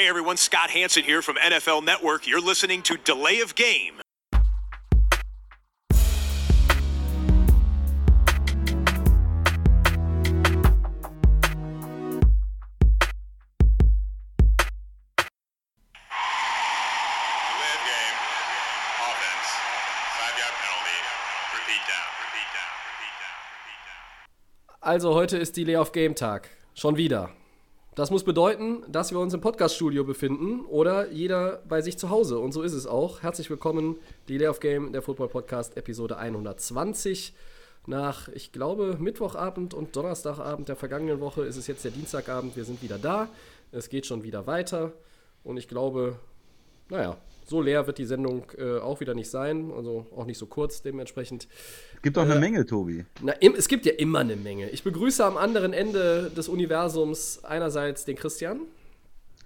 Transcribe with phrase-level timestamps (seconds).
[0.00, 2.26] Hey everyone, Scott Hanson here from NFL Network.
[2.26, 4.00] You're listening to Delay of Game.
[4.00, 4.22] Delay
[17.76, 18.16] of game.
[19.04, 19.48] Offense.
[20.16, 20.98] Five yard penalty.
[21.52, 22.08] Repeat down.
[22.24, 22.72] Repeat down.
[22.88, 23.36] Repeat down.
[23.52, 24.00] Repeat down.
[24.80, 26.48] Also heute ist Delay of Game Tag.
[26.72, 27.28] Schon wieder.
[27.96, 32.38] Das muss bedeuten, dass wir uns im Podcaststudio befinden oder jeder bei sich zu Hause.
[32.38, 33.22] Und so ist es auch.
[33.22, 33.96] Herzlich willkommen,
[34.28, 37.34] Delay of Game, der Football Podcast, Episode 120.
[37.86, 42.54] Nach, ich glaube, Mittwochabend und Donnerstagabend der vergangenen Woche ist es jetzt der Dienstagabend.
[42.54, 43.28] Wir sind wieder da.
[43.72, 44.92] Es geht schon wieder weiter.
[45.42, 46.16] Und ich glaube,
[46.90, 47.16] naja,
[47.50, 49.72] so leer wird die Sendung äh, auch wieder nicht sein.
[49.76, 51.48] Also auch nicht so kurz dementsprechend.
[51.96, 53.04] Es gibt auch eine Menge, Tobi.
[53.20, 54.70] Na, im, es gibt ja immer eine Menge.
[54.70, 58.60] Ich begrüße am anderen Ende des Universums einerseits den Christian,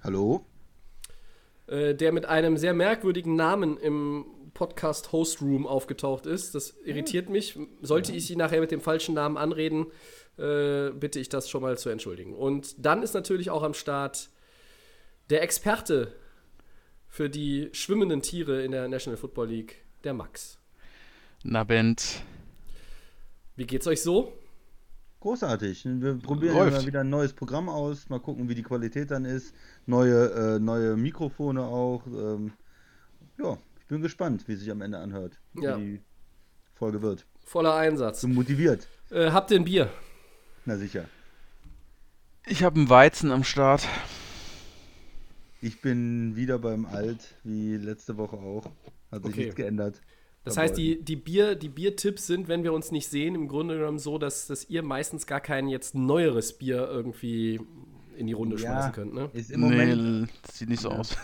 [0.02, 0.44] Hallo?
[1.66, 6.54] äh, der mit einem sehr merkwürdigen Namen im Podcast Host Room aufgetaucht ist.
[6.54, 7.58] Das irritiert mich.
[7.80, 9.86] Sollte ich ihn nachher mit dem falschen Namen anreden,
[10.36, 12.34] äh, bitte ich das schon mal zu entschuldigen.
[12.34, 14.28] Und dann ist natürlich auch am Start
[15.30, 16.12] der Experte
[17.14, 20.58] für die schwimmenden Tiere in der National Football League, der Max.
[21.44, 22.24] Na, Bent.
[23.54, 24.32] Wie geht's euch so?
[25.20, 25.84] Großartig.
[25.84, 26.72] Wir probieren Läuft.
[26.72, 29.54] mal wieder ein neues Programm aus, mal gucken, wie die Qualität dann ist.
[29.86, 32.04] Neue, äh, neue Mikrofone auch.
[32.08, 32.52] Ähm,
[33.38, 35.38] ja, ich bin gespannt, wie es sich am Ende anhört.
[35.54, 35.78] Ja.
[35.78, 36.00] Wie die
[36.72, 37.26] Folge wird.
[37.44, 38.22] Voller Einsatz.
[38.22, 38.88] So motiviert.
[39.12, 39.88] Äh, habt ihr ein Bier?
[40.64, 41.04] Na sicher.
[42.44, 43.86] Ich habe einen Weizen am Start.
[45.64, 48.66] Ich bin wieder beim Alt, wie letzte Woche auch.
[49.10, 49.40] Hat sich Okay.
[49.44, 50.02] nichts geändert.
[50.44, 53.78] Das heißt, die, die, Bier, die Biertipps sind, wenn wir uns nicht sehen, im Grunde
[53.78, 57.60] genommen so, dass, dass ihr meistens gar kein jetzt neueres Bier irgendwie
[58.18, 59.30] in die Runde schmeißen könnt, ne?
[59.32, 60.96] Ist im Moment, Nee, das sieht nicht so Ja.
[60.96, 61.16] aus.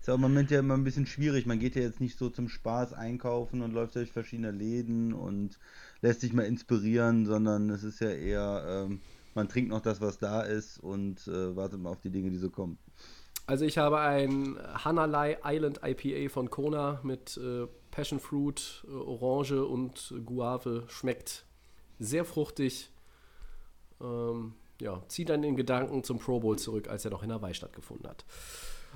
[0.00, 1.46] ist im Moment ja immer ein bisschen schwierig.
[1.46, 5.58] Man geht ja jetzt nicht so zum Spaß einkaufen und läuft durch verschiedene Läden und
[6.02, 9.00] lässt sich mal inspirieren, sondern es ist ja eher, ähm,
[9.34, 12.36] man trinkt noch das, was da ist und äh, wartet mal auf die Dinge, die
[12.38, 12.78] so kommen.
[13.48, 19.64] Also ich habe ein Hanalei Island IPA von Kona mit äh, Passion Fruit, äh, Orange
[19.64, 20.84] und Guave.
[20.88, 21.46] Schmeckt
[21.98, 22.90] sehr fruchtig.
[24.02, 27.54] Ähm, ja, zieht dann den Gedanken zum Pro Bowl zurück, als er noch in Hawaii
[27.54, 28.26] stattgefunden hat.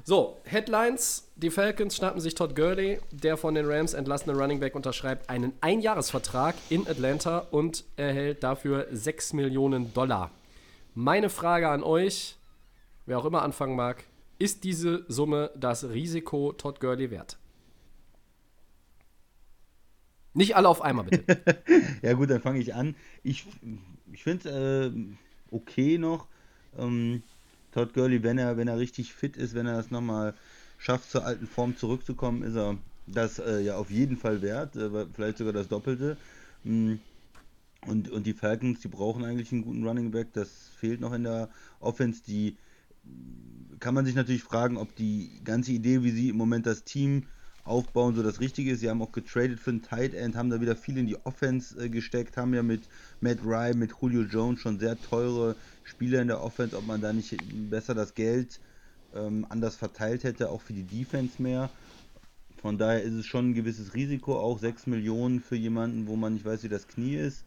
[0.04, 1.32] So, Headlines.
[1.36, 5.54] Die Falcons schnappen sich Todd Gurley, der von den Rams entlassene Running Back unterschreibt einen
[5.62, 10.30] Einjahresvertrag in Atlanta und erhält dafür 6 Millionen Dollar.
[10.94, 12.36] Meine Frage an euch,
[13.06, 14.04] wer auch immer anfangen mag,
[14.42, 17.38] ist diese Summe das Risiko Todd Gurley wert?
[20.34, 21.24] Nicht alle auf einmal, bitte.
[22.02, 22.94] Ja gut, dann fange ich an.
[23.22, 23.46] Ich,
[24.12, 24.92] ich finde es äh,
[25.50, 26.26] okay noch.
[26.78, 27.22] Ähm,
[27.72, 30.34] Todd Gurley, wenn er, wenn er richtig fit ist, wenn er das nochmal
[30.78, 32.76] schafft, zur alten Form zurückzukommen, ist er
[33.06, 34.76] das äh, ja auf jeden Fall wert.
[34.76, 36.16] Äh, vielleicht sogar das Doppelte.
[36.64, 36.94] Mm,
[37.86, 40.32] Und, und die Falcons, die brauchen eigentlich einen guten Running Back.
[40.34, 41.48] Das fehlt noch in der
[41.80, 42.22] Offense.
[42.26, 42.56] Die
[43.82, 47.24] kann man sich natürlich fragen, ob die ganze Idee, wie sie im Moment das Team
[47.64, 48.80] aufbauen, so das Richtige ist.
[48.80, 51.76] Sie haben auch getradet für einen Tight End, haben da wieder viel in die Offense
[51.78, 52.82] äh, gesteckt, haben ja mit
[53.20, 57.12] Matt Ryan, mit Julio Jones schon sehr teure Spieler in der Offense, ob man da
[57.12, 57.36] nicht
[57.70, 58.60] besser das Geld
[59.14, 61.68] ähm, anders verteilt hätte, auch für die Defense mehr.
[62.60, 66.34] Von daher ist es schon ein gewisses Risiko, auch 6 Millionen für jemanden, wo man
[66.34, 67.44] nicht weiß, wie das Knie ist.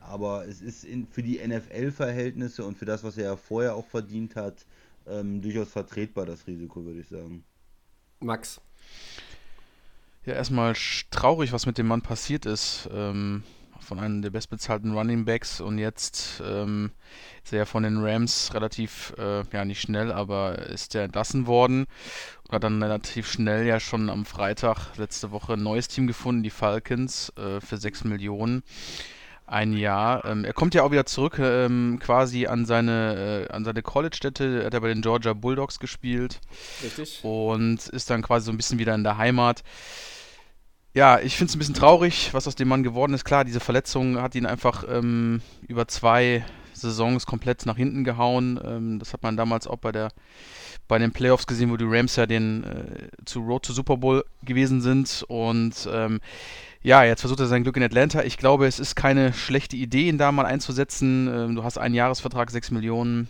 [0.00, 3.86] Aber es ist in, für die NFL-Verhältnisse und für das, was er ja vorher auch
[3.86, 4.66] verdient hat,
[5.06, 7.44] ähm, durchaus vertretbar, das Risiko, würde ich sagen.
[8.20, 8.60] Max.
[10.24, 10.74] Ja, erstmal
[11.10, 12.88] traurig, was mit dem Mann passiert ist.
[12.92, 13.42] Ähm,
[13.80, 16.92] von einem der bestbezahlten Running Backs und jetzt ähm,
[17.42, 21.46] ist er ja von den Rams relativ, äh, ja nicht schnell, aber ist er entlassen
[21.46, 21.86] worden
[22.44, 26.42] und hat dann relativ schnell ja schon am Freitag letzte Woche ein neues Team gefunden,
[26.42, 28.62] die Falcons, äh, für 6 Millionen.
[29.50, 30.24] Ein Jahr.
[30.26, 34.60] Ähm, er kommt ja auch wieder zurück, ähm, quasi an seine, äh, an seine College-Stätte.
[34.60, 36.40] Er hat ja bei den Georgia Bulldogs gespielt
[36.84, 37.18] Richtig?
[37.24, 39.64] und ist dann quasi so ein bisschen wieder in der Heimat.
[40.94, 43.24] Ja, ich finde es ein bisschen traurig, was aus dem Mann geworden ist.
[43.24, 46.44] Klar, diese Verletzung hat ihn einfach ähm, über zwei
[46.80, 48.60] Saisons komplett nach hinten gehauen.
[48.64, 50.10] Ähm, das hat man damals auch bei der
[50.88, 54.24] bei den Playoffs gesehen, wo die Rams ja den äh, zu Road to Super Bowl
[54.42, 55.24] gewesen sind.
[55.28, 56.20] Und ähm,
[56.82, 58.22] ja, jetzt versucht er sein Glück in Atlanta.
[58.24, 61.28] Ich glaube, es ist keine schlechte Idee, ihn da mal einzusetzen.
[61.32, 63.28] Ähm, du hast einen Jahresvertrag, 6 Millionen.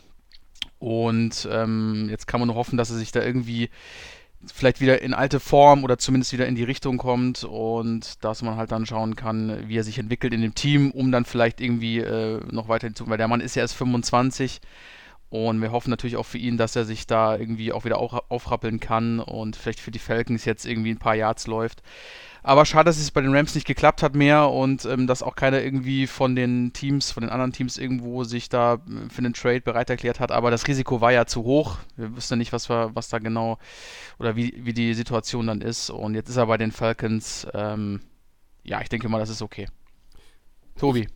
[0.79, 3.69] Und ähm, jetzt kann man nur hoffen, dass er sich da irgendwie
[4.55, 8.57] vielleicht wieder in alte Form oder zumindest wieder in die Richtung kommt und dass man
[8.57, 11.99] halt dann schauen kann, wie er sich entwickelt in dem Team, um dann vielleicht irgendwie
[11.99, 14.61] äh, noch weiter zu, weil der Mann ist ja erst 25
[15.31, 18.81] Und wir hoffen natürlich auch für ihn, dass er sich da irgendwie auch wieder aufrappeln
[18.81, 21.83] kann und vielleicht für die Falcons jetzt irgendwie ein paar Yards läuft.
[22.43, 25.37] Aber schade, dass es bei den Rams nicht geklappt hat mehr und ähm, dass auch
[25.37, 28.79] keiner irgendwie von den Teams, von den anderen Teams irgendwo sich da äh,
[29.11, 30.33] für einen Trade bereit erklärt hat.
[30.33, 31.77] Aber das Risiko war ja zu hoch.
[31.97, 33.59] Wir wussten nicht, was, wir, was da genau
[34.19, 35.91] oder wie, wie die Situation dann ist.
[35.91, 37.47] Und jetzt ist er bei den Falcons.
[37.53, 38.01] Ähm,
[38.65, 39.69] ja, ich denke mal, das ist okay.
[40.77, 41.09] Tobi.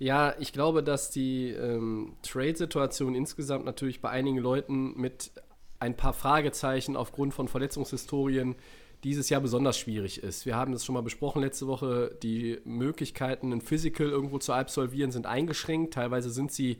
[0.00, 5.30] Ja, ich glaube, dass die ähm, Trade-Situation insgesamt natürlich bei einigen Leuten mit
[5.78, 8.56] ein paar Fragezeichen aufgrund von Verletzungshistorien
[9.04, 10.46] dieses Jahr besonders schwierig ist.
[10.46, 12.16] Wir haben das schon mal besprochen letzte Woche.
[12.22, 15.92] Die Möglichkeiten, ein Physical irgendwo zu absolvieren, sind eingeschränkt.
[15.92, 16.78] Teilweise sind sie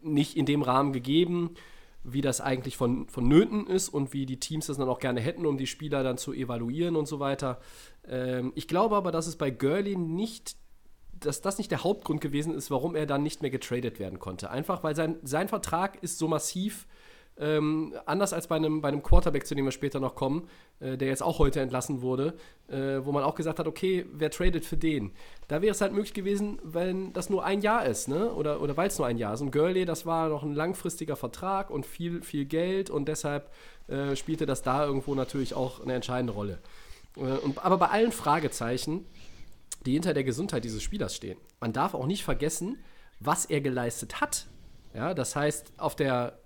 [0.00, 1.56] nicht in dem Rahmen gegeben,
[2.02, 5.44] wie das eigentlich von, vonnöten ist und wie die Teams das dann auch gerne hätten,
[5.44, 7.60] um die Spieler dann zu evaluieren und so weiter.
[8.08, 10.56] Ähm, ich glaube aber, dass es bei Gurley nicht
[11.20, 14.50] dass das nicht der Hauptgrund gewesen ist, warum er dann nicht mehr getradet werden konnte.
[14.50, 16.86] Einfach weil sein, sein Vertrag ist so massiv,
[17.36, 20.96] ähm, anders als bei einem, bei einem Quarterback, zu dem wir später noch kommen, äh,
[20.96, 22.34] der jetzt auch heute entlassen wurde,
[22.68, 25.10] äh, wo man auch gesagt hat, okay, wer tradet für den?
[25.48, 28.32] Da wäre es halt möglich gewesen, wenn das nur ein Jahr ist, ne?
[28.32, 29.40] Oder, oder weil es nur ein Jahr ist.
[29.40, 33.50] Und Gurley, das war noch ein langfristiger Vertrag und viel, viel Geld und deshalb
[33.88, 36.60] äh, spielte das da irgendwo natürlich auch eine entscheidende Rolle.
[37.16, 39.06] Äh, und, aber bei allen Fragezeichen,
[39.86, 42.78] die hinter der Gesundheit dieses Spielers stehen, man darf auch nicht vergessen,
[43.20, 44.46] was er geleistet hat.
[44.94, 46.38] Ja, das heißt, auf der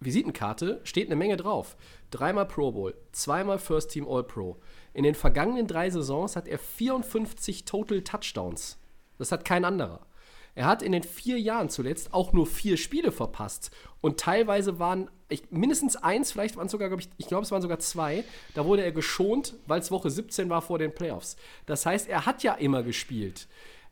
[0.00, 1.76] Visitenkarte steht eine Menge drauf.
[2.10, 4.60] Dreimal Pro Bowl, zweimal First Team All Pro.
[4.92, 8.78] In den vergangenen drei Saisons hat er 54 Total Touchdowns.
[9.18, 10.06] Das hat kein anderer.
[10.56, 13.70] Er hat in den vier Jahren zuletzt auch nur vier Spiele verpasst.
[14.00, 17.52] Und teilweise waren ich, mindestens eins, vielleicht waren es sogar, glaube ich, ich glaube, es
[17.52, 18.24] waren sogar zwei.
[18.54, 21.36] Da wurde er geschont, weil es Woche 17 war vor den Playoffs.
[21.66, 23.46] Das heißt, er hat ja immer gespielt.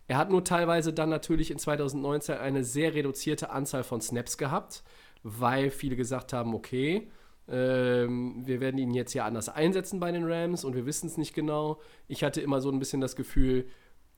[0.09, 4.83] Er hat nur teilweise dann natürlich in 2019 eine sehr reduzierte Anzahl von Snaps gehabt
[5.25, 7.11] weil viele gesagt haben, okay,
[7.49, 11.17] ähm, wir werden ihn jetzt hier anders einsetzen bei den Rams und wir wissen es
[11.17, 11.81] nicht genau.
[12.09, 13.67] Ich hatte immer so ein bisschen das Gefühl,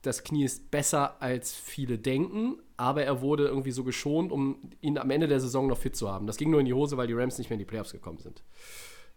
[0.01, 4.97] das Knie ist besser als viele denken, aber er wurde irgendwie so geschont, um ihn
[4.97, 6.27] am Ende der Saison noch fit zu haben.
[6.27, 8.19] Das ging nur in die Hose, weil die Rams nicht mehr in die Playoffs gekommen
[8.19, 8.43] sind.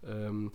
[0.05, 0.53] Ähm,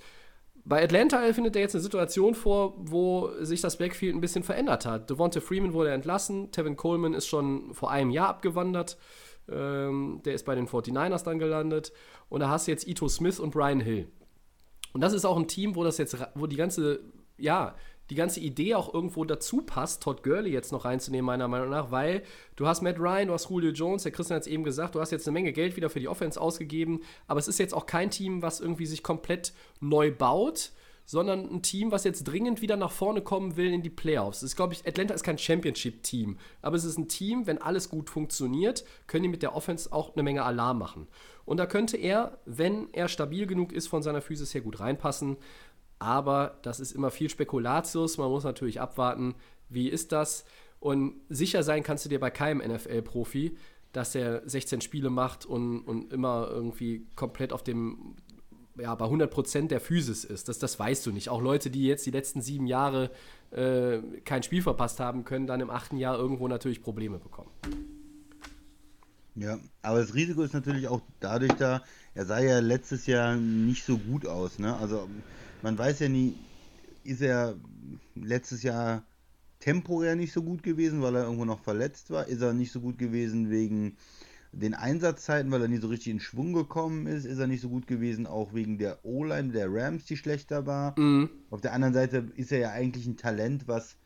[0.67, 4.85] bei Atlanta findet er jetzt eine Situation vor, wo sich das Backfield ein bisschen verändert
[4.87, 5.11] hat.
[5.11, 8.97] Devonta Freeman wurde entlassen, Tevin Coleman ist schon vor einem Jahr abgewandert.
[9.47, 11.93] Ähm, der ist bei den 49ers dann gelandet.
[12.29, 14.07] Und da hast du jetzt Ito Smith und Brian Hill.
[14.93, 17.01] Und das ist auch ein Team, wo das jetzt, wo die ganze,
[17.37, 17.75] ja,
[18.09, 21.91] die ganze Idee auch irgendwo dazu passt, Todd Gurley jetzt noch reinzunehmen, meiner Meinung nach,
[21.91, 22.23] weil
[22.55, 25.01] du hast Matt Ryan, du hast Julio Jones, der Christian hat es eben gesagt, du
[25.01, 27.85] hast jetzt eine Menge Geld wieder für die Offense ausgegeben, aber es ist jetzt auch
[27.85, 30.71] kein Team, was irgendwie sich komplett neu baut,
[31.05, 34.39] sondern ein Team, was jetzt dringend wieder nach vorne kommen will in die Playoffs.
[34.39, 37.89] Das ist, glaube ich, Atlanta ist kein Championship-Team, aber es ist ein Team, wenn alles
[37.89, 41.07] gut funktioniert, können die mit der Offense auch eine Menge Alarm machen.
[41.45, 45.37] Und da könnte er, wenn er stabil genug ist, von seiner Physis her gut reinpassen.
[45.99, 48.17] Aber das ist immer viel Spekulatius.
[48.17, 49.35] Man muss natürlich abwarten,
[49.69, 50.45] wie ist das.
[50.79, 53.57] Und sicher sein kannst du dir bei keinem NFL-Profi,
[53.91, 58.15] dass er 16 Spiele macht und, und immer irgendwie komplett auf dem
[58.77, 60.49] ja, bei 100% der Physis ist.
[60.49, 61.29] Das, das weißt du nicht.
[61.29, 63.09] Auch Leute, die jetzt die letzten sieben Jahre
[63.51, 67.49] äh, kein Spiel verpasst haben, können dann im achten Jahr irgendwo natürlich Probleme bekommen.
[69.35, 71.83] Ja, aber das Risiko ist natürlich auch dadurch da,
[72.13, 74.59] er sah ja letztes Jahr nicht so gut aus.
[74.59, 74.75] Ne?
[74.77, 75.09] Also
[75.61, 76.37] man weiß ja nie,
[77.03, 77.55] ist er
[78.15, 79.05] letztes Jahr
[79.59, 82.27] temporär nicht so gut gewesen, weil er irgendwo noch verletzt war?
[82.27, 83.97] Ist er nicht so gut gewesen wegen
[84.51, 87.69] den Einsatzzeiten, weil er nie so richtig in Schwung gekommen ist, ist er nicht so
[87.69, 90.97] gut gewesen, auch wegen der O-Line der Rams, die schlechter war.
[90.97, 91.29] Mhm.
[91.49, 93.97] Auf der anderen Seite ist er ja eigentlich ein Talent, was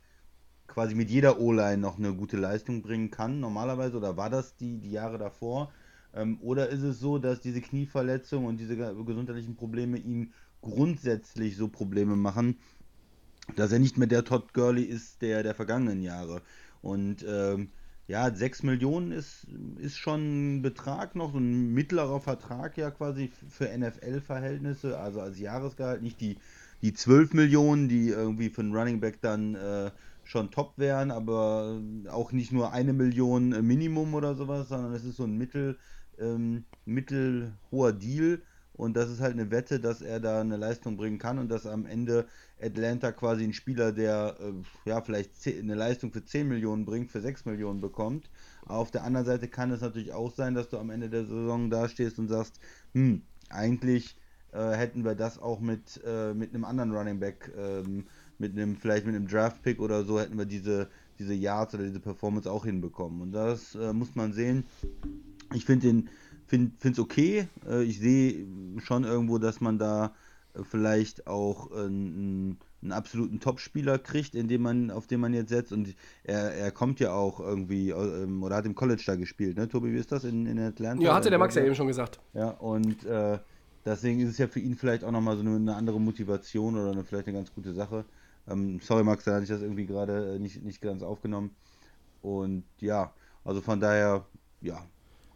[0.68, 4.77] quasi mit jeder O-Line noch eine gute Leistung bringen kann, normalerweise, oder war das die,
[4.79, 5.72] die Jahre davor?
[6.13, 11.67] Ähm, oder ist es so, dass diese Knieverletzung und diese gesundheitlichen Probleme ihm grundsätzlich so
[11.67, 12.57] Probleme machen,
[13.55, 16.41] dass er nicht mehr der Todd Gurley ist der der vergangenen Jahre?
[16.81, 17.69] Und ähm,
[18.09, 19.45] ja, 6 Millionen ist,
[19.77, 25.37] ist schon ein Betrag noch, so ein mittlerer Vertrag ja quasi für NFL-Verhältnisse, also als
[25.37, 26.37] Jahresgehalt, nicht die,
[26.81, 29.91] die 12 Millionen, die irgendwie für einen Running Back dann äh,
[30.23, 35.17] schon top wären, aber auch nicht nur eine Million Minimum oder sowas, sondern es ist
[35.17, 35.77] so ein mittel,
[36.19, 38.41] ähm, mittelhoher Deal
[38.79, 41.65] und das ist halt eine Wette, dass er da eine Leistung bringen kann und dass
[41.65, 42.25] am Ende
[42.61, 47.19] Atlanta quasi einen Spieler, der äh, ja vielleicht eine Leistung für 10 Millionen bringt, für
[47.19, 48.29] 6 Millionen bekommt.
[48.65, 51.69] auf der anderen Seite kann es natürlich auch sein, dass du am Ende der Saison
[51.69, 52.61] dastehst und sagst,
[52.93, 54.15] hm, eigentlich
[54.53, 58.05] äh, hätten wir das auch mit, äh, mit einem anderen Running Back, ähm,
[58.38, 60.88] mit einem, vielleicht mit einem Draft-Pick oder so, hätten wir diese,
[61.19, 63.21] diese Yards oder diese Performance auch hinbekommen.
[63.21, 64.63] Und das äh, muss man sehen.
[65.53, 66.10] Ich finde den
[66.50, 67.48] finde es okay.
[67.68, 68.46] Äh, ich sehe
[68.79, 70.13] schon irgendwo, dass man da
[70.53, 75.50] äh, vielleicht auch einen, einen absoluten Topspieler kriegt, in dem man, auf den man jetzt
[75.50, 75.72] setzt.
[75.72, 79.68] Und er, er kommt ja auch irgendwie, ähm, oder hat im College da gespielt, ne?
[79.68, 81.03] Tobi, wie ist das in, in Atlanta?
[81.03, 82.20] Ja, hatte der Max ja eben schon gesagt.
[82.34, 83.38] Ja, und äh,
[83.86, 86.91] deswegen ist es ja für ihn vielleicht auch nochmal so eine, eine andere Motivation oder
[86.91, 88.06] eine, vielleicht eine ganz gute Sache.
[88.48, 91.51] Ähm, sorry, Max, da hatte ich das irgendwie gerade äh, nicht, nicht ganz aufgenommen.
[92.22, 93.13] Und ja,
[93.46, 94.25] also von daher,
[94.62, 94.84] ja,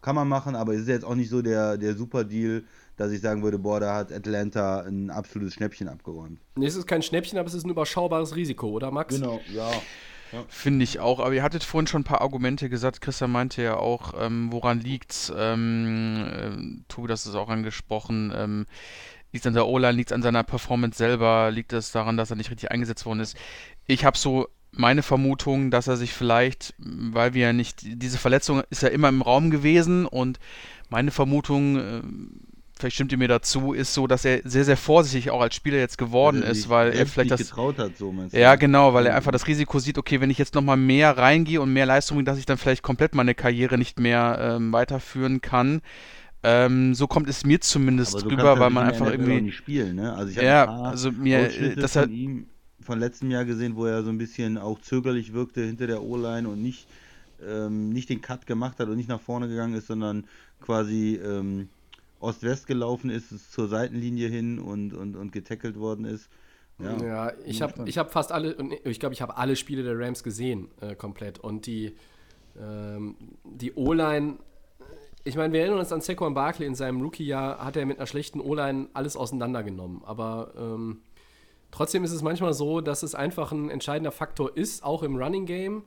[0.04, 2.64] kann man machen, aber es ist jetzt auch nicht so der, der Super-Deal,
[2.98, 6.40] dass ich sagen würde, boah, da hat Atlanta ein absolutes Schnäppchen abgeräumt.
[6.56, 9.16] Nee, es ist kein Schnäppchen, aber es ist ein überschaubares Risiko, oder Max?
[9.16, 9.72] Genau, ja.
[10.32, 10.44] Ja.
[10.48, 13.02] Finde ich auch, aber ihr hattet vorhin schon ein paar Argumente gesagt.
[13.02, 15.32] Christian meinte ja auch, ähm, woran liegt's?
[15.36, 18.34] Ähm, äh, Tobi, das ist auch angesprochen.
[18.36, 18.66] Ähm,
[19.32, 22.32] liegt es an der O-Line, liegt es an seiner Performance selber, liegt es daran, dass
[22.32, 23.38] er nicht richtig eingesetzt worden ist?
[23.86, 28.64] Ich habe so meine Vermutung, dass er sich vielleicht, weil wir ja nicht, diese Verletzung
[28.70, 30.40] ist ja immer im Raum gewesen und
[30.90, 32.02] meine Vermutung, äh,
[32.78, 35.78] vielleicht stimmt ihr mir dazu, ist so, dass er sehr, sehr vorsichtig auch als Spieler
[35.78, 37.40] jetzt geworden also ist, weil er vielleicht das.
[37.40, 38.40] getraut hat, so meinst du?
[38.40, 41.62] Ja, genau, weil er einfach das Risiko sieht, okay, wenn ich jetzt nochmal mehr reingehe
[41.62, 45.42] und mehr Leistung bringe, dass ich dann vielleicht komplett meine Karriere nicht mehr ähm, weiterführen
[45.42, 45.82] kann.
[46.46, 49.50] Ähm, so kommt es mir zumindest drüber, weil man einfach irgendwie.
[49.54, 50.14] Spielen, ne?
[50.14, 52.10] also ich ja, also mir, das hat.
[52.10, 52.48] Ihm
[52.84, 56.48] von letztem Jahr gesehen, wo er so ein bisschen auch zögerlich wirkte hinter der O-Line
[56.48, 56.88] und nicht,
[57.46, 60.26] ähm, nicht den Cut gemacht hat und nicht nach vorne gegangen ist, sondern
[60.62, 61.70] quasi ähm,
[62.20, 66.30] Ost-West gelaufen ist, zur Seitenlinie hin und, und, und getackelt worden ist.
[66.80, 70.00] Ja, ja ich habe ich hab fast alle, ich glaube, ich habe alle Spiele der
[70.00, 71.40] Rams gesehen, äh, komplett.
[71.40, 71.94] Und die,
[72.60, 74.38] ähm, die O-Line,
[75.24, 78.08] ich meine, wir erinnern uns an Saquon Barkley in seinem Rookie-Jahr, hat er mit einer
[78.08, 80.02] schlechten O-Line alles auseinandergenommen.
[80.06, 81.02] Aber ähm,
[81.74, 85.48] Trotzdem ist es manchmal so, dass es einfach ein entscheidender Faktor ist, auch im Running
[85.48, 85.84] Game.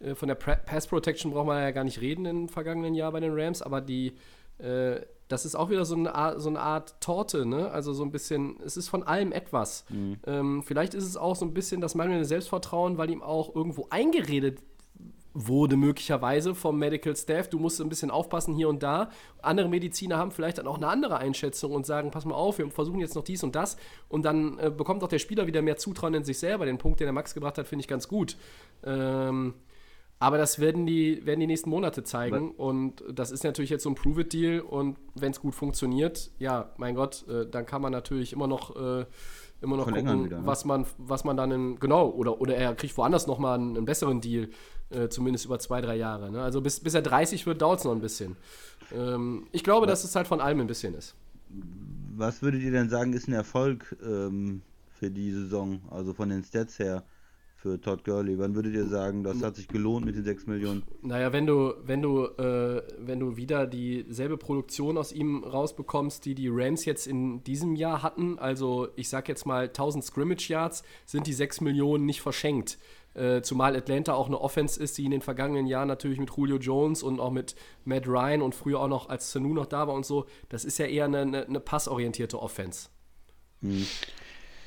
[0.00, 3.20] Äh, von der Pass Protection braucht man ja gar nicht reden im vergangenen Jahr bei
[3.20, 4.14] den Rams, aber die,
[4.58, 7.70] äh, das ist auch wieder so eine, Art, so eine Art Torte, ne?
[7.70, 9.84] Also so ein bisschen, es ist von allem etwas.
[9.90, 10.18] Mhm.
[10.26, 13.86] Ähm, vielleicht ist es auch so ein bisschen das mangelnde Selbstvertrauen, weil ihm auch irgendwo
[13.90, 14.58] eingeredet
[15.46, 17.48] wurde möglicherweise vom Medical Staff.
[17.48, 19.10] Du musst ein bisschen aufpassen hier und da.
[19.42, 22.70] Andere Mediziner haben vielleicht dann auch eine andere Einschätzung und sagen, pass mal auf, wir
[22.70, 23.76] versuchen jetzt noch dies und das.
[24.08, 26.66] Und dann äh, bekommt auch der Spieler wieder mehr Zutrauen in sich selber.
[26.66, 28.36] Den Punkt, den der Max gebracht hat, finde ich ganz gut.
[28.84, 29.54] Ähm,
[30.20, 32.50] aber das werden die, werden die nächsten Monate zeigen.
[32.52, 34.60] Und das ist natürlich jetzt so ein Prove-It-Deal.
[34.60, 38.74] Und wenn es gut funktioniert, ja, mein Gott, äh, dann kann man natürlich immer noch...
[38.76, 39.06] Äh,
[39.60, 40.46] immer noch gucken, wieder, ne?
[40.46, 43.86] was man, was man dann in, genau, oder, oder er kriegt woanders nochmal einen, einen
[43.86, 44.50] besseren Deal,
[44.90, 46.30] äh, zumindest über zwei, drei Jahre.
[46.30, 46.42] Ne?
[46.42, 48.36] Also bis, bis er 30 wird, dauert es noch ein bisschen.
[48.92, 51.14] Ähm, ich glaube, was, dass es halt von allem ein bisschen ist.
[52.16, 56.42] Was würdet ihr denn sagen, ist ein Erfolg ähm, für die Saison, also von den
[56.44, 57.04] Stats her?
[57.58, 58.38] für Todd Gurley.
[58.38, 60.84] Wann würdet ihr sagen, das hat sich gelohnt mit den 6 Millionen?
[61.02, 66.36] Naja, wenn du, wenn du, äh, wenn du wieder dieselbe Produktion aus ihm rausbekommst, die
[66.36, 70.84] die Rams jetzt in diesem Jahr hatten, also ich sag jetzt mal 1000 Scrimmage Yards,
[71.04, 72.78] sind die 6 Millionen nicht verschenkt.
[73.18, 76.58] Äh, zumal Atlanta auch eine Offense ist, die in den vergangenen Jahren natürlich mit Julio
[76.58, 79.94] Jones und auch mit Matt Ryan und früher auch noch als Sanu noch da war
[79.94, 82.88] und so, das ist ja eher eine, eine, eine passorientierte Offense.
[83.62, 83.84] Hm.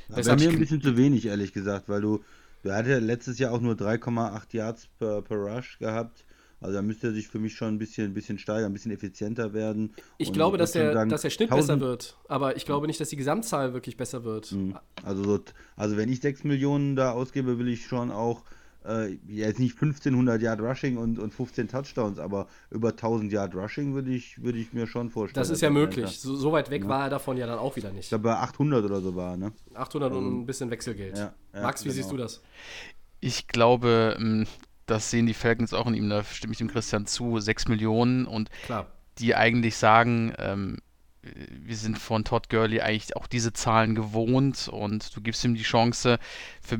[0.10, 2.20] bei mir ein bisschen zu wenig, ehrlich gesagt, weil du
[2.64, 6.26] der hatte letztes Jahr auch nur 3,8 Yards per, per Rush gehabt.
[6.62, 8.92] Also da müsste er sich für mich schon ein bisschen, ein bisschen steigern, ein bisschen
[8.92, 9.94] effizienter werden.
[10.20, 13.10] Ich glaube, dass der, sagen, dass der Schnitt besser wird, aber ich glaube nicht, dass
[13.10, 14.52] die Gesamtzahl wirklich besser wird.
[14.52, 14.78] Mhm.
[15.04, 15.40] Also, so,
[15.76, 18.44] also wenn ich 6 Millionen da ausgebe, will ich schon auch
[18.86, 23.94] äh, jetzt nicht 1500 Yard Rushing und, und 15 Touchdowns, aber über 1000 Yard Rushing
[23.94, 25.42] würde ich, würd ich mir schon vorstellen.
[25.42, 26.20] Das ist ja möglich.
[26.20, 26.90] So, so, weit weg ja.
[26.90, 28.06] war er davon ja dann auch wieder nicht.
[28.06, 29.52] Ich glaube, bei 800 oder so war, ne?
[29.74, 31.18] 800 und ein bisschen Wechselgeld.
[31.18, 31.96] Ja, ja, Max, wie genau.
[31.96, 32.42] siehst du das?
[33.20, 34.48] Ich glaube, ähm,
[34.92, 38.26] das sehen die Falcons auch in ihm, da stimme ich dem Christian zu, 6 Millionen
[38.26, 38.88] und Klar.
[39.18, 40.78] die eigentlich sagen, ähm,
[41.24, 45.62] wir sind von Todd Gurley eigentlich auch diese Zahlen gewohnt und du gibst ihm die
[45.62, 46.18] Chance.
[46.62, 46.78] Für,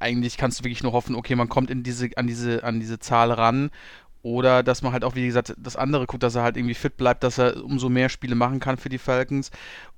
[0.00, 2.98] eigentlich kannst du wirklich nur hoffen, okay, man kommt in diese, an, diese, an diese
[2.98, 3.70] Zahl ran.
[4.22, 6.96] Oder dass man halt auch, wie gesagt, das andere guckt, dass er halt irgendwie fit
[6.96, 9.52] bleibt, dass er umso mehr Spiele machen kann für die Falcons.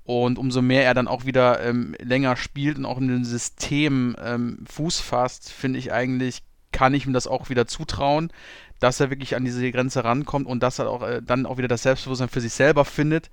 [0.05, 4.15] Und umso mehr er dann auch wieder ähm, länger spielt und auch in dem System
[4.23, 6.43] ähm, Fuß fasst, finde ich eigentlich,
[6.73, 8.33] kann ich ihm das auch wieder zutrauen,
[8.79, 11.69] dass er wirklich an diese Grenze rankommt und dass er auch äh, dann auch wieder
[11.69, 13.31] das Selbstbewusstsein für sich selber findet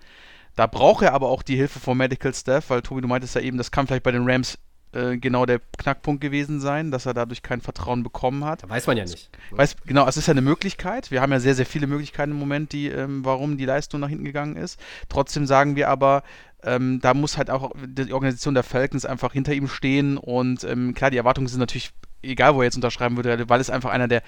[0.58, 3.42] da braucht er aber auch die Hilfe vom Medical Staff, weil Tobi, du meintest ja
[3.42, 4.58] eben, das kann vielleicht bei den Rams
[4.92, 8.64] äh, genau der Knackpunkt gewesen sein, dass er dadurch kein Vertrauen bekommen hat.
[8.64, 9.30] Da weiß man ja nicht.
[9.52, 11.12] Weiß, genau, es ist ja eine Möglichkeit.
[11.12, 14.10] Wir haben ja sehr, sehr viele Möglichkeiten im Moment, die, ähm, warum die Leistung nach
[14.10, 14.80] hinten gegangen ist.
[15.10, 16.24] Trotzdem sagen wir aber,
[16.64, 20.96] ähm, da muss halt auch die Organisation der Falcons einfach hinter ihm stehen und ähm,
[20.96, 24.08] klar, die Erwartungen sind natürlich, egal wo er jetzt unterschreiben würde, weil es einfach einer
[24.08, 24.24] der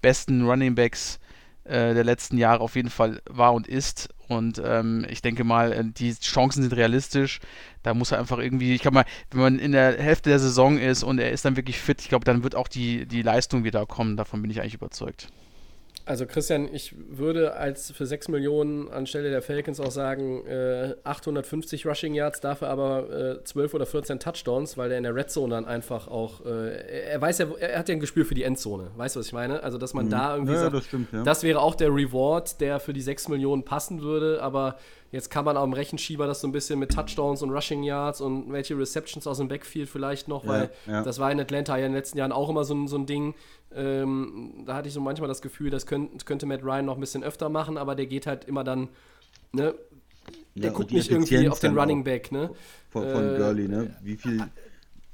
[0.00, 1.18] besten Running Backs
[1.64, 4.08] äh, der letzten Jahre auf jeden Fall war und ist.
[4.28, 7.40] Und ähm, ich denke mal, äh, die Chancen sind realistisch.
[7.82, 10.78] Da muss er einfach irgendwie, ich glaube mal, wenn man in der Hälfte der Saison
[10.78, 13.64] ist und er ist dann wirklich fit, ich glaube, dann wird auch die, die Leistung
[13.64, 14.16] wieder kommen.
[14.16, 15.28] Davon bin ich eigentlich überzeugt.
[16.04, 21.86] Also Christian, ich würde als für 6 Millionen anstelle der Falcons auch sagen, äh, 850
[21.86, 25.54] Rushing Yards, dafür aber äh, 12 oder 14 Touchdowns, weil er in der Red Zone
[25.54, 28.90] dann einfach auch, äh, er weiß ja, er hat ja ein Gespür für die Endzone,
[28.96, 29.62] weißt du, was ich meine?
[29.62, 30.10] Also, dass man mhm.
[30.10, 31.22] da irgendwie ja, sagt, das, stimmt, ja.
[31.22, 34.76] das wäre auch der Reward, der für die 6 Millionen passen würde, aber
[35.12, 38.22] Jetzt kann man auch im Rechenschieber das so ein bisschen mit Touchdowns und Rushing Yards
[38.22, 41.02] und welche Receptions aus dem Backfield vielleicht noch, weil ja, ja.
[41.02, 43.34] das war in Atlanta ja in den letzten Jahren auch immer so so ein Ding.
[43.76, 47.00] Ähm, da hatte ich so manchmal das Gefühl, das könnt, könnte Matt Ryan noch ein
[47.00, 48.88] bisschen öfter machen, aber der geht halt immer dann,
[49.52, 49.74] ne?
[50.54, 52.50] Der ja, guckt nicht irgendwie auf den Running Back, ne?
[52.90, 53.96] Von, von äh, Gurley, ne?
[54.02, 54.44] Wie viel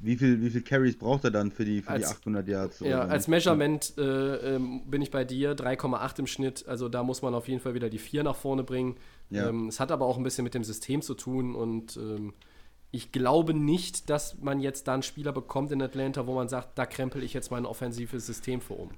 [0.01, 2.81] wie viel, wie viel Carries braucht er dann für die, für als, die 800 Yards?
[2.81, 6.67] Ja, als Measurement äh, ähm, bin ich bei dir, 3,8 im Schnitt.
[6.69, 8.97] Also da muss man auf jeden Fall wieder die 4 nach vorne bringen.
[9.31, 9.49] Ja.
[9.49, 12.33] Ähm, es hat aber auch ein bisschen mit dem System zu tun und ähm,
[12.91, 16.79] ich glaube nicht, dass man jetzt da einen Spieler bekommt in Atlanta, wo man sagt,
[16.79, 18.91] da krempel ich jetzt mein offensives System für um.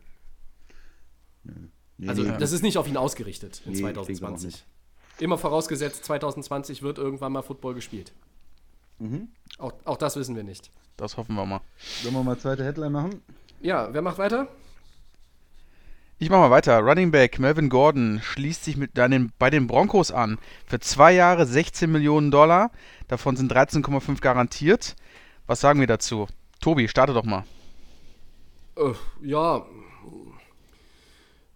[1.97, 4.65] Nee, also nee, das ist nicht auf ihn ausgerichtet in nee, 2020.
[5.19, 8.13] Immer vorausgesetzt, 2020 wird irgendwann mal Football gespielt.
[8.99, 9.29] Mhm.
[9.59, 10.71] Auch, auch das wissen wir nicht.
[10.97, 11.61] Das hoffen wir mal.
[12.03, 13.23] Sollen wir mal zweite Headline machen?
[13.61, 14.49] Ja, wer macht weiter?
[16.23, 16.79] Ich mache mal weiter.
[16.81, 20.39] Running Back Melvin Gordon schließt sich mit den, bei den Broncos an.
[20.67, 22.73] Für zwei Jahre 16 Millionen Dollar.
[23.09, 24.97] Davon sind 13,5 garantiert.
[25.47, 26.27] Was sagen wir dazu?
[26.61, 27.45] Tobi, starte doch mal.
[28.77, 29.65] Äh, ja.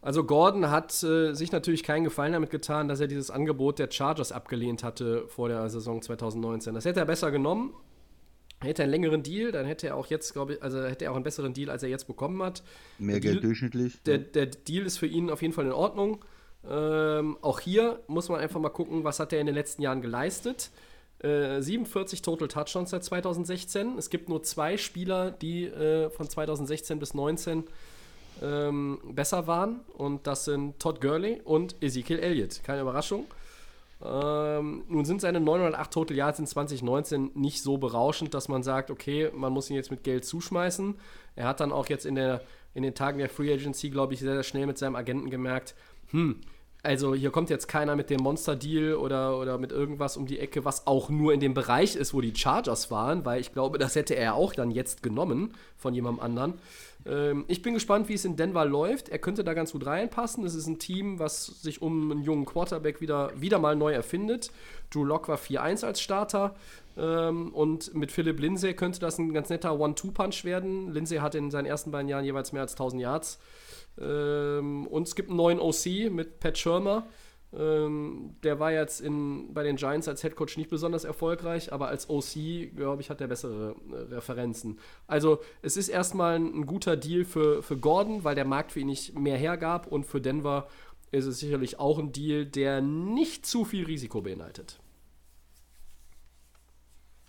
[0.01, 3.91] Also Gordon hat äh, sich natürlich keinen Gefallen damit getan, dass er dieses Angebot der
[3.91, 6.73] Chargers abgelehnt hatte vor der Saison 2019.
[6.73, 7.75] Das hätte er besser genommen,
[8.65, 11.13] hätte er einen längeren Deal, dann hätte er auch jetzt, glaube ich, also hätte er
[11.13, 12.63] auch einen besseren Deal, als er jetzt bekommen hat.
[12.99, 14.03] Mehr Geld Deal, durchschnittlich.
[14.05, 16.25] Der, der, Deal ist für ihn auf jeden Fall in Ordnung.
[16.69, 20.01] Ähm, auch hier muss man einfach mal gucken, was hat er in den letzten Jahren
[20.01, 20.71] geleistet.
[21.21, 23.99] Äh, 47 Total Touchdowns seit 2016.
[23.99, 27.65] Es gibt nur zwei Spieler, die äh, von 2016 bis 2019
[28.43, 29.81] ähm, besser waren.
[29.95, 32.63] Und das sind Todd Gurley und Ezekiel Elliott.
[32.65, 33.27] Keine Überraschung.
[34.03, 38.91] Ähm, nun sind seine 908 Total Yards in 2019 nicht so berauschend, dass man sagt,
[38.91, 40.97] okay, man muss ihn jetzt mit Geld zuschmeißen.
[41.37, 42.43] Er hat dann auch jetzt in, der,
[42.75, 45.75] in den Tagen der Free Agency, glaube ich, sehr, sehr schnell mit seinem Agenten gemerkt,
[46.11, 46.41] hm,
[46.85, 50.67] also hier kommt jetzt keiner mit dem Monster-Deal oder, oder mit irgendwas um die Ecke,
[50.67, 53.97] was auch nur in dem Bereich ist, wo die Chargers waren, weil ich glaube, das
[53.97, 56.55] hätte er auch dann jetzt genommen von jemandem anderen.
[57.07, 59.09] Ähm, ich bin gespannt, wie es in Denver läuft.
[59.09, 60.45] Er könnte da ganz gut reinpassen.
[60.45, 64.51] Es ist ein Team, was sich um einen jungen Quarterback wieder, wieder mal neu erfindet.
[64.91, 66.55] Drew Locke war 4-1 als Starter.
[66.97, 70.93] Ähm, und mit Philipp Lindsay könnte das ein ganz netter One-Two-Punch werden.
[70.93, 73.39] Lindsay hat in seinen ersten beiden Jahren jeweils mehr als 1000 Yards.
[74.01, 77.07] Ähm, und es gibt einen neuen OC mit Pat Schirmer.
[77.57, 82.11] Ähm, der war jetzt in, bei den Giants als Headcoach nicht besonders erfolgreich, aber als
[82.11, 84.79] OC, glaube ich, hat er bessere äh, Referenzen.
[85.07, 88.81] Also es ist erstmal ein, ein, guter Deal für, für Gordon, weil der Markt für
[88.81, 90.69] ihn nicht mehr hergab und für Denver
[91.13, 94.81] ist es sicherlich auch ein Deal, der nicht zu viel Risiko beinhaltet.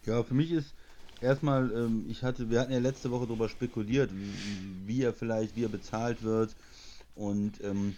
[0.06, 0.74] Ja, für mich ist
[1.22, 5.56] erstmal, ähm, ich hatte, wir hatten ja letzte Woche darüber spekuliert, wie, wie er vielleicht,
[5.56, 6.56] wie er bezahlt wird
[7.16, 7.96] und ähm,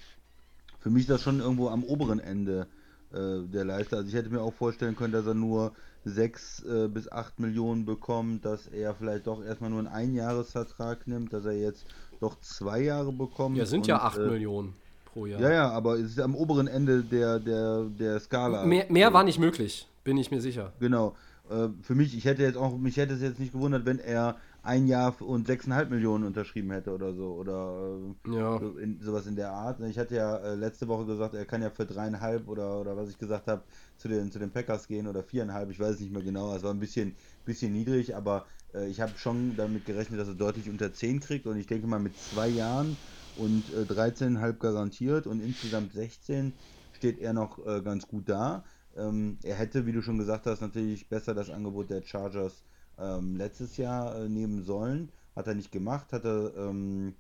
[0.80, 2.68] für mich ist das schon irgendwo am oberen Ende
[3.14, 3.98] äh, der Leiste.
[3.98, 5.74] Also ich hätte mir auch vorstellen können, dass er nur
[6.06, 11.34] 6 äh, bis 8 Millionen bekommt, dass er vielleicht doch erstmal nur einen Einjahresvertrag nimmt,
[11.34, 11.86] dass er jetzt
[12.20, 13.58] doch zwei Jahre bekommt.
[13.58, 14.74] Ja, sind und, ja 8 äh, Millionen
[15.06, 15.42] pro Jahr.
[15.42, 18.66] Ja, ja, aber es ist am oberen Ende der, der, der Skala.
[18.66, 20.74] Mehr, mehr war nicht möglich, bin ich mir sicher.
[20.80, 21.16] Genau.
[21.50, 24.36] Äh, für mich, ich hätte jetzt auch, mich hätte es jetzt nicht gewundert, wenn er
[24.68, 27.34] ein Jahr und 6,5 Millionen unterschrieben hätte oder so.
[27.36, 28.58] Oder äh, ja.
[28.58, 29.80] in, sowas in der Art.
[29.82, 33.10] Ich hatte ja äh, letzte Woche gesagt, er kann ja für dreieinhalb oder, oder was
[33.10, 33.64] ich gesagt habe,
[33.96, 36.54] zu den, zu den Packers gehen oder viereinhalb, ich weiß es nicht mehr genau.
[36.54, 40.36] Es war ein bisschen, bisschen niedrig, aber äh, ich habe schon damit gerechnet, dass er
[40.36, 43.02] deutlich unter 10 kriegt und ich denke mal mit zwei Jahren
[43.36, 46.58] und äh, 13,5 garantiert und insgesamt 16
[46.92, 48.66] steht er noch äh, ganz gut da.
[48.98, 52.66] Ähm, er hätte, wie du schon gesagt hast, natürlich besser das Angebot der Chargers
[53.00, 55.12] ähm, letztes Jahr äh, nehmen sollen.
[55.36, 57.16] Hat er nicht gemacht, hat er ähm,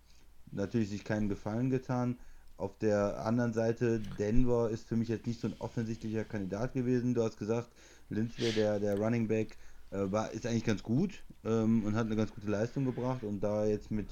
[0.51, 2.17] natürlich sich keinen Gefallen getan.
[2.57, 7.13] Auf der anderen Seite, Denver ist für mich jetzt nicht so ein offensichtlicher Kandidat gewesen.
[7.13, 7.69] Du hast gesagt,
[8.09, 9.57] Lindsay, der, der Running Back,
[9.91, 13.23] äh, war, ist eigentlich ganz gut ähm, und hat eine ganz gute Leistung gebracht.
[13.23, 14.07] Und da jetzt mit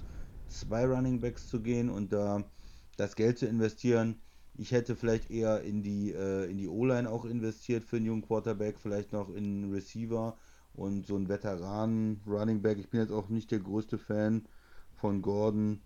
[0.47, 2.43] zwei Running Backs zu gehen und da
[2.97, 4.21] das Geld zu investieren,
[4.57, 8.21] ich hätte vielleicht eher in die, äh, in die O-Line auch investiert für einen jungen
[8.21, 10.37] Quarterback, vielleicht noch in einen Receiver
[10.77, 12.77] und so ein Veteran Running Back.
[12.79, 14.45] Ich bin jetzt auch nicht der größte Fan
[14.95, 15.81] von Gordon.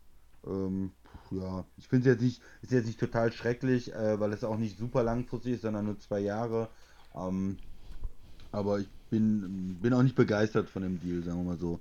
[0.46, 0.92] Ähm,
[1.32, 4.58] ja, ich finde es jetzt nicht, ist jetzt nicht total schrecklich, äh, weil es auch
[4.58, 6.70] nicht super langfristig ist, sondern nur zwei Jahre.
[7.16, 7.58] Ähm,
[8.52, 11.80] aber ich bin, bin auch nicht begeistert von dem Deal, sagen wir mal so.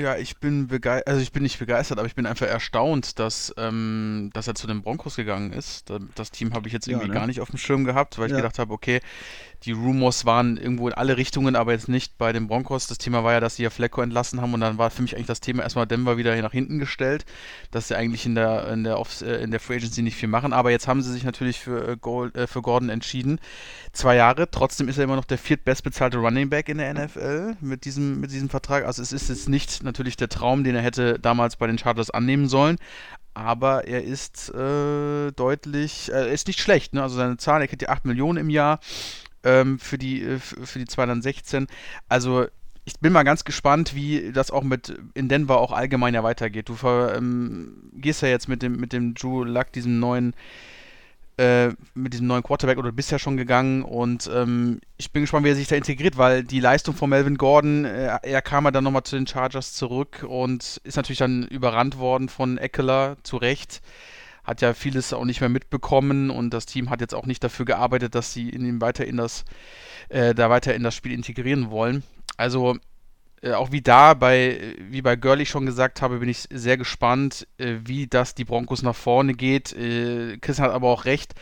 [0.00, 3.52] Ja, ich bin begeistert, also ich bin nicht begeistert, aber ich bin einfach erstaunt, dass,
[3.58, 5.90] ähm, dass er zu den Broncos gegangen ist.
[5.90, 7.14] Da- Das Team habe ich jetzt Ja, irgendwie ne?
[7.14, 8.38] gar nicht auf dem Schirm gehabt, weil ich Ja.
[8.38, 9.00] gedacht habe, okay,
[9.64, 12.86] die Rumors waren irgendwo in alle Richtungen, aber jetzt nicht bei den Broncos.
[12.86, 15.14] Das Thema war ja, dass sie ja Flecko entlassen haben und dann war für mich
[15.14, 17.26] eigentlich das Thema erstmal Denver wieder nach hinten gestellt,
[17.70, 20.30] dass sie eigentlich in der, in der, Off äh, in der Free Agency nicht viel
[20.30, 23.38] machen, aber jetzt haben sie sich natürlich für, äh, Gold, äh, für Gordon entschieden.
[23.92, 27.84] Zwei Jahre, trotzdem ist er immer noch der viertbestbezahlte Running Back in der NFL mit
[27.84, 28.86] diesem, mit diesem Vertrag.
[28.86, 32.10] Also es ist jetzt nicht natürlich der Traum, den er hätte damals bei den Chargers
[32.10, 32.76] annehmen sollen,
[33.34, 37.02] aber er ist äh, deutlich, äh, ist nicht schlecht, ne?
[37.02, 38.80] Also seine Zahl, er kriegt ja 8 Millionen im Jahr
[39.44, 41.66] ähm, für die, äh, für die 2016.
[42.08, 42.46] Also
[42.84, 46.68] ich bin mal ganz gespannt, wie das auch mit in Denver auch allgemein ja weitergeht.
[46.68, 50.34] Du ver, ähm, gehst ja jetzt mit dem, mit dem Drew Luck, diesem neuen
[51.40, 55.46] äh, mit diesem neuen Quarterback oder bist ja schon gegangen und ähm, ich bin gespannt,
[55.46, 58.70] wie er sich da integriert, weil die Leistung von Melvin Gordon, äh, er kam ja
[58.70, 63.38] dann nochmal zu den Chargers zurück und ist natürlich dann überrannt worden von Eckler, zu
[63.38, 63.80] Recht.
[64.44, 67.64] Hat ja vieles auch nicht mehr mitbekommen und das Team hat jetzt auch nicht dafür
[67.64, 69.46] gearbeitet, dass sie ihn weiter in das,
[70.10, 72.02] äh, da weiter in das Spiel integrieren wollen.
[72.36, 72.76] Also
[73.42, 77.46] äh, auch wie da bei, wie bei Gurley schon gesagt habe, bin ich sehr gespannt,
[77.58, 79.72] äh, wie das die Broncos nach vorne geht.
[79.72, 81.34] Äh, Christian hat aber auch recht.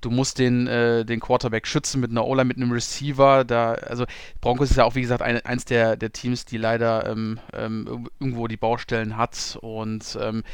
[0.00, 3.44] Du musst den, äh, den Quarterback schützen mit einer Ola, mit einem Receiver.
[3.44, 4.04] Da, also
[4.40, 8.08] Broncos ist ja auch, wie gesagt, ein, eins der, der Teams, die leider ähm, ähm,
[8.20, 9.58] irgendwo die Baustellen hat.
[9.60, 10.44] Und ähm,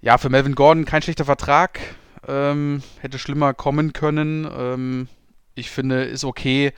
[0.00, 1.78] ja, für Melvin Gordon kein schlechter Vertrag.
[2.26, 4.48] Ähm, hätte schlimmer kommen können.
[4.50, 5.08] Ähm,
[5.54, 6.72] ich finde, ist okay.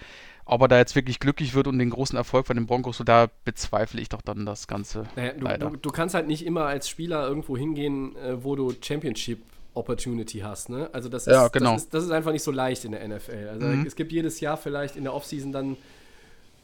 [0.51, 3.05] Ob er da jetzt wirklich glücklich wird und den großen Erfolg von den Broncos, so
[3.05, 5.05] da bezweifle ich doch dann das Ganze.
[5.15, 5.71] Naja, du, leider.
[5.71, 9.41] du, du kannst halt nicht immer als Spieler irgendwo hingehen, äh, wo du Championship
[9.75, 10.89] Opportunity hast, ne?
[10.93, 11.75] Also das ist, Ja, genau.
[11.75, 13.49] das ist, das ist einfach nicht so leicht in der NFL.
[13.53, 13.87] Also Mhm.
[13.87, 15.77] es gibt jedes Jahr vielleicht in der Offseason dann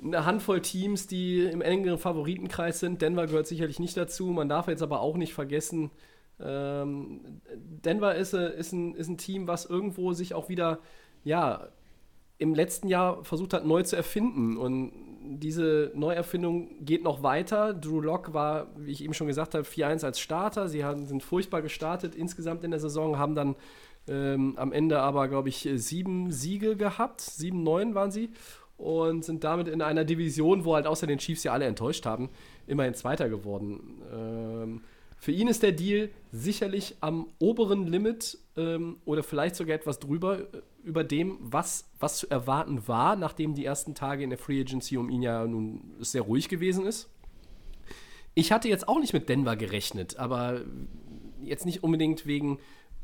[0.03, 3.01] eine Handvoll Teams, die im engeren Favoritenkreis sind.
[3.03, 4.27] Denver gehört sicherlich nicht dazu.
[4.29, 5.91] Man darf jetzt aber auch nicht vergessen,
[6.41, 7.21] ähm,
[7.55, 10.79] Denver ist, äh, ist, ein, ist ein Team, was irgendwo sich auch wieder,
[11.23, 11.69] ja,
[12.39, 14.57] im letzten Jahr versucht hat, neu zu erfinden.
[14.57, 14.93] Und
[15.25, 17.73] diese Neuerfindung geht noch weiter.
[17.73, 20.69] Drew Lock war, wie ich eben schon gesagt habe, 4-1 als Starter.
[20.69, 23.57] Sie haben, sind furchtbar gestartet insgesamt in der Saison, haben dann
[24.07, 27.21] ähm, am Ende aber, glaube ich, sieben Siege gehabt.
[27.21, 28.31] Sieben, neun waren sie.
[28.77, 32.29] Und sind damit in einer Division, wo halt außer den Chiefs ja alle enttäuscht haben,
[32.67, 34.03] immerhin Zweiter geworden.
[34.13, 34.81] Ähm,
[35.25, 40.41] für ihn ist der Deal sicherlich am oberen Limit ähm, oder vielleicht sogar etwas drüber,
[40.41, 40.45] äh,
[40.83, 44.99] über dem, was, was zu erwarten war, nachdem die ersten Tage in der Free Agency
[44.99, 47.09] um ihn ja nun sehr ruhig gewesen ist.
[48.35, 50.61] Ich hatte jetzt auch nicht mit Denver gerechnet, aber
[51.43, 52.59] jetzt nicht unbedingt wegen,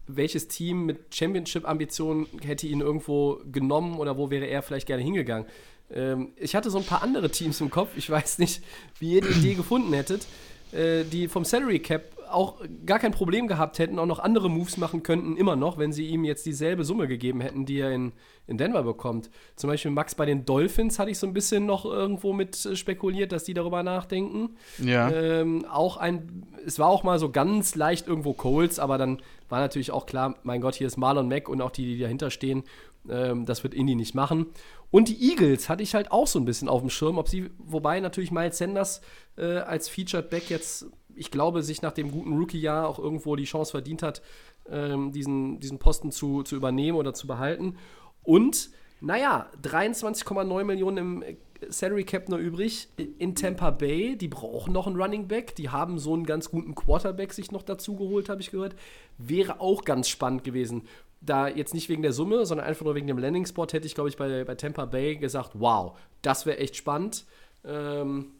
[0.06, 5.48] welches Team mit Championship-Ambitionen hätte ihn irgendwo genommen oder wo wäre er vielleicht gerne hingegangen.
[5.90, 8.62] Ähm, ich hatte so ein paar andere Teams im Kopf, ich weiß nicht,
[8.98, 10.26] wie ihr die Idee gefunden hättet,
[10.72, 12.56] äh, die vom Salary Cap auch
[12.87, 16.06] gar kein Problem gehabt hätten, auch noch andere Moves machen könnten, immer noch, wenn sie
[16.06, 18.12] ihm jetzt dieselbe Summe gegeben hätten, die er in,
[18.46, 19.30] in Denver bekommt.
[19.56, 22.76] Zum Beispiel Max bei den Dolphins hatte ich so ein bisschen noch irgendwo mit äh,
[22.76, 24.56] spekuliert, dass die darüber nachdenken.
[24.78, 25.11] Ja.
[25.11, 29.61] Ähm, auch ein, es war auch mal so ganz leicht irgendwo Coles, aber dann war
[29.61, 32.62] natürlich auch klar, mein Gott, hier ist Marlon Mack und auch die, die dahinter stehen,
[33.08, 34.46] ähm, das wird Indy nicht machen.
[34.90, 37.50] Und die Eagles hatte ich halt auch so ein bisschen auf dem Schirm, ob sie,
[37.58, 39.00] wobei natürlich Miles Sanders
[39.36, 43.44] äh, als Featured Back jetzt, ich glaube, sich nach dem guten Rookie-Jahr auch irgendwo die
[43.44, 44.20] Chance verdient hat,
[44.68, 47.76] ähm, diesen, diesen Posten zu, zu übernehmen oder zu behalten.
[48.22, 51.36] Und, naja, 23,9 Millionen im äh,
[51.68, 54.16] Salary Cap nur übrig in Tampa Bay.
[54.16, 55.54] Die brauchen noch einen Running Back.
[55.56, 58.74] Die haben so einen ganz guten Quarterback sich noch dazu geholt, habe ich gehört.
[59.18, 60.82] Wäre auch ganz spannend gewesen.
[61.20, 64.09] Da jetzt nicht wegen der Summe, sondern einfach nur wegen dem Landing-Spot hätte ich, glaube
[64.09, 67.24] ich, bei, bei Tampa Bay gesagt, wow, das wäre echt spannend.
[67.64, 68.33] Ähm,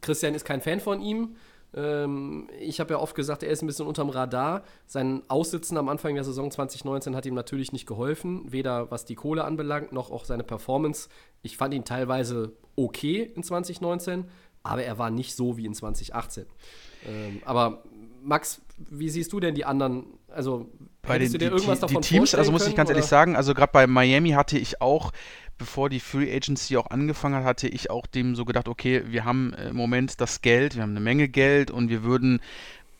[0.00, 1.36] Christian ist kein Fan von ihm.
[1.74, 4.64] Ähm, ich habe ja oft gesagt, er ist ein bisschen unterm Radar.
[4.86, 9.14] Sein Aussitzen am Anfang der Saison 2019 hat ihm natürlich nicht geholfen, weder was die
[9.14, 11.08] Kohle anbelangt, noch auch seine Performance.
[11.42, 14.24] Ich fand ihn teilweise okay in 2019,
[14.62, 16.46] aber er war nicht so wie in 2018.
[17.06, 17.84] Ähm, aber
[18.22, 20.06] Max, wie siehst du denn die anderen?
[20.28, 20.70] Also,
[21.02, 23.08] bei hättest den die, die, die Teams, also muss ich ganz ehrlich oder?
[23.08, 25.12] sagen, also gerade bei Miami hatte ich auch,
[25.58, 29.24] bevor die Free Agency auch angefangen hat, hatte ich auch dem so gedacht, okay, wir
[29.24, 32.40] haben im Moment das Geld, wir haben eine Menge Geld und wir würden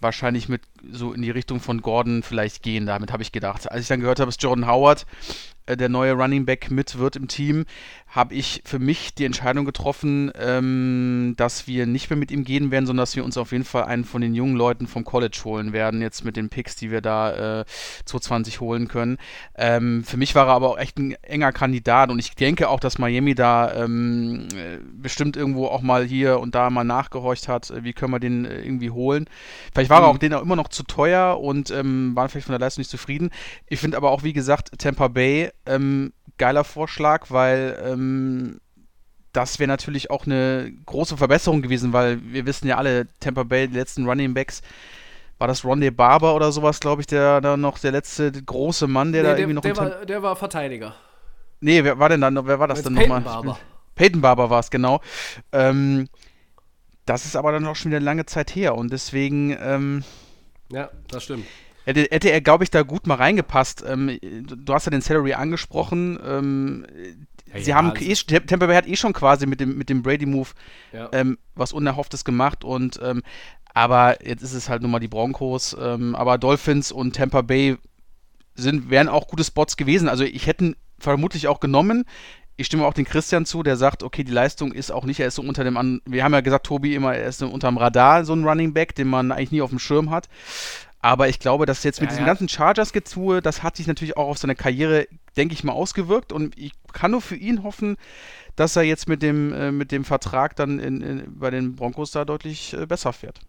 [0.00, 2.86] wahrscheinlich mit so in die Richtung von Gordon vielleicht gehen.
[2.86, 3.70] Damit habe ich gedacht.
[3.70, 5.06] Als ich dann gehört habe, dass Jordan Howard
[5.70, 7.64] äh, der neue Running Back mit wird im Team,
[8.08, 12.72] habe ich für mich die Entscheidung getroffen, ähm, dass wir nicht mehr mit ihm gehen
[12.72, 15.40] werden, sondern dass wir uns auf jeden Fall einen von den jungen Leuten vom College
[15.44, 17.64] holen werden, jetzt mit den Picks, die wir da äh,
[18.04, 19.18] 2020 holen können.
[19.56, 22.80] Ähm, für mich war er aber auch echt ein enger Kandidat und ich denke auch,
[22.80, 27.70] dass Miami da ähm, äh, bestimmt irgendwo auch mal hier und da mal nachgehorcht hat,
[27.70, 29.26] äh, wie können wir den irgendwie holen.
[29.72, 30.04] Vielleicht war mhm.
[30.06, 32.80] er auch den auch immer noch zu teuer und ähm, waren vielleicht von der Leistung
[32.80, 33.30] nicht zufrieden.
[33.68, 38.60] Ich finde aber auch, wie gesagt, Tampa Bay ähm, geiler Vorschlag, weil ähm,
[39.32, 43.68] das wäre natürlich auch eine große Verbesserung gewesen, weil wir wissen ja alle, Tampa Bay,
[43.68, 44.62] die letzten Running Backs,
[45.38, 49.12] war das Rondé Barber oder sowas, glaube ich, der da noch der letzte große Mann,
[49.12, 49.62] der nee, da der, irgendwie noch.
[49.62, 50.94] Der war, der war Verteidiger.
[51.60, 53.20] Nee, wer war denn dann, wer war das denn nochmal?
[53.20, 53.58] Barber.
[53.94, 55.00] Peyton Barber war es, genau.
[55.52, 56.08] Ähm,
[57.06, 59.56] das ist aber dann auch schon wieder lange Zeit her und deswegen.
[59.60, 60.04] Ähm,
[60.70, 61.46] ja, das stimmt.
[61.90, 63.84] Hätte, hätte er, glaube ich, da gut mal reingepasst.
[63.86, 66.18] Ähm, du hast ja den Salary angesprochen.
[66.24, 66.86] Ähm,
[67.52, 69.88] ja, sie ja, haben also eh, Tampa Bay hat eh schon quasi mit dem, mit
[69.88, 70.48] dem Brady-Move
[70.92, 71.08] ja.
[71.12, 73.22] ähm, was Unerhofftes gemacht und ähm,
[73.74, 75.76] aber jetzt ist es halt nun mal die Broncos.
[75.80, 77.76] Ähm, aber Dolphins und Tampa Bay
[78.54, 80.08] sind, wären auch gute Spots gewesen.
[80.08, 82.04] Also ich hätte vermutlich auch genommen.
[82.56, 85.28] Ich stimme auch den Christian zu, der sagt, okay, die Leistung ist auch nicht, er
[85.28, 87.78] ist so unter dem, An wir haben ja gesagt, Tobi immer, er ist unter dem
[87.78, 90.28] Radar, so ein Running Back, den man eigentlich nie auf dem Schirm hat.
[91.02, 92.30] Aber ich glaube, dass jetzt mit ja, diesem ja.
[92.32, 96.32] ganzen Chargers-Gezue, das hat sich natürlich auch auf seine Karriere, denke ich mal, ausgewirkt.
[96.32, 97.96] Und ich kann nur für ihn hoffen,
[98.56, 102.10] dass er jetzt mit dem, äh, mit dem Vertrag dann in, in, bei den Broncos
[102.10, 103.40] da deutlich äh, besser fährt.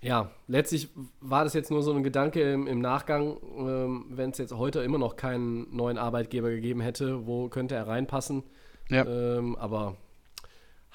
[0.00, 4.38] Ja, letztlich war das jetzt nur so ein Gedanke im, im Nachgang, ähm, wenn es
[4.38, 8.42] jetzt heute immer noch keinen neuen Arbeitgeber gegeben hätte, wo könnte er reinpassen.
[8.88, 9.04] Ja.
[9.04, 9.96] Ähm, aber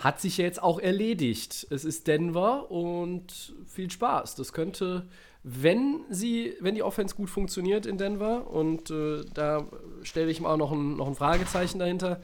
[0.01, 1.67] hat sich jetzt auch erledigt.
[1.69, 4.35] Es ist Denver und viel Spaß.
[4.35, 5.07] Das könnte,
[5.43, 9.67] wenn sie, wenn die Offense gut funktioniert in Denver und äh, da
[10.01, 12.19] stelle ich mal noch ein, noch ein Fragezeichen dahinter,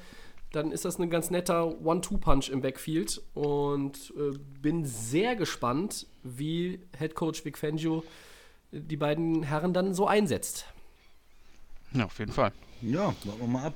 [0.52, 6.80] dann ist das ein ganz netter One-Two-Punch im Backfield und äh, bin sehr gespannt, wie
[6.98, 8.04] Head Coach Vic Fangio
[8.72, 10.66] die beiden Herren dann so einsetzt.
[11.94, 12.52] Ja, auf jeden Fall.
[12.82, 13.76] Ja, warten wir mal ab,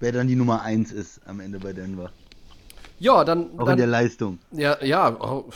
[0.00, 2.12] wer dann die Nummer 1 ist am Ende bei Denver.
[3.02, 3.58] Ja, dann.
[3.58, 4.38] Auch dann, in der Leistung.
[4.52, 5.46] Ja, ja, oh,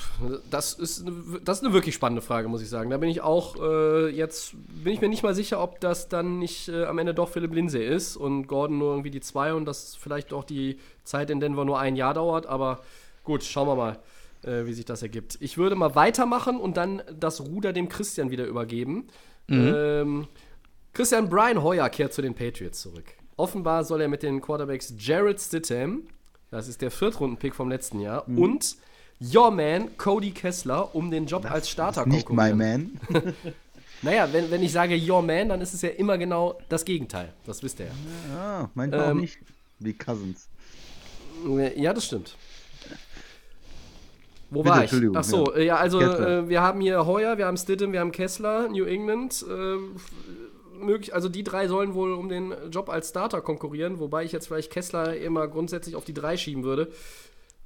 [0.51, 1.05] das ist,
[1.45, 2.91] das ist eine wirklich spannende Frage, muss ich sagen.
[2.91, 6.41] Da bin ich auch äh, jetzt, bin ich mir nicht mal sicher, ob das dann
[6.41, 9.65] nicht äh, am Ende doch Philipp Lindsay ist und Gordon nur irgendwie die zwei und
[9.65, 12.47] dass vielleicht auch die Zeit in Denver nur ein Jahr dauert.
[12.47, 12.81] Aber
[13.23, 13.99] gut, schauen wir mal,
[14.43, 15.39] äh, wie sich das ergibt.
[15.39, 19.07] Ich würde mal weitermachen und dann das Ruder dem Christian wieder übergeben.
[19.47, 19.73] Mhm.
[19.73, 20.29] Ähm,
[20.95, 23.05] Christian Brian Hoyer kehrt zu den Patriots zurück.
[23.37, 26.09] Offenbar soll er mit den Quarterbacks Jared Stidham
[26.51, 28.25] das ist der Viertrunden-Pick vom letzten Jahr.
[28.27, 28.39] Mhm.
[28.39, 28.77] Und
[29.21, 33.01] Your Man, Cody Kessler, um den Job das als Starter ist Nicht my man.
[34.03, 37.33] naja, wenn, wenn ich sage Your Man, dann ist es ja immer genau das Gegenteil.
[37.47, 37.93] Das wisst ihr ja.
[38.35, 39.39] Ja, manchmal ähm, auch nicht.
[39.79, 40.49] Wie Cousins.
[41.77, 42.37] Ja, das stimmt.
[44.51, 44.93] Wo Bitte, war ich?
[45.15, 48.13] Ach so, ja, ja also äh, wir haben hier Heuer, wir haben Stidham, wir haben
[48.13, 49.45] Kessler, New England.
[49.49, 49.77] Äh,
[50.81, 54.47] möglich, also die drei sollen wohl um den Job als Starter konkurrieren, wobei ich jetzt
[54.47, 56.91] vielleicht Kessler immer grundsätzlich auf die drei schieben würde.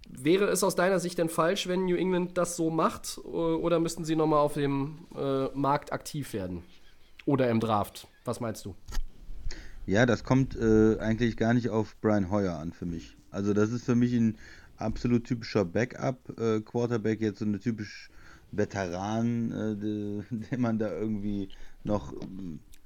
[0.08, 4.04] Wäre es aus deiner Sicht denn falsch, wenn New England das so macht, oder müssten
[4.04, 6.64] sie nochmal auf dem äh, Markt aktiv werden?
[7.26, 8.08] Oder im Draft?
[8.24, 8.74] Was meinst du?
[9.86, 13.16] Ja, das kommt äh, eigentlich gar nicht auf Brian Hoyer an für mich.
[13.30, 14.36] Also das ist für mich ein
[14.76, 18.10] absolut typischer Backup-Quarterback, äh, jetzt so eine typisch
[18.52, 19.76] Veteran, äh,
[20.50, 21.48] den man da irgendwie
[21.84, 22.14] noch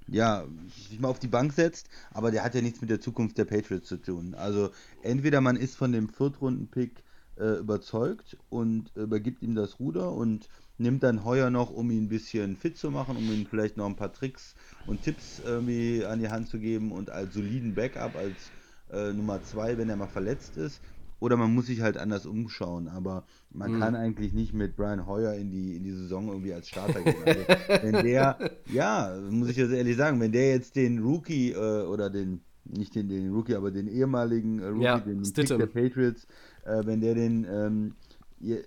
[0.07, 0.47] ja,
[0.88, 3.45] sich mal auf die Bank setzt, aber der hat ja nichts mit der Zukunft der
[3.47, 4.35] Patriots zu tun.
[4.35, 7.03] Also entweder man ist von dem Viertrunden-Pick
[7.37, 12.09] äh, überzeugt und übergibt ihm das Ruder und nimmt dann Heuer noch, um ihn ein
[12.09, 16.19] bisschen fit zu machen, um ihm vielleicht noch ein paar Tricks und Tipps irgendwie an
[16.21, 18.53] die Hand zu geben und als soliden Backup, als
[18.90, 20.83] äh, Nummer zwei, wenn er mal verletzt ist.
[21.25, 23.81] Oder man muss sich halt anders umschauen, aber man mhm.
[23.81, 27.17] kann eigentlich nicht mit Brian Hoyer in die, in die Saison irgendwie als Starter gehen.
[27.25, 27.41] Also,
[27.83, 32.11] wenn der, ja, muss ich jetzt ehrlich sagen, wenn der jetzt den Rookie äh, oder
[32.11, 36.27] den, nicht den, den Rookie, aber den ehemaligen äh, Rookie, ja, den Pick der Patriots,
[36.67, 37.95] äh, wenn der den ähm,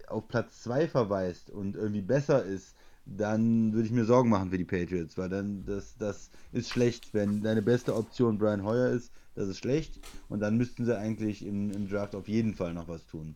[0.08, 4.58] auf Platz 2 verweist und irgendwie besser ist, dann würde ich mir Sorgen machen für
[4.58, 9.12] die Patriots, weil dann das, das ist schlecht, wenn deine beste Option Brian Hoyer ist,
[9.38, 10.00] das ist schlecht.
[10.28, 13.36] Und dann müssten sie eigentlich im, im Draft auf jeden Fall noch was tun.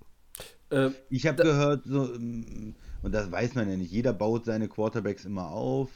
[0.70, 4.68] Äh, ich habe gehört, so, ähm, und das weiß man ja nicht, jeder baut seine
[4.68, 5.90] Quarterbacks immer auf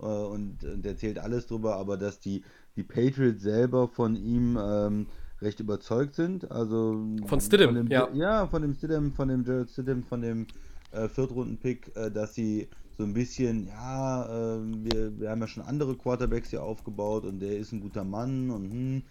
[0.00, 2.42] äh, und, und erzählt alles drüber, aber dass die,
[2.76, 5.06] die Patriots selber von ihm ähm,
[5.40, 6.50] recht überzeugt sind.
[6.50, 8.08] Also von Stidham, von dem, ja.
[8.14, 10.46] Ja, von dem Stidham, von dem Jared Stidham, von dem
[10.90, 15.62] äh, Viertrunden-Pick, äh, dass sie so ein bisschen, ja, äh, wir, wir haben ja schon
[15.62, 19.02] andere Quarterbacks hier aufgebaut und der ist ein guter Mann und hm,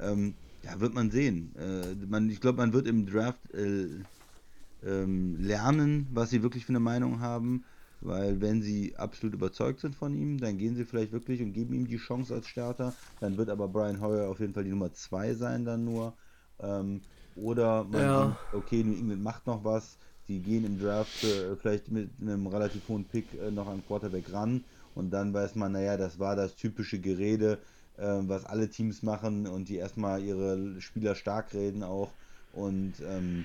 [0.00, 1.54] ähm, ja, wird man sehen.
[1.56, 4.04] Äh, man, ich glaube, man wird im Draft äh,
[4.82, 7.64] ähm, lernen, was sie wirklich für eine Meinung haben.
[8.02, 11.74] Weil wenn sie absolut überzeugt sind von ihm, dann gehen sie vielleicht wirklich und geben
[11.74, 12.96] ihm die Chance als Starter.
[13.18, 16.16] Dann wird aber Brian Hoyer auf jeden Fall die Nummer 2 sein dann nur.
[16.58, 18.14] Ähm, oder man Ja.
[18.14, 19.98] denkt, okay, New England macht noch was.
[20.28, 24.32] Die gehen im Draft äh, vielleicht mit einem relativ hohen Pick äh, noch an Quarterback
[24.32, 24.64] ran.
[24.94, 27.62] Und dann weiß man, naja, das war das typische Gerede,
[28.00, 32.10] was alle Teams machen und die erstmal ihre Spieler stark reden auch.
[32.52, 33.44] Und ähm,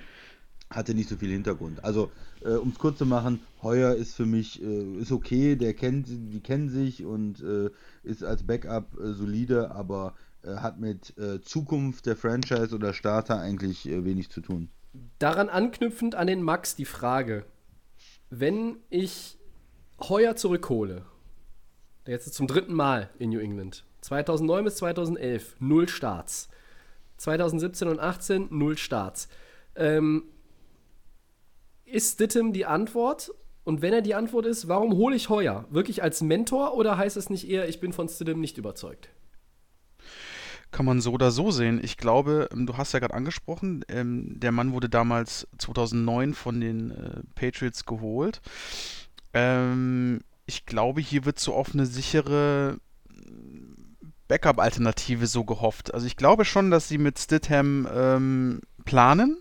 [0.70, 1.84] hatte nicht so viel Hintergrund.
[1.84, 2.12] Also,
[2.44, 6.08] äh, um es kurz zu machen, Heuer ist für mich äh, ist okay, der kennt,
[6.10, 7.70] die kennen sich und äh,
[8.04, 13.40] ist als Backup äh, solide, aber äh, hat mit äh, Zukunft der Franchise oder Starter
[13.40, 14.70] eigentlich wenig zu tun.
[15.20, 17.46] Daran anknüpfend an den Max die Frage,
[18.30, 19.38] wenn ich
[20.00, 21.04] Heuer zurückhole,
[22.06, 26.48] der jetzt zum dritten Mal in New England, 2009 bis 2011 null Starts,
[27.18, 29.28] 2017 und 18 null Starts,
[29.76, 30.26] ähm,
[31.86, 33.32] ist Stittem die Antwort?
[33.64, 35.66] Und wenn er die Antwort ist, warum hole ich Heuer?
[35.72, 39.10] Wirklich als Mentor oder heißt es nicht eher, ich bin von Stidham nicht überzeugt?
[40.70, 41.80] Kann man so oder so sehen.
[41.84, 46.62] Ich glaube, ähm, du hast ja gerade angesprochen, ähm, der Mann wurde damals 2009 von
[46.62, 48.40] den äh, Patriots geholt.
[49.34, 52.78] Ähm, ich glaube, hier wird so auf eine sichere
[54.28, 55.94] Backup-Alternative so gehofft.
[55.94, 59.38] Also ich glaube schon, dass sie mit Stidham ähm, planen.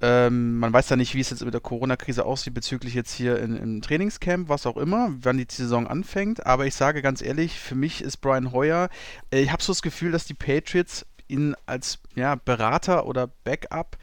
[0.00, 3.38] Ähm, man weiß ja nicht, wie es jetzt mit der Corona-Krise aussieht bezüglich jetzt hier
[3.38, 6.44] in, im Trainingscamp, was auch immer, wann die Saison anfängt.
[6.46, 8.90] Aber ich sage ganz ehrlich, für mich ist Brian Hoyer,
[9.30, 13.96] äh, ich habe so das Gefühl, dass die Patriots ihn als ja, Berater oder Backup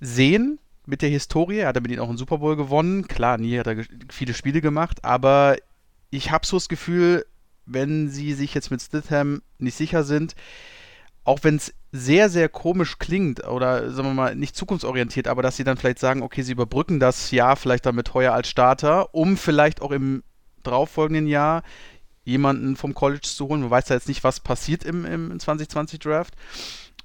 [0.00, 1.58] sehen mit der Historie.
[1.58, 3.08] Er hat damit ihn auch einen Super Bowl gewonnen.
[3.08, 5.56] Klar, nie hat er viele Spiele gemacht, aber
[6.10, 7.26] ich habe so das Gefühl,
[7.66, 10.34] wenn sie sich jetzt mit Stidham nicht sicher sind,
[11.24, 15.56] auch wenn es sehr, sehr komisch klingt oder sagen wir mal nicht zukunftsorientiert, aber dass
[15.56, 19.14] sie dann vielleicht sagen, okay, sie überbrücken das Jahr vielleicht dann mit Heuer als Starter,
[19.14, 20.22] um vielleicht auch im
[20.62, 21.62] darauffolgenden Jahr
[22.24, 23.62] jemanden vom College zu holen.
[23.62, 26.34] Man weiß ja jetzt nicht, was passiert im, im 2020 Draft.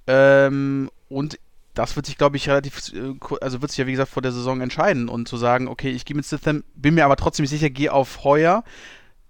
[0.08, 1.39] Ähm, und
[1.74, 4.32] das wird sich, glaube ich, relativ, äh, also wird sich ja, wie gesagt, vor der
[4.32, 7.69] Saison entscheiden und zu sagen, okay, ich gehe mit Stitham, bin mir aber trotzdem sicher,
[7.69, 8.63] gehe auf Heuer.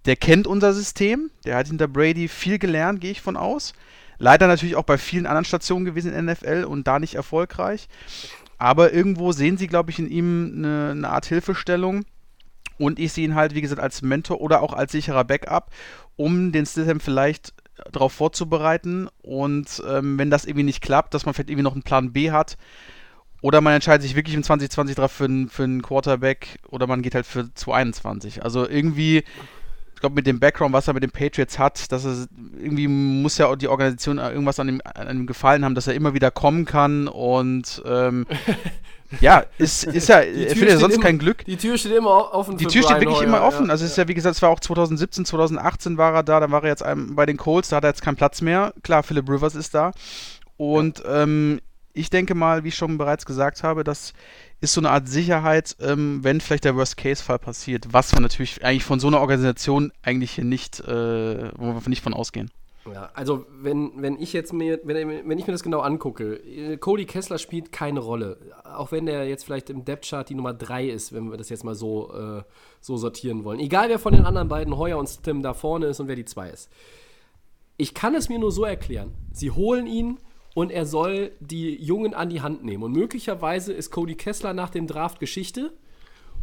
[0.06, 3.74] Der kennt unser System, der hat hinter Brady viel gelernt, gehe ich von aus.
[4.18, 7.88] Leider natürlich auch bei vielen anderen Stationen gewesen in der NFL und da nicht erfolgreich.
[8.58, 12.06] Aber irgendwo sehen sie, glaube ich, in ihm eine, eine Art Hilfestellung.
[12.78, 15.72] Und ich sehe ihn halt, wie gesagt, als Mentor oder auch als sicherer Backup,
[16.16, 17.54] um den Stidham vielleicht
[17.92, 19.08] darauf vorzubereiten.
[19.22, 22.32] Und ähm, wenn das irgendwie nicht klappt, dass man vielleicht irgendwie noch einen Plan B
[22.32, 22.58] hat.
[23.42, 27.16] Oder man entscheidet sich wirklich im 2020 drauf für, für einen Quarterback oder man geht
[27.16, 28.44] halt für 2021.
[28.44, 29.24] Also irgendwie,
[30.02, 32.26] ich glaube, mit dem Background, was er mit den Patriots hat, dass er
[32.58, 35.94] irgendwie muss ja auch die Organisation irgendwas an ihm, an ihm gefallen haben, dass er
[35.94, 38.26] immer wieder kommen kann und ähm,
[39.22, 41.46] ja, ist, ist ja, er findet ja steht sonst immer- kein Glück.
[41.46, 43.68] Die Tür steht immer offen Die Tür steht Brian wirklich Hoyer, immer offen.
[43.68, 43.72] ja.
[43.74, 46.50] Also es ist ja, wie gesagt, es war auch 2017, 2018 war er da, dann
[46.50, 48.74] war er jetzt bei den Colts, da hat er jetzt keinen Platz mehr.
[48.82, 49.92] Klar, Philip Rivers ist da.
[50.58, 51.60] Und ähm,
[51.94, 54.14] ich denke mal, wie ich schon bereits gesagt habe, das
[54.62, 58.84] ist so eine Art Sicherheit, ähm, wenn vielleicht der Worst-Case-Fall passiert, was wir natürlich eigentlich
[58.84, 62.52] von so einer Organisation eigentlich hier nicht, äh, wo wir nicht von ausgehen.
[62.92, 66.78] Ja, also wenn, wenn ich jetzt mir, wenn, wenn ich mir das genau angucke, äh,
[66.78, 68.38] Cody Kessler spielt keine Rolle.
[68.64, 71.64] Auch wenn der jetzt vielleicht im Depth-Chart die Nummer 3 ist, wenn wir das jetzt
[71.64, 72.44] mal so, äh,
[72.80, 73.60] so sortieren wollen.
[73.60, 76.26] Egal wer von den anderen beiden, Heuer und Tim, da vorne ist und wer die
[76.26, 76.70] 2 ist.
[77.78, 79.14] Ich kann es mir nur so erklären.
[79.32, 80.18] Sie holen ihn
[80.54, 82.84] und er soll die Jungen an die Hand nehmen.
[82.84, 85.74] Und möglicherweise ist Cody Kessler nach dem Draft Geschichte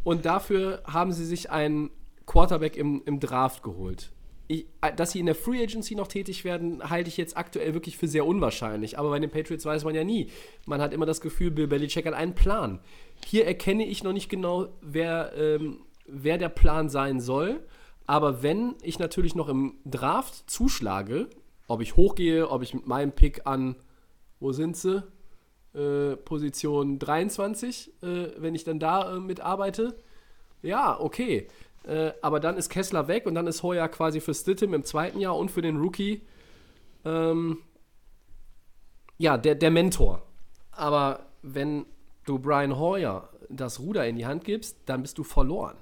[0.04, 1.90] und dafür haben sie sich einen
[2.26, 4.12] Quarterback im, im Draft geholt.
[4.46, 7.74] Ich, äh, dass sie in der Free Agency noch tätig werden, halte ich jetzt aktuell
[7.74, 8.98] wirklich für sehr unwahrscheinlich.
[8.98, 10.30] Aber bei den Patriots weiß man ja nie.
[10.66, 12.80] Man hat immer das Gefühl, Bill Belichick hat einen Plan.
[13.26, 17.60] Hier erkenne ich noch nicht genau, wer, ähm, wer der Plan sein soll.
[18.06, 21.28] Aber wenn ich natürlich noch im Draft zuschlage,
[21.66, 23.76] ob ich hochgehe, ob ich mit meinem Pick an,
[24.40, 25.02] wo sind sie?
[25.74, 29.96] Äh, Position 23, äh, wenn ich dann da äh, mitarbeite,
[30.62, 31.48] ja, okay.
[31.84, 35.20] Äh, aber dann ist Kessler weg und dann ist Heuer quasi für Stittem im zweiten
[35.20, 36.22] Jahr und für den Rookie
[37.04, 37.58] ähm,
[39.18, 40.22] ja, der, der Mentor.
[40.70, 41.86] Aber wenn
[42.24, 45.76] du Brian Hoyer das Ruder in die Hand gibst, dann bist du verloren.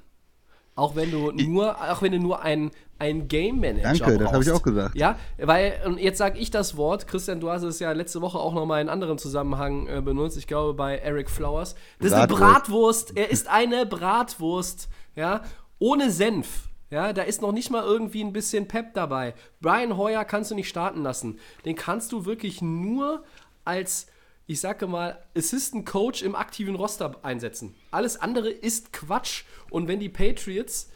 [0.77, 4.43] Auch wenn du nur, auch wenn du nur ein, ein Game Manager Danke, das habe
[4.43, 4.61] ich brauchst.
[4.61, 4.95] auch gesagt.
[4.95, 8.39] Ja, weil, und jetzt sage ich das Wort, Christian, du hast es ja letzte Woche
[8.39, 11.77] auch nochmal in anderen Zusammenhang äh, benutzt, ich glaube bei Eric Flowers.
[11.99, 13.07] Das ist eine Bratwurst.
[13.09, 15.43] Bratwurst, er ist eine Bratwurst, ja.
[15.79, 16.69] ohne Senf.
[16.91, 19.35] Ja, da ist noch nicht mal irgendwie ein bisschen Pep dabei.
[19.61, 21.41] Brian Hoyer kannst du nicht starten lassen.
[21.65, 23.25] Den kannst du wirklich nur
[23.65, 24.07] als,
[24.47, 27.75] ich sage mal, Assistant Coach im aktiven Roster einsetzen.
[27.91, 29.45] Alles andere ist Quatsch.
[29.71, 30.91] Und wenn die Patriots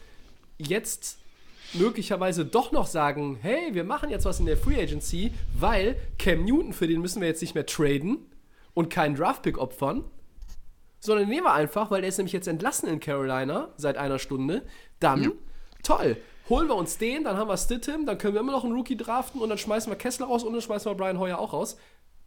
[0.57, 1.17] jetzt
[1.73, 6.45] möglicherweise doch noch sagen, hey, wir machen jetzt was in der Free Agency, weil Cam
[6.45, 8.25] Newton, für den müssen wir jetzt nicht mehr traden
[8.73, 10.03] und keinen Draftpick opfern,
[10.99, 14.63] sondern nehmen wir einfach, weil der ist nämlich jetzt entlassen in Carolina seit einer Stunde,
[14.99, 15.29] dann ja.
[15.83, 16.17] toll.
[16.49, 18.97] Holen wir uns den, dann haben wir Stidham, dann können wir immer noch einen Rookie
[18.97, 21.77] draften und dann schmeißen wir Kessler raus und dann schmeißen wir Brian Hoyer auch raus.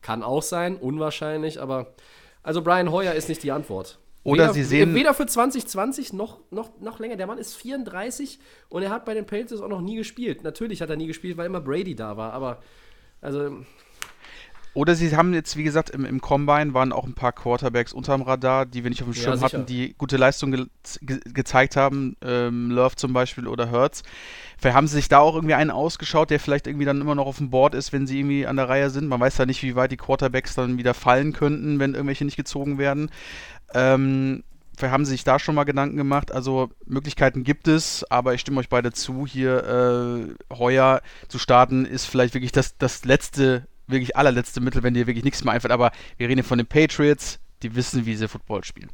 [0.05, 1.95] Kann auch sein, unwahrscheinlich, aber
[2.43, 3.99] also Brian Hoyer ist nicht die Antwort.
[4.23, 4.95] Oder weder, sie sehen.
[4.95, 7.17] Weder für 2020 noch, noch, noch länger.
[7.17, 8.39] Der Mann ist 34
[8.69, 10.45] und er hat bei den Patriots auch noch nie gespielt.
[10.45, 12.61] Natürlich hat er nie gespielt, weil immer Brady da war, aber
[13.23, 13.65] also
[14.75, 18.23] oder sie haben jetzt, wie gesagt, im, im Combine waren auch ein paar Quarterbacks unterm
[18.23, 20.67] Radar, die wir nicht auf dem Schirm ja, hatten, die gute Leistung ge
[21.01, 22.17] ge gezeigt haben.
[22.21, 24.03] Ähm, Love zum Beispiel oder Hertz.
[24.59, 27.27] Vielleicht haben sie sich da auch irgendwie einen ausgeschaut, der vielleicht irgendwie dann immer noch
[27.27, 29.07] auf dem Board ist, wenn sie irgendwie an der Reihe sind.
[29.07, 32.37] Man weiß ja nicht, wie weit die Quarterbacks dann wieder fallen könnten, wenn irgendwelche nicht
[32.37, 33.11] gezogen werden.
[33.73, 34.43] Ähm,
[34.77, 36.33] vielleicht haben sie sich da schon mal Gedanken gemacht.
[36.33, 41.85] Also Möglichkeiten gibt es, aber ich stimme euch beide zu, hier äh, Heuer zu starten,
[41.85, 45.73] ist vielleicht wirklich das, das letzte wirklich allerletzte Mittel, wenn dir wirklich nichts mehr einfällt.
[45.73, 48.91] Aber wir reden hier von den Patriots, die wissen, wie sie Football spielen.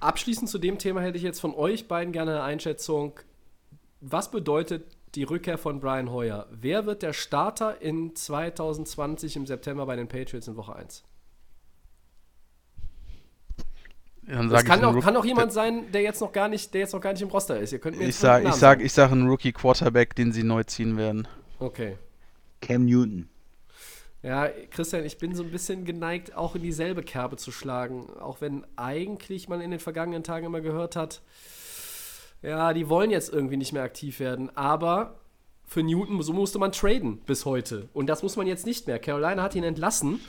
[0.00, 3.18] Abschließend zu dem Thema hätte ich jetzt von euch beiden gerne eine Einschätzung.
[4.00, 6.46] Was bedeutet die Rückkehr von Brian Hoyer?
[6.50, 11.04] Wer wird der Starter in 2020 im September bei den Patriots in Woche 1?
[14.28, 17.00] das kann auch, kann auch, jemand sein, der jetzt noch gar nicht, der jetzt noch
[17.00, 17.72] gar nicht im Roster ist.
[17.72, 20.64] Ihr könnt mir ich sage ich sag, ich sag einen Rookie Quarterback, den sie neu
[20.64, 21.26] ziehen werden.
[21.58, 21.96] Okay.
[22.60, 23.30] Cam Newton.
[24.22, 28.06] Ja, Christian, ich bin so ein bisschen geneigt, auch in dieselbe Kerbe zu schlagen.
[28.20, 31.22] Auch wenn eigentlich man in den vergangenen Tagen immer gehört hat,
[32.42, 34.50] ja, die wollen jetzt irgendwie nicht mehr aktiv werden.
[34.56, 35.20] Aber
[35.64, 37.88] für Newton, so musste man traden bis heute.
[37.92, 38.98] Und das muss man jetzt nicht mehr.
[38.98, 40.20] Carolina hat ihn entlassen.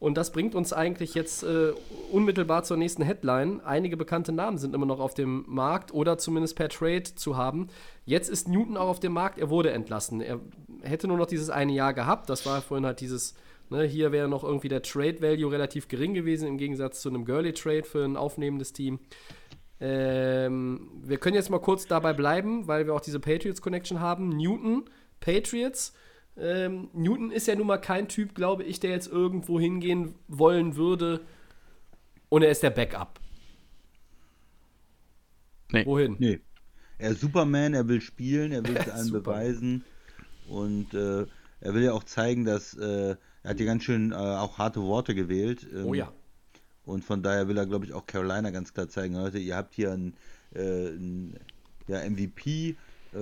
[0.00, 1.72] Und das bringt uns eigentlich jetzt äh,
[2.12, 3.60] unmittelbar zur nächsten Headline.
[3.62, 7.68] Einige bekannte Namen sind immer noch auf dem Markt oder zumindest per Trade zu haben.
[8.04, 9.38] Jetzt ist Newton auch auf dem Markt.
[9.38, 10.20] Er wurde entlassen.
[10.20, 10.38] Er
[10.82, 12.28] hätte nur noch dieses eine Jahr gehabt.
[12.30, 13.34] Das war vorhin halt dieses,
[13.70, 17.24] ne, hier wäre noch irgendwie der Trade Value relativ gering gewesen im Gegensatz zu einem
[17.24, 19.00] Girly Trade für ein aufnehmendes Team.
[19.80, 24.28] Ähm, wir können jetzt mal kurz dabei bleiben, weil wir auch diese Patriots Connection haben.
[24.30, 24.84] Newton,
[25.20, 25.92] Patriots
[26.40, 30.76] ähm, Newton ist ja nun mal kein Typ, glaube ich, der jetzt irgendwo hingehen wollen
[30.76, 31.20] würde
[32.28, 33.18] und er ist der Backup.
[35.72, 35.84] Nee.
[35.84, 36.16] Wohin?
[36.18, 36.40] Nee.
[36.98, 39.84] Er ist Superman, er will spielen, er will es allen beweisen
[40.48, 41.26] und äh,
[41.60, 44.82] er will ja auch zeigen, dass äh, er hat ja ganz schön äh, auch harte
[44.82, 45.66] Worte gewählt.
[45.72, 46.12] Ähm, oh ja.
[46.84, 49.74] Und von daher will er, glaube ich, auch Carolina ganz klar zeigen, Leute, ihr habt
[49.74, 50.14] hier einen,
[50.54, 51.36] äh, einen
[51.86, 52.76] ja, MVP
[53.12, 53.16] äh,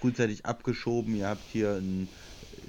[0.00, 2.08] frühzeitig abgeschoben, ihr habt hier einen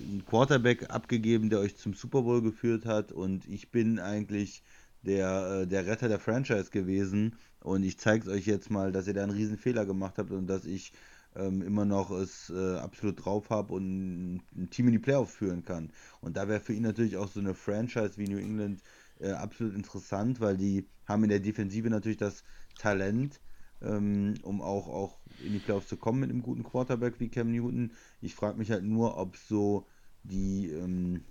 [0.04, 4.64] einen Quarterback abgegeben, der euch zum Super Bowl geführt hat und ich bin eigentlich
[5.02, 9.08] der, äh, der Retter der Franchise gewesen und ich zeige es euch jetzt mal, dass
[9.08, 10.94] ihr da einen riesen Fehler gemacht habt und dass ich
[11.36, 15.64] ähm, immer noch es äh, absolut drauf habe und ein Team in die Playoffs führen
[15.64, 15.92] kann.
[16.22, 18.82] Und da wäre für ihn natürlich auch so eine Franchise wie New England
[19.20, 22.44] äh, absolut interessant, weil die haben in der Defensive natürlich das
[22.78, 23.40] Talent,
[23.82, 27.52] ähm, um auch, auch in die Playoffs zu kommen mit einem guten Quarterback wie Cam
[27.52, 27.92] Newton.
[28.22, 29.86] Ich frage mich halt nur, ob so
[30.24, 31.24] die, ähm,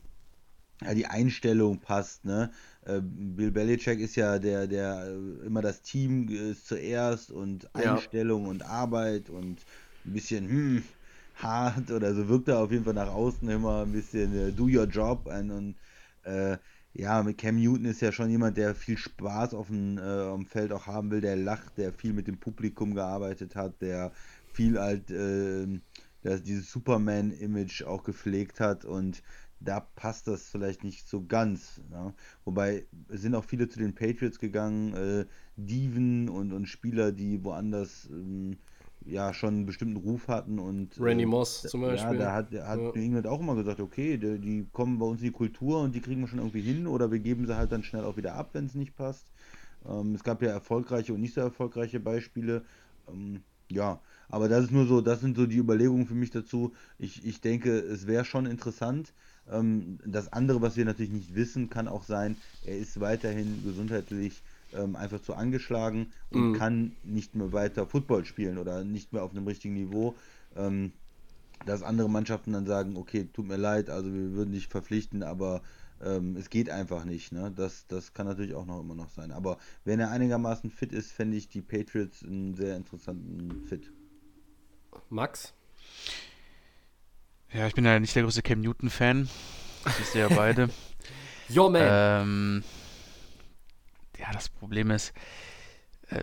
[0.82, 2.24] ja, die Einstellung passt.
[2.24, 2.50] Ne?
[2.84, 8.44] Äh, Bill Belichick ist ja der, der äh, immer das Team ist zuerst und Einstellung
[8.44, 8.50] ja.
[8.50, 9.64] und Arbeit und
[10.04, 10.82] ein bisschen hm,
[11.36, 14.64] hart oder so wirkt er auf jeden Fall nach außen immer ein bisschen äh, do
[14.64, 15.74] your job und, und
[16.24, 16.58] äh,
[16.94, 20.36] ja, mit Cam Newton ist ja schon jemand, der viel Spaß auf dem, äh, auf
[20.36, 24.12] dem Feld auch haben will, der lacht, der viel mit dem Publikum gearbeitet hat, der
[24.52, 25.66] viel halt äh,
[26.22, 29.22] das, dieses Superman-Image auch gepflegt hat und
[29.58, 31.80] da passt das vielleicht nicht so ganz.
[31.90, 32.12] Ja?
[32.44, 35.24] Wobei es sind auch viele zu den Patriots gegangen, äh,
[35.56, 38.58] Diven und, und Spieler, die woanders ähm,
[39.06, 42.18] ja schon einen bestimmten Ruf hatten und Randy äh, Moss zum Beispiel.
[42.18, 42.92] Ja, da hat, hat ja.
[42.92, 46.00] England auch immer gesagt, okay, die, die, kommen bei uns in die Kultur und die
[46.00, 48.50] kriegen wir schon irgendwie hin oder wir geben sie halt dann schnell auch wieder ab,
[48.52, 49.26] wenn es nicht passt.
[49.88, 52.64] Ähm, es gab ja erfolgreiche und nicht so erfolgreiche Beispiele.
[53.08, 56.72] Ähm, ja, aber das ist nur so, das sind so die Überlegungen für mich dazu.
[56.98, 59.12] Ich, ich denke, es wäre schon interessant.
[59.50, 64.42] Ähm, das andere, was wir natürlich nicht wissen, kann auch sein, er ist weiterhin gesundheitlich
[64.74, 66.54] ähm, einfach zu angeschlagen und mhm.
[66.54, 70.14] kann nicht mehr weiter Football spielen oder nicht mehr auf einem richtigen Niveau.
[70.56, 70.92] Ähm,
[71.66, 75.62] dass andere Mannschaften dann sagen, okay, tut mir leid, also wir würden dich verpflichten, aber
[76.02, 77.32] ähm, es geht einfach nicht.
[77.32, 77.52] Ne?
[77.54, 79.30] Das, das kann natürlich auch noch immer noch sein.
[79.30, 83.92] Aber wenn er einigermaßen fit ist, fände ich die Patriots einen sehr interessanten Fit.
[85.08, 85.54] Max?
[87.52, 89.28] Ja, ich bin ja nicht der größte Cam Newton-Fan.
[89.84, 90.68] Das ihr ja beide.
[91.48, 91.82] Yo, man.
[91.84, 92.64] ähm,
[94.22, 95.12] ja, das Problem ist,
[96.08, 96.22] äh,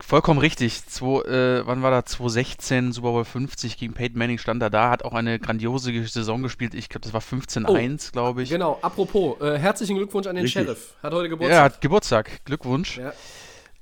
[0.00, 0.84] vollkommen richtig.
[0.86, 2.04] Zwei, äh, wann war da?
[2.04, 6.42] 2016, Super Bowl 50 gegen Peyton Manning stand er da, hat auch eine grandiose Saison
[6.42, 6.74] gespielt.
[6.74, 8.50] Ich glaube, das war 15-1, glaube ich.
[8.50, 10.64] Genau, apropos, äh, herzlichen Glückwunsch an den Richtig.
[10.64, 10.94] Sheriff.
[11.02, 11.64] Hat heute Ja, Geburtstag.
[11.64, 12.44] hat Geburtstag.
[12.44, 12.98] Glückwunsch.
[12.98, 13.12] Ja.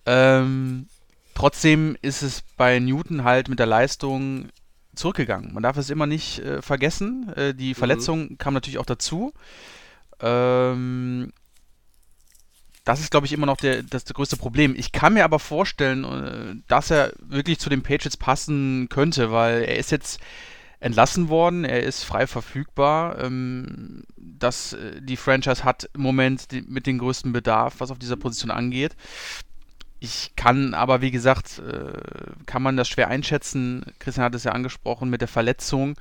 [0.07, 0.87] Ähm,
[1.35, 4.51] trotzdem ist es bei Newton halt mit der Leistung
[4.95, 5.53] zurückgegangen.
[5.53, 7.33] Man darf es immer nicht äh, vergessen.
[7.35, 9.33] Äh, die Verletzung kam natürlich auch dazu.
[10.21, 11.33] Ähm,
[12.85, 14.75] das ist, glaube ich, immer noch der, das, der größte Problem.
[14.77, 19.63] Ich kann mir aber vorstellen, äh, dass er wirklich zu den Patriots passen könnte, weil
[19.63, 20.21] er ist jetzt
[20.81, 23.19] entlassen worden, er ist frei verfügbar.
[23.23, 27.99] Ähm, das, äh, die Franchise hat im Moment die, mit den größten Bedarf, was auf
[27.99, 28.95] dieser Position angeht.
[29.99, 31.93] Ich kann aber, wie gesagt, äh,
[32.45, 33.87] kann man das schwer einschätzen.
[33.99, 35.97] Christian hat es ja angesprochen mit der Verletzung.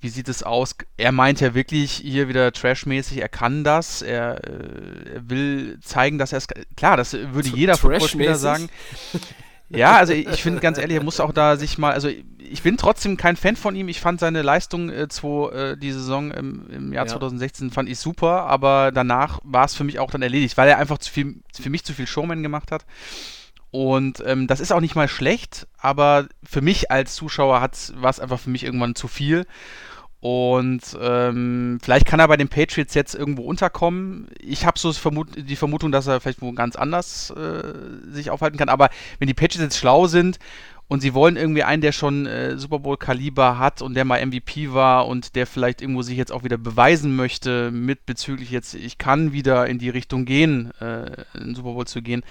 [0.00, 0.76] Wie sieht es aus?
[0.96, 6.18] Er meint ja wirklich hier wieder trashmäßig, er kann das, er, äh, er will zeigen,
[6.18, 6.46] dass er es.
[6.76, 8.68] Klar, das würde jeder Footballspieler sagen.
[9.70, 12.76] Ja, also ich finde ganz ehrlich, er muss auch da sich mal, also ich bin
[12.76, 13.88] trotzdem kein Fan von ihm.
[13.88, 17.12] Ich fand seine Leistung äh, zwei, äh, die Saison im, im Jahr Ja.
[17.12, 20.78] 2016 fand ich super, aber danach war es für mich auch dann erledigt, weil er
[20.78, 22.84] einfach zu viel, für mich zu viel Showman gemacht hat.
[23.74, 28.20] Und ähm, das ist auch nicht mal schlecht, aber für mich als Zuschauer war es
[28.20, 29.46] einfach für mich irgendwann zu viel.
[30.20, 34.28] Und ähm, vielleicht kann er bei den Patriots jetzt irgendwo unterkommen.
[34.38, 38.58] Ich habe so Vermut die Vermutung, dass er vielleicht wo ganz anders äh, sich aufhalten
[38.58, 38.68] kann.
[38.68, 40.38] Aber wenn die Patriots jetzt schlau sind
[40.86, 44.72] und sie wollen irgendwie einen, der schon äh, Super Bowl-Kaliber hat und der mal MVP
[44.72, 48.98] war und der vielleicht irgendwo sich jetzt auch wieder beweisen möchte, mit bezüglich jetzt, ich
[48.98, 52.22] kann wieder in die Richtung gehen, äh, in den Super Bowl zu gehen,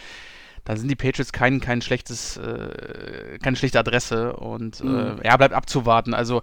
[0.65, 5.19] dann sind die Patriots kein, kein schlechtes, äh, keine schlechte Adresse und Mhm.
[5.21, 6.13] äh, ja, bleibt abzuwarten.
[6.13, 6.41] Also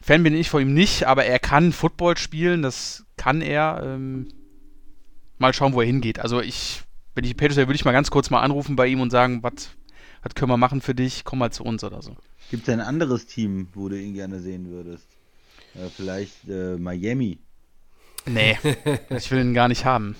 [0.00, 3.82] Fan bin ich von ihm nicht, aber er kann Football spielen, das kann er.
[3.84, 4.28] Ähm,
[5.38, 6.18] mal schauen, wo er hingeht.
[6.18, 6.82] Also ich,
[7.14, 9.10] wenn ich die Patriots wäre, würde ich mal ganz kurz mal anrufen bei ihm und
[9.10, 9.70] sagen, was
[10.22, 11.24] was können wir machen für dich?
[11.24, 12.14] Komm mal zu uns oder so.
[12.50, 15.06] Gibt es ein anderes Team, wo du ihn gerne sehen würdest?
[15.74, 17.38] Äh, vielleicht äh, Miami.
[18.26, 18.58] Nee,
[19.10, 20.14] ich will ihn gar nicht haben.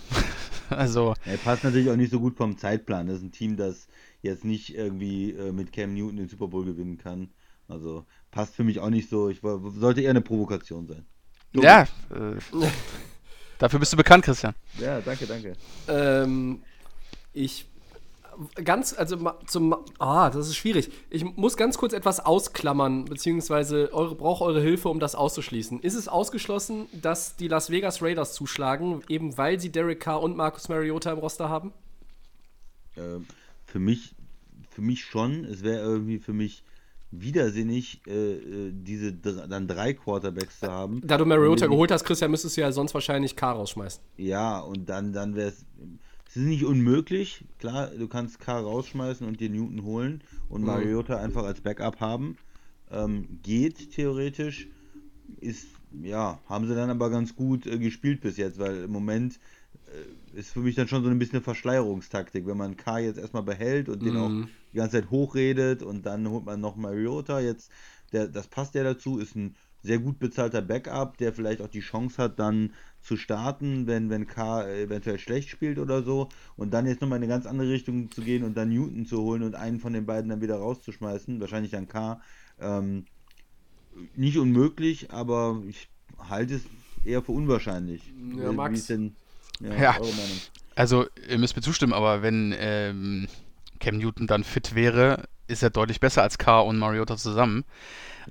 [0.77, 3.07] also, Er passt natürlich auch nicht so gut vom Zeitplan.
[3.07, 3.89] Das ist ein Team, das
[4.23, 7.31] jetzt nicht irgendwie äh, mit Cam Newton den Super Bowl gewinnen kann.
[7.69, 9.29] Also passt für mich auch nicht so.
[9.29, 11.07] Ich war, sollte eher eine Provokation sein.
[11.55, 12.39] ja, äh,
[13.59, 14.55] dafür bist du bekannt, Christian.
[14.79, 15.53] Ja, danke, danke.
[15.89, 16.63] Ähm,
[17.33, 17.70] ich
[18.65, 20.91] ganz, also zum, ah, das ist schwierig.
[21.11, 25.81] Ich muss ganz kurz etwas ausklammern, beziehungsweise eure, brauche eure Hilfe, um das auszuschließen.
[25.81, 30.37] Ist es ausgeschlossen, dass die Las Vegas Raiders zuschlagen, eben weil sie Derek Carr und
[30.37, 31.73] Marcus Mariota im Roster haben?
[32.97, 33.27] Ähm,
[33.65, 34.15] für mich,
[34.71, 35.45] für mich schon.
[35.45, 36.65] Es wäre irgendwie für mich
[37.11, 41.01] widersinnig, äh, äh, diese dann drei Quarterbacks zu haben.
[41.05, 44.03] Da du Mariota geholt hast, Christian, müsstest du ja sonst wahrscheinlich Carr rausschmeißen.
[44.17, 45.67] Ja, und dann, dann wäre es.
[46.31, 47.45] Es ist nicht unmöglich.
[47.59, 52.37] Klar, du kannst K rausschmeißen und dir Newton holen und Mariota einfach als Backup haben.
[52.89, 54.69] Ähm, geht theoretisch.
[55.41, 55.67] Ist,
[56.01, 59.41] ja, haben sie dann aber ganz gut äh, gespielt bis jetzt, weil im Moment
[59.89, 63.19] äh, ist für mich dann schon so ein bisschen eine Verschleierungstaktik, wenn man K jetzt
[63.19, 64.31] erstmal behält und den auch
[64.73, 67.41] die ganze Zeit hochredet und dann holt man noch Mariota.
[67.41, 67.73] Jetzt,
[68.13, 71.81] der, das passt ja dazu, ist ein sehr gut bezahlter Backup, der vielleicht auch die
[71.81, 72.73] Chance hat, dann
[73.03, 76.29] zu starten, wenn, wenn K eventuell schlecht spielt oder so.
[76.57, 79.21] Und dann jetzt nochmal in eine ganz andere Richtung zu gehen und dann Newton zu
[79.23, 82.21] holen und einen von den beiden dann wieder rauszuschmeißen, wahrscheinlich dann K.
[82.61, 83.05] Ähm,
[84.17, 85.89] nicht unmöglich, aber ich
[86.19, 86.63] halte es
[87.05, 88.03] eher für unwahrscheinlich.
[88.39, 88.73] Ja, Max?
[88.75, 89.17] Wie ist denn
[89.61, 89.99] ja, Ja.
[89.99, 90.41] eure Meinung?
[90.77, 93.29] Also, ihr müsst mir zustimmen, aber wenn ähm,
[93.81, 97.65] Cam Newton dann fit wäre, ist er deutlich besser als Carr und Mariota zusammen.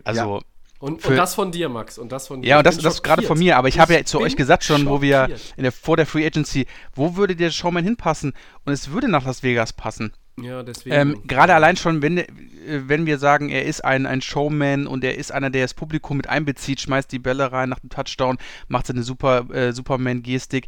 [0.03, 0.41] Also,
[0.79, 1.97] Und, Für- und das von dir, Max.
[1.97, 2.47] Und das von dir.
[2.47, 3.53] ja, und Ich das, das gerade von schockiert.
[3.53, 5.53] mir, aber ich habe ja zu euch gesagt schon, wo wir schockiert.
[5.57, 6.65] in der, vor der Free Agency,
[6.95, 8.33] wo würde der Showman hinpassen?
[8.65, 10.13] Und es würde nach Las Vegas passen.
[10.41, 10.95] Ja, deswegen.
[10.95, 12.25] Ähm, Gerade allein schon, wenn, äh,
[12.65, 16.15] wenn wir sagen, er ist ein, ein Showman und er ist einer, der das Publikum
[16.15, 18.37] mit einbezieht, schmeißt die Bälle rein nach dem Touchdown,
[18.69, 20.67] macht seine Super, äh, Superman-Gestik.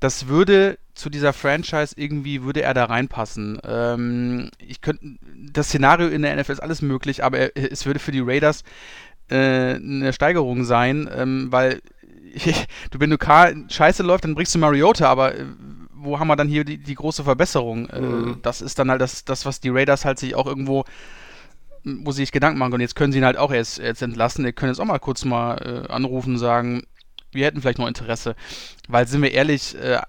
[0.00, 3.60] Das würde zu dieser Franchise irgendwie, würde er da reinpassen.
[3.64, 5.06] Ähm, ich könnte,
[5.52, 8.64] das Szenario in der NFL ist alles möglich, aber er, es würde für die Raiders
[9.30, 11.80] äh, eine Steigerung sein, ähm, weil
[12.90, 15.44] du, wenn du K scheiße läuft, dann bringst du Mariota, aber äh,
[16.04, 17.88] wo haben wir dann hier die, die große Verbesserung?
[17.88, 20.84] Äh, das ist dann halt das, das, was die Raiders halt sich auch irgendwo,
[21.84, 22.74] wo sie sich Gedanken machen.
[22.74, 24.44] Und jetzt können sie ihn halt auch erst, jetzt entlassen.
[24.44, 26.82] Wir können jetzt auch mal kurz mal äh, anrufen und sagen,
[27.32, 28.36] wir hätten vielleicht noch Interesse.
[28.88, 30.00] Weil, sind wir ehrlich, äh,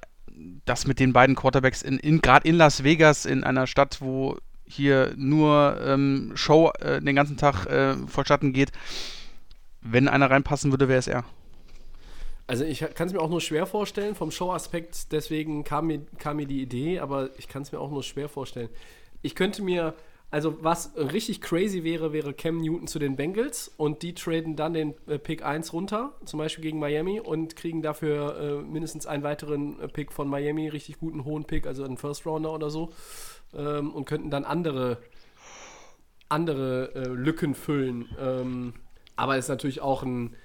[0.65, 4.37] das mit den beiden Quarterbacks in, in gerade in Las Vegas, in einer Stadt, wo
[4.67, 8.71] hier nur ähm, Show äh, den ganzen Tag äh, vonstatten geht.
[9.81, 11.23] Wenn einer reinpassen würde, wäre es er.
[12.47, 16.37] Also ich kann es mir auch nur schwer vorstellen, vom Show-Aspekt, deswegen kam mir, kam
[16.37, 18.69] mir die Idee, aber ich kann es mir auch nur schwer vorstellen.
[19.23, 19.95] Ich könnte mir,
[20.35, 24.73] also was richtig crazy wäre, wäre Cam Newton zu den Bengals und die traden dann
[24.73, 29.23] den äh, Pick 1 runter, zum Beispiel gegen Miami und kriegen dafür äh, mindestens einen
[29.23, 32.91] weiteren äh, Pick von Miami, richtig guten hohen Pick, also einen First Rounder oder so
[33.53, 34.97] ähm, und könnten dann andere,
[36.27, 38.09] andere äh, Lücken füllen.
[38.19, 38.73] Ähm,
[39.15, 40.35] aber ist natürlich auch ein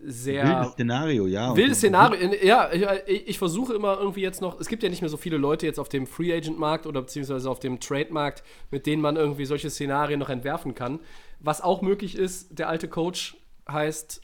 [0.00, 0.44] sehr.
[0.46, 1.56] Wildes Szenario, ja.
[1.56, 2.70] Wildes Szenario, ja.
[3.06, 4.60] Ich, ich, versuche immer irgendwie jetzt noch.
[4.60, 7.00] Es gibt ja nicht mehr so viele Leute jetzt auf dem Free Agent Markt oder
[7.02, 11.00] beziehungsweise auf dem Trade Markt, mit denen man irgendwie solche Szenarien noch entwerfen kann.
[11.40, 13.36] Was auch möglich ist, der alte Coach
[13.68, 14.22] heißt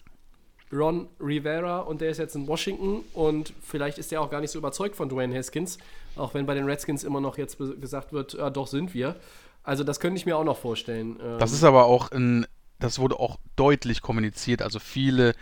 [0.73, 4.51] Ron Rivera und der ist jetzt in Washington und vielleicht ist der auch gar nicht
[4.51, 5.79] so überzeugt von Dwayne Haskins,
[6.17, 9.17] auch wenn bei den Redskins immer noch jetzt gesagt wird, ja, doch sind wir.
[9.63, 11.19] Also das könnte ich mir auch noch vorstellen.
[11.39, 12.47] Das ähm, ist aber auch ein
[12.79, 14.63] das wurde auch deutlich kommuniziert.
[14.63, 15.35] Also viele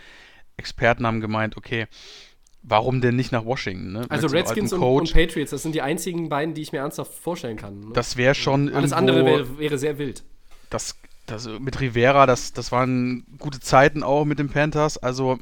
[0.57, 1.87] Experten haben gemeint, okay,
[2.63, 3.93] warum denn nicht nach Washington?
[3.93, 4.05] Ne?
[4.09, 7.57] Also Redskins und, und, Patriots, das sind die einzigen beiden, die ich mir ernsthaft vorstellen
[7.57, 7.79] kann.
[7.79, 7.87] Ne?
[7.93, 8.73] Das wäre schon.
[8.73, 10.23] Alles andere wäre wär sehr wild.
[10.69, 14.97] Das, das mit Rivera, das, das waren gute Zeiten auch mit den Panthers.
[14.97, 15.39] Also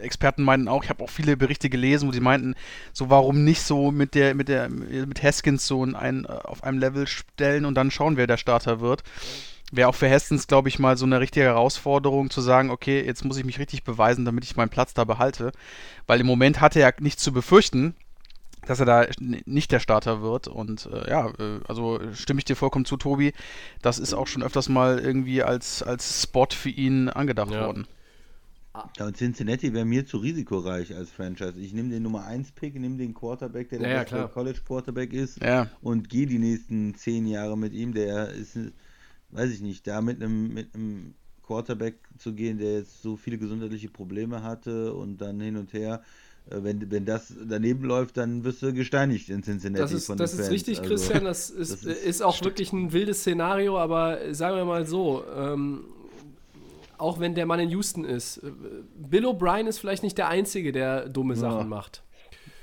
[0.00, 2.54] Experten meinten auch, ich habe auch viele Berichte gelesen, wo sie meinten,
[2.92, 7.06] so warum nicht so mit der mit der mit Haskins so ein, auf einem Level
[7.06, 9.02] stellen und dann schauen, wer der Starter wird.
[9.70, 13.24] Wäre auch für Hestens, glaube ich, mal so eine richtige Herausforderung zu sagen, okay, jetzt
[13.24, 15.52] muss ich mich richtig beweisen, damit ich meinen Platz da behalte.
[16.06, 17.94] Weil im Moment hat er ja nichts zu befürchten,
[18.66, 19.06] dass er da
[19.46, 20.48] nicht der Starter wird.
[20.48, 23.32] Und äh, ja, äh, also stimme ich dir vollkommen zu, Tobi.
[23.80, 27.66] Das ist auch schon öfters mal irgendwie als, als Spot für ihn angedacht ja.
[27.66, 27.86] worden.
[28.98, 31.58] Ja, und Cincinnati wäre mir zu risikoreich als Franchise.
[31.58, 35.42] Ich nehme den Nummer 1 Pick, nehme den Quarterback, der der ja, College Quarterback ist
[35.42, 35.68] ja.
[35.82, 37.92] und gehe die nächsten zehn Jahre mit ihm.
[37.94, 38.56] Der ist
[39.32, 43.38] weiß ich nicht, da mit einem, mit einem Quarterback zu gehen, der jetzt so viele
[43.38, 46.02] gesundheitliche Probleme hatte und dann hin und her,
[46.48, 49.82] äh, wenn, wenn das daneben läuft, dann wirst du gesteinigt in Cincinnati.
[49.82, 51.24] Das ist, von das ist richtig, also, Christian.
[51.24, 52.50] Das ist, das ist, ist, auch stimmt.
[52.50, 55.84] wirklich ein wildes Szenario, aber sagen wir mal so, ähm,
[56.98, 58.52] auch wenn der Mann in Houston ist, äh,
[58.96, 62.02] Bill O'Brien ist vielleicht nicht der Einzige, der dumme ja, Sachen macht.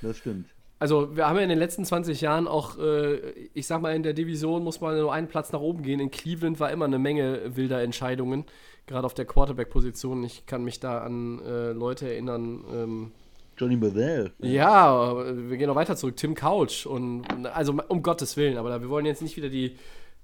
[0.00, 0.46] Das stimmt
[0.78, 3.16] also wir haben ja in den letzten 20 Jahren auch, äh,
[3.54, 6.00] ich sag mal, in der Division muss man nur einen Platz nach oben gehen.
[6.00, 8.44] In Cleveland war immer eine Menge wilder Entscheidungen,
[8.86, 10.22] gerade auf der Quarterback-Position.
[10.24, 12.64] Ich kann mich da an äh, Leute erinnern.
[12.72, 13.12] Ähm,
[13.56, 14.32] Johnny Bethel.
[14.38, 16.16] Ja, wir gehen noch weiter zurück.
[16.16, 19.76] Tim Couch und also um Gottes Willen, aber wir wollen jetzt nicht wieder die,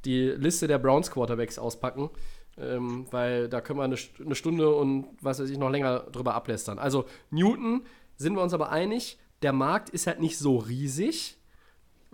[0.05, 2.11] die Liste der Browns Quarterbacks auspacken.
[2.57, 6.35] Ähm, weil da können wir eine, eine Stunde und was weiß ich noch länger drüber
[6.35, 6.79] ablästern.
[6.79, 7.83] Also Newton
[8.17, 11.37] sind wir uns aber einig, der Markt ist halt nicht so riesig,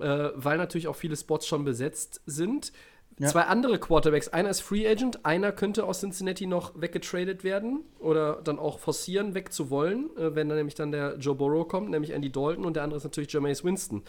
[0.00, 2.72] äh, weil natürlich auch viele Spots schon besetzt sind.
[3.20, 3.28] Ja.
[3.28, 8.40] Zwei andere Quarterbacks, einer ist Free Agent, einer könnte aus Cincinnati noch weggetradet werden oder
[8.42, 12.32] dann auch forcieren, wegzuwollen, äh, wenn dann nämlich dann der Joe Burrow kommt, nämlich Andy
[12.32, 14.02] Dalton und der andere ist natürlich Jameis Winston.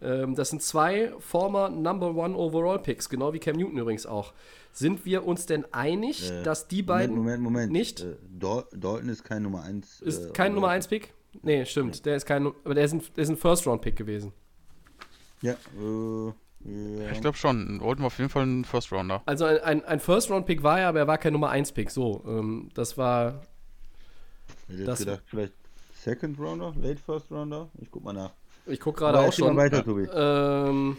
[0.00, 4.34] Ähm, das sind zwei former Number One Overall Picks, genau wie Cam Newton übrigens auch.
[4.70, 7.72] Sind wir uns denn einig, äh, dass die beiden Moment, Moment, Moment.
[7.72, 8.02] nicht?
[8.02, 10.02] Äh, Dalton ist kein Nummer 1.
[10.02, 11.14] Ist äh, kein Nummer 1 Pick?
[11.42, 12.04] Nee, stimmt.
[12.06, 12.46] Der ist kein.
[12.46, 14.32] Aber der ist ein, ein First-Round-Pick gewesen.
[15.42, 16.32] Ja, äh.
[16.60, 17.10] Ja.
[17.12, 17.80] Ich glaube schon.
[17.80, 19.22] Wollten wir auf jeden Fall einen First Rounder.
[19.26, 21.72] Also ein, ein, ein First Round Pick war er, aber er war kein Nummer 1
[21.72, 21.90] Pick.
[21.90, 23.42] So, ähm, das war.
[24.66, 25.52] Ich hätte das gedacht, vielleicht
[25.94, 27.68] Second Rounder, Late First Rounder.
[27.80, 28.32] Ich guck mal nach.
[28.66, 29.56] Ich guck gerade auch schon.
[29.56, 30.08] Weiter, Tobi.
[30.12, 30.96] Ähm,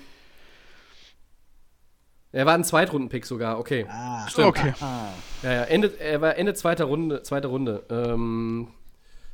[2.31, 3.85] er war ein Zweitrunden-Pick sogar, okay.
[3.89, 4.47] Ah, Stimmt.
[4.47, 4.73] okay.
[4.81, 5.09] Ah.
[5.41, 7.83] Ja, ja, Ende, er war Ende zweiter Runde, zweite Runde.
[7.89, 8.67] Ähm,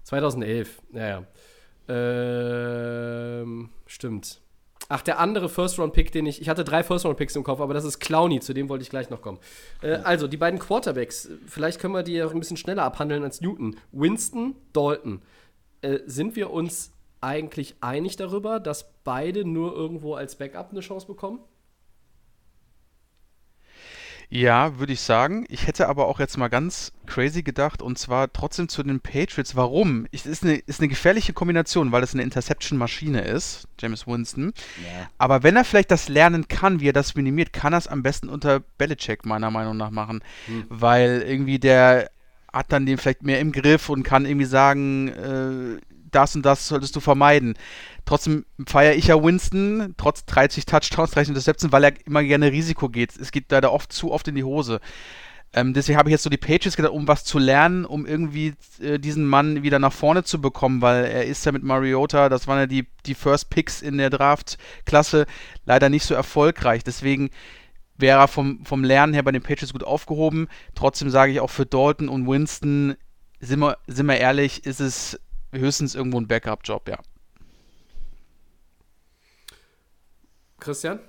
[0.05, 1.23] 2011, ja, ja.
[1.87, 4.41] Ähm, stimmt.
[4.87, 6.41] Ach, der andere First-Round-Pick, den ich.
[6.41, 9.09] Ich hatte drei First-Round-Picks im Kopf, aber das ist Clowny, zu dem wollte ich gleich
[9.09, 9.39] noch kommen.
[9.81, 13.41] Äh, also, die beiden Quarterbacks, vielleicht können wir die auch ein bisschen schneller abhandeln als
[13.41, 13.77] Newton.
[13.91, 15.21] Winston, Dalton.
[15.81, 21.07] Äh, sind wir uns eigentlich einig darüber, dass beide nur irgendwo als Backup eine Chance
[21.07, 21.39] bekommen?
[24.29, 25.45] Ja, würde ich sagen.
[25.49, 29.55] Ich hätte aber auch jetzt mal ganz crazy gedacht und zwar trotzdem zu den Patriots.
[29.55, 30.07] Warum?
[30.11, 34.53] Es ist eine, ist eine gefährliche Kombination, weil es eine Interception-Maschine ist, James Winston.
[34.83, 35.09] Ja.
[35.17, 38.03] Aber wenn er vielleicht das lernen kann, wie er das minimiert, kann er es am
[38.03, 40.23] besten unter Belichick meiner Meinung nach machen.
[40.47, 40.65] Hm.
[40.69, 42.09] Weil irgendwie der
[42.51, 46.67] hat dann den vielleicht mehr im Griff und kann irgendwie sagen, äh, das und das
[46.67, 47.55] solltest du vermeiden.
[48.05, 52.89] Trotzdem feiere ich ja Winston, trotz 30 Touchdowns, 30 Interceptions, weil er immer gerne Risiko
[52.89, 53.17] geht.
[53.17, 54.79] Es geht leider oft zu oft in die Hose.
[55.53, 58.55] Ähm, deswegen habe ich jetzt so die Pages gedacht, um was zu lernen, um irgendwie
[58.81, 62.47] äh, diesen Mann wieder nach vorne zu bekommen, weil er ist ja mit Mariota, das
[62.47, 65.25] waren ja die, die First Picks in der Draft-Klasse,
[65.65, 66.83] leider nicht so erfolgreich.
[66.83, 67.29] Deswegen
[67.97, 70.49] wäre er vom, vom Lernen her bei den Patriots gut aufgehoben.
[70.75, 72.95] Trotzdem sage ich auch für Dalton und Winston,
[73.39, 75.19] sind wir, sind wir ehrlich, ist es
[75.57, 76.99] höchstens irgendwo ein Backup-Job, ja.
[80.59, 80.99] Christian?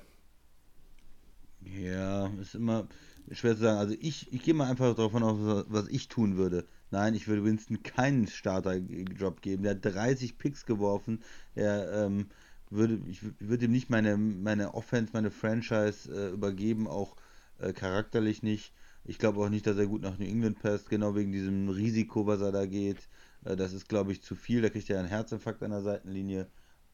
[1.62, 2.86] Ja, ist immer
[3.32, 3.78] schwer zu sagen.
[3.78, 6.66] Also ich, ich gehe mal einfach davon aus, was ich tun würde.
[6.90, 9.64] Nein, ich würde Winston keinen Starter-Job geben.
[9.64, 11.22] Der hat 30 Picks geworfen.
[11.54, 12.26] Er ähm,
[12.70, 17.16] würde, ich würde ihm nicht meine, meine Offense, meine Franchise äh, übergeben, auch
[17.58, 18.72] äh, charakterlich nicht.
[19.04, 22.26] Ich glaube auch nicht, dass er gut nach New England passt, genau wegen diesem Risiko,
[22.26, 23.08] was er da geht.
[23.46, 24.62] Äh, das ist, glaube ich, zu viel.
[24.62, 26.46] Da kriegt er einen Herzinfarkt an der Seitenlinie.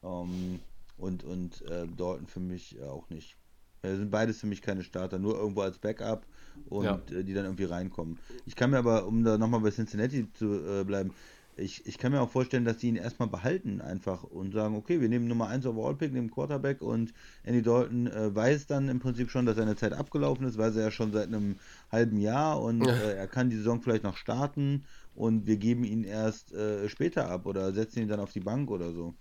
[0.03, 0.59] Ähm,
[0.97, 3.35] und und äh, Dalton für mich auch nicht.
[3.81, 6.25] Äh, sind beides für mich keine Starter, nur irgendwo als Backup
[6.69, 7.01] und Ja.
[7.11, 8.19] äh, die dann irgendwie reinkommen.
[8.45, 11.11] Ich kann mir aber, um da nochmal bei Cincinnati zu äh, bleiben,
[11.55, 14.99] ich, ich kann mir auch vorstellen, dass die ihn erstmal behalten einfach und sagen, okay,
[15.01, 18.99] wir nehmen Nummer 1 Overall Pick, nehmen Quarterback und Andy Dalton äh, weiß dann im
[18.99, 21.57] Prinzip schon, dass seine Zeit abgelaufen ist, weiß er ja schon seit einem
[21.91, 22.93] halben Jahr und Ja.
[22.93, 24.85] äh, er kann die Saison vielleicht noch starten
[25.15, 28.71] und wir geben ihn erst äh, später ab oder setzen ihn dann auf die Bank
[28.71, 29.15] oder so.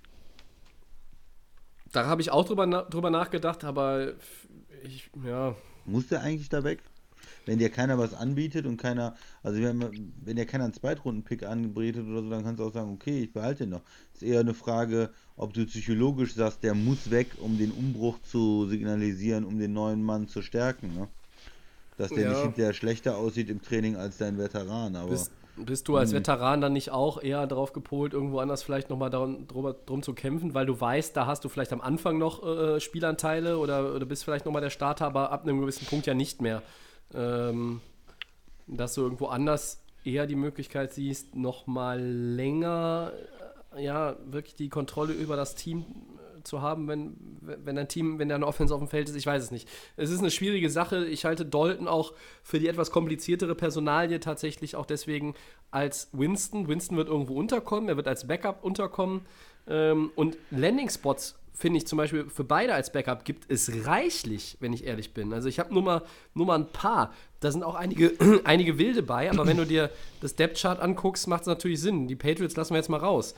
[1.92, 4.14] Da habe ich auch drüber, na drüber nachgedacht, aber
[4.82, 6.82] ich, ja, Muss der eigentlich da weg?
[7.46, 12.06] Wenn dir keiner was anbietet und keiner, also wenn, wenn dir keiner einen Zweitrunden-Pick anbietet
[12.06, 13.84] oder so, dann kannst du auch sagen, okay, ich behalte ihn noch.
[14.14, 18.66] Ist eher eine Frage, ob du psychologisch sagst, der muss weg, um den Umbruch zu
[18.68, 21.08] signalisieren, um den neuen Mann zu stärken, ne?
[21.96, 22.30] Dass der Ja.
[22.30, 26.60] nicht hinterher schlechter aussieht im Training als dein Veteran, aber bist, bist du als Veteran
[26.60, 30.54] dann nicht auch eher darauf gepolt, irgendwo anders vielleicht nochmal darum, drüber, drum zu kämpfen,
[30.54, 34.24] weil du weißt, da hast du vielleicht am Anfang noch äh, Spielanteile oder, oder bist
[34.24, 36.62] vielleicht nochmal der Starter, aber ab einem gewissen Punkt ja nicht mehr.
[37.14, 37.80] Ähm,
[38.66, 43.12] dass du irgendwo anders eher die Möglichkeit siehst, nochmal länger
[43.74, 46.11] äh, ja, wirklich die Kontrolle über das Team äh,
[46.44, 49.26] zu haben, wenn, wenn ein Team, wenn da eine Offense auf dem Feld ist, ich
[49.26, 49.68] weiß es nicht.
[49.96, 51.06] Es ist eine schwierige Sache.
[51.06, 52.12] Ich halte Dalton auch
[52.42, 55.34] für die etwas kompliziertere Personalie tatsächlich auch deswegen
[55.70, 56.68] als Winston.
[56.68, 59.22] Winston wird irgendwo unterkommen, er wird als Backup unterkommen.
[59.68, 64.72] Ähm, und Landing-Spots finde ich zum Beispiel für beide als Backup gibt es reichlich, wenn
[64.72, 65.32] ich ehrlich bin.
[65.32, 66.02] Also ich habe nur mal,
[66.34, 67.12] nur mal ein paar.
[67.40, 68.12] Da sind auch einige,
[68.44, 69.90] einige wilde bei, aber wenn du dir
[70.20, 72.08] das Depth-Chart anguckst, macht es natürlich Sinn.
[72.08, 73.34] Die Patriots lassen wir jetzt mal raus.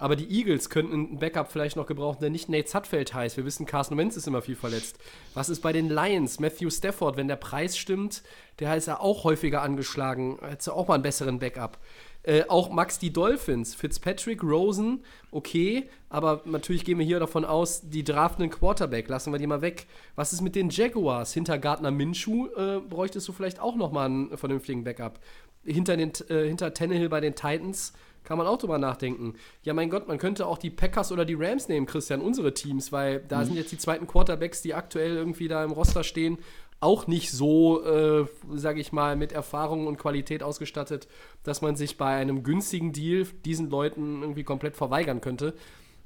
[0.00, 3.36] Aber die Eagles könnten einen Backup vielleicht noch gebrauchen, der nicht Nate Sudfeld heißt.
[3.36, 4.98] Wir wissen, Carson Wentz ist immer viel verletzt.
[5.34, 6.40] Was ist bei den Lions?
[6.40, 8.22] Matthew Stafford, wenn der Preis stimmt,
[8.60, 10.38] der ist ja auch häufiger angeschlagen.
[10.40, 11.78] Hättest du auch mal einen besseren Backup.
[12.22, 17.82] Äh, auch Max die Dolphins, Fitzpatrick, Rosen, okay, aber natürlich gehen wir hier davon aus,
[17.82, 19.86] die draften einen Quarterback, lassen wir die mal weg.
[20.16, 21.32] Was ist mit den Jaguars?
[21.32, 25.18] Hinter Gardner Minshew äh, bräuchtest du vielleicht auch noch mal einen vernünftigen Backup.
[25.64, 27.92] Hinter, den, äh, hinter Tannehill bei den Titans
[28.24, 29.34] kann man auch drüber nachdenken.
[29.62, 32.92] Ja, mein Gott, man könnte auch die Packers oder die Rams nehmen, Christian, unsere Teams,
[32.92, 36.38] weil da sind jetzt die zweiten Quarterbacks, die aktuell irgendwie da im Roster stehen,
[36.80, 41.08] auch nicht so, äh, sage ich mal, mit Erfahrung und Qualität ausgestattet,
[41.42, 45.54] dass man sich bei einem günstigen Deal diesen Leuten irgendwie komplett verweigern könnte.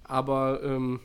[0.03, 1.01] Aber ähm,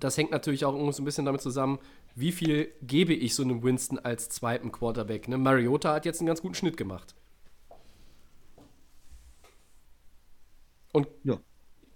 [0.00, 1.78] das hängt natürlich auch irgendwo so ein bisschen damit zusammen,
[2.14, 5.28] wie viel gebe ich so einem Winston als zweiten Quarterback.
[5.28, 5.38] Ne?
[5.38, 7.14] Mariota hat jetzt einen ganz guten Schnitt gemacht.
[10.92, 11.42] Und Ja.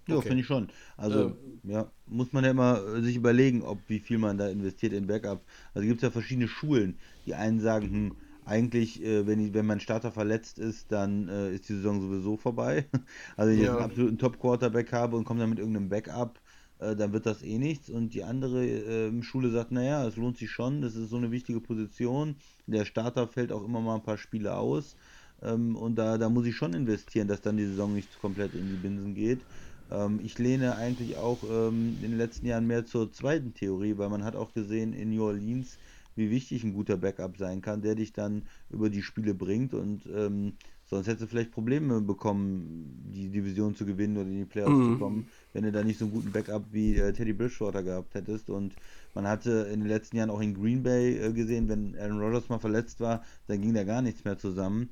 [0.09, 0.22] Ja, Okay.
[0.22, 0.72] finde ich schon.
[0.97, 4.93] Also, ja, muss man ja immer äh, sich überlegen, ob wie viel man da investiert
[4.95, 5.47] in Backup.
[5.74, 7.01] Also gibt es ja verschiedene Schulen.
[7.26, 11.55] Die einen sagen, hm, eigentlich, äh, wenn, ich, wenn mein Starter verletzt ist, dann äh,
[11.55, 12.90] ist die Saison sowieso vorbei.
[13.36, 13.78] Also wenn ich jetzt Ja.
[13.78, 16.40] einen absoluten Top-Quarterback habe und komme dann mit irgendeinem Backup,
[16.78, 17.90] äh, dann wird das eh nichts.
[17.90, 21.30] Und die andere ähm, Schule sagt, naja, es lohnt sich schon, das ist so eine
[21.30, 22.36] wichtige Position.
[22.66, 24.97] Der Starter fällt auch immer mal ein paar Spiele aus.
[25.43, 28.68] Ähm, und da, da muss ich schon investieren, dass dann die Saison nicht komplett in
[28.68, 29.47] die Binsen geht.
[29.90, 34.09] Ähm, ich lehne eigentlich auch ähm, in den letzten Jahren mehr zur zweiten Theorie, weil
[34.09, 35.78] man hat auch gesehen in New Orleans,
[36.14, 40.07] wie wichtig ein guter Backup sein kann, der dich dann über die Spiele bringt und
[40.14, 44.82] ähm, sonst hättest du vielleicht Probleme bekommen, die Division zu gewinnen oder in die Playoffs
[44.82, 44.84] Mhm.
[44.84, 48.14] zu kommen, wenn du da nicht so einen guten Backup wie äh, Teddy Bridgewater gehabt
[48.14, 48.76] hättest und
[49.14, 52.49] man hatte in den letzten Jahren auch in Green Bay äh, gesehen, wenn Aaron Rodgers
[52.51, 54.90] mal verletzt war, dann ging da gar nichts mehr zusammen.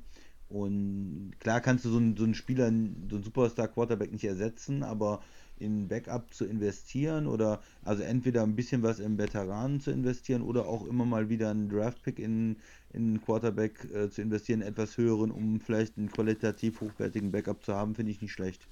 [0.51, 5.21] Und klar kannst du so einen, so einen Spieler, so einen Superstar-Quarterback nicht ersetzen, aber
[5.61, 10.65] in Backup zu investieren oder also entweder ein bisschen was in Veteranen zu investieren oder
[10.67, 12.57] auch immer mal wieder einen Draftpick in,
[12.91, 17.95] in Quarterback äh, zu investieren, etwas höheren, um vielleicht einen qualitativ hochwertigen Backup zu haben,
[17.95, 18.67] finde ich nicht schlecht.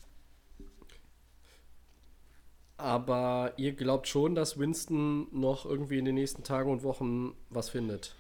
[2.78, 7.70] Aber ihr glaubt schon, dass Winston noch irgendwie in den nächsten Tagen und Wochen was
[7.70, 8.16] findet.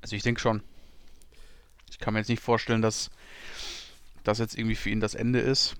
[0.00, 0.62] Also ich denke schon.
[1.90, 3.10] Ich kann mir jetzt nicht vorstellen, dass
[4.24, 5.76] das jetzt irgendwie für ihn das Ende ist.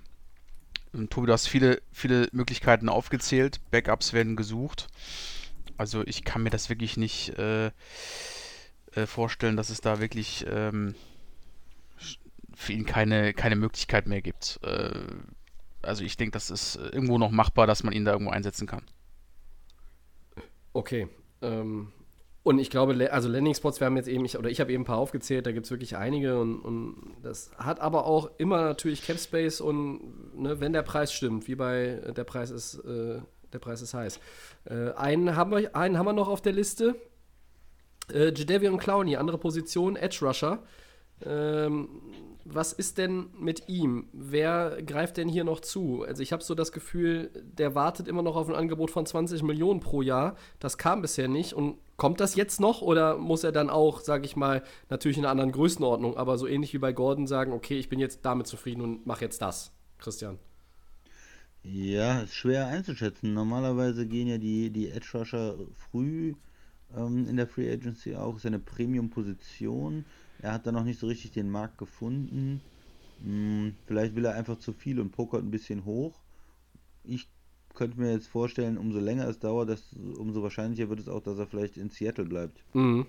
[0.93, 3.61] Und Tobi, du hast viele, viele Möglichkeiten aufgezählt.
[3.71, 4.89] Backups werden gesucht.
[5.77, 10.95] Also ich kann mir das wirklich nicht äh, äh, vorstellen, dass es da wirklich ähm,
[12.55, 14.59] für ihn keine, keine Möglichkeit mehr gibt.
[14.63, 15.01] Äh,
[15.83, 18.83] also ich denke, das ist irgendwo noch machbar, dass man ihn da irgendwo einsetzen kann.
[20.73, 21.09] Okay.
[21.43, 21.93] Ähm,
[22.47, 24.87] und ich glaube, also Landing-Spots, wir haben jetzt eben, ich, oder ich habe eben ein
[24.87, 29.03] paar aufgezählt, da gibt es wirklich einige und, und, das hat aber auch immer natürlich
[29.03, 33.19] Cap Space und ne, wenn der Preis stimmt, wie bei der Preis ist, äh,
[33.53, 34.21] der Preis ist heiß.
[34.67, 36.95] Äh, einen, haben wir, einen haben wir noch auf der Liste.
[38.13, 40.63] Äh, Jadavion Clowney, andere Position, Edge Rusher.
[41.25, 41.89] Ähm,
[42.49, 44.09] was ist denn mit ihm?
[44.13, 46.03] Wer greift denn hier noch zu?
[46.03, 49.43] Also ich habe so das Gefühl, der wartet immer noch auf ein Angebot von 20
[49.43, 50.37] Millionen pro Jahr.
[50.59, 51.55] Das kam bisher nicht.
[51.55, 55.25] Und kommt das jetzt noch oder muss er dann auch, sage ich mal, natürlich in
[55.25, 58.47] einer anderen Größenordnung, aber so ähnlich wie bei Gordon sagen, okay, ich bin jetzt damit
[58.47, 60.39] zufrieden und mache jetzt das, Christian?
[61.63, 63.35] Ja, ist schwer einzuschätzen.
[63.35, 66.35] Normalerweise gehen ja die, die Edge Rusher früh
[66.97, 68.37] ähm, in der Free Agency auch.
[68.37, 70.05] Ist ja eine Premium-Position.
[70.43, 72.61] Er hat da noch nicht so richtig den Markt gefunden.
[73.23, 76.21] Hm, vielleicht will er einfach zu viel und pokert ein bisschen hoch.
[77.05, 77.29] Ich
[77.75, 81.39] könnte mir jetzt vorstellen, umso länger es dauert, dass, umso wahrscheinlicher wird es auch, dass
[81.39, 82.65] er vielleicht in Seattle bleibt.
[82.75, 83.07] Mhm.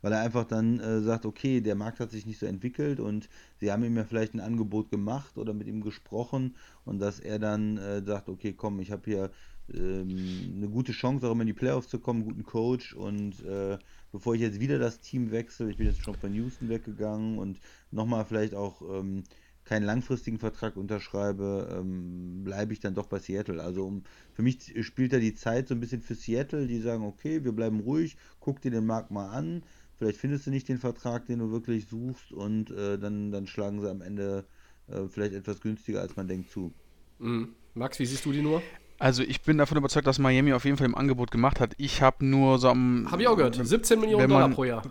[0.00, 3.28] Weil er einfach dann äh, sagt, okay, der Markt hat sich nicht so entwickelt und
[3.58, 7.38] sie haben ihm ja vielleicht ein Angebot gemacht oder mit ihm gesprochen und dass er
[7.38, 9.30] dann äh, sagt, okay, komm, ich habe hier
[9.74, 13.78] ähm, eine gute Chance, auch immer in die Playoffs zu kommen, guten Coach und äh,
[14.16, 17.60] bevor ich jetzt wieder das Team wechsle, ich bin jetzt schon von Houston weggegangen und
[17.90, 19.24] nochmal vielleicht auch ähm,
[19.66, 23.62] keinen langfristigen Vertrag unterschreibe, ähm, bleibe ich dann doch bei Seattle.
[23.62, 27.04] Also um, für mich spielt da die Zeit so ein bisschen für Seattle, die sagen,
[27.04, 29.62] okay, wir bleiben ruhig, guck dir den Markt mal an,
[29.96, 33.82] vielleicht findest du nicht den Vertrag, den du wirklich suchst und äh, dann, dann schlagen
[33.82, 34.46] sie am Ende
[34.88, 36.72] äh, vielleicht etwas günstiger, als man denkt, zu.
[37.18, 37.54] Mhm.
[37.74, 38.62] Max, wie siehst du die nur?
[38.98, 41.74] Also ich bin davon überzeugt, dass Miami auf jeden Fall im Angebot gemacht hat.
[41.76, 43.08] Ich habe nur so am...
[43.10, 44.82] Habe ich auch gehört, 17 Millionen Dollar pro Jahr.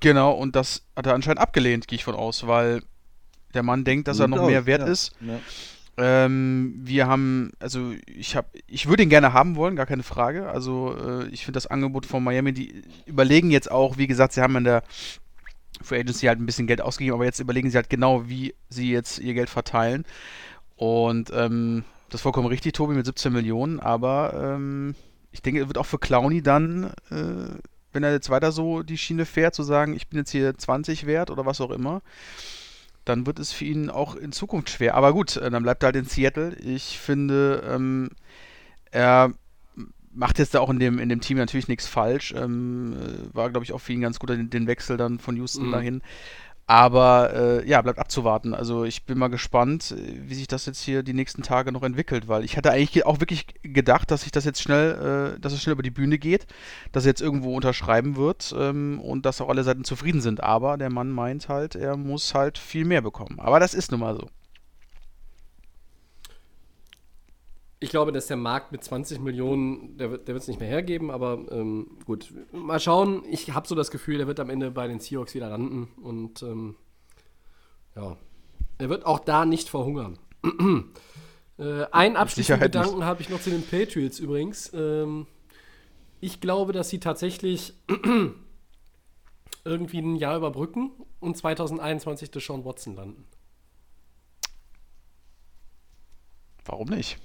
[0.00, 2.82] Genau, und das hat er anscheinend abgelehnt, gehe ich von aus, weil
[3.54, 4.86] der Mann denkt, dass er noch mehr wert ja.
[4.88, 5.12] ist.
[5.20, 5.38] Ja.
[5.98, 10.48] Ähm, wir haben, also ich habe, ich würde ihn gerne haben wollen, gar keine Frage.
[10.48, 14.40] Also äh, ich finde das Angebot von Miami, die überlegen jetzt auch, wie gesagt, sie
[14.40, 14.82] haben in der
[15.82, 18.90] Free Agency halt ein bisschen Geld ausgegeben, aber jetzt überlegen sie halt genau, wie sie
[18.90, 20.04] jetzt ihr Geld verteilen.
[20.76, 24.94] Und ähm, das ist vollkommen richtig, Tobi, mit 17 Millionen, aber ähm,
[25.30, 27.58] ich denke, es wird auch für Clowny dann, äh,
[27.94, 31.06] wenn er jetzt weiter so die Schiene fährt, zu sagen, ich bin jetzt hier 20
[31.06, 32.02] wert oder was auch immer,
[33.06, 34.94] dann wird es für ihn auch in Zukunft schwer.
[34.94, 36.54] Aber gut, äh, dann bleibt er halt in Seattle.
[36.56, 38.10] Ich finde, ähm,
[38.90, 39.32] er
[40.12, 42.34] macht jetzt da auch in dem, in dem Team natürlich nichts falsch.
[42.36, 45.34] Ähm, äh, war, glaube ich, auch für ihn ganz gut, den, den Wechsel dann von
[45.36, 45.72] Houston mhm.
[45.72, 46.02] dahin.
[46.66, 48.54] Aber äh, ja, bleibt abzuwarten.
[48.54, 52.28] Also ich bin mal gespannt, wie sich das jetzt hier die nächsten Tage noch entwickelt,
[52.28, 55.62] weil ich hatte eigentlich auch wirklich gedacht, dass sich das jetzt schnell, äh, dass es
[55.62, 56.46] schnell über die Bühne geht,
[56.92, 60.42] dass er jetzt irgendwo unterschreiben wird ähm, und dass auch alle Seiten zufrieden sind.
[60.42, 63.38] Aber der Mann meint halt, er muss halt viel mehr bekommen.
[63.40, 64.28] Aber das ist nun mal so.
[67.82, 71.10] Ich glaube, dass der Markt mit 20 Millionen, der, der wird es nicht mehr hergeben,
[71.10, 73.24] aber ähm, gut, mal schauen.
[73.28, 76.44] Ich habe so das Gefühl, der wird am Ende bei den Seahawks wieder landen und
[76.44, 76.76] ähm,
[77.96, 78.16] ja,
[78.78, 80.20] er wird auch da nicht verhungern.
[81.58, 84.72] äh, einen abschließenden Gedanken habe ich noch zu den Patriots übrigens.
[84.74, 85.26] Ähm,
[86.20, 87.74] ich glaube, dass sie tatsächlich
[89.64, 93.24] irgendwie ein Jahr überbrücken und 2021 Deshaun Watson landen.
[96.64, 97.18] Warum nicht?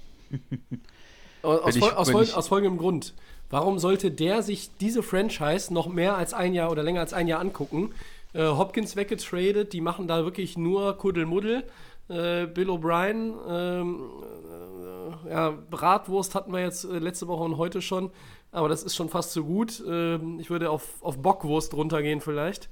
[1.42, 3.14] Aus, ich, aus, fol aus, folgendem Grund.
[3.50, 7.28] Warum sollte der sich diese Franchise noch mehr als ein Jahr oder länger als ein
[7.28, 7.92] Jahr angucken?
[8.34, 11.64] Äh, Hopkins weggetradet, die machen da wirklich nur Kuddelmuddel.
[12.08, 14.00] Äh, Bill O'Brien, ähm,
[15.26, 18.10] äh, ja, Bratwurst hatten wir jetzt äh, letzte Woche und heute schon,
[18.50, 19.82] aber das ist schon fast zu gut.
[19.86, 22.70] Ähm, ich würde auf, auf Bockwurst runtergehen vielleicht.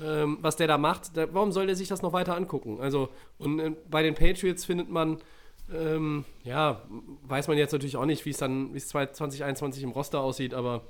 [0.00, 2.78] Ähm, was der da macht, da, warum soll der sich das noch weiter angucken?
[2.80, 5.18] Also, und äh, bei den Patriots findet man
[5.72, 6.82] ähm, ja,
[7.24, 10.54] weiß man jetzt natürlich auch nicht, wie es dann, wie es 2021 im Roster aussieht,
[10.54, 10.84] aber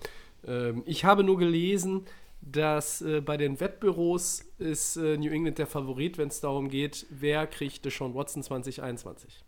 [0.46, 2.06] ähm, ich habe nur gelesen,
[2.40, 7.06] dass äh, bei den Wettbüros ist äh, New England der Favorit, wenn es darum geht,
[7.10, 9.44] wer kriegt Deshaun Watson 2021.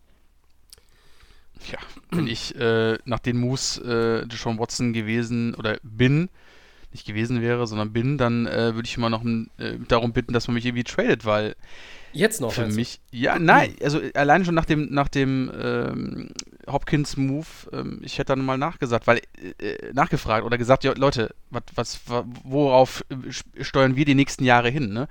[1.70, 1.78] Ja,
[2.10, 6.30] wenn ich äh, nach den Moves äh, Deshaun Watson gewesen oder bin,
[6.92, 10.48] nicht gewesen wäre, sondern bin, dann äh, würde ich immer noch äh, darum bitten, dass
[10.48, 11.54] man mich irgendwie tradet, weil
[12.12, 12.52] Jetzt noch?
[12.52, 16.30] Für mich, ja, nein, also alleine schon nach dem, nach dem ähm,
[16.66, 19.20] Hopkins-Move, ähm, ich hätte dann mal nachgesagt, weil,
[19.58, 22.00] äh, nachgefragt oder gesagt, ja, Leute, was, was,
[22.44, 23.04] worauf
[23.60, 25.08] steuern wir die nächsten Jahre hin, ne?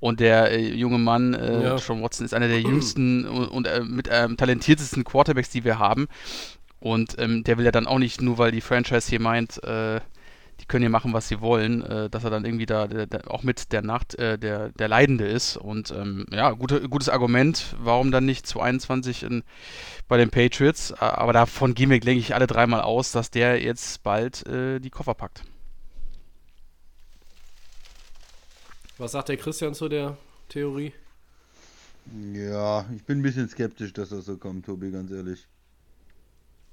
[0.00, 1.78] Und der äh, junge Mann, äh, ja.
[1.78, 5.78] Sean Watson, ist einer der jüngsten und, und äh, mit ähm, talentiertesten Quarterbacks, die wir
[5.78, 6.08] haben.
[6.80, 10.00] Und ähm, der will ja dann auch nicht, nur weil die Franchise hier meint, äh,
[10.62, 13.28] die können hier machen, was sie wollen, äh, dass er dann irgendwie da der, der,
[13.28, 15.56] auch mit der Nacht äh, der, der Leidende ist.
[15.56, 19.42] Und ähm, ja, gute, gutes Argument, warum dann nicht zu 21 in,
[20.06, 20.92] bei den Patriots.
[20.92, 24.90] Aber davon gehen wir, denke ich, alle dreimal aus, dass der jetzt bald äh, die
[24.90, 25.42] Koffer packt.
[28.98, 30.16] Was sagt der Christian zu der
[30.48, 30.92] Theorie?
[32.32, 35.48] Ja, ich bin ein bisschen skeptisch, dass das so kommt, Tobi, ganz ehrlich.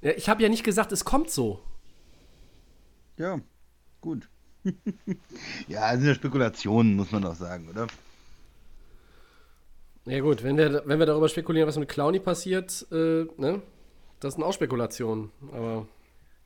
[0.02, 1.60] Ja, ich habe ja nicht gesagt, es kommt so.
[3.18, 3.40] Ja,
[4.02, 4.30] gut.
[5.68, 7.88] ja, das sind ja Spekulationen, muss man auch sagen, oder?
[10.06, 13.62] Ja gut, wenn wir, wenn wir darüber spekulieren, was mit Clowny passiert, äh, ne?
[14.20, 15.88] Das sind auch Spekulationen, aber...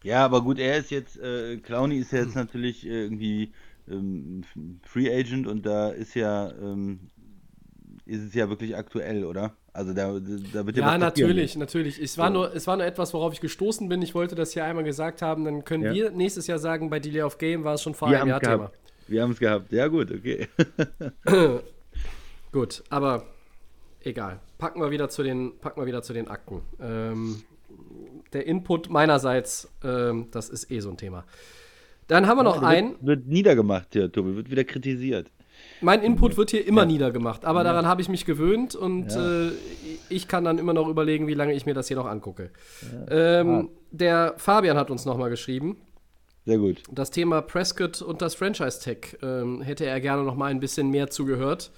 [0.04, 3.54] Ja, aber gut, er ist jetzt, äh, Clowny ist ja jetzt natürlich irgendwie
[3.88, 4.44] ähm,
[4.84, 7.10] Free Agent und da ist ja, ähm,
[8.06, 9.56] ist es ja wirklich aktuell, oder?
[9.74, 10.14] Also da,
[10.54, 12.00] da wird ja Ja, natürlich, natürlich.
[12.00, 14.04] Es war, nur, es war nur etwas, worauf ich gestoßen bin.
[14.04, 15.44] Ich wollte das hier einmal gesagt haben.
[15.46, 15.94] Dann können Ja.
[15.94, 18.40] wir nächstes Jahr sagen, bei Delay of Game war es schon vor Wir einem Jahr
[18.40, 18.72] Thema.
[19.08, 19.72] Wir haben es gehabt.
[19.72, 20.48] Ja, gut, okay.
[22.52, 23.26] Gut, aber
[24.02, 24.40] egal.
[24.60, 26.62] Packen wir wieder zu den, packen wir wieder zu den Akten.
[26.80, 27.42] Ähm,
[28.32, 31.26] der Input meinerseits, ähm, das ist eh so ein Thema.
[32.08, 32.92] Dann haben wir noch einen.
[32.92, 35.32] Wird, wird niedergemacht hier, Tobi, wird wieder kritisiert.
[35.84, 39.48] Mein Input wird hier immer niedergemacht, aber daran habe ich mich gewöhnt und Ja.
[39.48, 39.52] äh,
[40.10, 42.52] ich kann dann immer noch überlegen, wie lange ich mir das hier noch angucke.
[43.10, 45.78] Ähm, der Fabian hat uns nochmal geschrieben.
[46.46, 46.84] Sehr gut.
[46.92, 51.10] Das Thema Prescott und das Franchise-Tag ähm, hätte er gerne noch mal ein bisschen mehr
[51.10, 51.72] zugehört.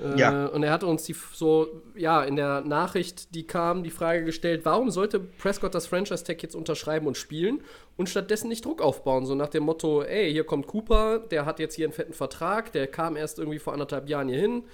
[0.00, 0.46] Äh, Ja.
[0.46, 4.62] Und er hat uns die so, ja, in der Nachricht, die kam, die Frage gestellt,
[4.64, 7.62] warum sollte Prescott das Franchise-Tag jetzt unterschreiben und spielen
[7.96, 9.26] und stattdessen nicht Druck aufbauen?
[9.26, 12.72] So nach dem Motto, ey, hier kommt Cooper, der hat jetzt hier einen fetten Vertrag,
[12.72, 14.64] der kam erst irgendwie vor anderthalb Jahren hier hin.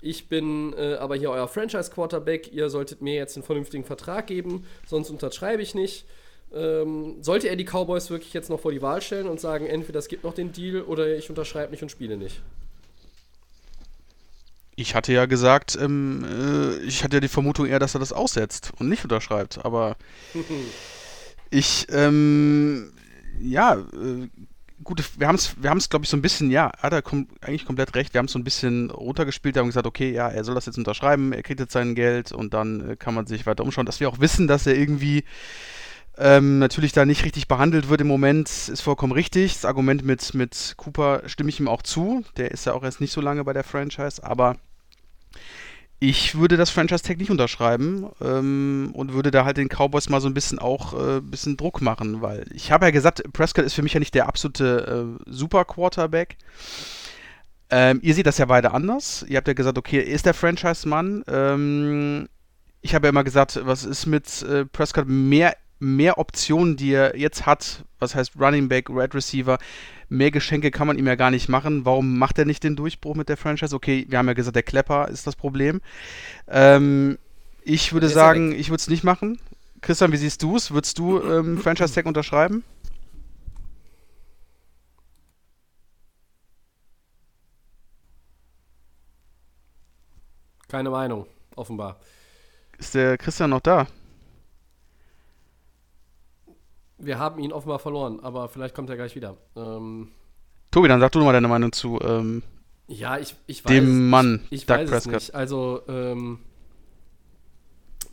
[0.00, 4.66] Ich bin äh, aber hier euer Franchise-Quarterback, ihr solltet mir jetzt einen vernünftigen Vertrag geben,
[4.86, 6.06] sonst unterschreibe ich nicht.
[6.52, 10.00] Ähm, sollte er die Cowboys wirklich jetzt noch vor die Wahl stellen und sagen, entweder
[10.00, 12.42] es gibt noch den Deal oder ich unterschreibe nicht und spiele nicht?
[14.74, 18.12] Ich hatte ja gesagt, ähm, äh, ich hatte ja die Vermutung eher, dass er das
[18.12, 19.64] aussetzt und nicht unterschreibt.
[19.64, 19.96] Aber
[21.50, 22.92] ich, ähm,
[23.38, 24.28] ja, äh,
[24.82, 27.02] gut, wir haben es, wir haben es, glaube ich, so ein bisschen, ja, hat er
[27.02, 28.14] kom eigentlich komplett recht.
[28.14, 30.78] Wir haben es so ein bisschen runtergespielt, haben gesagt, okay, ja, er soll das jetzt
[30.78, 33.86] unterschreiben, er kriegt jetzt sein Geld und dann äh, kann man sich weiter umschauen.
[33.86, 35.24] Dass wir auch wissen, dass er irgendwie
[36.18, 39.54] ähm, natürlich da nicht richtig behandelt wird im Moment, ist vollkommen richtig.
[39.54, 42.24] Das Argument mit, mit Cooper stimme ich ihm auch zu.
[42.36, 44.56] Der ist ja auch erst nicht so lange bei der Franchise, aber
[46.04, 50.26] ich würde das Franchise-Tag nicht unterschreiben ähm, und würde da halt den Cowboys mal so
[50.26, 53.82] ein bisschen auch äh, bisschen Druck machen, weil ich habe ja gesagt, Prescott ist für
[53.82, 56.36] mich ja nicht der absolute äh, Super-Quarterback.
[57.70, 59.24] Ähm, ihr seht das ja beide anders.
[59.28, 61.22] Ihr habt ja gesagt, okay, er ist der Franchise-Mann.
[61.28, 62.28] Ähm,
[62.80, 67.18] ich habe ja immer gesagt, was ist mit äh, Prescott mehr, mehr Optionen, die er
[67.18, 69.58] jetzt hat, was heißt Running Back, Red Receiver,
[70.08, 71.84] mehr Geschenke kann man ihm ja gar nicht machen.
[71.84, 73.74] Warum macht er nicht den Durchbruch mit der Franchise?
[73.74, 75.80] Okay, wir haben ja gesagt, der Klepper ist das Problem.
[76.48, 77.18] Ähm,
[77.64, 79.40] ich würde sagen, ich würde es nicht machen.
[79.80, 80.70] Christian, wie siehst du es?
[80.70, 82.62] Würdest du ähm, Franchise Tag unterschreiben?
[90.68, 91.26] Keine Meinung,
[91.56, 91.98] offenbar.
[92.78, 93.88] Ist der Christian noch da?
[97.02, 99.36] Wir haben ihn offenbar verloren, aber vielleicht kommt er gleich wieder.
[99.56, 100.08] Ähm,
[100.70, 102.00] Tobi, dann sag du mal deine Meinung zu.
[102.00, 102.42] Ähm,
[102.86, 105.14] ja, ich, ich weiß Dem Mann, ich, ich weiß Prescott.
[105.14, 105.34] es nicht.
[105.34, 106.38] Also, ähm,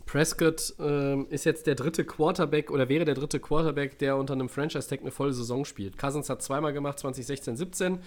[0.06, 4.48] Prescott ähm, ist jetzt der dritte Quarterback oder wäre der dritte Quarterback, der unter einem
[4.48, 5.96] Franchise-Tag eine volle Saison spielt.
[5.96, 7.98] Cousins hat zweimal gemacht, 2016, 17.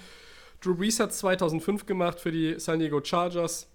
[0.60, 3.70] Drew Brees hat 2005 gemacht für die San Diego Chargers.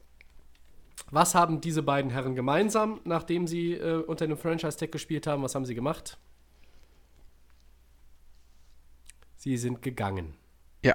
[1.11, 5.43] Was haben diese beiden Herren gemeinsam, nachdem sie äh, unter einem Franchise-Tag gespielt haben?
[5.43, 6.19] Was haben sie gemacht?
[9.49, 10.35] Sie sind gegangen.
[10.83, 10.95] ja.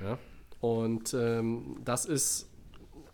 [0.00, 0.18] Ja.
[0.60, 2.48] Und ähm, das ist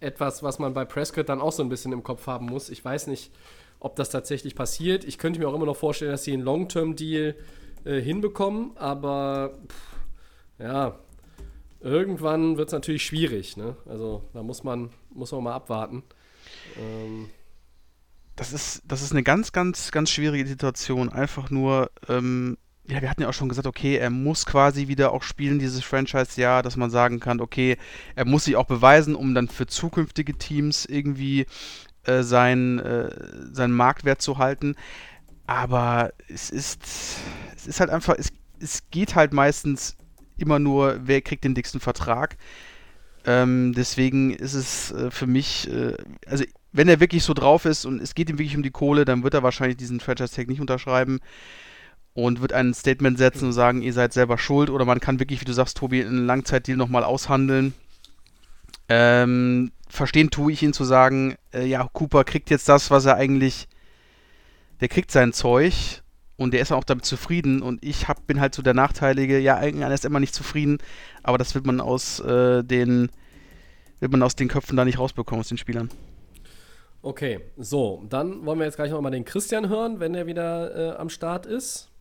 [0.01, 2.71] etwas, was man bei Prescott dann auch so ein bisschen im Kopf haben muss.
[2.71, 3.33] Ich weiß nicht,
[3.81, 5.05] ob das tatsächlich passiert.
[5.05, 7.35] Ich könnte mir auch immer noch vorstellen, dass sie einen Long-Term-Deal
[7.85, 9.97] äh, hinbekommen, aber pff,
[10.59, 10.99] ja,
[11.81, 13.57] irgendwann wird es natürlich schwierig.
[13.57, 13.77] Ne?
[13.87, 16.03] Also da muss man, muss man mal abwarten.
[16.79, 17.31] Ähm,
[18.37, 21.09] Das ist, das ist eine ganz, ganz, ganz schwierige Situation.
[21.11, 22.57] Einfach nur, ähm,
[22.89, 25.85] ja, wir hatten ja auch schon gesagt, okay, er muss quasi wieder auch spielen, dieses
[25.85, 27.77] Franchise-Jahr, dass man sagen kann, okay,
[28.17, 31.47] er muss sich auch beweisen, um dann für zukünftige Teams irgendwie
[32.05, 33.11] äh, sein, äh,
[33.53, 34.75] seinen Marktwert zu halten.
[35.47, 36.83] Aber es ist,
[37.55, 39.97] es ist halt einfach, es, es geht halt meistens
[40.37, 42.37] immer nur, wer kriegt den dicksten Vertrag.
[43.25, 47.85] Ähm, deswegen ist es äh, für mich, äh, also wenn er wirklich so drauf ist
[47.85, 50.61] und es geht ihm wirklich um die Kohle, dann wird er wahrscheinlich diesen Franchise-Tag nicht
[50.61, 51.21] unterschreiben
[52.15, 55.41] und wird ein Statement setzen und sagen, ihr seid selber schuld oder man kann wirklich,
[55.41, 57.75] wie du sagst, Tobi, einen Langzeitdeal nochmal aushandeln.
[58.89, 63.17] Ähm, verstehen tue ich ihn zu sagen, äh, ja, Cooper kriegt jetzt das, was er
[63.17, 63.69] eigentlich,
[64.81, 66.03] der kriegt sein Zeug
[66.37, 69.57] und der ist auch damit zufrieden und ich hab, bin halt so der Nachteilige, ja,
[69.57, 70.79] eigentlich ist immer nicht zufrieden,
[71.23, 73.11] aber das wird man aus äh, den
[74.01, 75.89] wird man aus den Köpfen da nicht rausbekommen, aus den Spielern.
[77.03, 80.97] Okay, so, dann wollen wir jetzt gleich nochmal den Christian hören, wenn er wieder äh,
[80.97, 81.92] am Start ist.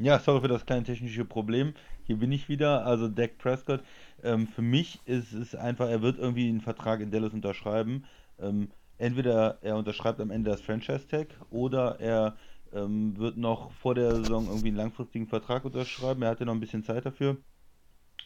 [0.00, 1.74] Ja, sorry für das kleine technische Problem.
[2.04, 2.84] Hier bin ich wieder.
[2.86, 3.82] Also Dak Prescott.
[4.22, 8.04] Ähm, für mich ist es einfach, er wird irgendwie einen Vertrag in Dallas unterschreiben.
[8.38, 12.36] Ähm, entweder er unterschreibt am Ende das Franchise-Tag oder er
[12.72, 16.22] ähm, wird noch vor der Saison irgendwie einen langfristigen Vertrag unterschreiben.
[16.22, 17.38] Er hatte noch ein bisschen Zeit dafür.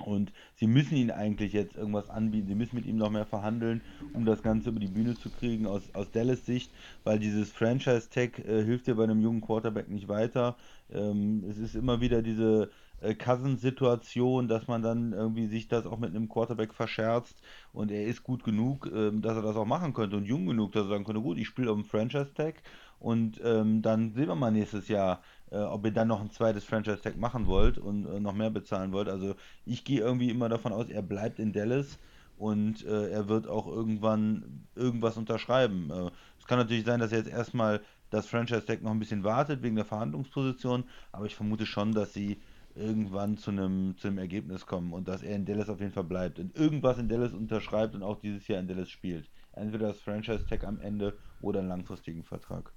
[0.03, 2.49] Und sie müssen ihn eigentlich jetzt irgendwas anbieten.
[2.49, 3.81] Sie müssen mit ihm noch mehr verhandeln,
[4.13, 6.71] um das Ganze über die Bühne zu kriegen aus, aus Dallas Sicht,
[7.05, 10.57] weil dieses Franchise-Tag äh, hilft dir bei einem jungen Quarterback nicht weiter.
[10.93, 12.71] Ähm, es ist immer wieder diese
[13.03, 17.37] äh, Cousins-Situation, dass man dann irgendwie sich das auch mit einem Quarterback verscherzt
[17.73, 20.73] und er ist gut genug, ähm, dass er das auch machen könnte und jung genug,
[20.73, 22.63] dass er sagen könnte, gut, ich spiele auf dem Franchise-Tag
[22.99, 25.21] und ähm, dann sehen wir mal nächstes Jahr,
[25.59, 29.09] ob ihr dann noch ein zweites Franchise-Tag machen wollt und äh, noch mehr bezahlen wollt.
[29.09, 29.35] Also
[29.67, 31.99] ich gehe irgendwie immer davon aus, er bleibt in Dallas
[32.39, 35.91] und äh, er wird auch irgendwann irgendwas unterschreiben.
[35.91, 37.81] Äh, es kann natürlich sein, dass er jetzt erstmal
[38.11, 42.41] das Franchise-Tag noch ein bisschen wartet wegen der Verhandlungsposition, aber ich vermute schon, dass sie
[42.75, 46.05] irgendwann zu einem, zu einem Ergebnis kommen und dass er in Dallas auf jeden Fall
[46.05, 49.31] bleibt und irgendwas in Dallas unterschreibt und auch dieses Jahr in Dallas spielt.
[49.53, 52.73] Entweder das Franchise-Tag am Ende oder einen langfristigen Vertrag.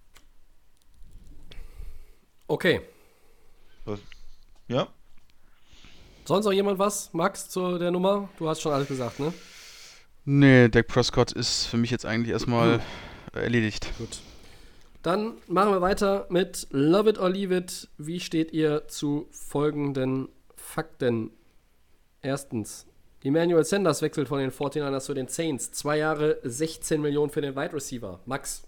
[2.48, 2.82] Okay.
[3.86, 4.00] Was?
[4.68, 4.88] Ja?
[6.26, 8.30] Sonst noch jemand was, Max, zu der Nummer?
[8.38, 9.34] Du hast schon alles gesagt, ne?
[10.26, 12.82] Nee, Dak Prescott ist für mich jetzt eigentlich erstmal
[13.34, 13.88] erledigt.
[13.98, 14.20] Gut.
[15.04, 17.90] Dann machen wir weiter mit Love It or Leave It.
[18.00, 21.30] Wie steht ihr zu folgenden Fakten?
[22.24, 22.88] Erstens,
[23.24, 25.72] Emmanuel Sanders wechselt von den 49ers zu den Saints.
[25.72, 28.20] Zwei Jahre, 16 Millionen für den Wide Receiver.
[28.26, 28.64] Max.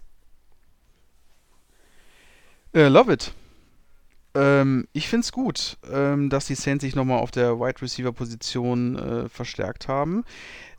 [2.74, 3.34] Äh, love it.
[4.38, 8.12] Ähm, ich finde es gut, ähm, dass die Saints sich nochmal auf der Wide Receiver
[8.12, 10.24] Position äh, verstärkt haben.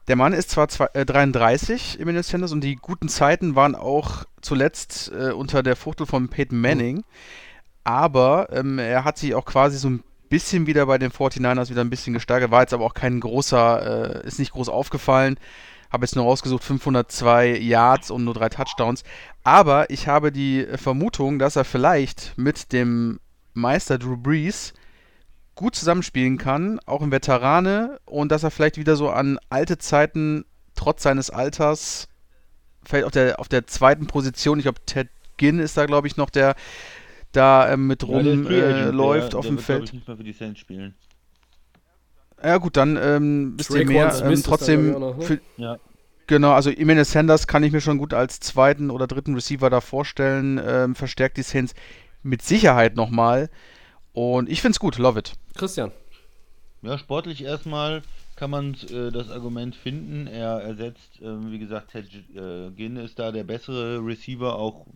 [0.06, 4.24] Der Mann ist zwar zwei, äh, 33, Emmanuel Sanders, und die guten Zeiten waren auch
[4.40, 7.04] zuletzt äh, unter der Fuchtel von Peyton Manning.
[7.82, 11.80] Aber ähm, er hat sich auch quasi so ein bisschen wieder bei den 49ers wieder
[11.80, 12.50] ein bisschen gesteigert.
[12.50, 15.36] War jetzt aber auch kein großer, äh, ist nicht groß aufgefallen.
[15.90, 19.04] Habe jetzt nur rausgesucht 502 Yards und nur drei Touchdowns.
[19.42, 23.18] Aber ich habe die Vermutung, dass er vielleicht mit dem
[23.58, 24.74] Meister Drew Brees
[25.54, 30.44] gut zusammenspielen kann, auch im Veterane, und dass er vielleicht wieder so an alte Zeiten,
[30.76, 32.08] trotz seines Alters,
[32.84, 36.16] vielleicht auf der, auf der zweiten Position, ich glaube, Ted Ginn ist da, glaube ich,
[36.16, 36.54] noch der
[37.32, 38.92] da ähm, mit Ja, der ist rum Free äh,
[39.22, 39.84] auf der dem wird, Feld.
[39.84, 40.94] Ich, nicht mehr für die Saints spielen.
[42.42, 44.14] Ja gut, dann ähm, wisst ihr mehr.
[44.24, 45.24] Ähm, trotzdem, noch, ne?
[45.24, 45.78] für, Ja.
[46.26, 49.80] genau, also Emmanuel Sanders kann ich mir schon gut als zweiten oder dritten Receiver da
[49.80, 50.60] vorstellen.
[50.64, 51.74] Ähm, verstärkt die Saints
[52.22, 53.50] mit Sicherheit nochmal.
[54.12, 55.32] Und ich finde es gut, love it.
[55.54, 55.92] Christian.
[56.82, 58.02] Ja, sportlich erstmal
[58.36, 60.28] kann man äh, das Argument finden.
[60.28, 64.86] Er ersetzt, ähm, wie gesagt, Ted äh, Ginn ist da der bessere Receiver, auch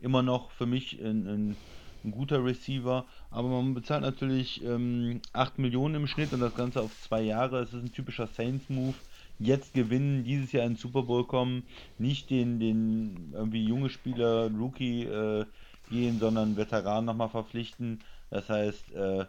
[0.00, 1.56] immer noch für mich ein, ein,
[2.04, 3.06] ein guter Receiver.
[3.30, 7.60] Aber man bezahlt natürlich ähm, 8 Millionen im Schnitt und das Ganze auf zwei Jahre.
[7.60, 8.94] Es ist ein typischer Saints-Move.
[9.38, 11.64] Jetzt gewinnen, dieses Jahr in den Super Bowl kommen,
[11.98, 15.46] nicht den, den irgendwie junge Spieler, Rookie äh,
[15.90, 18.00] gehen, sondern Veteranen nochmal verpflichten.
[18.30, 19.26] Das heißt, äh,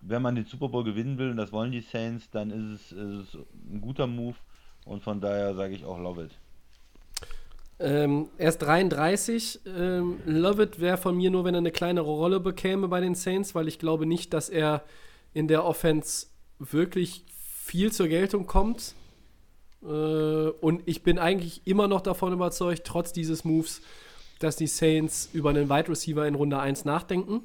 [0.00, 2.92] wenn man den Super Bowl gewinnen will, und das wollen die Saints, dann ist es,
[2.92, 3.38] ist es
[3.70, 4.36] ein guter Move
[4.84, 6.30] und von daher sage ich auch love it.
[7.78, 9.60] Ähm, er ist 33.
[9.66, 13.16] Ähm, Love It wäre von mir nur, wenn er eine kleinere Rolle bekäme bei den
[13.16, 14.84] Saints, weil ich glaube nicht, dass er
[15.34, 16.26] in der Offense
[16.60, 17.24] wirklich
[17.64, 18.94] viel zur Geltung kommt.
[19.82, 23.82] Äh, und ich bin eigentlich immer noch davon überzeugt, trotz dieses Moves,
[24.42, 27.42] dass die Saints über einen Wide Receiver in Runde 1 nachdenken.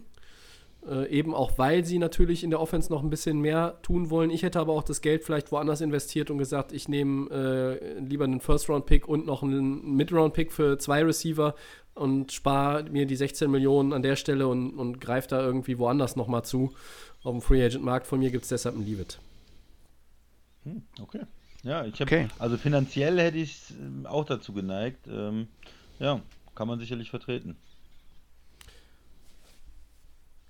[0.88, 4.30] Äh, eben auch, weil sie natürlich in der Offense noch ein bisschen mehr tun wollen.
[4.30, 8.24] Ich hätte aber auch das Geld vielleicht woanders investiert und gesagt, ich nehme äh, lieber
[8.24, 11.56] einen First-Round-Pick und noch einen Mid-Round-Pick für zwei Receiver
[11.94, 16.16] und spare mir die 16 Millionen an der Stelle und, und greife da irgendwie woanders
[16.16, 16.74] nochmal zu.
[17.24, 19.20] Auf dem Free-Agent-Markt von mir gibt es deshalb ein Leave It.
[20.64, 21.22] Hm, okay.
[21.64, 22.28] Ja, ich habe, Okay.
[22.40, 23.58] also finanziell hätte ich
[24.06, 25.08] auch dazu geneigt.
[25.08, 25.48] Ähm,
[26.00, 26.22] ja,
[26.58, 27.56] kann man sicherlich vertreten.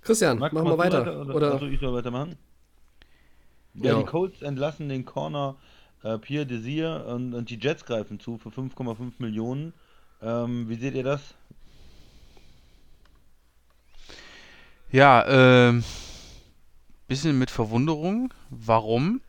[0.00, 1.20] Christian, Max, machen wir du weiter.
[1.20, 1.52] oder, oder?
[1.52, 2.36] Also ich soll weitermachen?
[3.74, 3.98] Ja, Ja.
[3.98, 5.56] die Colts entlassen den Corner
[6.02, 9.74] äh, Pierre Desir und, und die Jets greifen zu für 5,5 Millionen.
[10.22, 11.34] Ähm, wie seht ihr das?
[14.90, 15.84] Ja, ähm,
[17.06, 18.32] bisschen mit Verwunderung.
[18.48, 19.20] Warum?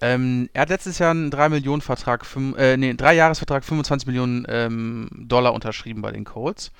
[0.00, 2.24] Ähm, er hat letztes Jahr einen 3 Millionen Vertrag,
[2.56, 6.70] äh, nee, 3 Jahresvertrag 25 Millionen ähm, Dollar unterschrieben bei den Colts.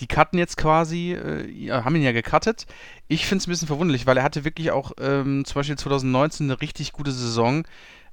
[0.00, 2.66] Die cutten jetzt quasi, äh, haben ihn ja gecuttet.
[3.08, 6.46] Ich finde es ein bisschen verwunderlich, weil er hatte wirklich auch ähm, zum Beispiel 2019
[6.46, 7.64] eine richtig gute Saison.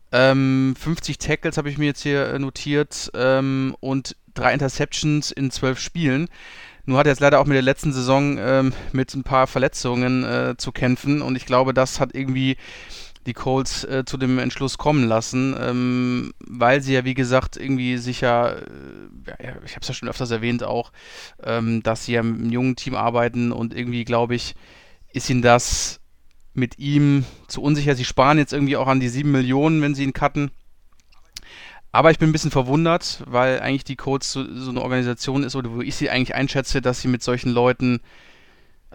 [0.09, 0.75] 50 ähm,
[1.19, 6.29] Tackles habe ich mir jetzt hier äh, notiert ähm, und drei Interceptions in zwölf Spielen.
[6.85, 10.23] Nur hat er jetzt leider auch mit der letzten Saison ähm, mit ein paar Verletzungen
[10.23, 12.55] äh, zu kämpfen und ich glaube, das hat irgendwie
[13.27, 17.97] die Colts äh, zu dem Entschluss kommen lassen, ähm, weil sie ja, wie gesagt, irgendwie
[17.97, 20.91] sicher, äh, ja, ich habe es ja schon öfters erwähnt auch,
[21.43, 24.55] ähm, dass sie ja mit einem jungen Team arbeiten und irgendwie, glaube ich,
[25.13, 25.99] ist ihnen das
[26.53, 27.95] mit ihm zu unsicher.
[27.95, 30.49] Sie sparen jetzt irgendwie auch an die 7 Millionen, wenn sie ihn cutten.
[31.91, 35.55] Aber ich bin ein bisschen verwundert, weil eigentlich die Colts so, so eine Organisation ist,
[35.55, 38.01] oder wo ich sie eigentlich einschätze, dass sie mit solchen Leuten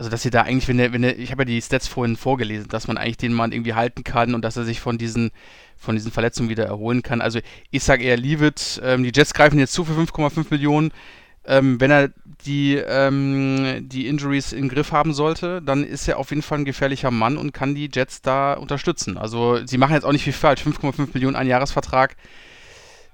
[0.03, 2.17] also, dass sie da eigentlich, wenn der, wenn der, ich habe ja die Stats vorhin
[2.17, 5.31] vorgelesen, dass man eigentlich den Mann irgendwie halten kann und dass er sich von diesen,
[5.77, 7.21] von diesen Verletzungen wieder erholen kann.
[7.21, 7.39] Also,
[7.71, 8.81] ich sage eher, leave it.
[8.83, 10.91] Ähm, die Jets greifen jetzt zu für 5,5 Millionen.
[11.45, 12.11] Ähm, wenn er
[12.45, 16.65] die, ähm, die Injuries im Griff haben sollte, dann ist er auf jeden Fall ein
[16.65, 19.17] gefährlicher Mann und kann die Jets da unterstützen.
[19.17, 20.63] Also, sie machen jetzt auch nicht viel falsch.
[20.63, 22.17] 5,5 Millionen, ein Jahresvertrag.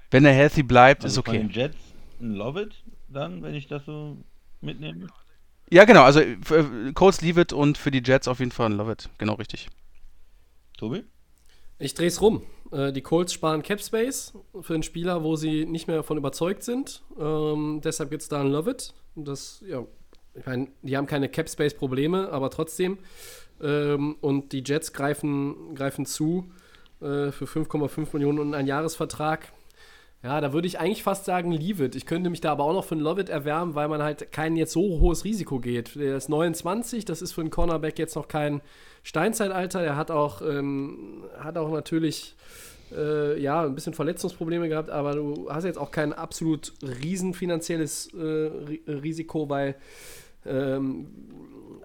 [0.09, 1.37] Wenn er healthy bleibt, also ist okay.
[1.37, 1.77] Von den Jets
[2.19, 2.73] Love it
[3.09, 4.17] dann, wenn ich das so
[4.61, 5.07] mitnehme?
[5.71, 6.35] Ja, genau, also äh,
[6.93, 9.09] Colts Leave It und für die Jets auf jeden Fall ein Love It.
[9.17, 9.69] Genau richtig.
[10.77, 11.03] Tobi?
[11.77, 12.43] Ich drehe es rum.
[12.71, 16.63] Äh, die Colts sparen Cap Space für einen Spieler, wo sie nicht mehr davon überzeugt
[16.63, 17.03] sind.
[17.19, 18.93] Ähm, deshalb gibt es da ein Love It.
[19.15, 19.85] Das, ja,
[20.33, 22.97] ich meine, die haben keine Cap Space Probleme, aber trotzdem.
[23.61, 26.51] Ähm, und die Jets greifen, greifen zu
[27.01, 29.51] äh, für 5,5 Millionen und einen Jahresvertrag.
[30.21, 31.95] Ja, da würde ich eigentlich fast sagen, leave it.
[31.95, 34.33] Ich könnte mich da aber auch noch für einen Love it erwärmen, weil man halt
[34.33, 35.95] kein jetzt so hohes Risiko geht.
[35.95, 38.61] Der ist 29, das ist für einen Cornerback jetzt noch kein
[39.03, 39.81] Steinzeitalter.
[39.81, 42.35] Der hat auch, ähm, hat auch natürlich
[42.91, 48.13] äh, ja, ein bisschen Verletzungsprobleme gehabt, aber du hast jetzt auch kein absolut riesen finanzielles
[48.13, 48.51] äh,
[48.91, 49.75] Risiko, weil
[50.45, 51.07] ähm,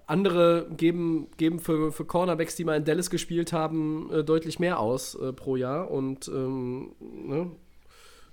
[0.07, 4.79] andere geben, geben für, für Cornerbacks, die mal in Dallas gespielt haben, äh, deutlich mehr
[4.79, 5.89] aus äh, pro Jahr.
[5.89, 7.51] Und ähm, ne?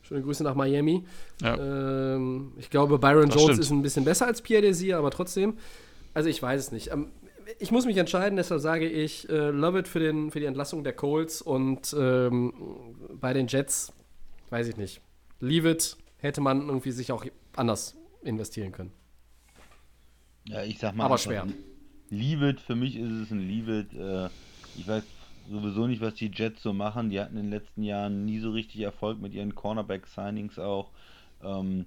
[0.02, 1.04] Schöne Grüße nach Miami.
[1.40, 1.56] Ja.
[1.56, 3.58] Ähm, ich glaube, Byron das Jones stimmt.
[3.60, 5.54] ist ein bisschen besser als Pierre Desir, aber trotzdem.
[6.14, 6.92] Also ich weiß es nicht.
[6.92, 7.10] Ähm,
[7.58, 10.84] ich muss mich entscheiden, deshalb sage ich äh, Love it für, den, für die Entlassung
[10.84, 12.52] der Colts und ähm,
[13.20, 13.92] bei den Jets,
[14.50, 15.00] weiß ich nicht.
[15.40, 17.24] Leave it hätte man irgendwie sich auch
[17.56, 18.92] anders investieren können.
[20.44, 21.04] Ja, ich sag mal.
[21.04, 21.46] Aber schwer.
[22.10, 23.94] Leave it, für mich ist es ein Leave it.
[23.94, 24.28] Äh,
[24.76, 25.02] ich weiß
[25.52, 27.10] sowieso nicht, was die Jets so machen.
[27.10, 30.90] Die hatten in den letzten Jahren nie so richtig Erfolg mit ihren Cornerback-Signings auch.
[31.42, 31.86] Ähm,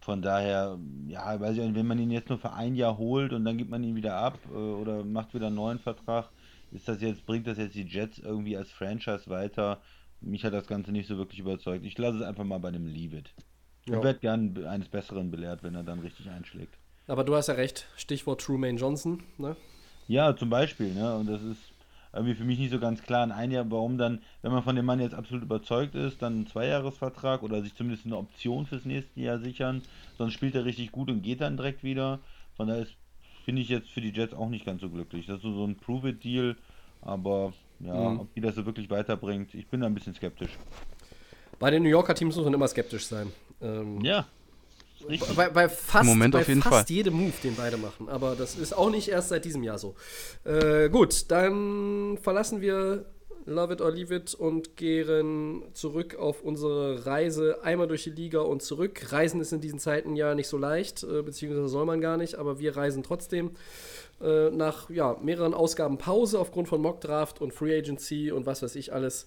[0.00, 3.32] von daher, ja, weiß ich nicht, wenn man ihn jetzt nur für ein Jahr holt
[3.32, 6.28] und dann gibt man ihn wieder ab äh, oder macht wieder einen neuen Vertrag,
[6.72, 9.80] ist das jetzt, bringt das jetzt die Jets irgendwie als Franchise weiter?
[10.20, 11.84] Mich hat das Ganze nicht so wirklich überzeugt.
[11.84, 13.34] Ich lasse es einfach mal bei dem Leave It.
[13.84, 16.78] Ich werde gern eines Besseren belehrt, wenn er dann richtig einschlägt.
[17.08, 19.56] Aber du hast ja recht, Stichwort Trumaine Johnson, ne?
[20.06, 21.16] Ja, zum Beispiel, ne?
[21.16, 21.71] Und das ist,
[22.12, 23.24] irgendwie für mich nicht so ganz klar.
[23.24, 26.34] In ein Jahr, warum dann, wenn man von dem Mann jetzt absolut überzeugt ist, dann
[26.34, 29.82] einen Zweijahresvertrag oder sich zumindest eine Option fürs nächste Jahr sichern.
[30.18, 32.20] Sonst spielt er richtig gut und geht dann direkt wieder.
[32.56, 32.86] Von daher
[33.44, 35.26] finde ich jetzt für die Jets auch nicht ganz so glücklich.
[35.26, 36.56] Das ist so, ein Prove-It-Deal,
[37.00, 38.20] aber ja, mhm.
[38.20, 40.58] ob die das so wirklich weiterbringt, ich bin da ein bisschen skeptisch.
[41.58, 43.28] Bei den New Yorker Teams muss man immer skeptisch sein.
[43.60, 44.26] Ähm, ja,
[45.36, 46.84] bei, bei, fast, Moment bei fast Fall.
[46.88, 48.08] jedem Move, den beide machen.
[48.08, 49.94] Aber das ist auch nicht erst seit diesem Jahr so.
[50.44, 53.04] Äh, gut, dann verlassen wir
[53.44, 58.40] Love It or Leave It und gehen zurück auf unsere Reise einmal durch die Liga
[58.40, 59.12] und zurück.
[59.12, 62.36] Reisen ist in diesen Zeiten ja nicht so leicht, äh, beziehungsweise soll man gar nicht,
[62.36, 63.52] aber wir reisen trotzdem.
[64.22, 68.62] Äh, nach ja, mehreren Ausgaben Pause aufgrund von Mock Draft und Free Agency und was
[68.62, 69.26] weiß ich alles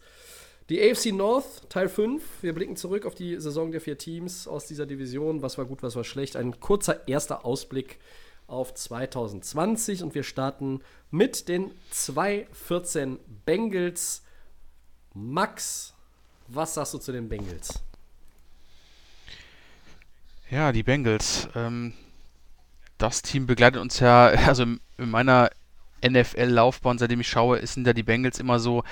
[0.69, 2.23] die AFC North, Teil 5.
[2.41, 5.41] Wir blicken zurück auf die Saison der vier Teams aus dieser Division.
[5.41, 6.35] Was war gut, was war schlecht.
[6.35, 7.99] Ein kurzer erster Ausblick
[8.47, 10.81] auf 2020 und wir starten
[11.11, 14.23] mit den 2-14 Bengals.
[15.13, 15.93] Max,
[16.47, 17.81] was sagst du zu den Bengals?
[20.49, 21.47] Ja, die Bengals.
[21.55, 21.93] Ähm,
[22.97, 25.49] das Team begleitet uns ja, also in meiner
[26.05, 28.83] NFL-Laufbahn, seitdem ich schaue, sind ja die Bengals immer so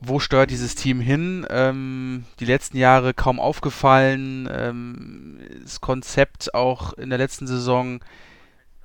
[0.00, 1.46] wo steuert dieses Team hin?
[1.50, 4.48] Ähm, die letzten Jahre kaum aufgefallen.
[4.50, 8.00] Ähm, das Konzept auch in der letzten Saison,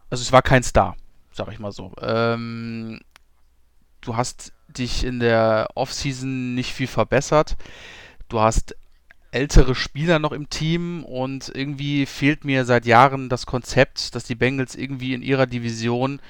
[0.10, 0.96] also es war kein Star,
[1.32, 1.94] sag ich mal so.
[2.02, 3.00] Ähm,
[4.02, 7.56] du hast dich in der Offseason nicht viel verbessert.
[8.28, 8.76] Du hast
[9.32, 14.36] ältere Spieler noch im Team und irgendwie fehlt mir seit Jahren das Konzept, dass die
[14.36, 16.22] Bengals irgendwie in ihrer Division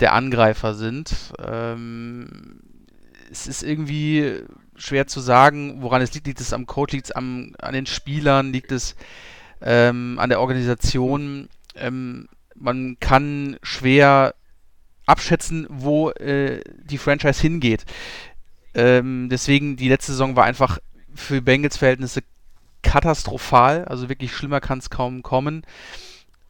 [0.00, 1.32] der Angreifer sind.
[1.38, 2.60] Ähm,
[3.30, 4.42] es ist irgendwie
[4.76, 6.26] schwer zu sagen, woran es liegt.
[6.26, 8.96] Liegt es am Coach, liegt es an den Spielern, liegt es
[9.62, 11.48] ähm, an der Organisation?
[11.74, 14.34] Ähm, man kann schwer
[15.06, 17.84] abschätzen, wo äh, die Franchise hingeht.
[18.74, 20.78] Ähm, deswegen, die letzte Saison war einfach
[21.14, 22.22] für Bengals Verhältnisse
[22.82, 23.84] katastrophal.
[23.84, 25.62] Also wirklich schlimmer kann es kaum kommen.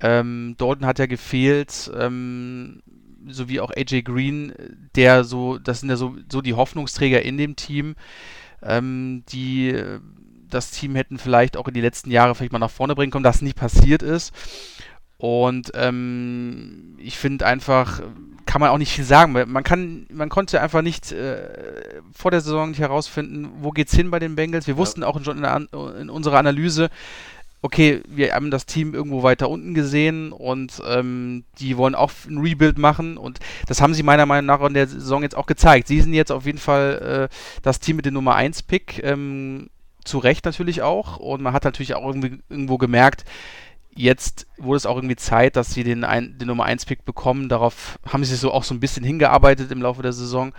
[0.01, 2.83] Ähm, Dalton hat ja gefehlt, ähm,
[3.29, 4.53] sowie auch AJ Green,
[4.95, 7.97] der so, das sind ja so, so die Hoffnungsträger in dem Team,
[8.63, 9.75] ähm, die
[10.49, 13.25] das Team hätten vielleicht auch in die letzten Jahre vielleicht mal nach vorne bringen können,
[13.25, 14.35] das nicht passiert ist.
[15.17, 18.01] Und ähm, ich finde einfach,
[18.47, 19.33] kann man auch nicht viel sagen.
[19.33, 24.11] Man kann, man konnte einfach nicht äh, vor der Saison nicht herausfinden, wo geht's hin
[24.11, 24.67] bei den Bengals.
[24.67, 24.79] Wir ja.
[24.79, 25.69] wussten auch schon in,
[26.01, 26.89] in, unserer Analyse,
[27.63, 32.39] okay, wir haben das Team irgendwo weiter unten gesehen und ähm, die wollen auch ein
[32.39, 35.89] Rebuild machen und das haben sie meiner Meinung nach in der Saison jetzt auch gezeigt.
[35.89, 39.03] Sie sind jetzt auf jeden Fall äh, das Team mit dem Nummer 1 Pick.
[39.05, 39.69] Ähm,
[40.05, 41.19] zu Recht natürlich auch.
[41.19, 43.25] Und man hat natürlich auch irgendwo gemerkt,
[43.95, 47.49] jetzt wurde es auch irgendwie Zeit, dass sie den, ein, den Nummer 1 Pick bekommen.
[47.49, 50.53] Darauf haben sie so auch so ein bisschen hingearbeitet im Laufe der Saison.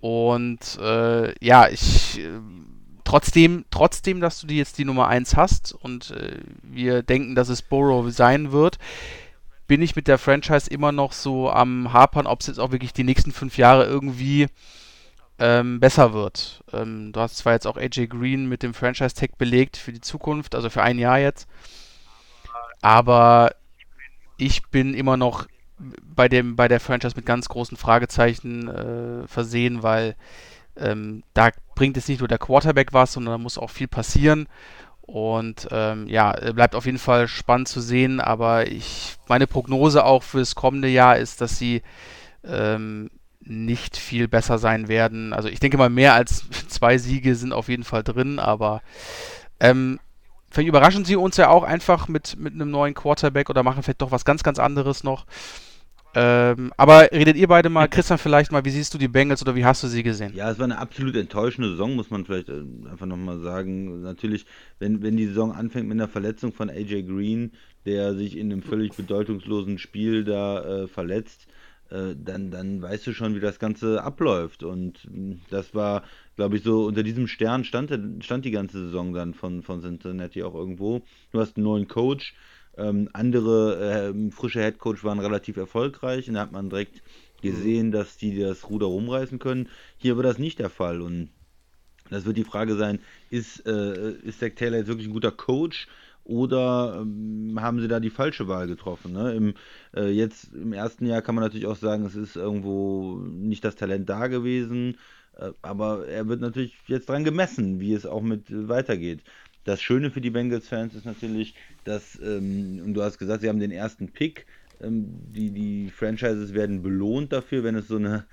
[0.00, 2.40] Und äh, ja, ich äh,
[3.10, 7.48] trotzdem, trotzdem, dass du die jetzt die Nummer 1 hast und äh, wir denken, dass
[7.48, 8.78] es Burrow sein wird,
[9.66, 12.92] bin ich mit der Franchise immer noch so am Hapern, ob es jetzt auch wirklich
[12.92, 14.46] die nächsten fünf Jahre irgendwie
[15.40, 16.62] ähm, besser wird.
[16.72, 20.54] Ähm, du hast zwar jetzt auch AJ Green mit dem Franchise-Tag belegt für die Zukunft,
[20.54, 21.48] also für ein Jahr jetzt,
[22.80, 23.56] aber
[24.36, 29.82] ich bin immer noch bei, dem, bei der Franchise mit ganz großen Fragezeichen äh, versehen,
[29.82, 30.14] weil
[30.76, 34.48] ähm, da bringt es nicht nur der Quarterback was, sondern da muss auch viel passieren.
[35.02, 40.22] Und ähm, ja, bleibt auf jeden Fall spannend zu sehen, aber ich, meine Prognose auch
[40.22, 41.82] fürs kommende Jahr ist, dass sie
[42.44, 43.10] ähm,
[43.40, 45.32] nicht viel besser sein werden.
[45.32, 48.82] Also ich denke mal, mehr als zwei Siege sind auf jeden Fall drin, aber
[49.58, 49.98] ähm,
[50.50, 54.02] vielleicht überraschen sie uns ja auch einfach mit, mit einem neuen Quarterback oder machen vielleicht
[54.02, 55.26] doch was ganz, ganz anderes noch.
[56.14, 59.54] Ähm, aber redet ihr beide mal, Christian, vielleicht mal, wie siehst du die Bengals oder
[59.54, 60.32] wie hast du sie gesehen?
[60.34, 64.02] Ja, es war eine absolut enttäuschende Saison, muss man vielleicht äh, einfach nochmal sagen.
[64.02, 64.44] Natürlich,
[64.80, 67.52] wenn, wenn die Saison anfängt mit einer Verletzung von AJ Green,
[67.86, 71.46] der sich in einem völlig bedeutungslosen Spiel da äh, verletzt,
[71.90, 74.62] äh, dann, dann weißt du schon, wie das Ganze abläuft.
[74.62, 76.02] Und hm, das war,
[76.36, 77.92] glaube ich, so unter diesem Stern stand,
[78.24, 81.02] stand die ganze Saison dann von, von Cincinnati auch irgendwo.
[81.32, 82.34] Du hast einen neuen Coach.
[82.76, 87.02] Ähm, andere äh, frische Headcoach waren relativ erfolgreich und da hat man direkt
[87.42, 87.92] gesehen, mhm.
[87.92, 89.68] dass die das Ruder rumreißen können.
[89.98, 91.30] Hier war das nicht der Fall und
[92.10, 92.98] das wird die Frage sein,
[93.30, 95.86] ist, äh, ist Zach Taylor jetzt wirklich ein guter Coach?
[96.24, 99.12] oder ähm, haben sie da die falsche Wahl getroffen?
[99.12, 99.34] Ne?
[99.34, 99.54] Im,
[99.94, 103.74] äh, jetzt im ersten Jahr kann man natürlich auch sagen, es ist irgendwo nicht das
[103.74, 104.96] Talent da gewesen,
[105.36, 109.22] äh, aber er wird natürlich jetzt dran gemessen, wie es auch mit äh, weitergeht.
[109.64, 111.54] Das Schöne für die Bengals-Fans ist natürlich,
[111.84, 114.46] dass, ähm, und du hast gesagt, sie haben den ersten Pick,
[114.82, 118.26] ähm, die, die Franchises werden belohnt dafür, wenn es so eine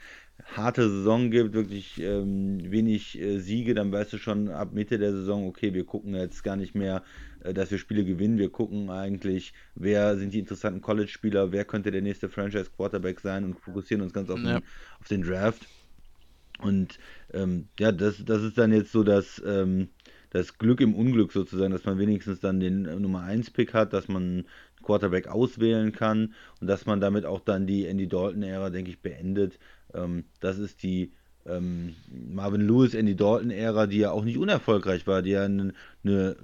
[0.45, 5.11] harte Saison gibt, wirklich ähm, wenig äh, Siege, dann weißt du schon ab Mitte der
[5.11, 7.03] Saison, okay, wir gucken jetzt gar nicht mehr,
[7.43, 8.37] äh, dass wir Spiele gewinnen.
[8.37, 13.59] Wir gucken eigentlich, wer sind die interessanten College-Spieler, wer könnte der nächste Franchise-Quarterback sein und
[13.59, 14.59] fokussieren uns ganz auf, ja.
[14.59, 14.63] den,
[14.99, 15.65] auf den Draft.
[16.59, 16.97] Und
[17.33, 19.89] ähm, ja, das, das ist dann jetzt so das, ähm,
[20.31, 24.07] das Glück im Unglück sozusagen, dass man wenigstens dann den äh, Nummer 1-Pick hat, dass
[24.07, 24.45] man
[24.83, 29.59] Quarterback auswählen kann und dass man damit auch dann die Andy Dalton-Ära, denke ich, beendet.
[29.93, 31.11] Ähm, das ist die
[31.47, 35.73] ähm, Marvin Lewis, Andy Dalton-Ära, die ja auch nicht unerfolgreich war, die ja eine,
[36.03, 36.35] eine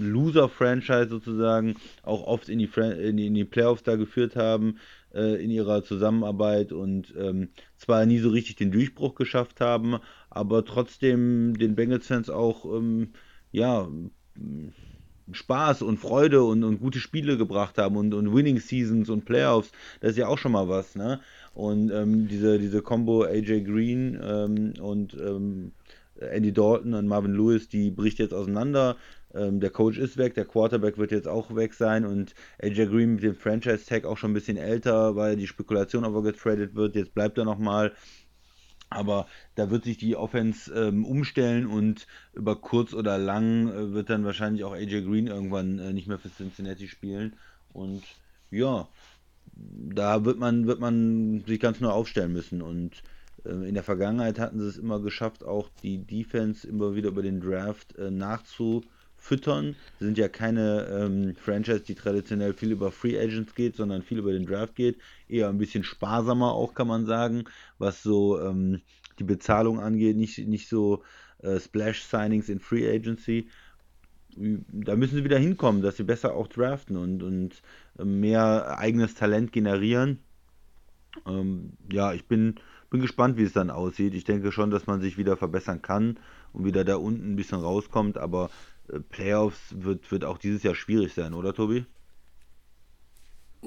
[0.00, 4.78] Loser-Franchise sozusagen auch oft in die, in die, in die Playoffs da geführt haben
[5.14, 9.98] äh, in ihrer Zusammenarbeit und ähm, zwar nie so richtig den Durchbruch geschafft haben,
[10.30, 13.12] aber trotzdem den Bengals-Fans auch ähm,
[13.52, 13.88] ja
[15.32, 19.72] Spaß und Freude und, und gute Spiele gebracht haben und, und Winning Seasons und Playoffs,
[20.00, 21.20] das ist ja auch schon mal was, ne?
[21.54, 25.72] Und ähm, diese, diese Combo AJ Green ähm, und ähm,
[26.20, 28.96] Andy Dalton und Marvin Lewis, die bricht jetzt auseinander.
[29.34, 33.14] Ähm, der Coach ist weg, der Quarterback wird jetzt auch weg sein und AJ Green
[33.14, 36.94] mit dem Franchise-Tag auch schon ein bisschen älter, weil die Spekulation, ob er getradet wird,
[36.96, 37.92] jetzt bleibt er nochmal.
[38.90, 44.08] Aber da wird sich die Offense ähm, umstellen und über kurz oder lang äh, wird
[44.10, 47.34] dann wahrscheinlich auch AJ Green irgendwann äh, nicht mehr für Cincinnati spielen.
[47.72, 48.02] Und
[48.50, 48.88] ja,
[49.54, 52.62] da wird man, wird man sich ganz neu aufstellen müssen.
[52.62, 53.02] Und
[53.44, 57.22] äh, in der Vergangenheit hatten sie es immer geschafft, auch die Defense immer wieder über
[57.22, 58.10] den Draft äh,
[59.98, 64.18] Sie sind ja keine ähm, Franchise, die traditionell viel über Free Agents geht, sondern viel
[64.18, 64.98] über den Draft geht.
[65.28, 67.44] Eher ein bisschen sparsamer auch, kann man sagen,
[67.78, 68.80] was so ähm,
[69.18, 70.16] die Bezahlung angeht.
[70.16, 71.02] Nicht, nicht so
[71.42, 73.48] äh, Splash-Signings in Free Agency.
[74.36, 77.62] Da müssen sie wieder hinkommen, dass sie besser auch draften und, und
[77.98, 80.20] äh, mehr eigenes Talent generieren.
[81.26, 82.54] Ähm, ja, ich bin
[82.90, 84.14] bin gespannt, wie es dann aussieht.
[84.14, 86.18] Ich denke schon, dass man sich wieder verbessern kann
[86.52, 88.50] und wieder da unten ein bisschen rauskommt, aber
[89.08, 91.84] Playoffs wird, wird auch dieses Jahr schwierig sein, oder Tobi?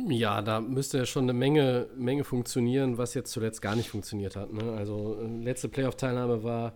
[0.07, 4.35] Ja, da müsste ja schon eine Menge, Menge funktionieren, was jetzt zuletzt gar nicht funktioniert
[4.35, 4.53] hat.
[4.53, 4.71] Ne?
[4.71, 6.73] Also äh, letzte Playoff-Teilnahme war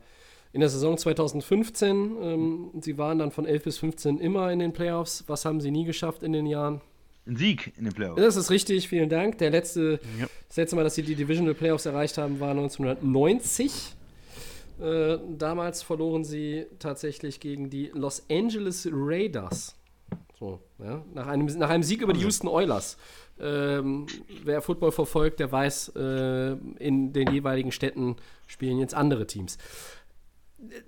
[0.51, 2.15] in der Saison 2015.
[2.21, 5.23] Ähm, sie waren dann von 11 bis 15 immer in den Playoffs.
[5.27, 6.81] Was haben sie nie geschafft in den Jahren?
[7.25, 8.21] Ein Sieg in den Playoffs.
[8.21, 9.37] Das ist richtig, vielen Dank.
[9.37, 10.27] Der letzte, ja.
[10.47, 13.94] Das letzte Mal, dass sie die Divisional Playoffs erreicht haben, war 1990.
[14.79, 19.75] Äh, damals verloren sie tatsächlich gegen die Los Angeles Raiders.
[20.37, 22.97] So, ja, nach, einem, nach einem Sieg über die Houston Oilers.
[23.39, 24.05] Ähm,
[24.43, 29.57] wer Football verfolgt, der weiß, äh, in den jeweiligen Städten spielen jetzt andere Teams.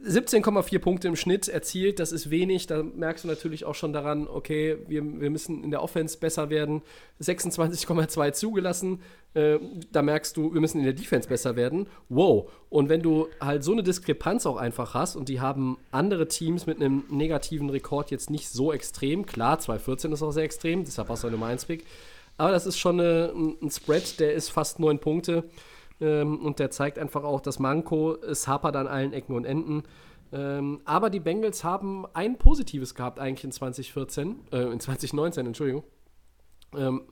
[0.05, 2.67] 17,4 Punkte im Schnitt erzielt, das ist wenig.
[2.67, 6.49] Da merkst du natürlich auch schon daran, okay, wir, wir müssen in der Offense besser
[6.49, 6.81] werden.
[7.21, 9.01] 26,2 zugelassen.
[9.33, 9.59] Äh,
[9.91, 11.87] da merkst du, wir müssen in der Defense besser werden.
[12.09, 12.49] Wow.
[12.69, 16.65] Und wenn du halt so eine Diskrepanz auch einfach hast und die haben andere Teams
[16.65, 19.25] mit einem negativen Rekord jetzt nicht so extrem.
[19.25, 21.85] Klar, 2,14 ist auch sehr extrem, deshalb auch so Nummer 1 Pick.
[22.37, 25.43] Aber das ist schon eine, ein Spread, der ist fast 9 Punkte.
[25.99, 28.15] Ähm, und der zeigt einfach auch das Manko.
[28.15, 29.83] Es hapert an allen Ecken und Enden.
[30.31, 35.83] Ähm, aber die Bengals haben ein Positives gehabt eigentlich in 2014, äh, in 2019, Entschuldigung.
[36.75, 37.03] Ähm,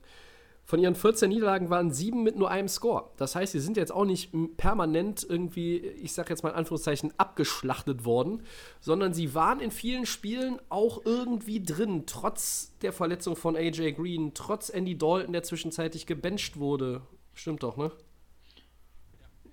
[0.66, 3.10] von ihren 14 Niederlagen waren sieben mit nur einem Score.
[3.18, 7.14] Das heißt, sie sind jetzt auch nicht permanent irgendwie, ich sag jetzt mal in Anführungszeichen,
[7.18, 8.42] abgeschlachtet worden,
[8.80, 14.34] sondern sie waren in vielen Spielen auch irgendwie drin, trotz der Verletzung von AJ Green,
[14.34, 17.02] trotz Andy Dalton, der zwischenzeitlich gebencht wurde.
[17.32, 17.92] Stimmt doch, ne?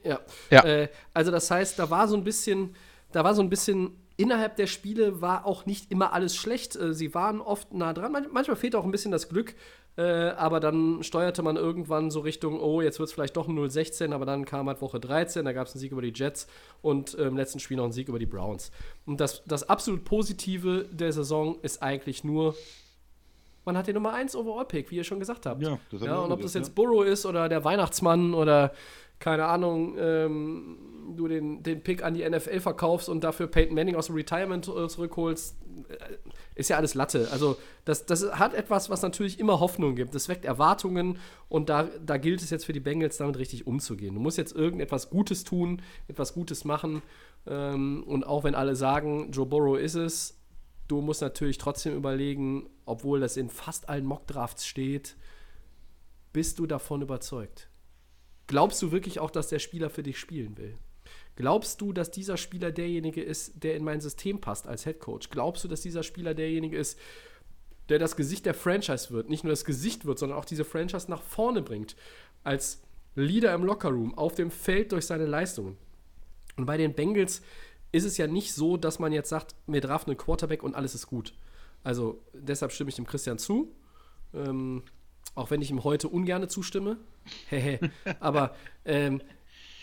[0.04, 0.20] Ja.
[0.50, 0.64] ja.
[0.64, 2.76] Äh, also das heißt, da war so ein bisschen,
[3.12, 6.76] da war so ein bisschen innerhalb der Spiele war auch nicht immer alles schlecht.
[6.76, 8.12] Äh, sie waren oft nah dran.
[8.32, 9.56] manchmal fehlt auch ein bisschen das Glück,
[9.96, 13.58] äh, aber dann steuerte man irgendwann so Richtung, oh, jetzt wird es vielleicht doch ein
[13.58, 16.48] 0-16, aber dann kam halt Woche 13, da gab es einen Sieg über die Jets
[16.82, 18.72] und äh, im letzten Spiel noch einen Sieg über die Browns.
[19.06, 22.56] Und das, das absolut Positive der Saison ist eigentlich nur,
[23.66, 25.62] man hat den Nummer 1 Overall-Pick, wie ihr schon gesagt habt.
[25.62, 26.74] Ja, das ja und ob das jetzt ja.
[26.76, 28.74] Burrow ist oder der Weihnachtsmann oder
[29.24, 30.78] keine Ahnung, ähm,
[31.16, 34.68] du den, den Pick an die NFL verkaufst und dafür Peyton Manning aus dem Retirement
[34.68, 35.56] äh, zurückholst,
[35.88, 35.96] äh,
[36.56, 37.30] ist ja alles Latte.
[37.32, 37.56] Also
[37.86, 40.14] das, das hat etwas, was natürlich immer Hoffnung gibt.
[40.14, 44.14] Das weckt Erwartungen und da, da gilt es jetzt für die Bengals damit richtig umzugehen.
[44.14, 47.02] Du musst jetzt irgendetwas Gutes tun, etwas Gutes machen
[47.48, 50.38] ähm, und auch wenn alle sagen, Joe Burrow ist es,
[50.90, 55.16] du musst natürlich trotzdem überlegen, obwohl das in fast allen Mockdrafts steht,
[56.34, 57.70] bist du davon überzeugt?
[58.48, 60.78] Glaubst du wirklich auch, dass der Spieler für dich spielen will?
[61.36, 65.30] Glaubst du, dass dieser Spieler derjenige ist, der in mein System passt als Head Coach?
[65.30, 67.00] Glaubst du, dass dieser Spieler derjenige ist,
[67.90, 69.30] der das Gesicht der Franchise wird?
[69.30, 71.96] Nicht nur das Gesicht wird, sondern auch diese Franchise nach vorne bringt.
[72.44, 72.82] Als
[73.16, 75.78] Leader im Lockerroom, auf dem Feld durch seine Leistungen.
[76.56, 77.42] Und bei den Bengals
[77.92, 80.94] ist es ja nicht so, dass man jetzt sagt, wir draften einen Quarterback und alles
[80.94, 81.34] ist gut.
[81.84, 83.76] Also deshalb stimme ich dem Christian zu.
[84.34, 84.84] Ähm,
[85.36, 86.98] auch wenn ich ihm heute ungerne zustimme.
[88.20, 88.56] Aber
[88.86, 89.22] ähm,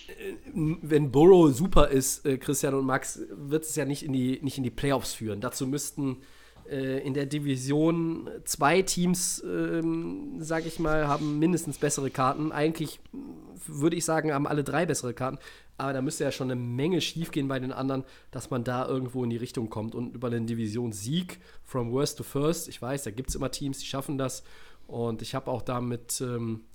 [0.08, 4.40] äh, wenn Burrow super ist, äh, Christian und Max, wird es ja nicht in, die,
[4.42, 5.40] nicht in die Playoffs führen.
[5.40, 6.18] Dazu müssten
[6.70, 12.52] äh, in der Division zwei Teams, ähm, sage ich mal, haben mindestens bessere Karten.
[12.52, 13.00] Eigentlich
[13.66, 15.38] würde ich sagen, haben alle drei bessere Karten.
[15.76, 19.24] Aber da müsste ja schon eine Menge schiefgehen bei den anderen, dass man da irgendwo
[19.24, 19.94] in die Richtung kommt.
[19.94, 23.78] Und über den Divisionssieg, from worst to first, ich weiß, da gibt es immer Teams,
[23.78, 24.42] die schaffen das.
[24.86, 26.69] Und ich habe auch da mit, ähm, äh,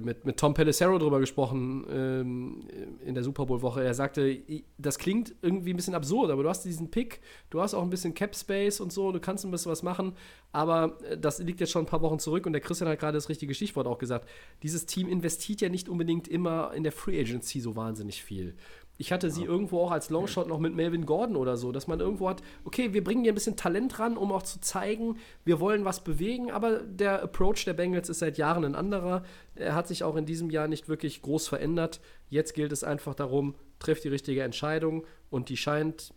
[0.00, 2.60] mit, mit Tom Pelissero drüber gesprochen ähm,
[3.04, 3.84] in der Super Bowl-Woche.
[3.84, 4.40] Er sagte,
[4.78, 7.20] das klingt irgendwie ein bisschen absurd, aber du hast diesen Pick,
[7.50, 10.14] du hast auch ein bisschen Cap Space und so, du kannst ein bisschen was machen,
[10.52, 13.16] aber äh, das liegt jetzt schon ein paar Wochen zurück und der Christian hat gerade
[13.16, 14.28] das richtige Stichwort auch gesagt.
[14.62, 18.54] Dieses Team investiert ja nicht unbedingt immer in der Free Agency so wahnsinnig viel.
[19.00, 22.00] Ich hatte sie irgendwo auch als Longshot noch mit Melvin Gordon oder so, dass man
[22.00, 25.58] irgendwo hat, okay, wir bringen hier ein bisschen Talent ran, um auch zu zeigen, wir
[25.58, 29.22] wollen was bewegen, aber der Approach der Bengals ist seit Jahren ein anderer.
[29.54, 32.02] Er hat sich auch in diesem Jahr nicht wirklich groß verändert.
[32.28, 36.12] Jetzt gilt es einfach darum, trifft die richtige Entscheidung und die scheint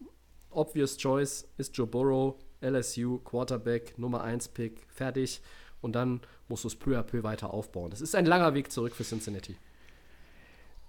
[0.50, 5.42] obvious choice ist Joe Burrow, LSU, Quarterback, Nummer 1 Pick, fertig
[5.80, 6.20] und dann
[6.50, 7.92] musst du es peu à peu weiter aufbauen.
[7.92, 9.56] Das ist ein langer Weg zurück für Cincinnati.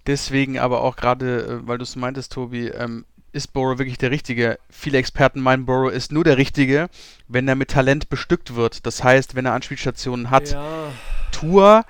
[0.07, 4.11] Deswegen aber auch gerade, äh, weil du es meintest, Tobi, ähm, ist Burrow wirklich der
[4.11, 4.59] Richtige?
[4.69, 6.89] Viele Experten meinen, Burrow ist nur der Richtige,
[7.27, 8.85] wenn er mit Talent bestückt wird.
[8.85, 10.51] Das heißt, wenn er Anspielstationen hat.
[10.51, 10.91] Ja,
[11.31, 11.85] Tour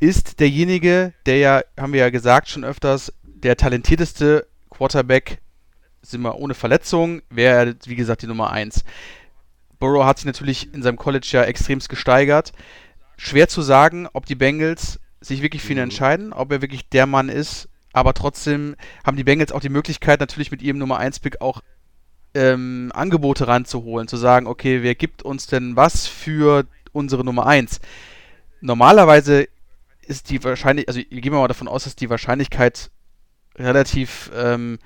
[0.00, 5.38] ist derjenige, der ja, haben wir ja gesagt schon öfters, der talentierteste Quarterback,
[6.02, 8.84] sind wir ohne Verletzung, wäre er, wie gesagt, die Nummer 1.
[9.78, 12.52] Burrow hat sich natürlich in seinem College ja extremst gesteigert.
[13.16, 17.06] Schwer zu sagen, ob die Bengals sich wirklich für ihn entscheiden, ob er wirklich der
[17.06, 21.40] Mann ist, aber trotzdem haben die Bengals auch die Möglichkeit, natürlich mit ihrem Nummer 1-Pick
[21.40, 21.62] auch
[22.34, 27.80] ähm, Angebote ranzuholen, zu sagen, okay, wer gibt uns denn was für unsere Nummer 1?
[28.60, 29.48] Normalerweise
[30.02, 32.90] ist die wahrscheinlich, also gehen wir mal davon aus, dass die Wahrscheinlichkeit
[33.56, 34.78] relativ ähm,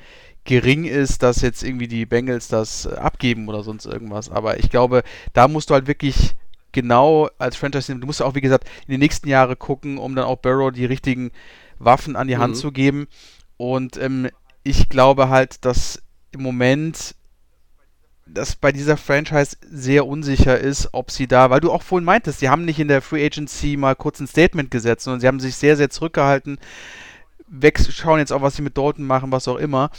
[0.44, 4.30] gering ist, dass jetzt irgendwie die Bengals das äh, abgeben oder sonst irgendwas.
[4.30, 5.02] Aber ich glaube,
[5.32, 6.34] da musst du halt wirklich
[6.76, 10.26] genau als Franchise, du musst auch, wie gesagt, in die nächsten Jahre gucken, um dann
[10.26, 11.32] auch Barrow die richtigen
[11.80, 12.58] Waffen an die Hand Mhm.
[12.60, 13.08] zu geben.
[13.56, 14.28] Und ähm,
[14.62, 17.14] ich glaube halt, dass im Moment
[18.26, 22.40] das bei dieser Franchise sehr unsicher ist, ob sie da, weil du auch vorhin meintest,
[22.40, 25.40] sie haben nicht in der Free Agency mal kurz ein Statement gesetzt, sondern sie haben
[25.40, 26.58] sich sehr, sehr zurückgehalten,
[27.48, 29.90] wegschauen jetzt auch, was sie mit Dalton machen, was auch immer.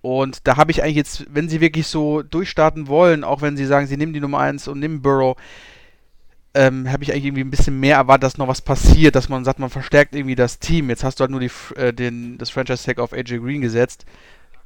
[0.00, 3.66] Und da habe ich eigentlich jetzt, wenn sie wirklich so durchstarten wollen, auch wenn sie
[3.66, 5.36] sagen, sie nehmen die Nummer 1 und nehmen Burrow,
[6.54, 9.44] ähm, habe ich eigentlich irgendwie ein bisschen mehr erwartet, dass noch was passiert, dass man
[9.44, 10.90] sagt, man verstärkt irgendwie das Team.
[10.90, 14.04] Jetzt hast du halt nur die, äh, den, das Franchise-Tag auf AJ Green gesetzt.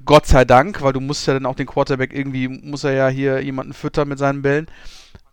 [0.04, 3.08] Gott sei Dank, weil du musst ja dann auch den Quarterback irgendwie, muss er ja
[3.08, 4.66] hier jemanden füttern mit seinen Bällen.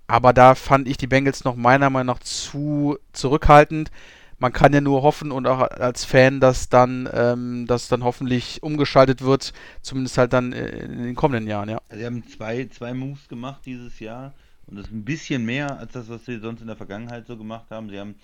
[0.07, 3.89] Aber da fand ich die Bengals noch meiner Meinung nach zu zurückhaltend.
[4.38, 8.61] Man kann ja nur hoffen und auch als Fan, dass dann, ähm, dass dann hoffentlich
[8.61, 11.81] umgeschaltet wird, zumindest halt dann äh, in den kommenden Jahren, ja.
[11.88, 14.34] Also sie haben zwei, zwei Moves gemacht dieses Jahr
[14.65, 17.38] und das ist ein bisschen mehr als das, was sie sonst in der Vergangenheit so
[17.38, 17.90] gemacht haben.
[17.90, 18.15] Sie haben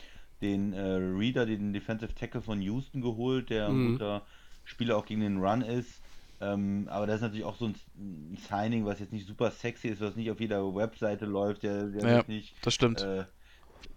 [0.41, 3.81] den äh, Reader, den Defensive Tackle von Houston geholt, der ein Mhm.
[3.81, 4.25] guter
[4.63, 6.03] Spieler auch gegen den Run ist.
[6.39, 9.89] Ähm, aber das ist natürlich auch so ein, ein Signing, was jetzt nicht super sexy
[9.89, 13.07] ist, was nicht auf jeder Webseite läuft, der, der Ja, nicht Das stimmt.
[13.07, 13.25] äh,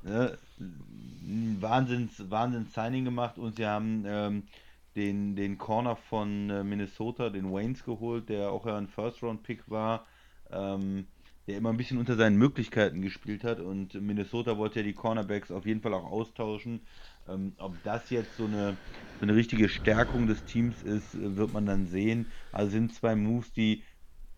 [0.02, 4.48] ne, ein Wahnsinns, Wahnsinns Signing gemacht und sie haben ähm,
[4.96, 10.06] den, den Corner von äh, Minnesota, den Waynes geholt, der auch ja ein First-Round-Pick war,
[10.50, 11.11] ähm,
[11.46, 15.50] der immer ein bisschen unter seinen Möglichkeiten gespielt hat und Minnesota wollte ja die Cornerbacks
[15.50, 16.86] auf jeden Fall auch austauschen.
[17.28, 18.78] Ähm, ob das jetzt so eine,
[19.18, 22.30] so eine richtige Stärkung des Teams ist, äh, wird man dann sehen.
[22.52, 23.84] Also sind zwei Moves, die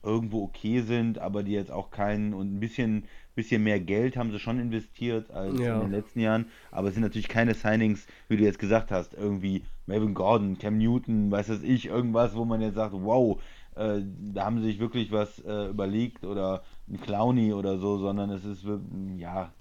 [0.02, 4.30] irgendwo okay sind, aber die jetzt auch keinen und ein bisschen, bisschen mehr Geld haben
[4.32, 5.68] sie schon investiert als Ja.
[5.68, 9.14] in den letzten Jahren, aber es sind natürlich keine Signings, wie du jetzt gesagt hast,
[9.14, 13.40] irgendwie Melvin Gordon, Cam Newton, weiß das ich, irgendwas, wo man jetzt sagt, wow,
[13.76, 14.00] äh,
[14.32, 18.44] da haben sie sich wirklich was äh, überlegt oder ein Clowny oder so, sondern es
[18.44, 18.64] ist
[19.16, 19.52] ja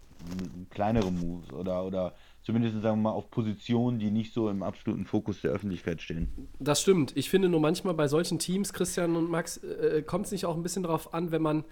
[0.70, 2.14] kleinere Moves oder oder
[2.44, 6.30] zumindest sagen wir mal auf Positionen, die nicht so im absoluten Fokus der Öffentlichkeit stehen.
[6.60, 7.16] Das stimmt.
[7.16, 10.56] Ich finde nur manchmal bei solchen Teams, Christian und Max, äh, kommt es nicht auch
[10.56, 11.64] ein bisschen darauf an, wenn man.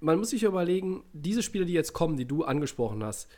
[0.00, 3.28] Man muss sich überlegen, diese Spiele, die jetzt kommen, die du angesprochen hast,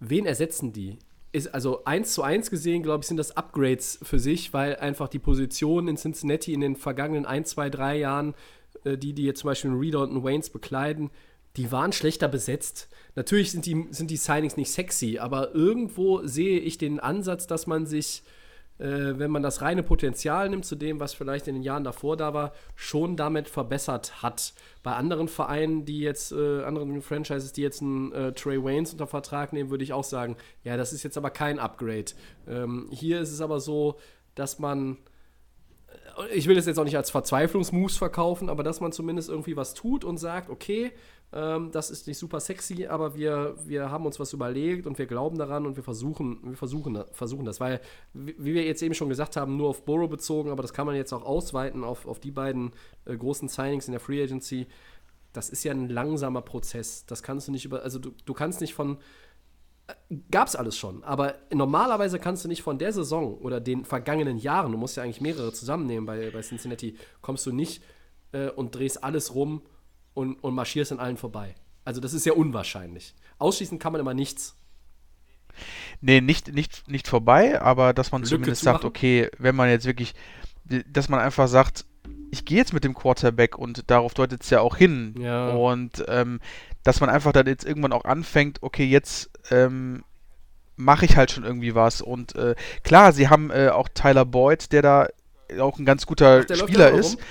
[0.00, 0.98] wen ersetzen die?
[1.36, 5.06] Ist also eins zu eins gesehen, glaube ich, sind das Upgrades für sich, weil einfach
[5.06, 8.34] die Positionen in Cincinnati in den vergangenen ein, zwei, drei Jahren,
[8.84, 11.10] äh, die, die jetzt zum Beispiel Reader und Waynes bekleiden,
[11.58, 12.88] die waren schlechter besetzt.
[13.16, 17.66] Natürlich sind die, sind die Signings nicht sexy, aber irgendwo sehe ich den Ansatz, dass
[17.66, 18.22] man sich
[18.84, 22.34] wenn man das reine Potenzial nimmt zu dem, was vielleicht in den Jahren davor da
[22.34, 24.52] war, schon damit verbessert hat.
[24.82, 29.06] Bei anderen Vereinen, die jetzt, äh, anderen Franchises, die jetzt einen äh, Trey Waynes unter
[29.06, 32.12] Vertrag nehmen, würde ich auch sagen, ja, das ist jetzt aber kein Upgrade.
[32.46, 33.98] Ähm, hier ist es aber so,
[34.34, 34.98] dass man
[36.32, 39.74] ich will das jetzt auch nicht als Verzweiflungsmoves verkaufen, aber dass man zumindest irgendwie was
[39.74, 40.92] tut und sagt, okay,
[41.32, 45.06] ähm, das ist nicht super sexy, aber wir, wir haben uns was überlegt und wir
[45.06, 47.60] glauben daran und wir versuchen, wir versuchen, versuchen das.
[47.60, 47.80] Weil,
[48.14, 50.94] wie wir jetzt eben schon gesagt haben, nur auf Burrow bezogen, aber das kann man
[50.94, 52.72] jetzt auch ausweiten auf, auf die beiden
[53.04, 54.66] äh, großen Signings in der Free Agency.
[55.32, 57.04] Das ist ja ein langsamer Prozess.
[57.06, 58.98] Das kannst du nicht über, also du, du kannst nicht von,
[60.30, 61.02] gab's alles schon.
[61.02, 65.02] Aber normalerweise kannst du nicht von der Saison oder den vergangenen Jahren, du musst ja
[65.02, 67.82] eigentlich mehrere zusammennehmen bei, bei Cincinnati, kommst du nicht
[68.32, 69.62] äh, und drehst alles rum
[70.16, 71.54] und, und marschierst an allen vorbei.
[71.84, 73.14] Also das ist ja unwahrscheinlich.
[73.38, 74.56] Ausschließen kann man immer nichts.
[76.00, 78.82] Nee, nicht, nicht, nicht vorbei, aber dass man Lücke zumindest zumachen?
[78.82, 80.14] sagt, okay, wenn man jetzt wirklich,
[80.64, 81.84] dass man einfach sagt,
[82.30, 85.14] ich gehe jetzt mit dem Quarterback und darauf deutet es ja auch hin.
[85.18, 85.50] Ja.
[85.50, 86.40] Und ähm,
[86.82, 90.02] dass man einfach dann jetzt irgendwann auch anfängt, okay, jetzt ähm,
[90.76, 92.00] mache ich halt schon irgendwie was.
[92.00, 95.08] Und äh, klar, sie haben äh, auch Tyler Boyd, der da
[95.60, 97.16] auch ein ganz guter Ach, Spieler ja ist.
[97.16, 97.24] rum?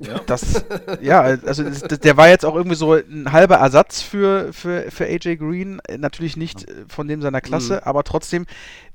[0.00, 0.20] Ja.
[0.26, 0.64] Das,
[1.02, 5.04] ja, also das, der war jetzt auch irgendwie so ein halber Ersatz für, für, für
[5.04, 5.80] AJ Green.
[5.98, 7.80] Natürlich nicht äh, von dem seiner Klasse, Mhm.
[7.84, 8.46] aber trotzdem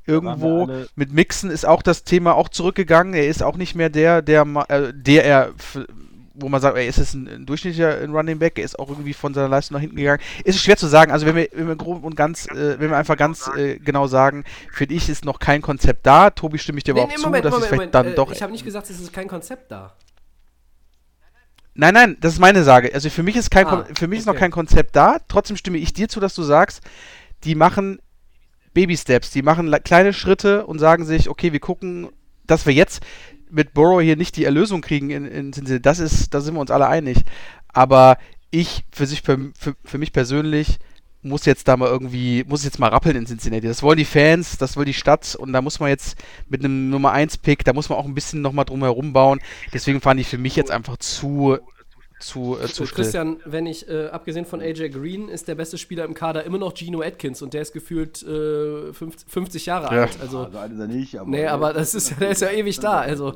[0.07, 3.13] irgendwo mit Mixen ist auch das Thema auch zurückgegangen.
[3.13, 5.51] Er ist auch nicht mehr der, der, äh, der er,
[6.33, 8.57] wo man sagt, ey, ist es ein, ein durchschnittlicher Running Back?
[8.59, 10.21] Er ist auch irgendwie von seiner Leistung nach hinten gegangen.
[10.43, 11.11] Ist schwer zu sagen.
[11.11, 14.07] Also wenn wir, wenn wir grob und ganz, äh, wenn wir einfach ganz äh, genau
[14.07, 16.29] sagen, finde ich, ist noch kein Konzept da.
[16.29, 18.51] Tobi stimme ich dir aber auch zu, dass es vielleicht dann äh, doch Ich habe
[18.51, 19.93] nicht gesagt, es ist kein Konzept da.
[21.75, 22.93] Nein, nein, das ist meine Sage.
[22.93, 24.41] Also für mich ist kein Ah, für mich ist noch okay.
[24.41, 25.17] kein Konzept da.
[25.27, 26.81] Trotzdem stimme ich dir zu, dass du sagst,
[27.43, 27.99] die machen
[28.73, 32.09] Baby Steps, die machen le- kleine Schritte und sagen sich, okay, wir gucken,
[32.47, 33.03] dass wir jetzt
[33.49, 35.81] mit Burrow hier nicht die Erlösung kriegen in, in Cincinnati.
[35.81, 37.19] Das ist, da sind wir uns alle einig.
[37.67, 38.17] Aber
[38.51, 40.79] ich für sich für, für, für mich persönlich
[41.25, 43.67] muss jetzt da mal irgendwie, muss jetzt mal rappeln in Cincinnati.
[43.67, 46.89] Das wollen die Fans, das will die Stadt und da muss man jetzt mit einem
[46.89, 49.39] Nummer 1 Pick, da muss man auch ein bisschen nochmal drum herum bauen.
[49.73, 51.57] Deswegen fand ich für mich jetzt einfach zu
[52.19, 52.95] zu, äh, zu still.
[52.95, 56.57] Christian, wenn ich, äh, abgesehen von AJ Green, ist der beste Spieler im Kader immer
[56.57, 60.01] noch Geno Atkins und der ist gefühlt äh, 50, 50 Jahre Ja.
[60.03, 60.17] alt.
[60.21, 61.29] Also, Also alt ist er nicht, aber.
[61.29, 62.99] nee, aber das ist, der ist ja ewig da.
[63.01, 63.35] Also,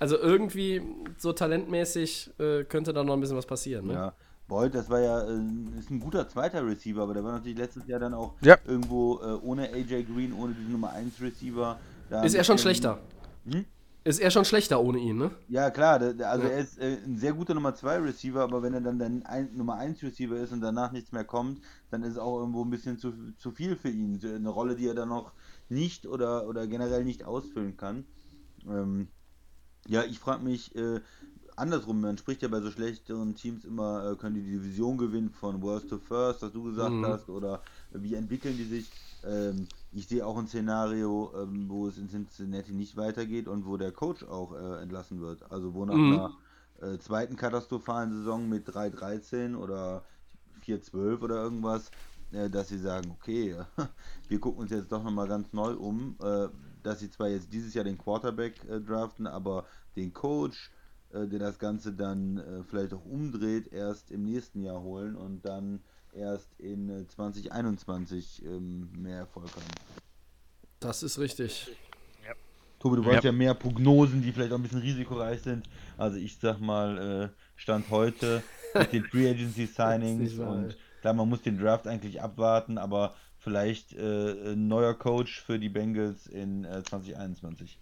[0.00, 0.82] also irgendwie
[1.16, 3.86] so talentmäßig äh, könnte da noch ein bisschen was passieren.
[3.86, 3.92] Ne?
[3.94, 4.12] Ja.
[4.48, 5.40] Boyd, das war ja äh,
[5.78, 8.56] ist ein guter zweiter Receiver, aber der war natürlich letztes Jahr dann auch Ja.
[8.64, 11.78] irgendwo äh, ohne AJ Green, ohne diesen Nummer 1 Receiver.
[12.22, 13.00] Ist er schon bisschen- schlechter?
[13.50, 13.64] Hm?
[14.04, 15.32] Ist er schon schlechter ohne ihn, ne?
[15.48, 16.50] Ja, klar, der, der, also Ja.
[16.52, 19.48] er ist äh, ein sehr guter Nummer 2 Receiver, aber wenn er dann der ein,
[19.56, 21.60] Nummer 1 Receiver ist und danach nichts mehr kommt,
[21.90, 24.20] dann ist es auch irgendwo ein bisschen zu, zu viel für ihn.
[24.22, 25.32] Eine Rolle, die er dann noch
[25.68, 28.04] nicht oder, oder generell nicht ausfüllen kann.
[28.68, 29.08] Ähm,
[29.88, 31.00] ja, ich frage mich äh,
[31.56, 35.30] andersrum, man spricht ja bei so schlechteren Teams immer, äh, können die die Division gewinnen
[35.30, 37.02] von Worst to First, was du gesagt Mhm.
[37.02, 38.94] hast, oder wie entwickeln die sich.
[39.22, 43.76] Ähm, ich sehe auch ein Szenario, ähm, wo es in Cincinnati nicht weitergeht und wo
[43.76, 45.50] der Coach auch äh, entlassen wird.
[45.50, 46.06] Also wo nach Mhm.
[46.06, 46.34] einer
[46.80, 50.04] äh, zweiten katastrophalen Saison mit 3-13 oder
[50.60, 51.90] 4-12 oder irgendwas,
[52.30, 53.56] äh, dass sie sagen, okay,
[54.28, 56.48] wir gucken uns jetzt doch nochmal ganz neu um, äh,
[56.82, 59.66] dass sie zwar jetzt dieses Jahr den Quarterback äh, draften, aber
[59.96, 60.72] den Coach,
[61.12, 65.44] äh, der das Ganze dann äh, vielleicht auch umdreht, erst im nächsten Jahr holen und
[65.44, 65.80] dann
[66.12, 69.64] erst in äh, 2021 ähm, mehr Erfolg haben.
[70.80, 71.68] Das ist richtig.
[72.78, 73.30] Tobi, du wolltest Ja.
[73.30, 73.36] ja.
[73.36, 75.68] mehr Prognosen, die vielleicht auch ein bisschen risikoreich sind.
[75.96, 78.42] Also ich sag mal, äh, Stand heute
[78.74, 80.64] mit den Free Agency Signings nicht wahr, ey.
[80.64, 85.58] und klar, man muss den Draft eigentlich abwarten, aber vielleicht äh, ein neuer Coach für
[85.58, 87.78] die Bengals in äh, 2021.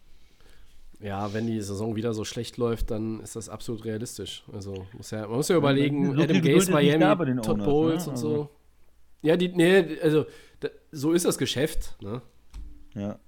[1.05, 4.43] Ja, wenn die Saison wieder so schlecht läuft, dann ist das absolut realistisch.
[4.51, 8.11] Also muss ja, man muss ja überlegen, Adam Gaze, Miami, den Todd Owners, Bowles ne?
[8.11, 8.51] und Also- so.
[9.21, 10.25] Ja, die, nee, also
[10.61, 11.95] da, so ist das Geschäft.
[12.01, 12.23] Ne?
[12.95, 13.19] Ja.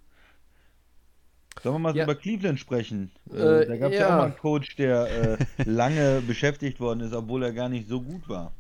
[1.63, 2.05] Sollen wir mal so Ja.
[2.05, 3.13] über Cleveland sprechen?
[3.31, 4.09] Äh, Äh, da gab es ja.
[4.09, 4.15] ja.
[4.15, 8.01] auch mal einen Coach, der äh, lange beschäftigt worden ist, obwohl er gar nicht so
[8.01, 8.53] gut war.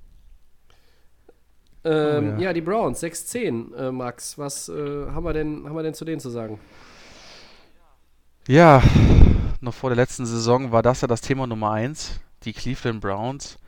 [1.84, 2.46] Ähm, ja.
[2.46, 2.52] ja.
[2.52, 4.36] die Browns, 6-10, äh, Max.
[4.36, 6.58] Was äh, haben, wir denn, haben wir denn zu denen zu sagen?
[8.48, 8.82] Ja,
[9.60, 13.58] noch vor der letzten Saison war das ja das Thema Nummer 1, die Cleveland Browns.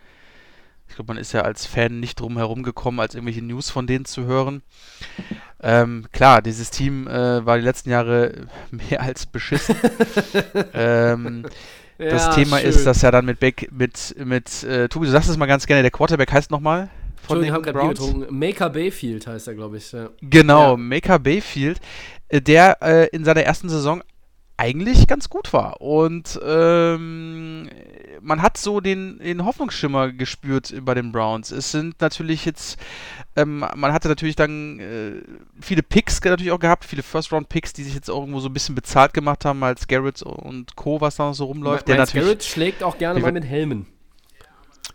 [0.89, 3.87] Ich glaube, man ist ja als Fan nicht drum herum gekommen, als irgendwelche News von
[3.87, 4.63] denen zu hören.
[5.61, 9.77] Ähm, klar, dieses Team äh, war die letzten Jahre mehr als beschissen.
[10.73, 11.45] ähm,
[11.99, 12.69] das Ja, Thema schön.
[12.71, 15.67] ist, dass ja dann mit Beck, mit, mit, äh, Tobi, du sagst es mal ganz
[15.67, 16.89] gerne, der Quarterback heißt nochmal
[17.27, 17.99] von den Browns?
[17.99, 18.39] getrunken.
[18.39, 19.93] Maker Bayfield heißt er, glaube ich.
[19.93, 20.09] Ja.
[20.23, 20.77] Genau, Ja.
[20.77, 21.81] Maker Bayfield,
[22.29, 24.03] äh, der äh, in seiner ersten Saison
[24.59, 25.81] eigentlich ganz gut war.
[25.81, 27.71] Und ähm,
[28.21, 31.53] man hat so den, den Hoffnungsschimmer gespürt bei den Browns.
[31.53, 32.79] Es sind natürlich jetzt,
[33.37, 35.23] ähm, man hatte natürlich dann äh,
[35.61, 38.75] viele Picks natürlich auch gehabt, viele First-Round-Picks, die sich jetzt auch irgendwo so ein bisschen
[38.75, 41.87] bezahlt gemacht haben, als Garrett und Co., was da noch so rumläuft.
[41.87, 43.87] Der Miles natürlich Garrett schlägt auch gerne mal mit Helmen.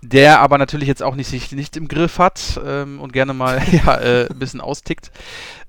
[0.02, 3.62] der aber natürlich jetzt auch nicht sich nicht im Griff hat ähm, und gerne mal
[3.72, 5.10] ja, äh, ein bisschen austickt.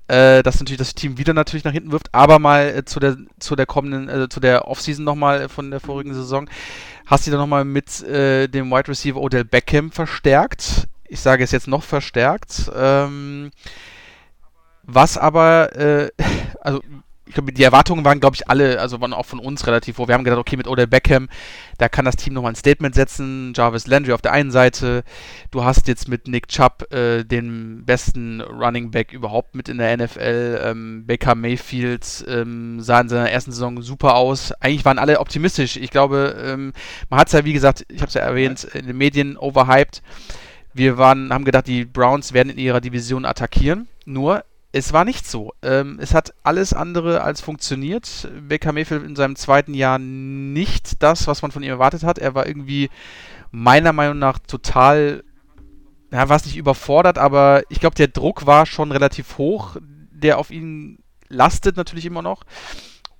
[0.07, 3.17] Äh, das natürlich das Team wieder natürlich nach hinten wirft, aber mal äh, zu der
[3.39, 6.47] zu der kommenden, äh, zu der Offseason nochmal von der vorigen Saison,
[7.07, 10.87] hast du dann nochmal mit äh, dem Wide Receiver Odell Beckham verstärkt.
[11.07, 12.71] Ich sage es jetzt noch verstärkt.
[12.75, 13.51] Ähm,
[14.83, 16.11] was aber, äh,
[16.61, 16.81] also
[17.27, 20.07] ich glaube, die Erwartungen waren, glaube ich, alle, also waren auch von uns relativ hoch.
[20.07, 21.27] Wir haben gedacht, okay, mit Odell Beckham,
[21.79, 23.53] da kann das Team nochmal ein Statement setzen.
[23.55, 25.03] Jarvis Landry auf der einen Seite.
[25.49, 29.97] Du hast jetzt mit Nick Chubb äh, den besten Running Back überhaupt mit in der
[29.97, 30.61] NFL.
[30.63, 34.51] Ähm, Baker Mayfield ähm, sah in seiner ersten Saison super aus.
[34.59, 35.77] Eigentlich waren alle optimistisch.
[35.77, 36.73] Ich glaube, ähm,
[37.09, 40.03] man hat es ja, wie gesagt, ich habe es ja erwähnt, in den Medien overhyped.
[40.73, 43.87] Wir waren, haben gedacht, die Browns werden in ihrer Division attackieren.
[44.05, 44.43] Nur,
[44.75, 45.53] es war nicht so.
[45.61, 48.27] Ähm, es hat alles andere als funktioniert.
[48.49, 52.19] Baker Mayfield in seinem zweiten Jahr nicht das, was man von ihm erwartet hat.
[52.19, 52.89] Er war irgendwie
[53.51, 55.23] meiner Meinung nach total,
[56.11, 59.77] ja, war es nicht überfordert, aber ich glaube, der Druck war schon relativ hoch,
[60.11, 60.99] der auf ihn
[61.29, 62.43] lastet natürlich immer noch.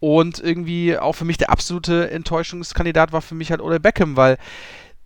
[0.02, 4.38] Und irgendwie auch für mich der absolute Enttäuschungskandidat war für mich halt Ole Beckham, weil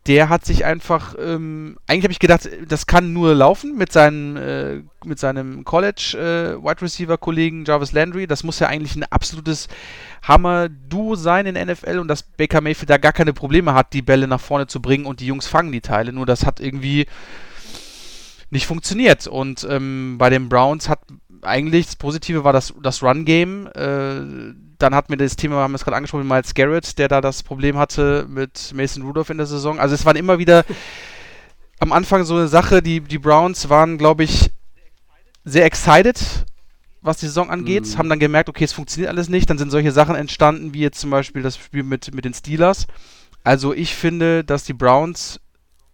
[0.10, 4.38] der hat sich einfach, ähm, eigentlich habe ich gedacht, das kann nur laufen mit, seinen,
[4.38, 8.26] äh, mit seinem College äh, Jarvis Landry.
[8.26, 9.68] Das muss ja eigentlich ein absolutes
[10.24, 14.28] Hammer-Duo sein in NFL und dass Baker Mayfield da gar keine Probleme hat, die Bälle
[14.28, 16.12] nach vorne zu bringen und die Jungs fangen die Teile.
[16.12, 17.06] Nur das hat irgendwie
[18.50, 19.28] nicht funktioniert.
[19.28, 21.02] Und ähm, bei den Browns hat
[21.44, 23.68] eigentlich das Positive war das, das Run-Game.
[23.76, 27.22] Äh, dann hat mir das Thema, wir haben es gerade angesprochen, Miles Garrett, der da
[27.22, 29.80] das Problem hatte mit Mason Rudolph in der Saison.
[29.80, 30.66] Also es waren immer wieder
[31.80, 34.52] am Anfang so eine Sache, die, die Browns waren, glaube ich,
[35.44, 36.46] sehr excited,
[37.02, 37.98] was die Saison angeht, mhm.
[37.98, 39.50] haben dann gemerkt, okay, es funktioniert alles nicht.
[39.50, 42.88] Dann sind solche Sachen entstanden, wie jetzt zum Beispiel das Spiel mit, mit den Steelers.
[43.44, 45.40] Also ich finde, dass die Browns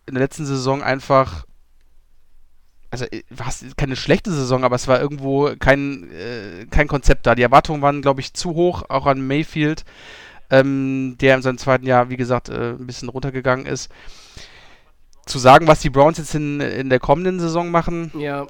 [0.06, 1.45] in der letzten Saison einfach
[2.95, 7.26] also äh, war es keine schlechte Saison, aber es war irgendwo kein, äh, kein Konzept
[7.27, 7.35] da.
[7.35, 9.84] Die Erwartungen waren, glaube ich, zu hoch, auch an Mayfield,
[10.49, 13.91] ähm, der in seinem zweiten Jahr, wie gesagt, äh, ein bisschen runtergegangen ist.
[15.26, 18.47] Zu sagen, was die Browns jetzt in, in der kommenden Saison machen, ja.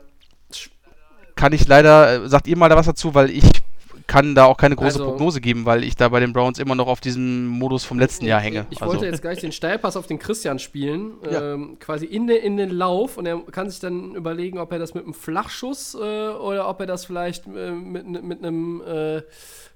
[1.36, 3.64] kann ich leider, äh, sagt ihr mal da was dazu, weil ich
[4.08, 6.76] kann da auch keine große also, Prognose geben, weil ich da bei den Browns immer
[6.76, 8.66] noch auf diesem Modus vom letzten Jahr hänge.
[8.70, 8.94] Ich, ich also.
[8.94, 11.54] wollte jetzt gleich den Steilpass auf den Christian spielen, ja.
[11.54, 14.80] ähm, quasi in, de, in den Lauf und er kann sich dann überlegen, ob er
[14.80, 19.16] das mit einem Flachschuss äh, oder ob er das vielleicht äh, mit, mit einem äh,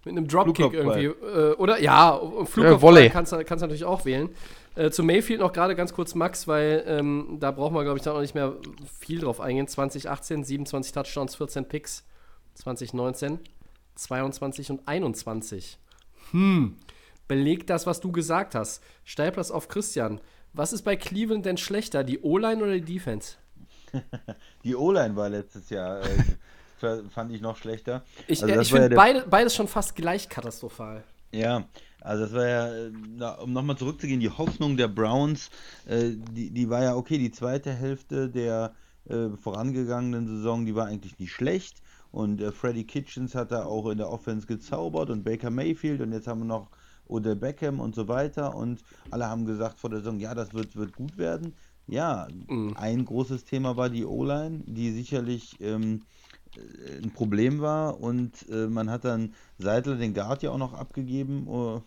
[0.06, 4.30] mit einem Dropkick irgendwie äh, oder ja, Flugkopfball ja, kannst du kannst natürlich auch wählen.
[4.76, 8.04] Äh, zu Mayfield noch gerade ganz kurz Max, weil ähm, da brauchen wir, glaube ich,
[8.04, 8.54] dann auch nicht mehr
[9.00, 9.68] viel drauf eingehen.
[9.68, 12.06] 2018, 27 Touchdowns, 14 Picks.
[12.56, 13.40] 2019
[14.00, 15.78] 22 und 21.
[16.32, 16.78] Hm,
[17.28, 18.84] belegt das, was du gesagt hast.
[19.04, 20.22] Steilplatz auf Christian.
[20.54, 23.36] Was ist bei Cleveland denn schlechter, die O-Line oder die Defense?
[24.64, 28.04] die O-Line war letztes Jahr, äh, fand ich noch schlechter.
[28.28, 31.04] Ich, also ich finde ja beide, beides schon fast gleich katastrophal.
[31.32, 31.66] Ja,
[32.02, 35.50] also das war ja, na, um nochmal zurückzugehen, die Hoffnung der Browns,
[35.86, 38.74] äh, die, die war ja okay, die zweite Hälfte der
[39.08, 41.82] äh, vorangegangenen Saison, die war eigentlich nicht schlecht.
[42.12, 46.12] Und äh, Freddie Kitchens hat da auch in der Offense gezaubert und Baker Mayfield und
[46.12, 46.70] jetzt haben wir noch
[47.10, 48.56] Odell Beckham und so weiter.
[48.56, 51.54] Und alle haben gesagt vor der Saison, ja, das wird, wird gut werden.
[51.88, 52.76] Ja, mhm.
[52.78, 56.04] ein großes Thema war die O-Line, die sicherlich ähm,
[56.56, 58.00] äh, ein Problem war.
[58.00, 61.48] Und äh, man hat dann Seidler den Guard ja auch noch abgegeben.
[61.48, 61.82] Uh,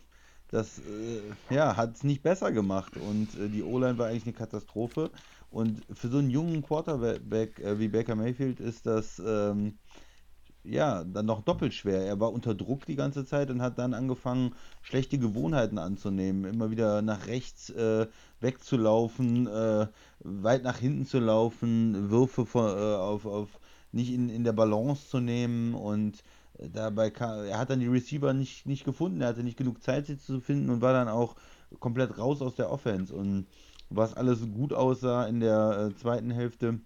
[0.49, 2.97] das äh, ja, hat es nicht besser gemacht.
[2.97, 5.11] Und äh, die O-Line war eigentlich eine Katastrophe.
[5.51, 9.23] Und für so einen jungen Quarterback äh, wie Baker Mayfield ist das.
[9.24, 9.78] Ähm,
[10.64, 12.05] ja, dann noch doppelt schwer.
[12.06, 16.44] Er war unter Druck die ganze Zeit und hat dann angefangen, schlechte Gewohnheiten anzunehmen.
[16.44, 18.06] Immer wieder nach rechts äh,
[18.40, 19.86] wegzulaufen, äh,
[20.20, 23.48] weit nach hinten zu laufen, Würfe von, äh, auf, auf
[23.90, 26.22] nicht in, in der Balance zu nehmen und
[26.59, 29.82] äh, dabei kam, er hat dann die Receiver nicht, nicht gefunden, er hatte nicht genug
[29.82, 31.34] Zeit, sie zu finden und war dann auch
[31.80, 33.14] komplett raus aus der Offense.
[33.14, 33.47] Und
[33.90, 36.80] was alles gut aussah in der äh, zweiten Hälfte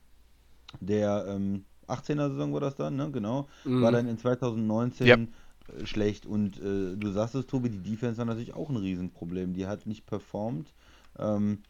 [0.80, 3.10] der ähm, 18er Saison war das dann, ne?
[3.10, 3.48] Genau.
[3.64, 3.82] Mhm.
[3.82, 5.16] War dann in 2019 ja.
[5.16, 6.26] Äh, schlecht.
[6.26, 9.54] Und äh, du sagst es, Tobi, die Defense war natürlich auch ein Riesenproblem.
[9.54, 10.72] Die hat nicht performt.
[11.18, 11.62] Ähm,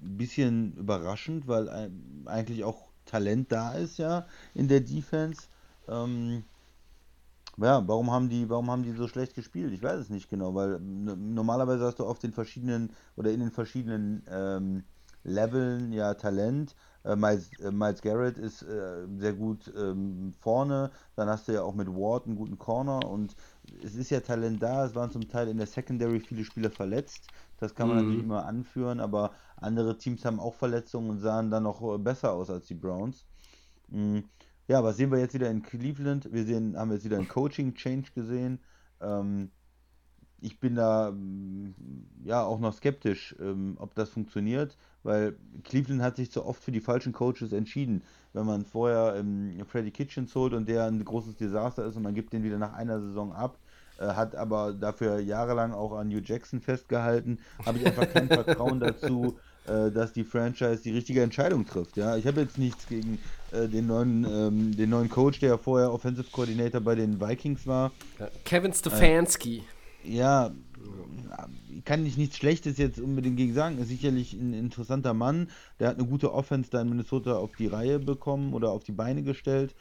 [0.00, 1.90] bisschen überraschend, weil äh,
[2.26, 5.42] eigentlich auch Talent da ist ja in der Defense.
[5.88, 6.44] Ähm,
[7.58, 9.72] ja, warum haben die, warum haben die so schlecht gespielt?
[9.72, 13.50] Ich weiß es nicht genau, weil normalerweise hast du auf den verschiedenen oder in den
[13.50, 14.84] verschiedenen ähm,
[15.24, 16.74] Leveln ja Talent,
[17.06, 20.90] äh, Miles, äh, Miles, Garrett ist äh, sehr gut ähm, vorne.
[21.14, 23.34] Dann hast du ja auch mit Ward einen guten Corner und
[23.82, 24.86] es ist ja Talent da.
[24.86, 27.28] Es waren zum Teil in der Secondary viele Spieler verletzt.
[27.58, 28.02] Das kann man mhm.
[28.02, 32.32] natürlich immer anführen, aber andere Teams haben auch Verletzungen und sahen dann noch äh, besser
[32.32, 33.24] aus als die Browns.
[33.88, 34.24] Mhm.
[34.68, 36.32] Ja, was sehen wir jetzt wieder in Cleveland?
[36.32, 38.58] Wir sehen, haben jetzt wieder einen Coaching-Change gesehen.
[39.00, 39.52] Ähm,
[40.40, 41.74] ich bin da mm,
[42.24, 46.72] ja auch noch skeptisch, ähm, ob das funktioniert, weil Cleveland hat sich zu oft für
[46.72, 48.02] die falschen Coaches entschieden.
[48.32, 52.14] Wenn man vorher ähm, Freddy Kitchens holt und der ein großes Desaster ist und man
[52.14, 53.58] gibt den wieder nach einer Saison ab,
[53.98, 58.80] äh, hat aber dafür jahrelang auch an New Jackson festgehalten, habe ich einfach kein Vertrauen
[58.80, 61.96] dazu, äh, dass die Franchise die richtige Entscheidung trifft.
[61.96, 63.18] Ja, ich habe jetzt nichts gegen
[63.52, 67.90] äh, den neuen, ähm, den neuen Coach, der vorher Offensive Coordinator bei den Vikings war.
[68.44, 69.64] Kevin Stefanski
[70.06, 70.52] ja,
[71.84, 73.78] kann ich nichts Schlechtes jetzt unbedingt gegen sagen.
[73.78, 75.48] Ist sicherlich ein interessanter Mann.
[75.78, 78.92] Der hat eine gute Offense da in Minnesota auf die Reihe bekommen oder auf die
[78.92, 79.74] Beine gestellt.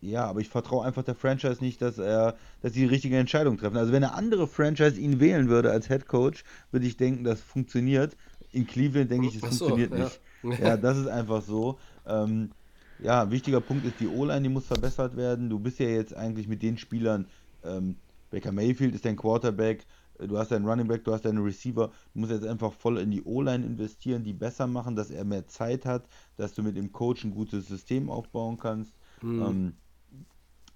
[0.00, 3.56] Ja, aber ich vertraue einfach der Franchise nicht, dass er, dass sie die richtige Entscheidung
[3.56, 3.76] treffen.
[3.76, 6.42] Also wenn eine andere Franchise ihn wählen würde als Head Coach,
[6.72, 8.16] würde ich denken, das funktioniert.
[8.50, 10.04] In Cleveland denke ich, es so, funktioniert ja.
[10.04, 10.20] nicht.
[10.60, 11.78] Ja, das ist einfach so.
[12.04, 12.50] Ähm,
[12.98, 15.48] ja, wichtiger Punkt ist die O-Line, die muss verbessert werden.
[15.48, 17.26] Du bist ja jetzt eigentlich mit den Spielern,
[17.64, 17.94] ähm,
[18.32, 19.84] Baker Mayfield ist dein Quarterback,
[20.18, 21.90] äh, du hast deinen Running Back, du hast deine Receiver.
[22.14, 25.46] Du musst jetzt einfach voll in die O-Line investieren, die besser machen, dass er mehr
[25.46, 26.04] Zeit hat,
[26.36, 28.94] dass du mit dem Coach ein gutes System aufbauen kannst.
[29.22, 29.74] Ähm,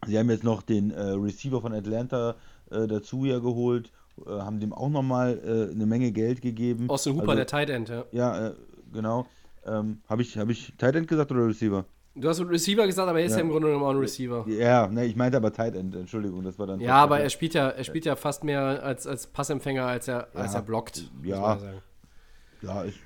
[0.06, 2.36] sie haben jetzt noch den äh, Receiver von Atlanta
[2.70, 3.90] äh, dazu ja geholt,
[4.24, 6.88] äh, haben dem auch nochmal äh, eine Menge Geld gegeben.
[6.90, 8.04] Austin Hooper, Also- der Tight End, ja.
[8.12, 8.54] Ja, äh,
[8.92, 9.26] genau.
[9.64, 11.86] Ähm, habe ich, hab ich Tight End gesagt oder Receiver?
[12.18, 13.44] Du hast Receiver gesagt, aber er ist ja, Ja.
[13.44, 14.46] im Grunde genommen auch ein Receiver.
[14.48, 16.80] Ja, ne, ich meinte aber Tight End, Entschuldigung, das war dann.
[16.80, 20.28] Ja, aber er spielt ja, er spielt ja fast mehr als, als Passempfänger, als er,
[20.34, 21.10] als Ja, er blockt.
[21.18, 21.40] muss ja.
[21.40, 21.78] man sagen.
[22.62, 22.98] Ja, ist,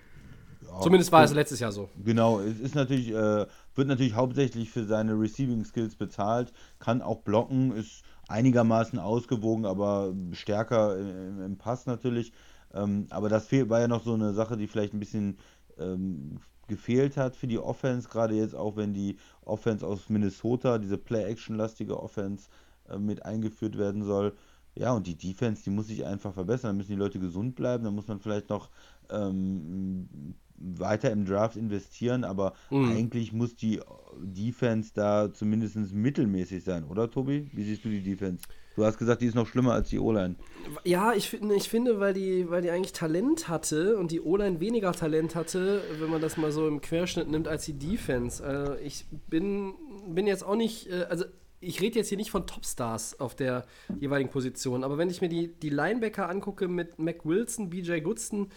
[0.62, 1.88] ja, Zumindest war es letztes Jahr so.
[2.04, 7.22] Genau, es ist natürlich, äh, wird natürlich hauptsächlich für seine Receiving Skills bezahlt, kann auch
[7.22, 12.32] blocken, ist einigermaßen ausgewogen, aber stärker im, im Pass natürlich.
[12.72, 15.38] Ähm, aber das war ja noch so eine Sache, die vielleicht ein bisschen
[15.80, 16.38] ähm,
[16.70, 22.02] gefehlt hat für die Offense, gerade jetzt auch wenn die Offense aus Minnesota, diese Play-Action-lastige
[22.02, 22.48] Offense,
[22.88, 24.34] äh, mit eingeführt werden soll.
[24.74, 26.70] Ja, und die Defense, die muss sich einfach verbessern.
[26.70, 27.84] Da müssen die Leute gesund bleiben.
[27.84, 28.70] Da muss man vielleicht noch
[29.10, 32.22] ähm, weiter im Draft investieren.
[32.24, 32.92] Aber Mhm.
[32.92, 33.80] eigentlich muss die
[34.22, 37.48] Defense da zumindest mittelmäßig sein, oder Tobi?
[37.52, 38.44] Wie siehst du die Defense?
[38.76, 40.36] Du hast gesagt, die ist noch schlimmer als die O-Line.
[40.84, 44.60] Ja, ich finde, ich finde, weil die, weil die eigentlich Talent hatte und die O-Line
[44.60, 48.42] weniger Talent hatte, wenn man das mal so im Querschnitt nimmt, als die Defense.
[48.44, 49.74] Also ich bin,
[50.08, 51.24] bin jetzt auch nicht, äh, also
[51.60, 53.66] ich rede jetzt hier nicht von Topstars auf der
[53.98, 58.48] jeweiligen Position, aber wenn ich mir die, die Linebacker angucke mit Mac Wilson, BJ Goodston,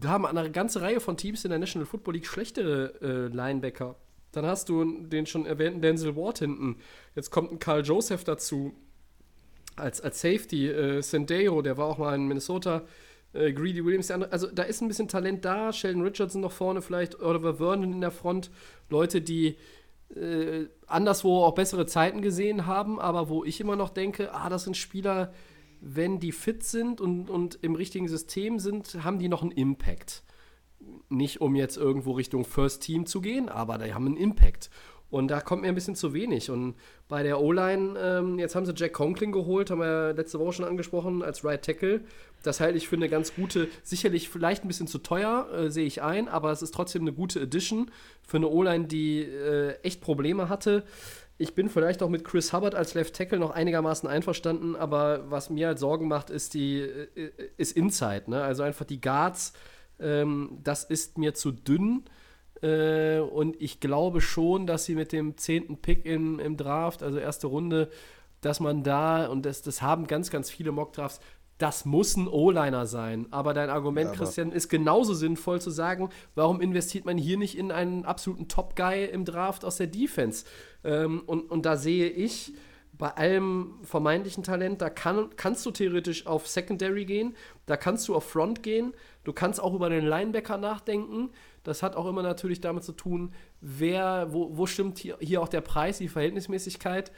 [0.00, 3.96] da haben eine ganze Reihe von Teams in der National Football League schlechtere äh, Linebacker.
[4.32, 6.76] Dann hast du den schon erwähnten Denzel Ward hinten.
[7.14, 8.74] Jetzt kommt ein Carl Joseph dazu
[9.76, 10.68] als, als Safety.
[10.68, 12.84] Äh, Sendero, der war auch mal in Minnesota.
[13.32, 14.32] Äh, Greedy Williams, der andere.
[14.32, 15.72] Also da ist ein bisschen Talent da.
[15.72, 17.20] Sheldon Richardson noch vorne vielleicht.
[17.20, 18.50] Oliver Vernon in der Front.
[18.90, 19.56] Leute, die
[20.14, 24.64] äh, anderswo auch bessere Zeiten gesehen haben, aber wo ich immer noch denke, ah, das
[24.64, 25.32] sind Spieler,
[25.80, 30.22] wenn die fit sind und, und im richtigen System sind, haben die noch einen Impact.
[31.08, 34.70] Nicht um jetzt irgendwo Richtung First Team zu gehen, aber die haben einen Impact.
[35.10, 36.50] Und da kommt mir ein bisschen zu wenig.
[36.50, 36.74] Und
[37.08, 40.64] bei der O-Line, ähm, jetzt haben sie Jack Conklin geholt, haben wir letzte Woche schon
[40.66, 42.02] angesprochen, als Right Tackle.
[42.42, 45.86] Das halte ich für eine ganz gute, sicherlich vielleicht ein bisschen zu teuer, äh, sehe
[45.86, 47.90] ich ein, aber es ist trotzdem eine gute Addition
[48.22, 50.84] für eine O-Line, die äh, echt Probleme hatte.
[51.40, 55.50] Ich bin vielleicht auch mit Chris Hubbard als Left Tackle noch einigermaßen einverstanden, aber was
[55.50, 58.42] mir halt Sorgen macht, ist die äh, ist Inside, ne?
[58.42, 59.52] Also einfach die Guards,
[60.00, 62.04] ähm, das ist mir zu dünn.
[62.60, 67.18] Äh, und ich glaube schon, dass sie mit dem zehnten Pick im, im Draft, also
[67.18, 67.88] erste Runde,
[68.40, 71.20] dass man da, und das, das haben ganz, ganz viele Mock-Drafts,
[71.58, 73.26] das muss ein O-Liner sein.
[73.30, 77.36] Aber dein Argument, Ja, aber- Christian, ist genauso sinnvoll zu sagen, warum investiert man hier
[77.36, 80.44] nicht in einen absoluten Top-Guy im Draft aus der Defense?
[80.84, 82.52] Ähm, und, und da sehe ich
[82.92, 87.36] bei allem vermeintlichen Talent, da kann, kannst du theoretisch auf Secondary gehen,
[87.66, 91.30] da kannst du auf Front gehen, du kannst auch über den Linebacker nachdenken.
[91.62, 95.48] Das hat auch immer natürlich damit zu tun, wer, wo, wo stimmt hier, hier auch
[95.48, 97.12] der Preis, die Verhältnismäßigkeit.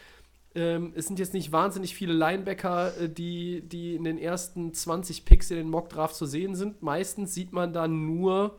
[0.54, 5.24] Ähm, es sind jetzt nicht wahnsinnig viele Linebacker, äh, die, die in den ersten 20
[5.24, 6.82] Picks in den Mock-Draft zu sehen sind.
[6.82, 8.58] Meistens sieht man dann nur,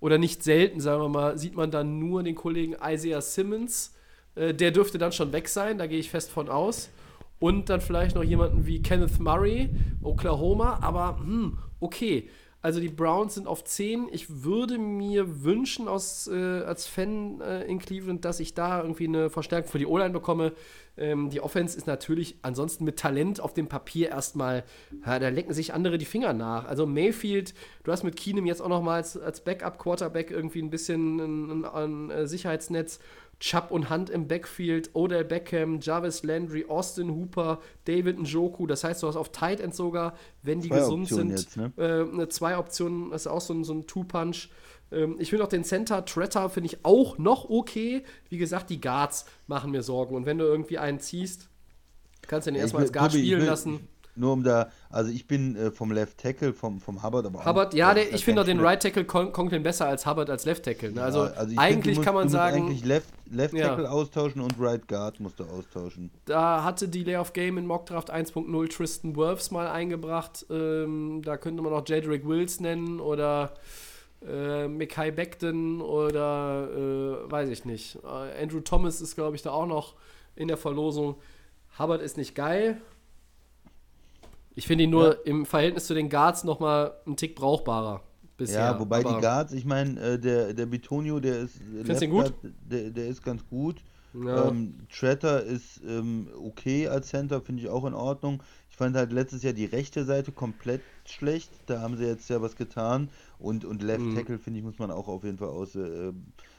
[0.00, 3.96] oder nicht selten, sagen wir mal, sieht man dann nur den Kollegen Isaiah Simmons.
[4.36, 6.90] Äh, der dürfte dann schon weg sein, da gehe ich fest von aus.
[7.40, 9.70] Und dann vielleicht noch jemanden wie Kenneth Murray,
[10.02, 10.78] Oklahoma.
[10.82, 12.28] Aber, hm, okay.
[12.60, 14.08] Also die Browns sind auf 10.
[14.10, 19.06] Ich würde mir wünschen aus, äh, als Fan äh, in Cleveland, dass ich da irgendwie
[19.06, 20.52] eine Verstärkung für die O-Line bekomme.
[20.96, 24.64] Ähm, die Offense ist natürlich ansonsten mit Talent auf dem Papier erstmal,
[25.06, 26.64] ja, da lecken sich andere die Finger nach.
[26.64, 27.54] Also Mayfield,
[27.84, 31.50] du hast mit Keenum jetzt auch noch mal als, als Backup-Quarterback irgendwie ein bisschen ein,
[31.50, 32.98] ein, ein äh, Sicherheitsnetz.
[33.40, 38.66] Chubb und Hunt im Backfield, Odell Beckham, Jarvis Landry, Austin Hooper, David Njoku.
[38.66, 41.56] Das heißt, du hast auf Tight End sogar, wenn die Zwei gesund Optionen sind, jetzt,
[41.56, 41.72] ne?
[41.76, 43.10] äh, eine zwei Optionen.
[43.10, 44.48] Das ist auch so ein, so ein Two-Punch.
[44.90, 48.02] Ähm, ich finde auch den Center Tretter finde ich auch noch okay.
[48.28, 50.16] Wie gesagt, die Guards machen mir Sorgen.
[50.16, 51.48] Und wenn du irgendwie einen ziehst,
[52.26, 53.86] kannst du den erstmal als Guard ich spielen will- lassen.
[54.18, 57.46] Nur um da, also ich bin äh, vom Left Tackle, vom, vom Hubbard, aber auch
[57.46, 60.44] Hubbard, ja, der, ich finde auch den Right Tackle Con Conklin besser als Hubbard als
[60.44, 60.92] Left Tackle.
[60.92, 61.02] Ne?
[61.02, 63.68] Also, Ja, find, eigentlich du musst, kann man sagen, eigentlich Left, Left Ja.
[63.68, 66.10] Tackle austauschen und Right Guard musst du austauschen.
[66.24, 70.46] Da hatte die Layoff Game in Mockdraft 1.0 Tristan Wirfs mal eingebracht.
[70.50, 73.54] Ähm, da könnte man auch Jedrick Wills nennen oder
[74.26, 77.98] äh, Mekai Beckton oder äh, weiß ich nicht.
[78.02, 79.94] Äh, Andrew Thomas ist, glaube ich, da auch noch
[80.34, 81.16] in der Verlosung.
[81.78, 82.80] Hubbard ist nicht geil.
[84.58, 88.02] Ich finde ihn nur im Verhältnis zu den Guards nochmal einen Tick brauchbarer
[88.36, 88.58] bisher.
[88.60, 91.56] Ja, wobei die aber- Guards, ich meine, äh, der, der Bitonio, der ist.
[91.56, 92.34] äh, Findest du gut?
[92.68, 93.76] Der, der ist ganz gut.
[94.14, 94.48] Ja.
[94.48, 98.42] Ähm, Tretter ist ähm, okay als Center, finde ich auch in Ordnung.
[98.68, 101.50] Ich fand halt letztes Jahr die rechte Seite komplett schlecht.
[101.66, 103.10] Da haben sie jetzt ja was getan.
[103.38, 104.16] Und, und Left Mhm.
[104.16, 106.12] Tackle, finde ich, muss man auch auf jeden Fall aus, äh,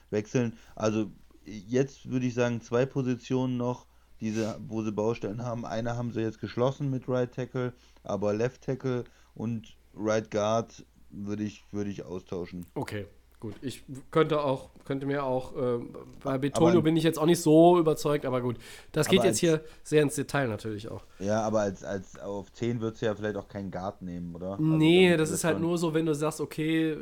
[0.10, 0.54] wechseln.
[0.76, 1.08] Also
[1.44, 3.88] jetzt würde ich sagen, zwei Positionen noch,
[4.22, 5.66] diese, wo sie Baustellen haben.
[5.66, 7.74] Eine haben sie jetzt geschlossen mit Right Tackle,
[8.04, 9.04] aber Left Tackle
[9.36, 12.66] und Right Guard würde ich, würde ich austauschen.
[12.76, 13.06] Okay,
[13.40, 13.56] gut.
[13.62, 15.80] Ich könnte auch, könnte mir auch, äh,
[16.24, 18.58] bei Betonio Aber- bin ich jetzt auch nicht so überzeugt, aber gut.
[18.92, 21.04] Das geht jetzt als- hier sehr ins Detail natürlich auch.
[21.20, 24.52] Ja, aber als, als auf 10 würdest du ja vielleicht auch keinen Guard nehmen, oder?
[24.52, 26.98] Also Nee, das ist halt nur so, wenn du sagst, okay, äh,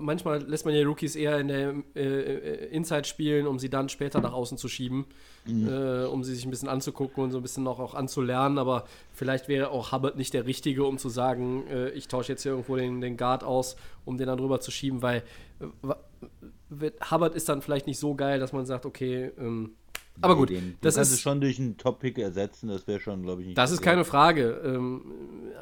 [0.00, 3.88] manchmal lässt man ja Rookies eher in der äh, äh, Inside spielen, um sie dann
[3.88, 5.06] später nach außen zu schieben,
[5.48, 5.68] Mhm.
[5.68, 8.84] äh, um sie sich ein bisschen anzugucken und so ein bisschen noch auch anzulernen, aber
[9.12, 12.52] vielleicht wäre auch Hubbard nicht der Richtige, um zu sagen, äh, ich tausche jetzt hier
[12.52, 15.22] irgendwo den, den Guard aus, um den dann drüber zu schieben, weil
[15.60, 19.72] äh, Hubbard ist dann vielleicht nicht so geil, dass man sagt, okay, ähm,
[20.20, 23.42] aber gut, den, das kannst ist schon durch einen Top-Pick ersetzen, das wäre schon, glaube
[23.42, 24.60] ich, nicht das ist keine Frage.
[24.64, 25.02] Ähm,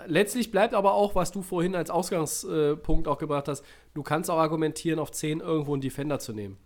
[0.07, 4.39] letztlich bleibt aber auch, was du vorhin als Ausgangspunkt auch gebracht hast, du kannst auch
[4.39, 6.57] argumentieren, auf 10 irgendwo einen Defender zu nehmen.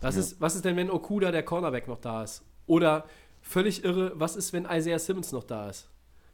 [0.00, 2.42] Was, ist, was ist denn, wenn Okuda der Cornerback noch da ist?
[2.68, 3.06] Oder
[3.42, 5.88] völlig irre, was ist, wenn Isaiah Simmons noch da ist?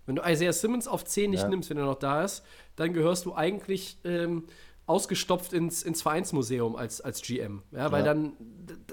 [0.06, 1.48] Wenn du Isaiah Simmons auf 10 nicht Ja.
[1.48, 2.44] nimmst, wenn er noch da ist,
[2.76, 4.44] dann gehörst du eigentlich ähm,
[4.86, 7.62] ausgestopft ins, ins Vereinsmuseum als, als GM.
[7.72, 8.12] Ja, weil Ja.
[8.14, 8.32] dann,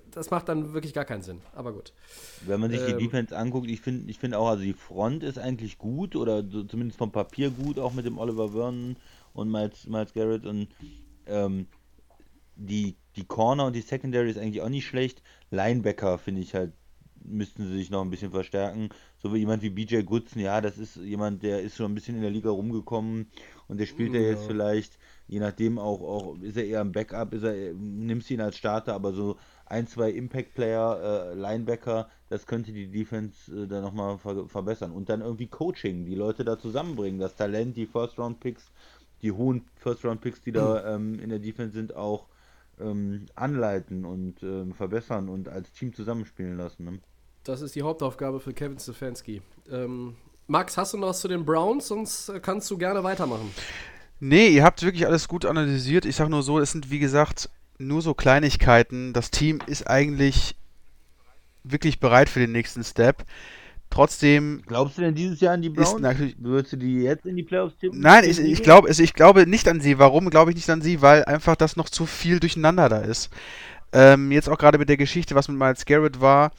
[0.10, 1.42] das macht dann wirklich gar keinen Sinn.
[1.54, 1.92] Aber gut.
[2.40, 5.24] Wenn man sich Ähm, die Defense anguckt, ich finde ich find auch, also die Front
[5.24, 8.96] ist eigentlich gut oder so, zumindest vom Papier gut, auch mit dem Oliver Vernon
[9.34, 10.70] und Miles, Miles Garrett und
[11.28, 11.68] ähm,
[12.56, 15.22] die, die Corner und die Secondary ist eigentlich auch nicht schlecht.
[15.52, 16.74] Linebacker finde ich halt,
[17.24, 18.90] müssten sie sich noch ein bisschen verstärken.
[19.18, 22.16] So wie jemand wie BJ Goodson, ja, das ist jemand, der ist schon ein bisschen
[22.16, 23.28] in der Liga rumgekommen
[23.68, 27.34] und der spielt ja jetzt vielleicht, je nachdem auch, auch ist er eher ein Backup,
[27.34, 32.74] ist er, nimmst ihn als Starter, aber so ein, zwei Impact-Player, äh, Linebacker, das könnte
[32.74, 34.92] die Defense äh, dann nochmal ver verbessern.
[34.92, 38.72] Und dann irgendwie Coaching, die Leute da zusammenbringen, das Talent, die First-Round-Picks,
[39.22, 42.28] die hohen First-Round-Picks, die da ähm, in der Defense sind, auch
[42.82, 46.86] ähm, anleiten und ähm, verbessern und als Team zusammenspielen lassen.
[46.86, 47.00] Ne?
[47.44, 49.42] Das ist die Hauptaufgabe für Kevin Stefanski.
[49.72, 50.16] Ähm,
[50.48, 51.88] Max, hast du noch was zu den Browns?
[51.88, 53.52] Sonst äh, kannst du gerne weitermachen.
[54.20, 56.06] Nee, ihr habt wirklich alles gut analysiert.
[56.06, 57.50] Ich sag nur so, es sind wie gesagt
[57.80, 59.14] nur so Kleinigkeiten.
[59.14, 60.56] Das Team ist eigentlich
[61.64, 63.26] wirklich bereit für den nächsten Step.
[63.90, 66.00] Trotzdem, Glaubst du denn dieses Jahr an die Browns?
[66.00, 68.00] natürlich- Würdest du die jetzt in die Playoffs tippen?
[68.00, 69.98] nein, ich, ich glaube, also ich glaube nicht an sie.
[70.00, 71.02] Warum glaube ich nicht an sie?
[71.02, 73.32] Weil einfach das noch zu viel durcheinander da ist.
[73.94, 76.52] Ähm, jetzt auch gerade mit der Geschichte, was mit Miles Garrett war.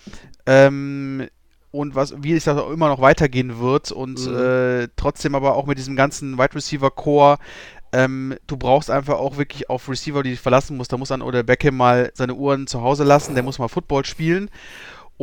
[0.47, 1.29] Ähm,
[1.71, 4.35] und was, wie es da auch immer noch weitergehen wird und Mhm.
[4.37, 7.39] äh, trotzdem aber auch mit diesem ganzen Wide Receiver Core,
[7.95, 10.93] ähm, du brauchst einfach auch wirklich auf Receiver, die dich verlassen musst.
[10.93, 14.05] Da muss dann oder Beckham mal seine Uhren zu Hause lassen, der muss mal Football
[14.05, 14.51] spielen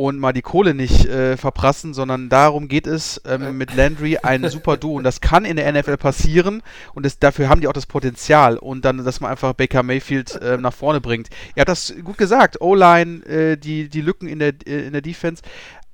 [0.00, 4.48] und mal die Kohle nicht äh, verprassen, sondern darum geht es ähm, mit Landry ein
[4.48, 4.96] super Duo.
[4.96, 6.62] Und das kann in der NFL passieren
[6.94, 10.36] und das, dafür haben die auch das Potenzial und dann, dass man einfach Baker Mayfield
[10.36, 11.28] äh, nach vorne bringt.
[11.54, 15.02] Ihr habt das gut gesagt, O-Line, äh, die, die Lücken in der, äh, in der
[15.02, 15.42] Defense,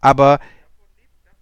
[0.00, 0.38] aber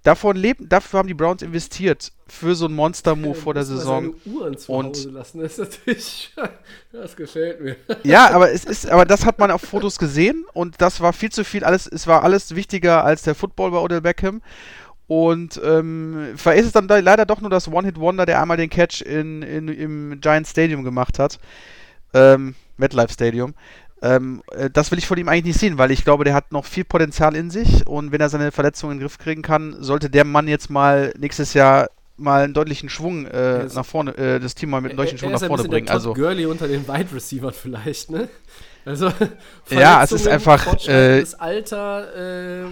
[0.03, 4.15] davon leben, dafür haben die Browns investiert für so einen Monster-Move vor der Saison.
[4.25, 5.41] Uhren zu Und- Hause lassen.
[5.41, 6.35] Das ist natürlich,
[6.93, 7.77] das gefällt mir.
[8.03, 11.31] Ja, aber es ist, aber das hat man auf Fotos gesehen und das war viel
[11.31, 11.65] zu viel.
[11.65, 14.43] Alles, es war alles wichtiger als der Football bei Odell Beckham.
[15.07, 19.03] Und ähm, ist es dann da leider doch nur das One-Hit-Wonder, der einmal den Catch
[19.03, 21.39] in, in, im Giant Stadium gemacht hat.
[22.15, 23.55] Ähm, MetLife Stadium.
[24.01, 26.53] Ähm, äh, das will ich von ihm eigentlich nicht sehen, weil ich glaube, der hat
[26.53, 29.77] noch viel Potenzial in sich und wenn er seine Verletzungen in den Griff kriegen kann,
[29.79, 34.39] sollte der Mann jetzt mal nächstes Jahr mal einen deutlichen Schwung äh, nach vorne, äh,
[34.41, 35.87] das Team mal mit einem deutlichen Schwung nach vorne bringen.
[35.87, 38.29] Der Also Todd Gurley unter den Wide Receivern vielleicht, ne?
[38.85, 39.11] Also
[39.71, 42.67] Ja, es ist einfach, fortschreitendes Alter äh, äh,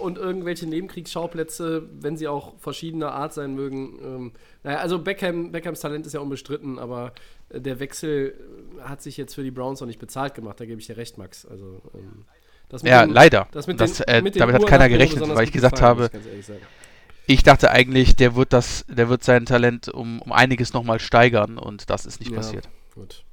[0.00, 3.98] und irgendwelche Nebenkriegsschauplätze, wenn sie auch verschiedener Art sein mögen.
[4.04, 4.32] Ähm,
[4.62, 7.12] naja, also Beckham, Beckhams Talent ist ja unbestritten, aber
[7.48, 8.34] äh, der Wechsel
[8.78, 10.60] äh, hat sich jetzt für die Browns noch nicht bezahlt gemacht.
[10.60, 11.46] Da gebe ich dir recht, Max.
[11.46, 12.24] Also ähm,
[12.68, 13.48] das Ja, den- leider.
[13.52, 16.46] Das Das, den, äh, mit den damit hat keiner gerechnet, weil ich gesagt habe, ich.
[17.26, 21.58] Ich dachte eigentlich, der wird das, der wird sein Talent um, um einiges nochmal steigern
[21.58, 22.68] und das ist nicht Ja, passiert.
[22.94, 23.24] Gut.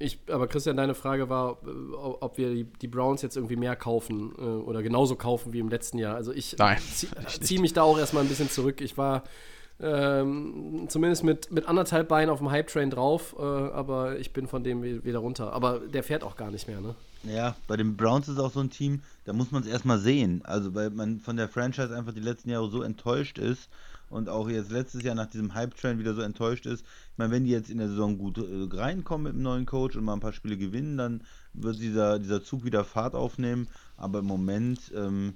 [0.00, 3.74] Ich, aber Christian, deine Frage war, äh, ob wir die, die Browns jetzt irgendwie mehr
[3.76, 6.14] kaufen äh, oder genauso kaufen wie im letzten Jahr.
[6.14, 6.56] Also ich
[6.94, 7.10] ziehe
[7.40, 8.80] zieh mich da auch erstmal ein bisschen zurück.
[8.80, 9.24] Ich war
[9.80, 14.62] ähm, zumindest mit, mit anderthalb Beinen auf dem Hype-Train drauf, äh, aber ich bin von
[14.62, 15.52] dem wi- wieder runter.
[15.52, 16.94] Aber der fährt auch gar nicht mehr, ne?
[17.24, 20.40] Ja, bei den Browns ist auch so ein Team, da muss man es erstmal sehen.
[20.44, 23.68] Also, weil man von der Franchise einfach die letzten Jahre so enttäuscht ist
[24.08, 26.82] und auch jetzt letztes Jahr nach diesem Hype-Train wieder so enttäuscht ist.
[26.82, 29.96] Ich meine, wenn die jetzt in der Saison gut äh, reinkommen mit dem neuen Coach
[29.96, 31.22] und mal ein paar Spiele gewinnen, dann
[31.54, 33.68] wird dieser, dieser Zug wieder Fahrt aufnehmen.
[33.96, 35.34] Aber im Moment, ähm,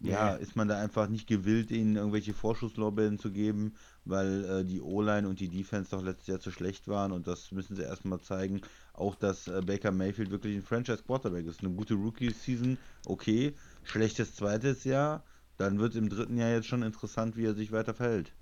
[0.00, 3.74] ja, ist man da einfach nicht gewillt, ihnen irgendwelche Vorschusslorbeeren zu geben,
[4.04, 7.52] weil äh, die O-Line und die Defense doch letztes Jahr zu schlecht waren und das
[7.52, 8.60] müssen sie erstmal zeigen.
[8.92, 11.60] Auch, dass äh, Baker Mayfield wirklich ein Franchise-Quarterback ist.
[11.60, 13.54] Eine gute Rookie-Season, okay.
[13.84, 15.24] Schlechtes zweites Jahr,
[15.56, 18.32] dann wird im dritten Jahr jetzt schon interessant, wie er sich weiter verhält.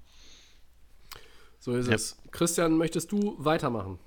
[1.59, 2.17] So ist es.
[2.33, 3.99] Christian, möchtest du weitermachen?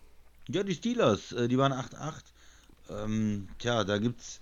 [0.49, 2.23] Ja, die Steelers, äh, die waren 8-8.
[2.89, 4.41] Ähm, tja, da gibt's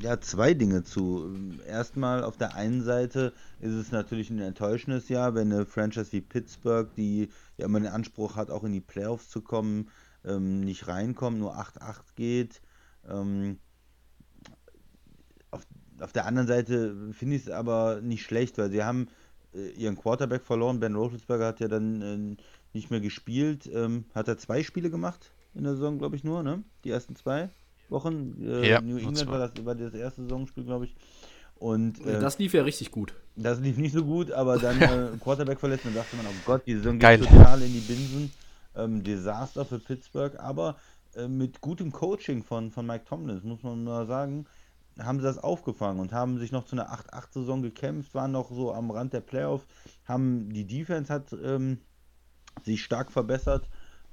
[0.00, 1.34] ja zwei Dinge zu.
[1.66, 6.20] Erstmal auf der einen Seite ist es natürlich ein enttäuschendes Jahr, wenn eine Franchise wie
[6.20, 9.88] Pittsburgh, die ja immer den Anspruch hat, auch in die Playoffs zu kommen,
[10.24, 12.60] ähm, nicht reinkommt, nur 8-8 geht.
[13.08, 13.58] Ähm,
[15.50, 15.66] auf,
[16.00, 19.08] auf der anderen Seite finde ich es aber nicht schlecht, weil sie haben
[19.54, 20.80] äh, ihren Quarterback verloren.
[20.80, 22.42] Ben Roethlisberger hat ja dann äh,
[22.72, 23.68] nicht mehr gespielt.
[23.72, 26.62] Ähm, hat er zwei Spiele gemacht in der Saison, glaube ich, nur, ne?
[26.84, 27.50] Die ersten zwei
[27.90, 28.36] Wochen.
[28.42, 30.96] Äh, Ja, New England war das, war das erste Saisonspiel, glaube ich.
[31.56, 33.14] Und äh, das, Das lief ja richtig gut.
[33.60, 36.74] lief nicht so gut, aber dann äh, Quarterback verletzt und dachte man, oh Gott, die
[36.74, 37.18] Saison Geil.
[37.18, 38.32] geht total in die Binsen.
[38.76, 40.76] Ähm, Desaster für Pittsburgh, aber
[41.16, 44.46] äh, mit gutem Coaching von, von Mike Tomlin, muss man mal sagen,
[44.98, 48.72] haben sie das aufgefangen und haben sich noch zu einer 8-8-Saison gekämpft, waren noch so
[48.72, 49.66] am Rand der Playoffs,
[50.04, 51.78] haben die Defense hat ähm,
[52.64, 53.68] sich stark verbessert,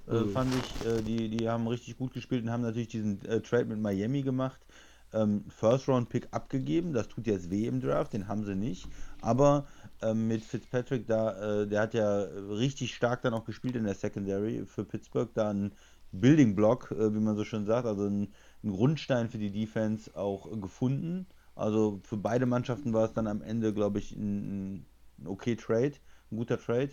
[0.07, 0.27] äh, Mhm.
[0.27, 0.81] fand ich.
[0.81, 4.23] Äh, die, die haben richtig gut gespielt und haben natürlich diesen äh, Trade mit Miami
[4.23, 4.65] gemacht.
[5.13, 8.89] Ähm, First Round Pick abgegeben, das tut jetzt weh im Draft, den haben sie nicht.
[9.21, 9.67] Aber
[10.01, 14.65] ähm, mit Fitzpatrick da, der hat ja richtig stark dann auch gespielt in der Secondary
[14.65, 15.73] für Pittsburgh, da ein
[16.11, 18.33] Building Block, äh, wie man so schön sagt, also ein,
[18.63, 21.27] ein Grundstein für die Defense auch gefunden.
[21.55, 24.85] Also für beide Mannschaften war es dann am Ende, glaube ich, ein,
[25.19, 25.93] ein okay Trade,
[26.31, 26.91] ein guter Trade.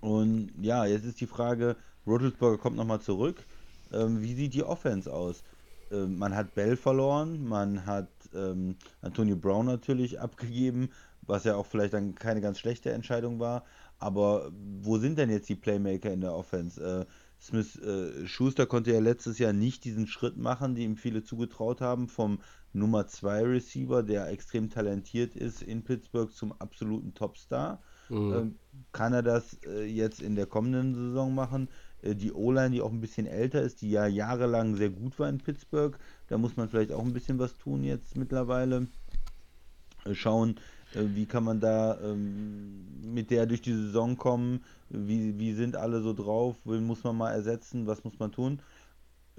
[0.00, 3.46] Und ja, jetzt ist die Frage, Roethlisberger kommt nochmal zurück.
[3.92, 5.42] Ähm, wie sieht die Offense aus?
[5.90, 10.90] Ähm, man hat Bell verloren, man hat ähm, Antonio Brown natürlich abgegeben,
[11.22, 13.64] was ja auch vielleicht dann keine ganz schlechte Entscheidung war.
[13.98, 14.50] Aber
[14.82, 16.82] wo sind denn jetzt die Playmaker in der Offense?
[16.82, 17.06] Äh,
[17.42, 21.80] Smith äh, Schuster konnte ja letztes Jahr nicht diesen Schritt machen, die ihm viele zugetraut
[21.80, 22.40] haben, vom
[22.72, 27.82] Nummer 2 Receiver, der extrem talentiert ist in Pittsburgh, zum absoluten Topstar.
[28.10, 28.56] Ähm,
[28.92, 31.68] kann er das äh, jetzt in der kommenden Saison machen?
[32.02, 35.28] Äh, die O-Line, die auch ein bisschen älter ist, die ja jahrelang sehr gut war
[35.28, 38.86] in Pittsburgh, da muss man vielleicht auch ein bisschen was tun jetzt mittlerweile.
[40.04, 40.56] Äh, schauen,
[40.92, 42.84] wie kann man da ähm,
[43.14, 44.64] mit der durch die Saison kommen?
[44.88, 46.56] Wie, wie sind alle so drauf?
[46.64, 47.86] Wen muss man mal ersetzen?
[47.86, 48.60] Was muss man tun?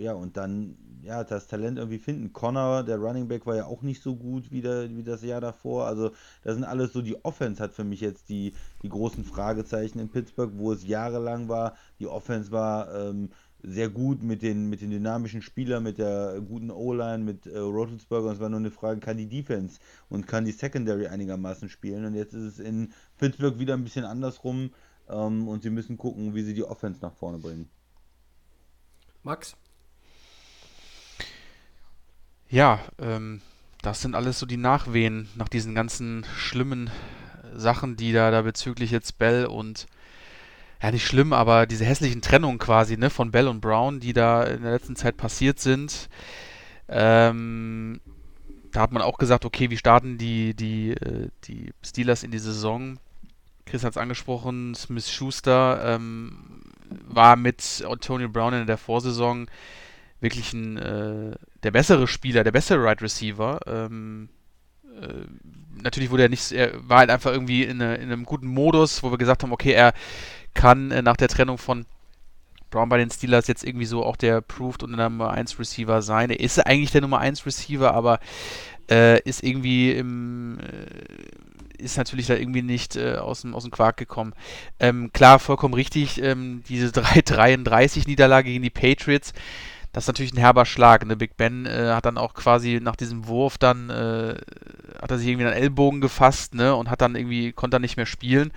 [0.02, 2.34] Ja, und dann, ja, das Talent irgendwie finden.
[2.34, 5.42] Connor, der Running Back, war ja auch nicht so gut wie, der, wie das Jahr
[5.42, 5.86] davor.
[5.86, 6.10] Also,
[6.44, 10.10] das sind alles so, die Offense hat für mich jetzt die, die großen Fragezeichen in
[10.10, 11.76] Pittsburgh, wo es jahrelang war.
[12.00, 13.30] Die Offense war ähm,
[13.62, 18.30] sehr gut mit den, mit den dynamischen Spielern, mit der guten O-Line, mit äh, Roethlisberger.
[18.30, 19.80] Und es war nur eine Frage, kann die Defense
[20.10, 22.06] und kann die Secondary einigermaßen spielen?
[22.06, 24.72] Und jetzt ist es in Pittsburgh wieder ein bisschen andersrum.
[25.10, 27.70] Ähm, und sie müssen gucken, wie sie die Offense nach vorne bringen.
[29.22, 29.56] Max?
[32.52, 33.40] Ja, ähm,
[33.82, 38.42] das sind alles so die Nachwehen nach diesen ganzen schlimmen äh, Sachen, die da, da
[38.42, 39.88] bezüglich jetzt Bell und
[40.84, 44.44] ja, nicht schlimm, aber diese hässlichen Trennungen quasi, ne, von Bell und Brown, die da
[44.44, 46.10] in der letzten Zeit passiert sind.
[46.90, 48.02] Ähm,
[48.74, 52.40] da hat man auch gesagt, okay, wie starten die, die, äh, die Steelers in die
[52.40, 53.00] Saison?
[53.66, 56.64] Chris hat es angesprochen, Smith Schuster ähm,
[57.08, 59.50] war mit Antonio Brown in der Vorsaison
[60.20, 63.60] wirklich ein, äh, der bessere Spieler, der bessere Right Receiver.
[63.68, 64.30] Ähm,
[65.00, 65.26] äh,
[65.82, 69.04] natürlich wurde er nicht, er war halt einfach irgendwie in, eine, in einem guten Modus,
[69.04, 69.94] wo wir gesagt haben, okay, er
[70.54, 71.86] kann äh, nach der Trennung von
[72.70, 76.30] Brown bei den Steelers jetzt irgendwie so auch der Proved und Nummer 1 Receiver sein.
[76.30, 78.20] Er ist eigentlich der Nummer 1 Receiver, aber
[78.90, 83.72] äh, ist irgendwie im, äh, ist natürlich da irgendwie nicht äh, aus, dem, aus dem
[83.72, 84.34] Quark gekommen.
[84.80, 89.34] Ähm, klar, vollkommen richtig, ähm, diese 3-33 Niederlage gegen die Patriots,
[89.92, 91.06] das ist natürlich ein herber Schlag.
[91.06, 91.18] Ne?
[91.18, 94.36] Big Ben äh, hat dann auch quasi nach diesem Wurf dann, äh,
[95.02, 96.76] hat er sich irgendwie an den Ellbogen gefasst ne?
[96.76, 98.52] und hat dann irgendwie, konnte dann nicht mehr spielen.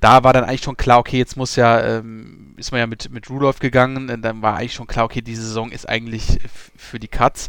[0.00, 3.10] Da war dann eigentlich schon klar, okay, jetzt muss ja, ähm, ist man ja mit,
[3.10, 6.40] mit Rudolph gegangen, und dann war eigentlich schon klar, okay, diese Saison ist eigentlich
[6.76, 7.48] für die Cuts.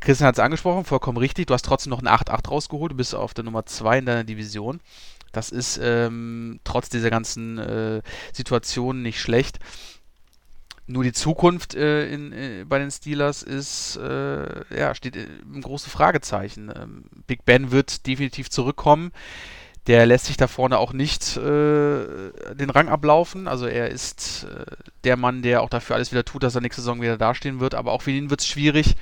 [0.00, 1.46] Christian hat es angesprochen, vollkommen richtig.
[1.46, 4.24] Du hast trotzdem noch eine 8-8 rausgeholt, du bist auf der Nummer 2 in deiner
[4.24, 4.80] Division.
[5.32, 8.02] Das ist ähm, trotz dieser ganzen äh,
[8.32, 9.58] Situationen nicht schlecht.
[10.86, 15.88] Nur die Zukunft äh, in, äh, bei den Steelers ist, äh, ja, steht im große
[15.88, 16.70] Fragezeichen.
[16.74, 19.10] Ähm, Big Ben wird definitiv zurückkommen.
[19.86, 22.04] Der lässt sich da vorne auch nicht äh,
[22.54, 23.48] den Rang ablaufen.
[23.48, 24.64] Also er ist äh,
[25.04, 27.74] der Mann, der auch dafür alles wieder tut, dass er nächste Saison wieder dastehen wird.
[27.74, 28.94] Aber auch für ihn wird es schwierig,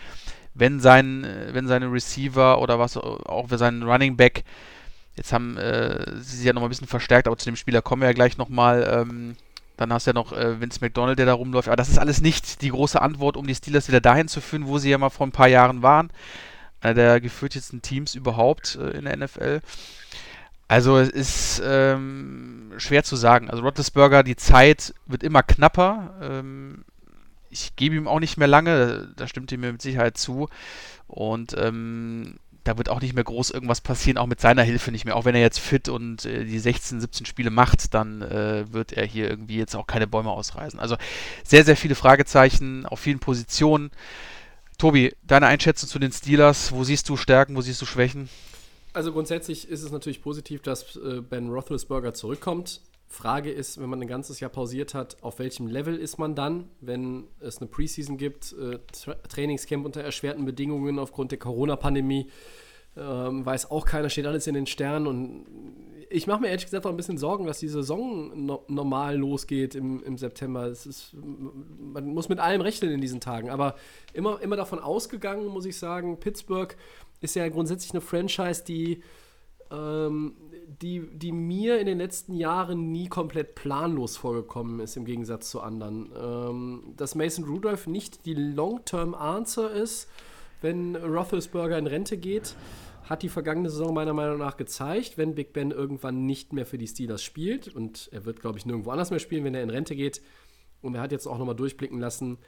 [0.54, 4.44] wenn sein, wenn seine Receiver oder was auch für seinen Running Back,
[5.16, 8.02] jetzt haben äh, sie sich ja nochmal ein bisschen verstärkt, aber zu dem Spieler kommen
[8.02, 8.88] wir ja gleich nochmal.
[8.88, 9.36] Ähm,
[9.82, 11.68] dann hast du ja noch äh, Vince McDonald, der da rumläuft.
[11.68, 14.66] Aber das ist alles nicht die große Antwort, um die Steelers wieder dahin zu führen,
[14.66, 16.10] wo sie ja mal vor ein paar Jahren waren.
[16.80, 19.60] Einer der gefürchtetsten Teams überhaupt äh, in der NFL.
[20.68, 23.50] Also es ist ähm, schwer zu sagen.
[23.50, 26.14] Also Roethlisberger, die Zeit wird immer knapper.
[26.22, 26.84] Ähm,
[27.50, 30.48] ich gebe ihm auch nicht mehr lange, da stimmt ihm mir mit Sicherheit zu.
[31.06, 35.04] Und ähm, da wird auch nicht mehr groß irgendwas passieren, auch mit seiner Hilfe nicht
[35.04, 35.16] mehr.
[35.16, 38.92] Auch wenn er jetzt fit und äh, die 16, 17 Spiele macht, dann äh, wird
[38.92, 40.78] er hier irgendwie jetzt auch keine Bäume ausreißen.
[40.78, 40.96] Also
[41.44, 43.90] sehr, sehr viele Fragezeichen auf vielen Positionen.
[44.78, 48.28] Tobi, deine Einschätzung zu den Steelers, wo siehst du Stärken, wo siehst du Schwächen?
[48.92, 52.80] Also grundsätzlich ist es natürlich positiv, dass äh, Ben Roethlisberger zurückkommt.
[53.12, 56.68] Frage ist, wenn man ein ganzes Jahr pausiert hat, auf welchem Level ist man dann,
[56.80, 62.30] wenn es eine Preseason gibt, äh, Tra Trainingscamp unter erschwerten Bedingungen aufgrund der Corona-Pandemie,
[62.96, 65.46] ähm, weiß auch keiner, steht alles in den Sternen und
[66.08, 69.74] ich mache mir ehrlich gesagt auch ein bisschen Sorgen, dass die Saison no normal losgeht
[69.74, 70.66] im, im September.
[70.66, 73.76] Ist, man muss mit allem rechnen in diesen Tagen, aber
[74.12, 76.76] immer, immer davon ausgegangen, muss ich sagen, Pittsburgh
[77.20, 79.02] ist ja grundsätzlich eine Franchise, die
[79.70, 80.34] ähm,
[80.80, 85.60] die, die mir in den letzten Jahren nie komplett planlos vorgekommen ist, im Gegensatz zu
[85.60, 86.10] anderen.
[86.16, 90.08] Ähm, dass Mason Rudolph nicht die Long-Term-Answer ist,
[90.60, 92.54] wenn Roethlisberger in Rente geht,
[93.04, 96.78] hat die vergangene Saison meiner Meinung nach gezeigt, wenn Big Ben irgendwann nicht mehr für
[96.78, 99.70] die Steelers spielt und er wird, glaube ich, nirgendwo anders mehr spielen, wenn er in
[99.70, 100.22] Rente geht.
[100.80, 102.38] Und er hat jetzt auch nochmal durchblicken lassen,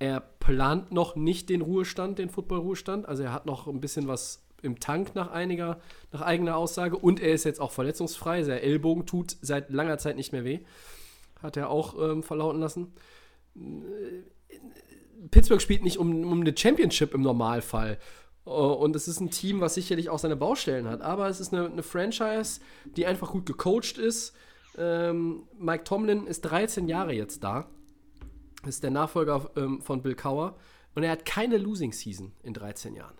[0.00, 3.06] er plant noch nicht den Ruhestand, den Football-Ruhestand.
[3.06, 5.80] Also er hat noch ein bisschen was im Tank nach einiger,
[6.12, 6.96] nach eigener Aussage.
[6.96, 8.42] Und er ist jetzt auch verletzungsfrei.
[8.42, 10.60] Sein Ellbogen tut seit langer Zeit nicht mehr weh.
[11.42, 12.92] Hat er auch ähm, verlauten lassen.
[15.30, 17.98] Pittsburgh spielt nicht um, um eine Championship im Normalfall.
[18.46, 21.02] Äh, und es ist ein Team, was sicherlich auch seine Baustellen hat.
[21.02, 24.34] Aber es ist eine, eine Franchise, die einfach gut gecoacht ist.
[24.76, 27.68] Ähm, Mike Tomlin ist 13 Jahre jetzt da.
[28.66, 30.56] Ist der Nachfolger ähm, von Bill Cower.
[30.94, 33.16] Und er hat keine Losing Season in 13 Jahren.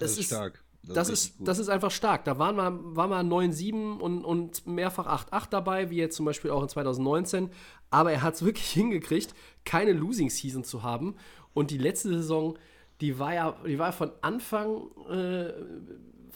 [0.00, 0.62] Das, das ist stark.
[0.82, 2.24] Das, das ist, das ist einfach stark.
[2.24, 6.50] Da waren wir, waren wir 9-7 und, und mehrfach 8-8 dabei, wie jetzt zum Beispiel
[6.50, 7.50] auch in 2019.
[7.90, 11.16] Aber er hat es wirklich hingekriegt, keine Losing Season zu haben.
[11.52, 12.58] Und die letzte Saison,
[13.00, 15.52] die war ja, die war von Anfang, äh,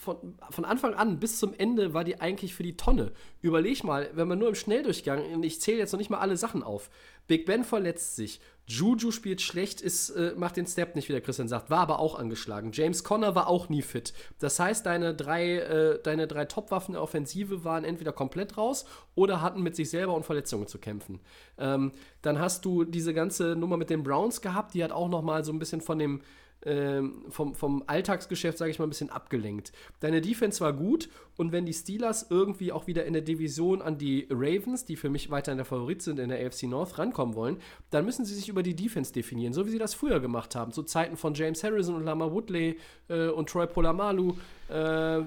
[0.04, 3.12] von, von Anfang an bis zum Ende war die eigentlich für die Tonne.
[3.40, 6.62] Überleg mal, wenn man nur im Schnelldurchgang, ich zähle jetzt noch nicht mal alle Sachen
[6.62, 6.90] auf.
[7.26, 11.20] Big Ben verletzt sich, Juju spielt schlecht, ist, äh, macht den Step nicht, wie der
[11.22, 12.70] Christian sagt, war aber auch angeschlagen.
[12.72, 14.12] James Conner war auch nie fit.
[14.38, 19.40] Das heißt, deine drei, äh, deine drei Top-Waffen der Offensive waren entweder komplett raus oder
[19.40, 21.20] hatten mit sich selber und Verletzungen zu kämpfen.
[21.58, 25.22] Ähm, dann hast du diese ganze Nummer mit den Browns gehabt, die hat auch noch
[25.22, 26.20] mal so ein bisschen von dem
[26.66, 29.72] ähm, vom, vom Alltagsgeschäft, sage ich mal, ein bisschen abgelenkt.
[30.00, 33.98] Deine Defense war gut und wenn die Steelers irgendwie auch wieder in der Division an
[33.98, 37.56] die Ravens, die für mich weiterhin der Favorit sind in der AFC North, rankommen wollen,
[37.90, 40.72] dann müssen sie sich über die Defense definieren, so wie sie das früher gemacht haben,
[40.72, 42.78] zu Zeiten von James Harrison und Lama Woodley
[43.08, 44.34] äh, und Troy Polamalu.
[44.68, 45.22] Äh,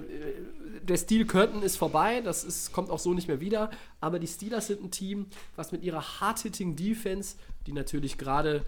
[0.82, 3.70] der Steel Curtain ist vorbei, das ist, kommt auch so nicht mehr wieder,
[4.00, 7.36] aber die Steelers sind ein Team, was mit ihrer hard-hitting Defense,
[7.66, 8.64] die natürlich gerade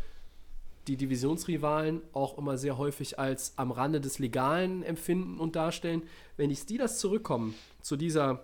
[0.89, 6.02] die Divisionsrivalen auch immer sehr häufig als am Rande des Legalen empfinden und darstellen.
[6.36, 8.43] Wenn die Steelers zurückkommen zu dieser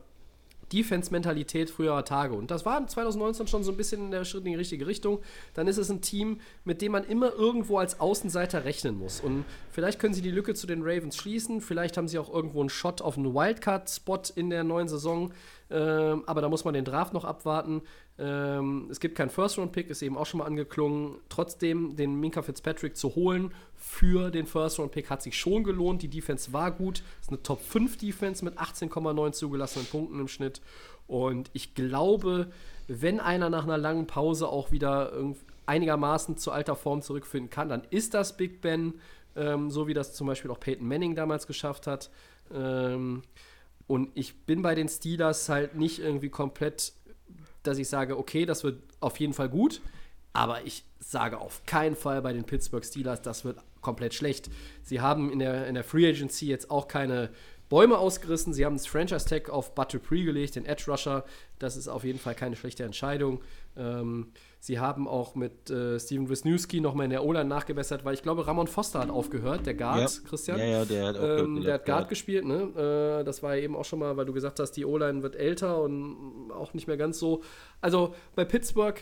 [0.72, 2.34] Defense-Mentalität früherer Tage.
[2.34, 5.20] Und das war 2019 schon so ein bisschen in der Schritt in die richtige Richtung.
[5.54, 9.20] Dann ist es ein Team, mit dem man immer irgendwo als Außenseiter rechnen muss.
[9.20, 11.60] Und vielleicht können sie die Lücke zu den Ravens schließen.
[11.60, 15.32] Vielleicht haben sie auch irgendwo einen Shot auf einen Wildcard-Spot in der neuen Saison.
[15.70, 17.82] Ähm, aber da muss man den Draft noch abwarten.
[18.18, 21.16] Ähm, es gibt keinen First-Round-Pick, ist eben auch schon mal angeklungen.
[21.28, 26.02] Trotzdem, den Minka Fitzpatrick zu holen für den First-Round-Pick hat sich schon gelohnt.
[26.02, 27.02] Die Defense war gut.
[27.20, 30.60] Ist eine Top-5-Defense mit 18,9 zugelassenen Punkten im Schnitt.
[31.06, 32.48] Und ich glaube,
[32.88, 35.12] wenn einer nach einer langen Pause auch wieder
[35.66, 38.94] einigermaßen zu alter Form zurückfinden kann, dann ist das Big Ben,
[39.34, 42.10] ähm, so wie das zum Beispiel auch Peyton Manning damals geschafft hat.
[42.54, 43.22] Ähm,
[43.86, 46.92] und ich bin bei den Steelers halt nicht irgendwie komplett,
[47.66, 49.80] dass ich sage, okay, das wird auf jeden Fall gut.
[50.32, 54.50] Aber ich sage auf keinen Fall bei den Pittsburgh Steelers, das wird komplett schlecht.
[54.82, 57.30] Sie haben in der, in der Free Agency jetzt auch keine
[57.68, 58.52] Bäume ausgerissen.
[58.52, 61.24] Sie haben das Franchise Tag auf Bud Dupree gelegt, den Edge Rusher.
[61.58, 63.42] Das ist auf jeden Fall keine schlechte Entscheidung.
[63.76, 64.32] Ähm,
[64.66, 68.48] Sie haben auch mit äh, Steven Wisniewski nochmal in der O-Line nachgebessert, weil ich glaube,
[68.48, 70.28] Ramon Foster hat aufgehört, der Guard, Ja.
[70.28, 70.58] Christian.
[70.58, 73.20] Ja, ja, der hat auch ähm, Der hat Guard gespielt, ne?
[73.20, 75.36] Äh, das war ja eben auch schon mal, weil du gesagt hast, die O-Line wird
[75.36, 77.44] älter und auch nicht mehr ganz so.
[77.80, 79.00] Also bei Pittsburgh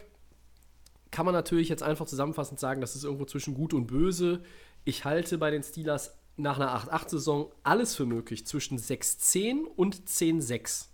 [1.11, 4.43] kann man natürlich jetzt einfach zusammenfassend sagen, das ist irgendwo zwischen gut und böse.
[4.85, 10.89] Ich halte bei den Steelers nach einer 8-8-Saison alles für möglich zwischen 6-10 und 10-6.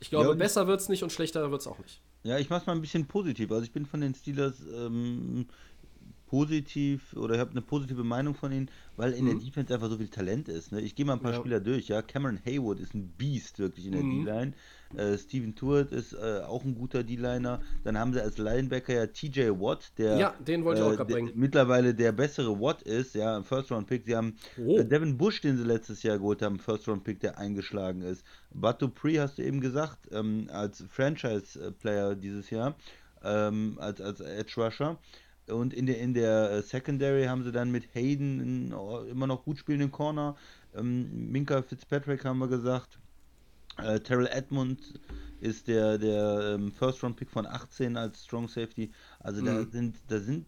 [0.00, 2.00] Ich glaube, Ja, besser wird es nicht und schlechter wird es auch nicht.
[2.24, 3.50] Ja, ich mach's mal ein bisschen positiv.
[3.50, 5.48] Also ich bin von den Steelers ähm,
[6.26, 9.98] positiv oder ich habe eine positive Meinung von ihnen, weil in der Defense einfach so
[9.98, 10.72] viel Talent ist.
[10.72, 10.80] Ne?
[10.80, 11.38] Ich gehe mal ein paar Ja.
[11.40, 11.88] Spieler durch.
[11.88, 14.24] Ja, Cameron Haywood ist ein Biest wirklich in der Mhm.
[14.24, 14.52] D-Line.
[14.96, 17.60] Äh, Steven Tuitt ist äh, auch ein guter D-Liner.
[17.84, 20.96] Dann haben sie als Linebacker ja TJ Watt, der Ja, den wollte ich auch äh,
[20.96, 21.32] grad der- bringen.
[21.34, 24.04] mittlerweile der bessere Watt ist, ja, ein First-Round-Pick.
[24.04, 24.78] Sie haben Oh.
[24.78, 28.24] äh, Devin Bush, den sie letztes Jahr geholt haben, First-Round-Pick, der eingeschlagen ist.
[28.52, 32.74] Batu Pre hast du eben gesagt, ähm, als Franchise-Player dieses Jahr,
[33.24, 34.98] ähm, als, als Edge Rusher.
[35.48, 38.40] Und in der, in der äh, Secondary haben sie dann mit Hayden
[38.72, 40.36] einen, immer noch gut spielenden Corner.
[40.74, 42.98] Ähm, Minka Fitzpatrick haben wir gesagt.
[43.78, 45.00] Äh, Terrell Edmund
[45.40, 48.92] ist der, der ähm, First-Round-Pick von 18 als Strong Safety.
[49.20, 49.70] Also da Mhm.
[49.70, 50.46] sind, da sind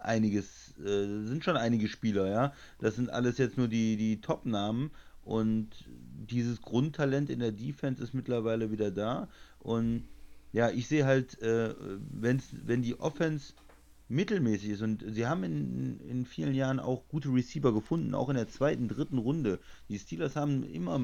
[0.00, 2.52] einiges, äh, sind schon einige Spieler, ja.
[2.80, 4.90] Das sind alles jetzt nur die, die Top-Namen
[5.22, 9.28] und dieses Grundtalent in der Defense ist mittlerweile wieder da.
[9.58, 10.08] Und
[10.52, 11.74] ja, ich sehe halt, äh,
[12.10, 13.54] wenn's, wenn die Offense
[14.08, 18.36] mittelmäßig ist und sie haben in, in vielen Jahren auch gute Receiver gefunden, auch in
[18.36, 19.60] der zweiten, dritten Runde.
[19.88, 21.00] Die Steelers haben immer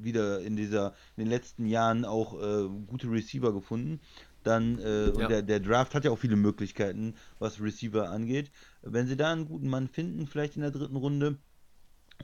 [0.00, 4.00] wieder in dieser, in den letzten Jahren auch äh, gute Receiver gefunden.
[4.42, 5.28] Dann, äh, und Ja.
[5.28, 8.50] der, der Draft hat ja auch viele Möglichkeiten, was Receiver angeht.
[8.82, 11.38] Wenn sie da einen guten Mann finden, vielleicht in der dritten Runde,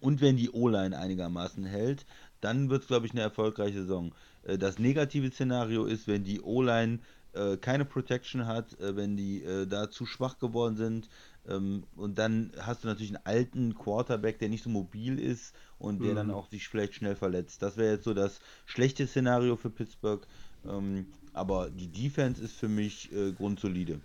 [0.01, 2.07] und wenn die O-Line einigermaßen hält,
[2.40, 4.15] dann wird es, glaube ich, eine erfolgreiche Saison.
[4.43, 7.01] Äh, Das negative Szenario ist, wenn die O-Line
[7.33, 11.09] äh, keine Protection hat, äh, wenn die äh, da zu schwach geworden sind.
[11.47, 16.03] Ähm, und dann hast du natürlich einen alten Quarterback, der nicht so mobil ist und
[16.03, 17.63] der dann auch sich vielleicht schnell verletzt.
[17.63, 20.27] Das wäre jetzt so das schlechte Szenario für Pittsburgh.
[20.65, 24.01] Ähm, aber die Defense ist für mich äh, grundsolide.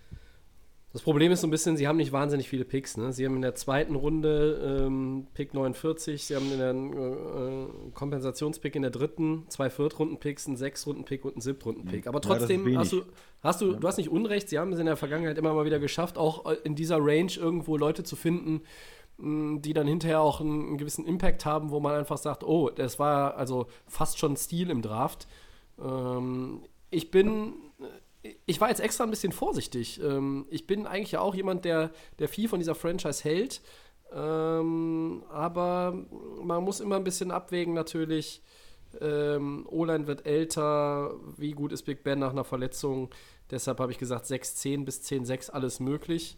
[0.93, 2.97] Das Problem ist so ein bisschen, sie haben nicht wahnsinnig viele Picks.
[2.97, 3.11] Ne?
[3.11, 8.75] Sie haben in der zweiten Runde ähm, Pick 49, sie haben in der äh, Kompensationspick
[8.75, 12.05] in der dritten, zwei Viertrunden-Picks, einen Sechstrunden-Pick und einen Siebtrunden-Pick.
[12.05, 13.01] Aber Ja, trotzdem hast du,
[13.41, 15.79] hast du, du hast nicht Unrecht, sie haben es in der Vergangenheit immer mal wieder
[15.79, 18.61] geschafft, auch äh, in dieser Range irgendwo Leute zu finden,
[19.17, 22.99] die dann hinterher auch einen, einen gewissen Impact haben, wo man einfach sagt, oh, das
[22.99, 25.27] war also fast schon Stil im Draft.
[25.79, 26.61] Ähm,
[26.91, 27.53] ich bin
[28.45, 29.99] ich war jetzt extra ein bisschen vorsichtig.
[30.01, 33.61] Ähm, ich bin eigentlich ja auch jemand, der, der viel von dieser Franchise hält.
[34.13, 36.05] Ähm, aber
[36.41, 38.41] man muss immer ein bisschen abwägen, natürlich.
[39.01, 41.15] Ähm, O-Line wird älter.
[41.37, 43.09] Wie gut ist Big Ben nach einer Verletzung?
[43.51, 46.37] Deshalb habe ich gesagt, 6-10 bis 10-6 alles möglich.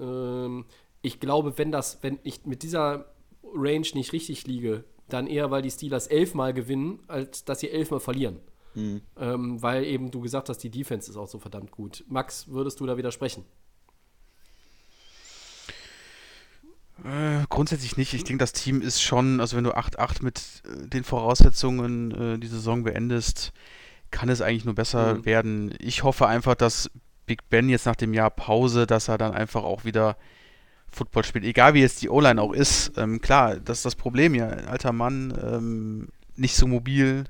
[0.00, 0.64] Ähm,
[1.02, 5.62] ich glaube, wenn das, wenn ich mit dieser Range nicht richtig liege, dann eher, weil
[5.62, 8.40] die Steelers elfmal gewinnen, als dass sie elfmal verlieren.
[9.18, 12.04] Ähm, weil eben du gesagt hast, die Defense ist auch so verdammt gut.
[12.08, 13.44] Max, würdest du da widersprechen?
[17.04, 18.12] Äh, grundsätzlich nicht.
[18.14, 22.38] Ich denke, das Team ist schon, also wenn du 8-8 mit äh, den Voraussetzungen äh,
[22.38, 23.52] die Saison beendest,
[24.10, 25.24] kann es eigentlich nur besser Mhm.
[25.24, 25.74] werden.
[25.78, 26.90] Ich hoffe einfach, dass
[27.26, 30.16] Big Ben jetzt nach dem Jahr Pause, dass er dann einfach auch wieder
[30.90, 31.44] Football spielt.
[31.44, 32.92] Egal wie jetzt die O-Line auch ist.
[32.96, 34.48] Ähm, klar, das ist das Problem ja.
[34.48, 37.24] Ein alter Mann, ähm, nicht so mobil.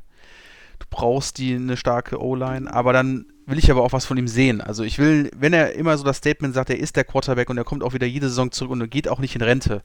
[0.91, 4.61] Brauchst die eine starke O-Line, aber dann will ich aber auch was von ihm sehen.
[4.61, 7.59] Also ich will, wenn er immer so das Statement sagt, er ist der Quarterback und
[7.59, 9.83] er kommt auch wieder jede Saison zurück und er geht auch nicht in Rente,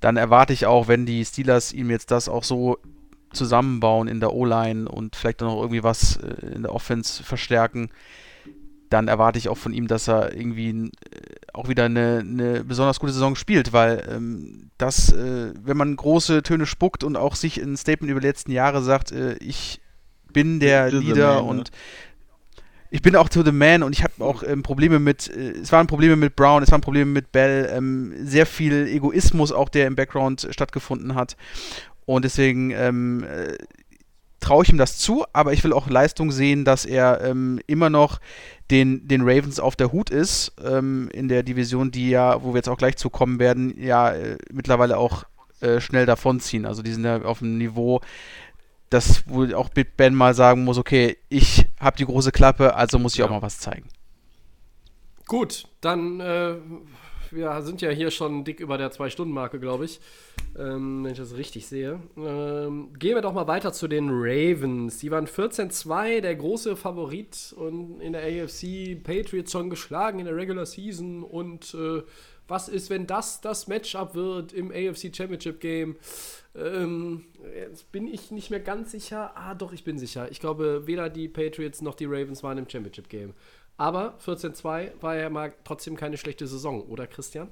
[0.00, 2.78] dann erwarte ich auch, wenn die Steelers ihm jetzt das auch so
[3.32, 7.90] zusammenbauen in der O-Line und vielleicht auch noch irgendwie was äh, in der Offense verstärken,
[8.88, 10.90] dann erwarte ich auch von ihm, dass er irgendwie äh,
[11.52, 16.42] auch wieder eine, eine besonders gute Saison spielt, weil ähm, das, äh, wenn man große
[16.42, 19.80] Töne spuckt und auch sich in Statement über die letzten Jahre sagt, äh, ich
[20.36, 21.50] bin der To Leader man, ne?
[21.50, 21.70] und
[22.90, 25.72] ich bin auch to the man und ich habe auch ähm, Probleme mit, äh, es
[25.72, 29.86] waren Probleme mit Brown, es waren Probleme mit Bell, ähm, sehr viel Egoismus auch, der
[29.86, 31.38] im Background stattgefunden hat.
[32.04, 33.56] Und deswegen ähm, äh,
[34.38, 37.88] traue ich ihm das zu, aber ich will auch Leistung sehen, dass er ähm, immer
[37.88, 38.20] noch
[38.70, 42.58] den, den Ravens auf der Hut ist, ähm, in der Division, die ja, wo wir
[42.58, 45.24] jetzt auch gleich zukommen werden, ja äh, mittlerweile auch
[45.60, 46.66] äh, schnell davonziehen.
[46.66, 48.02] Also die sind ja auf einem Niveau,
[48.96, 52.98] das wo auch Big Ben mal sagen muss, okay, ich habe die große Klappe, also
[52.98, 53.26] muss ich Ja.
[53.26, 53.88] auch mal was zeigen.
[55.26, 56.54] Gut, dann äh,
[57.32, 60.00] wir sind ja hier schon dick über der Zwei-Stunden-Marke, glaube ich.
[60.56, 62.00] Ähm, wenn ich das richtig sehe.
[62.16, 64.98] Ähm, gehen wir doch mal weiter zu den Ravens.
[64.98, 70.36] Die waren 14-2, der große Favorit und in der AFC Patriots schon geschlagen in der
[70.36, 71.24] Regular Season.
[71.24, 72.02] Und äh,
[72.48, 75.96] was ist, wenn das das Matchup wird im AFC Championship Game?
[76.56, 77.24] Ähm,
[77.54, 79.32] jetzt bin ich nicht mehr ganz sicher.
[79.36, 80.30] Ah, doch, ich bin sicher.
[80.30, 83.34] Ich glaube, weder die Patriots noch die Ravens waren im Championship Game.
[83.76, 87.48] Aber 14-2 war ja mal trotzdem keine schlechte Saison, oder Christian?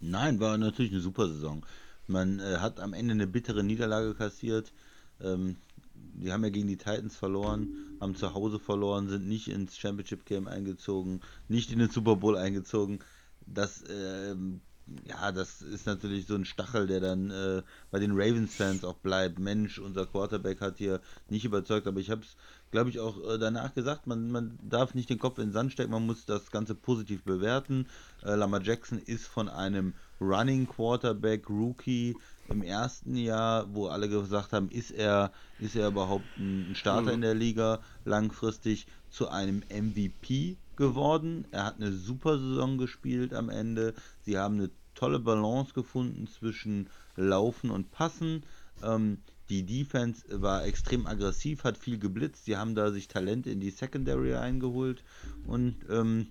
[0.00, 1.64] Nein, war natürlich eine super Saison.
[2.06, 4.72] Man äh, hat am Ende eine bittere Niederlage kassiert.
[5.22, 5.56] Ähm,
[5.94, 10.26] die haben ja gegen die Titans verloren, haben zu Hause verloren, sind nicht ins Championship
[10.26, 12.98] Game eingezogen, nicht in den Super Bowl eingezogen.
[13.46, 14.60] Das ähm,
[15.06, 19.38] ja, das ist natürlich so ein Stachel, der dann äh, bei den Ravens-Fans auch bleibt.
[19.38, 22.36] Mensch, unser Quarterback hat hier nicht überzeugt, aber ich habe es,
[22.70, 25.72] glaube ich, auch äh, danach gesagt, man, man darf nicht den Kopf in den Sand
[25.72, 27.86] stecken, man muss das Ganze positiv bewerten.
[28.22, 32.16] Äh, Lamar Jackson ist von einem Running Quarterback Rookie
[32.48, 37.14] im ersten Jahr, wo alle gesagt haben, ist er, ist er überhaupt ein Starter mhm.
[37.14, 41.46] in der Liga langfristig, zu einem MVP geworden.
[41.50, 43.94] Er hat eine super Saison gespielt am Ende.
[44.22, 48.44] Sie haben eine tolle Balance gefunden zwischen Laufen und Passen.
[48.82, 49.18] Ähm,
[49.50, 52.46] die Defense war extrem aggressiv, hat viel geblitzt.
[52.46, 55.04] Sie haben da sich Talente in die Secondary eingeholt
[55.46, 56.28] und ähm,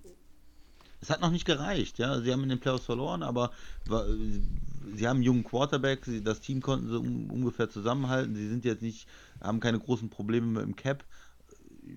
[1.04, 2.00] es hat noch nicht gereicht.
[2.00, 3.52] Ja, sie haben in den Playoffs verloren, aber
[3.88, 4.06] war,
[4.96, 6.08] sie haben einen jungen Quarterback.
[6.24, 8.36] das Team konnten sie um, ungefähr zusammenhalten.
[8.36, 9.08] Sie sind jetzt nicht,
[9.42, 11.04] haben keine großen Probleme mit dem Cap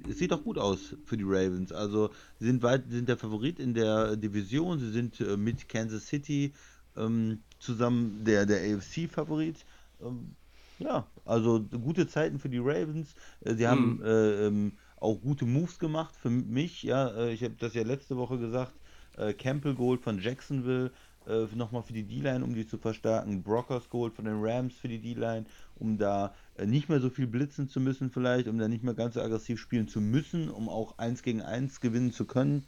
[0.08, 1.72] es sieht doch gut aus für die Ravens.
[1.72, 4.78] Also sie sind weit, sind der Favorit in der Division.
[4.78, 6.52] Sie sind äh, mit Kansas City
[6.96, 9.64] ähm, zusammen der, der AFC-Favorit.
[10.00, 10.34] Ähm,
[10.78, 13.14] ja, also gute Zeiten für die Ravens.
[13.40, 14.04] Äh, sie haben mhm.
[14.04, 16.82] äh, ähm, auch gute Moves gemacht für mich.
[16.82, 18.72] Ja, äh, ich habe das ja letzte Woche gesagt.
[19.16, 20.90] Äh, Campbell Gold von Jacksonville
[21.26, 23.42] äh, nochmal für die D-Line, um die zu verstärken.
[23.42, 25.46] Brockers Gold von den Rams für die D-Line,
[25.76, 28.94] um da äh, nicht mehr so viel blitzen zu müssen vielleicht, um da nicht mehr
[28.94, 32.64] ganz so aggressiv spielen zu müssen, um auch 1 gegen 1 gewinnen zu können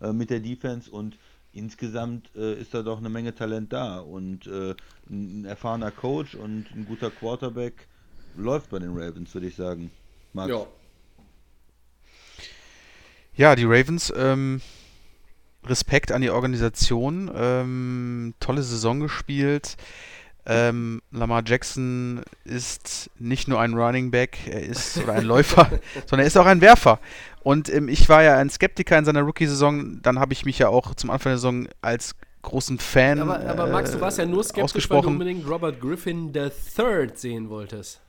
[0.00, 1.18] äh, mit der Defense und
[1.52, 4.74] insgesamt äh, ist da doch eine Menge Talent da und äh,
[5.08, 7.86] ein erfahrener Coach und ein guter Quarterback
[8.36, 9.90] läuft bei den Ravens, würde ich sagen.
[10.32, 10.50] Max.
[10.50, 10.66] Ja.
[13.36, 14.60] Ja, die Ravens, ähm,
[15.66, 19.76] Respekt an die Organisation, ähm, tolle Saison gespielt.
[20.46, 25.70] Ähm, Lamar Jackson ist nicht nur ein Running Back, er ist oder ein Läufer,
[26.06, 27.00] sondern er ist auch ein Werfer.
[27.42, 30.68] Und ähm, ich war ja ein Skeptiker in seiner Rookie-Saison, dann habe ich mich ja
[30.68, 33.20] auch zum Anfang der Saison als großen Fan.
[33.20, 37.48] Aber, aber Max, du warst ja nur skeptisch, weil du unbedingt Robert Griffin III sehen
[37.48, 38.03] wolltest.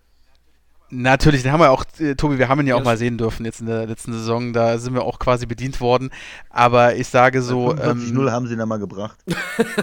[0.89, 3.43] Natürlich, den haben wir auch, äh, Tobi, wir haben ihn ja auch mal sehen dürfen
[3.45, 4.53] jetzt in der letzten Saison.
[4.53, 6.11] Da sind wir auch quasi bedient worden.
[6.49, 7.71] Aber ich sage so.
[7.73, 9.17] 45-0 ähm, haben sie ihn da mal gebracht.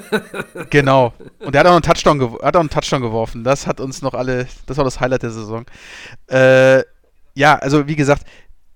[0.70, 1.12] genau.
[1.41, 3.43] Und er hat auch einen Touchdown, hat auch einen Touchdown geworfen.
[3.43, 5.65] Das hat uns noch alle, das war das Highlight der Saison.
[6.29, 6.83] Äh,
[7.35, 8.24] ja, also wie gesagt,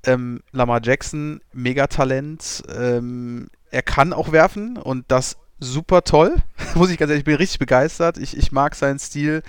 [0.05, 2.62] ähm, Lamar Jackson, Megatalent.
[2.77, 6.36] Ähm, er kann auch werfen und das super toll.
[6.74, 8.19] Muss ich ganz ehrlich, ich bin richtig begeistert.
[8.19, 9.43] Ich, ich mag seinen Stil.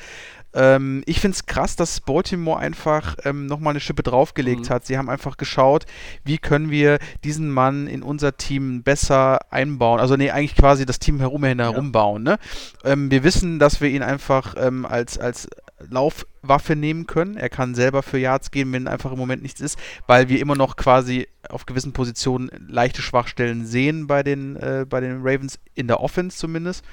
[0.53, 4.73] Ähm, ich finde es krass, dass Baltimore einfach ähm, nochmal eine Schippe draufgelegt mhm.
[4.73, 4.85] hat.
[4.85, 5.85] Sie haben einfach geschaut,
[6.23, 9.99] wie können wir diesen Mann in unser Team besser einbauen.
[9.99, 11.91] Also nee, eigentlich quasi das Team herum herum ja.
[11.91, 12.23] bauen.
[12.23, 12.39] Ne?
[12.83, 15.47] Ähm, wir wissen, dass wir ihn einfach ähm, als, als
[15.79, 17.37] Laufwaffe nehmen können.
[17.37, 20.55] Er kann selber für Yards gehen, wenn einfach im Moment nichts ist, weil wir immer
[20.55, 25.87] noch quasi auf gewissen Positionen leichte Schwachstellen sehen bei den, äh, bei den Ravens, in
[25.87, 26.83] der Offense zumindest.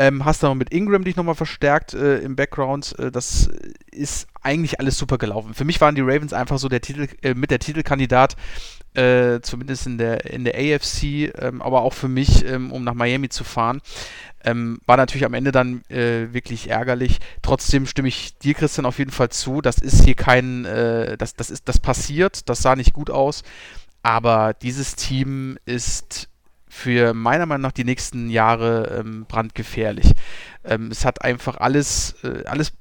[0.00, 2.98] Ähm, hast dann mit Ingram dich nochmal verstärkt äh, im Background.
[2.98, 3.50] Äh, das
[3.90, 5.52] ist eigentlich alles super gelaufen.
[5.52, 8.34] Für mich waren die Ravens einfach so der Titel, äh, mit der Titelkandidat,
[8.94, 12.94] äh, zumindest in der, in der AFC, ähm, aber auch für mich, ähm, um nach
[12.94, 13.82] Miami zu fahren.
[14.42, 17.18] Ähm, war natürlich am Ende dann äh, wirklich ärgerlich.
[17.42, 19.60] Trotzdem stimme ich dir, Christian, auf jeden Fall zu.
[19.60, 23.42] Das ist hier kein, äh, das, das ist, das passiert, das sah nicht gut aus.
[24.02, 26.29] Aber dieses Team ist
[26.70, 30.12] für meiner Meinung nach die nächsten Jahre ähm, brandgefährlich.
[30.64, 32.72] Ähm, es hat einfach alles, äh, alles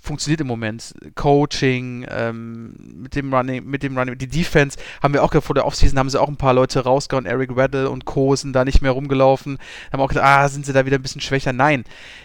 [0.00, 0.94] funktioniert im Moment.
[1.14, 5.66] Coaching, ähm, mit dem Running, mit dem Running, die Defense haben wir auch vor der
[5.66, 8.34] Offseason haben sie auch ein paar Leute rausgehauen, Eric Weddle und Co.
[8.34, 9.58] sind da nicht mehr rumgelaufen,
[9.92, 11.52] haben auch gesagt, ah, sind sie da wieder ein bisschen schwächer.
[11.52, 11.84] Nein,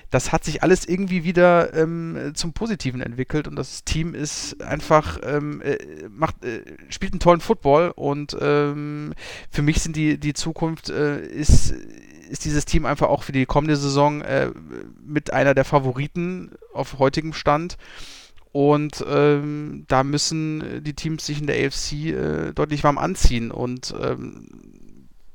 [0.10, 5.20] das hat sich alles irgendwie wieder ähm, zum Positiven entwickelt und das Team ist einfach,
[5.24, 5.78] ähm, äh,
[6.10, 9.14] macht, äh, spielt einen tollen Football und ähm,
[9.50, 11.74] für mich sind die, die Zukunft äh, ist
[12.30, 14.52] ist dieses Team einfach auch für die kommende Saison äh,
[15.06, 17.78] mit einer der Favoriten auf heutigem Stand.
[18.52, 23.52] Und ähm, da müssen die Teams sich in der AFC äh, deutlich warm anziehen.
[23.52, 24.48] Und ähm,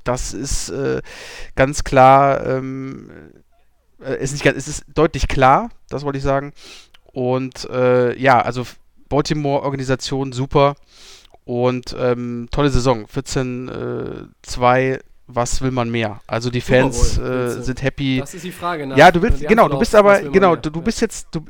[0.05, 1.03] Das ist äh,
[1.55, 3.11] ganz klar, ähm,
[4.03, 6.53] äh, ist nicht ganz, es ist deutlich klar, das wollte ich sagen.
[7.13, 8.67] Und äh, ja, also
[9.09, 10.77] Baltimore-Organisation super
[11.45, 13.07] und ähm, tolle Saison.
[13.07, 15.01] 14-2
[15.35, 16.21] was will man mehr?
[16.27, 18.19] Also die Fans äh, sind happy.
[18.21, 18.87] Das ist die Frage.
[18.87, 21.45] Nach, ja, du willst, genau, du bist aber, genau, du, du bist jetzt, du,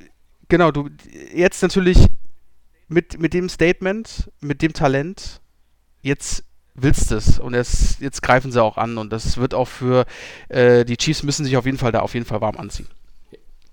[0.48, 0.89] genau, du,
[1.35, 2.07] jetzt natürlich
[2.89, 5.40] mit, mit dem Statement, mit dem Talent,
[6.02, 6.44] jetzt
[6.74, 10.07] willst es und jetzt, jetzt greifen sie auch an und das wird auch für
[10.48, 12.89] äh, die Chiefs müssen sich auf jeden Fall da auf jeden Fall warm anziehen.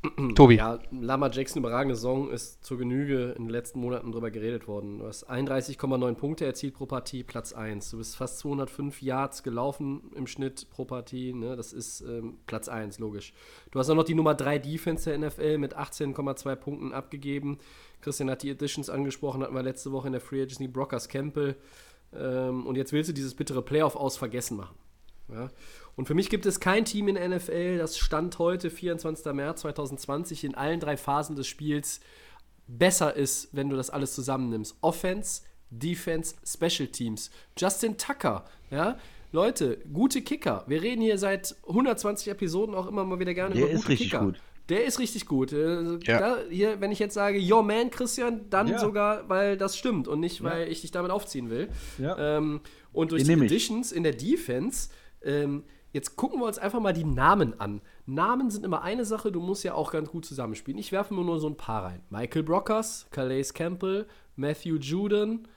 [0.36, 0.56] Tobi.
[0.56, 5.00] Ja, Lama Jackson, überragende Saison, ist zur Genüge in den letzten Monaten drüber geredet worden.
[5.00, 7.90] Du hast 31,9 Punkte erzielt pro Partie, Platz 1.
[7.92, 11.34] Du bist fast 205 Yards gelaufen im Schnitt pro Partie.
[11.34, 11.56] Ne?
[11.56, 13.34] Das ist ähm, Platz 1, logisch.
[13.72, 17.58] Du hast auch noch die Nummer 3 Defense der NFL mit 18,2 Punkten abgegeben.
[18.02, 21.56] Christian hat die Additions angesprochen, hatten wir letzte Woche in der Free Agency Brockers Campbell.
[22.14, 24.76] Ähm, und jetzt willst du dieses bittere Playoff aus vergessen machen.
[25.30, 25.50] Ja?
[25.98, 29.34] Und für mich gibt es kein Team in NFL, das Stand heute, 24.
[29.34, 32.00] März 2020, in allen drei Phasen des Spiels
[32.68, 34.78] besser ist, wenn du das alles zusammennimmst.
[34.82, 37.32] Offense, Defense, Special Teams.
[37.58, 38.98] Justin Tucker, ja.
[39.34, 40.64] Leute, gute Kicker.
[40.68, 43.90] Wir reden hier seit 120 Episoden auch immer mal wieder gerne Der über ist gute
[43.90, 44.24] richtig Kicker.
[44.24, 44.40] gut.
[44.70, 45.52] Der ist richtig gut.
[45.52, 46.20] Äh, Ja.
[46.20, 48.80] Da, hier, wenn ich jetzt sage, Your Man, Christian, dann Ja.
[48.80, 51.70] sogar, weil das stimmt und nicht, weil ich dich damit aufziehen will.
[51.98, 52.38] Ja.
[52.38, 52.62] Ähm,
[52.94, 53.46] und durch Den die.
[53.46, 54.90] Additions in der Defense,
[55.24, 57.82] ähm, jetzt gucken wir uns einfach mal die Namen an.
[58.06, 60.80] Namen sind immer eine Sache, du musst ja auch ganz gut zusammenspielen.
[60.80, 62.02] Ich werfe mir nur so ein paar rein.
[62.10, 64.06] Michael Brockers, Calais Campbell,
[64.36, 65.48] Matthew Juden,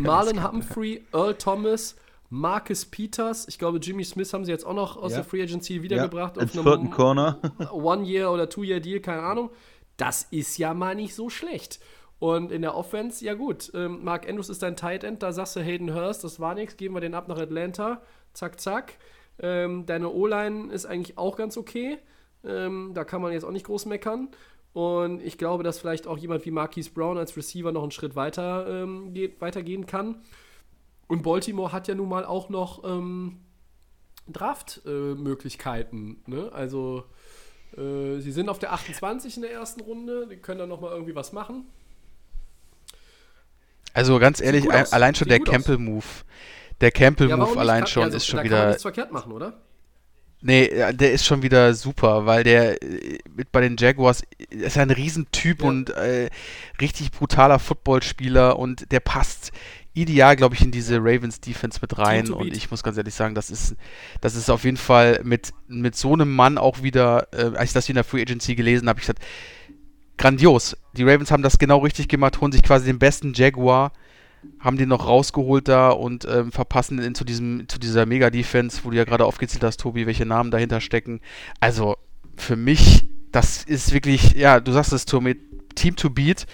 [0.00, 1.96] Marlon Humphrey, Earl Thomas,
[2.30, 3.48] Marcus Peters.
[3.48, 5.18] Ich glaube, Jimmy Smith haben sie jetzt auch noch aus Ja.
[5.18, 6.36] der Free Agency wiedergebracht.
[6.36, 7.38] ja, als vierten Corner.
[7.72, 9.50] One-Year- oder Two-Year-Deal, keine Ahnung.
[9.96, 11.80] Das ist ja mal nicht so schlecht.
[12.20, 15.54] Und in der Offense, ja gut, ähm, Mark Andrews ist dein Tight End, da sagst
[15.56, 18.02] du Hayden Hurst, das war nichts, geben wir den ab nach Atlanta.
[18.38, 18.94] Zack, zack.
[19.40, 21.98] Ähm, deine O-Line ist eigentlich auch ganz okay.
[22.44, 24.28] Ähm, da kann man jetzt auch nicht groß meckern.
[24.72, 28.14] Und ich glaube, dass vielleicht auch jemand wie Marquise Brown als Receiver noch einen Schritt
[28.14, 30.22] weiter ähm, geht, weitergehen kann.
[31.08, 33.40] Und Baltimore hat ja nun mal auch noch ähm,
[34.28, 36.22] Draft-Möglichkeiten.
[36.26, 36.52] ne?
[36.52, 37.02] Also
[37.76, 40.92] äh, sie sind auf der 28 in der ersten Runde, die können dann noch mal
[40.92, 41.66] irgendwie was machen.
[43.94, 45.52] Also ganz ehrlich, allein schon Sieht der.
[45.52, 46.04] Campbell-Move.
[46.80, 47.56] Der Campbell-Move nicht?
[47.58, 48.68] allein Kann- schon also, ist schon da kann man wieder.
[48.68, 49.60] nichts verkehrt machen, oder?
[50.40, 54.76] Nee, ja, der ist schon wieder super, weil der äh, mit bei den Jaguars ist
[54.76, 55.68] ja ein Riesentyp Ja.
[55.68, 56.30] und äh,
[56.80, 59.50] richtig brutaler Footballspieler und der passt
[59.94, 62.30] ideal, glaube ich, in diese Ravens Defense mit rein.
[62.30, 63.74] Und ich muss ganz ehrlich sagen, das ist,
[64.20, 67.72] das ist auf jeden Fall mit, mit so einem Mann auch wieder, äh, als ich
[67.72, 69.24] das hier in der Free Agency gelesen habe, ich gesagt,
[70.16, 70.76] grandios.
[70.96, 73.92] Die Ravens haben das genau richtig gemacht, holen sich quasi den besten Jaguar,
[74.60, 78.90] haben den noch rausgeholt da und ähm, verpassen ihn zu diesem, zu dieser Mega-Defense, wo
[78.90, 81.20] du ja gerade aufgezählt hast, Tobi, welche Namen dahinter stecken.
[81.60, 81.96] Also
[82.36, 85.36] für mich, das ist wirklich, ja, du sagst es, Tobi,
[85.74, 86.46] Team to beat.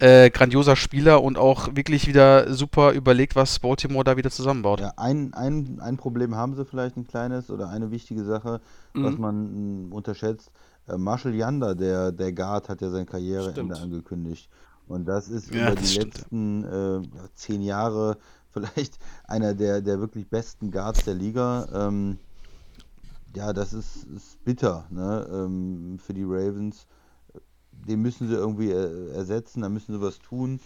[0.00, 4.80] Äh, grandioser Spieler und auch wirklich wieder super überlegt, was Baltimore da wieder zusammenbaut.
[4.80, 8.60] Ja, ein, ein, ein Problem haben sie vielleicht ein kleines oder eine wichtige Sache,
[9.00, 9.20] was Mhm.
[9.20, 10.52] man mh, unterschätzt.
[10.86, 14.48] Äh, Marshall Yanda, der, der Guard, hat ja sein Karriereende angekündigt.
[14.88, 17.00] Und das ist Ja, über das die stimmt, letzten äh,
[17.34, 18.16] zehn Jahre
[18.52, 21.68] vielleicht einer der, der wirklich besten Guards der Liga.
[21.88, 22.18] Ähm,
[23.34, 26.86] ja, das ist, ist bitter ne, ähm, für die Ravens.
[27.72, 30.60] Den müssen sie irgendwie äh, ersetzen, da müssen sie was tun.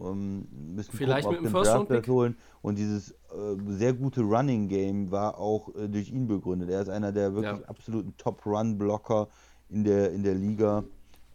[0.00, 1.96] Ähm, müssen Vielleicht gucken, mit einen First-Round-Pick?
[1.98, 2.36] Draft holen.
[2.62, 3.14] Und dieses äh,
[3.68, 6.70] sehr gute Running Game war auch äh, durch ihn begründet.
[6.70, 7.68] Er ist einer der wirklich Ja.
[7.68, 9.28] absoluten Top-Run-Blocker
[9.68, 10.84] in der, in der Liga.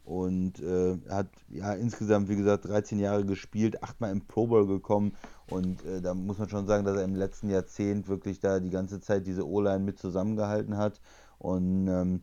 [0.05, 5.13] Und äh, hat ja insgesamt, wie gesagt, 13 Jahre gespielt, achtmal im Pro Bowl gekommen.
[5.49, 8.69] Und äh, da muss man schon sagen, dass er im letzten Jahrzehnt wirklich da die
[8.69, 11.01] ganze Zeit diese O-Line mit zusammengehalten hat.
[11.39, 12.21] Und ähm,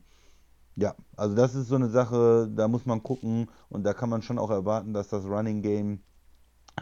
[0.76, 3.48] ja, also das ist so eine Sache, da muss man gucken.
[3.68, 6.00] Und da kann man schon auch erwarten, dass das Running Game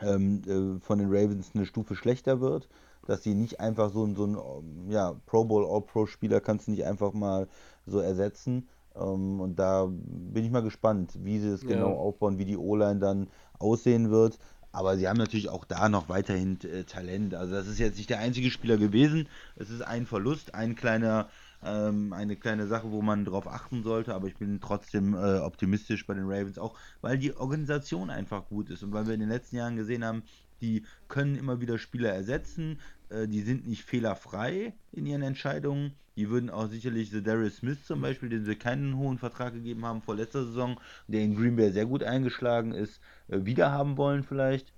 [0.03, 2.69] ähm, äh, von den Ravens eine Stufe schlechter wird.
[3.07, 6.85] Dass sie nicht einfach so, so ein ähm, ja, Pro Bowl, All-Pro-Spieler kannst du nicht
[6.85, 7.49] einfach mal
[7.87, 8.69] so ersetzen.
[9.01, 11.69] Ähm, und da bin ich mal gespannt, wie sie es Ja.
[11.69, 14.39] genau aufbauen, wie die O-Line dann aussehen wird.
[14.73, 17.35] Aber sie haben natürlich auch da noch weiterhin äh, Talent.
[17.35, 19.29] Also das ist jetzt nicht der einzige Spieler gewesen.
[19.57, 21.29] Es ist ein Verlust, ein kleiner,
[21.63, 24.15] ähm, eine kleine Sache, wo man drauf achten sollte.
[24.15, 28.71] Aber ich bin trotzdem äh, optimistisch bei den Ravens auch, weil die Organisation einfach gut
[28.71, 30.23] ist und weil wir in den letzten Jahren gesehen haben,
[30.61, 32.81] die können immer wieder Spieler ersetzen.
[33.09, 35.97] Äh, die sind nicht fehlerfrei in ihren Entscheidungen.
[36.21, 39.87] Die würden auch sicherlich The Darius Smith zum Beispiel, den sie keinen hohen Vertrag gegeben
[39.87, 40.79] haben vor letzter Saison,
[41.09, 44.71] der in Green Bay sehr gut eingeschlagen ist, äh, wieder haben wollen vielleicht.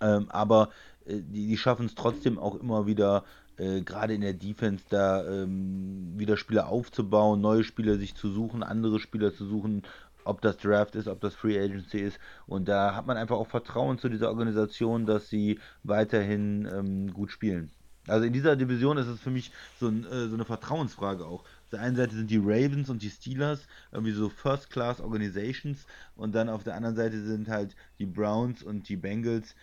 [0.00, 0.70] Ähm, aber
[1.04, 3.24] äh, die, die schaffen es trotzdem auch immer wieder
[3.58, 8.62] äh, gerade in der Defense da ähm, wieder Spieler aufzubauen, neue Spieler sich zu suchen,
[8.62, 9.82] andere Spieler zu suchen,
[10.24, 12.18] ob das Draft ist, ob das Free Agency ist.
[12.46, 17.32] Und da hat man einfach auch Vertrauen zu dieser Organisation, dass sie weiterhin ähm, gut
[17.32, 17.70] spielen.
[18.08, 21.40] Also in dieser Division ist es für mich so, ein, äh, so, eine Vertrauensfrage auch.
[21.40, 25.86] Auf der einen Seite sind die Ravens und die Steelers irgendwie so First-Class Organizations
[26.16, 29.54] und dann auf der anderen Seite sind halt die Browns und die Bengals,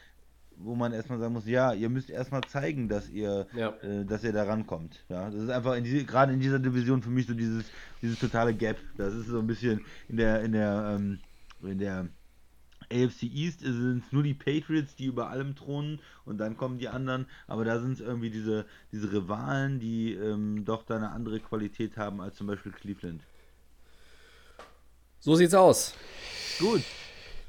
[0.57, 3.69] wo man erstmal sagen muss, ja, ihr müsst erstmal zeigen, dass ihr, ja.
[3.81, 5.03] äh, dass ihr da rankommt.
[5.09, 7.65] Ja, das ist einfach in diese, gerade in dieser Division für mich so dieses,
[8.01, 8.77] dieses totale Gap.
[8.97, 11.19] Das ist so ein bisschen in der, in der, ähm,
[11.61, 12.07] in der
[12.95, 16.87] AFC East sind es nur die Patriots, die über allem thronen und dann kommen die
[16.87, 21.39] anderen, aber da sind es irgendwie diese, diese Rivalen, die ähm, doch da eine andere
[21.39, 23.21] Qualität haben als zum Beispiel Cleveland.
[25.19, 25.93] So sieht's aus.
[26.59, 26.81] Gut.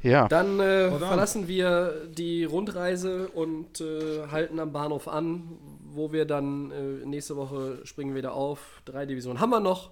[0.02, 0.28] Ja.
[0.28, 6.70] Dann äh, verlassen wir die Rundreise und äh, halten am Bahnhof an, wo wir dann
[6.70, 8.82] äh, nächste Woche springen wieder auf.
[8.84, 9.90] Drei Divisionen haben wir noch.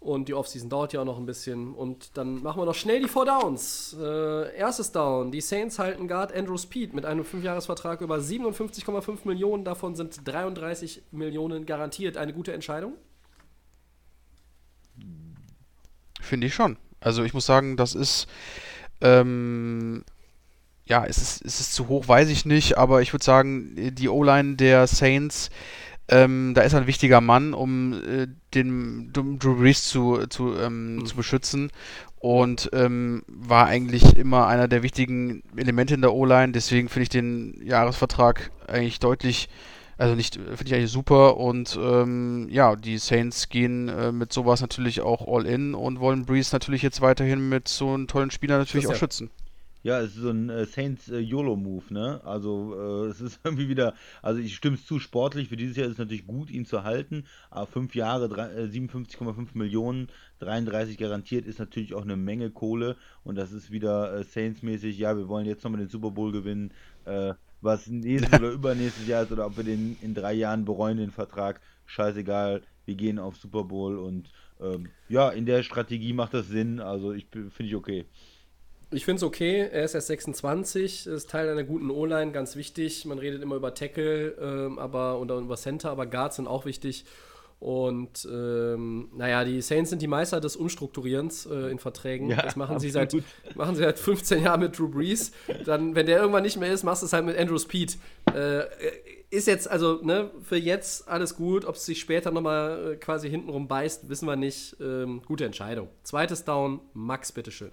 [0.00, 1.74] Und die Offseason dauert ja auch noch ein bisschen.
[1.74, 3.94] Und dann machen wir noch schnell die Four Downs.
[4.00, 5.30] Äh, erstes Down.
[5.30, 9.64] Die Saints halten Guard Andrew Speed mit einem Fünfjahresvertrag über 57,5 Millionen.
[9.64, 12.16] Davon sind 33 Millionen garantiert.
[12.16, 12.94] Eine gute Entscheidung?
[16.20, 16.78] Finde ich schon.
[17.00, 18.26] Also ich muss sagen, das ist
[19.02, 20.04] ähm,
[20.90, 24.08] ja, es ist, es ist zu hoch, weiß ich nicht, aber ich würde sagen, die
[24.08, 25.50] O-Line der Saints,
[26.10, 31.06] ähm, da ist ein wichtiger Mann, um äh, den Drew Brees zu, zu, ähm, mhm.
[31.06, 31.70] zu beschützen
[32.18, 36.52] und ähm, war eigentlich immer einer der wichtigen Elemente in der O-Line.
[36.52, 39.48] Deswegen finde ich den Jahresvertrag eigentlich deutlich,
[39.98, 41.36] also nicht, finde ich eigentlich super.
[41.36, 46.26] Und ähm, ja, die Saints gehen äh, mit sowas natürlich auch all in und wollen
[46.26, 49.30] Breeze natürlich jetzt weiterhin mit so einem tollen Spieler natürlich auch schützen.
[49.82, 52.20] Ja, es ist so ein äh, Saints äh, YOLO-Move, ne?
[52.24, 55.86] Also äh, es ist irgendwie wieder, also ich stimme es zu, sportlich für dieses Jahr
[55.86, 60.08] ist es natürlich gut, ihn zu halten, aber fünf Jahre, 57,5 äh, Millionen,
[60.40, 65.28] 33 garantiert, ist natürlich auch eine Menge Kohle und das ist wieder Saints-mäßig, ja, wir
[65.28, 66.72] wollen jetzt nochmal den Super Bowl gewinnen,
[67.60, 71.10] was nächstes oder übernächstes Jahr ist oder ob wir den in drei Jahren bereuen, den
[71.10, 74.30] Vertrag, scheißegal, wir gehen auf Super Bowl und
[74.60, 78.06] ähm, ja, in der Strategie macht das Sinn, also ich finde ich okay.
[78.92, 79.68] Ich finde es okay.
[79.70, 83.04] Er ist erst 26, ist Teil einer guten O-Line, ganz wichtig.
[83.04, 87.04] Man redet immer über Tackle, ähm, aber und über Center, aber Guards sind auch wichtig.
[87.60, 92.30] Und ähm, naja, die Saints sind die Meister des Umstrukturierens äh, in Verträgen.
[92.30, 93.14] Ja, das machen sie, seit,
[93.54, 95.32] machen sie seit 15 Jahren mit Drew Brees.
[95.66, 97.98] Dann, wenn der irgendwann nicht mehr ist, machst du es halt mit Andrew Speed.
[98.34, 98.62] Äh,
[99.28, 101.66] ist jetzt, also, ne, für jetzt alles gut.
[101.66, 104.76] Ob es sich später nochmal äh, quasi hintenrum beißt, wissen wir nicht.
[104.80, 105.88] Ähm, gute Entscheidung.
[106.02, 107.70] Zweites Down, Max, bitteschön.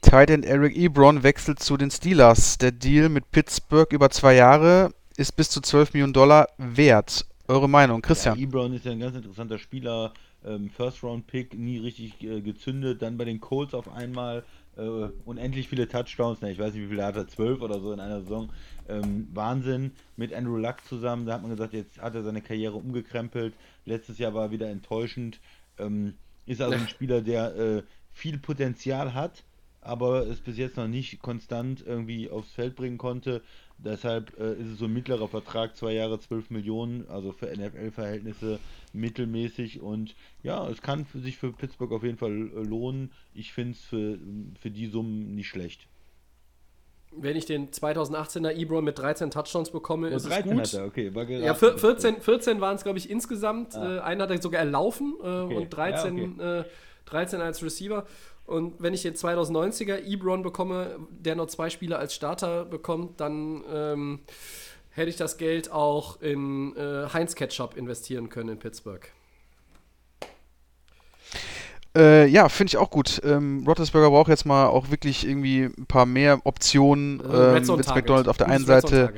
[0.00, 2.58] Titan Eric Ebron wechselt zu den Steelers.
[2.58, 7.26] Der Deal mit Pittsburgh über zwei Jahre ist bis zu 12 Millionen Dollar wert.
[7.48, 8.38] Eure Meinung, Christian?
[8.38, 10.12] Ja, Ebron ist ja ein ganz interessanter Spieler.
[10.44, 13.02] Ähm, First-Round-Pick, nie richtig äh, gezündet.
[13.02, 14.44] Dann bei den Colts auf einmal
[14.76, 16.38] äh, unendlich viele Touchdowns.
[16.40, 18.50] Na, ich weiß nicht, wie viele hat er, 12 oder so in einer Saison.
[18.88, 19.92] Ähm, Wahnsinn.
[20.16, 21.26] Mit Andrew Luck zusammen.
[21.26, 23.54] Da hat man gesagt, jetzt hat er seine Karriere umgekrempelt.
[23.84, 25.40] Letztes Jahr war er wieder enttäuschend.
[25.78, 26.14] Ähm,
[26.46, 27.82] ist also ein Spieler, der äh,
[28.14, 29.44] viel Potenzial hat,
[29.82, 33.42] aber es bis jetzt noch nicht konstant irgendwie aufs Feld bringen konnte.
[33.76, 38.60] Deshalb äh, ist es so ein mittlerer Vertrag, zwei Jahre, 12 Millionen, also für NFL-Verhältnisse
[38.92, 39.82] mittelmäßig.
[39.82, 43.10] Und ja, es kann für sich für Pittsburgh auf jeden Fall äh, lohnen.
[43.34, 44.18] Ich finde es für,
[44.58, 45.86] für die Summen nicht schlecht.
[47.16, 50.80] Wenn ich den 2018er Ebron mit 13 Touchdowns bekomme, ja, ist 13 es gut.
[50.80, 51.14] Hat er, okay.
[51.14, 53.76] War ja, 14, 14 waren es, glaube ich, insgesamt.
[53.76, 53.98] Ah.
[53.98, 55.56] Äh, einen hat er sogar erlaufen äh, okay.
[55.56, 56.64] und 13 ja, okay.
[57.06, 58.06] Äh, 13 als Receiver.
[58.46, 63.64] Und wenn ich den 2090er Ebron bekomme, der noch zwei Spiele als Starter bekommt, dann
[63.72, 64.20] ähm,
[64.90, 69.06] hätte ich das Geld auch in äh, Heinz Ketchup investieren können in Pittsburgh.
[71.96, 73.20] Äh, ja, finde ich auch gut.
[73.24, 77.20] Ähm, Roethlisberger braucht jetzt mal auch wirklich irgendwie ein paar mehr Optionen.
[77.20, 79.14] Äh, ähm, Vince McDonald auf der einen Seite.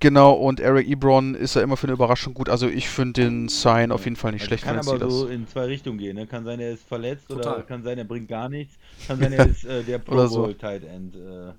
[0.00, 2.48] Genau, und Eric Ebron ist ja immer für eine Überraschung gut.
[2.48, 4.64] Also ich finde den Sign auf jeden Fall nicht also schlecht.
[4.64, 6.16] Kann aber so in zwei Richtungen gehen.
[6.16, 6.26] Ne?
[6.26, 7.54] Kann sein, er ist verletzt Total.
[7.54, 8.76] oder kann sein, er bringt gar nichts.
[9.08, 10.52] Kann sein, er ist äh, der Pro Bowl so.
[10.52, 11.52] Tight End äh,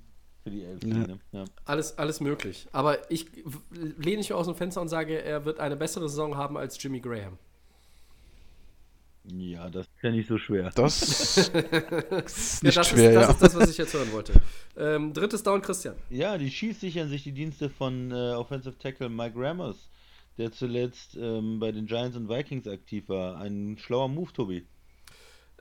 [0.43, 0.83] für die Elf.
[0.83, 0.93] Ja.
[0.95, 1.19] Ne?
[1.33, 1.45] Ja.
[1.65, 2.67] Alles, alles möglich.
[2.71, 3.25] Aber ich
[3.97, 7.01] lehne mich aus dem Fenster und sage, er wird eine bessere Saison haben als Jimmy
[7.01, 7.37] Graham.
[9.25, 10.71] Ja, das ist ja nicht so schwer.
[10.73, 11.01] Das
[11.37, 11.53] ist
[12.63, 13.29] nicht ja, das schwer, ist, das ja.
[13.29, 14.33] ist das, was ich jetzt hören wollte.
[14.77, 15.95] Ähm, drittes Down, Christian.
[16.09, 19.89] Ja, die Chiefs sichern sich die Dienste von äh, Offensive Tackle Mike Ramos,
[20.37, 23.37] der zuletzt ähm, bei den Giants und Vikings aktiv war.
[23.37, 24.65] Ein schlauer Move, Tobi.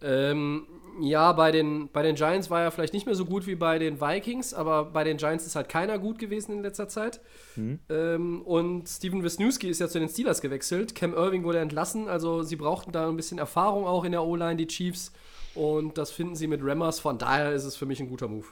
[0.02, 0.66] Ähm,
[1.00, 3.78] ja, bei den, bei den Giants war er vielleicht nicht mehr so gut wie bei
[3.78, 7.20] den Vikings, aber bei den Giants ist halt keiner gut gewesen in letzter Zeit.
[7.54, 7.78] Hm.
[7.88, 10.94] Ähm, und Steven Wisniewski ist ja zu den Steelers gewechselt.
[10.94, 14.56] Cam Irving wurde entlassen, also sie brauchten da ein bisschen Erfahrung auch in der O-Line,
[14.56, 15.12] die Chiefs.
[15.54, 18.46] Und das finden sie mit Rammers, von daher ist es für mich ein guter Move.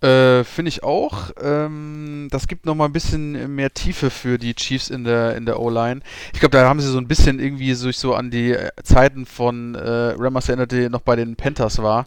[0.00, 1.30] Äh, Finde ich auch.
[1.42, 5.58] Ähm, das gibt nochmal ein bisschen mehr Tiefe für die Chiefs in der, in der
[5.58, 6.02] O-Line.
[6.32, 9.26] Ich glaube, da haben sie so ein bisschen irgendwie sich so an die äh, Zeiten
[9.26, 12.06] von äh, Rammers erinnert, die noch bei den Panthers war.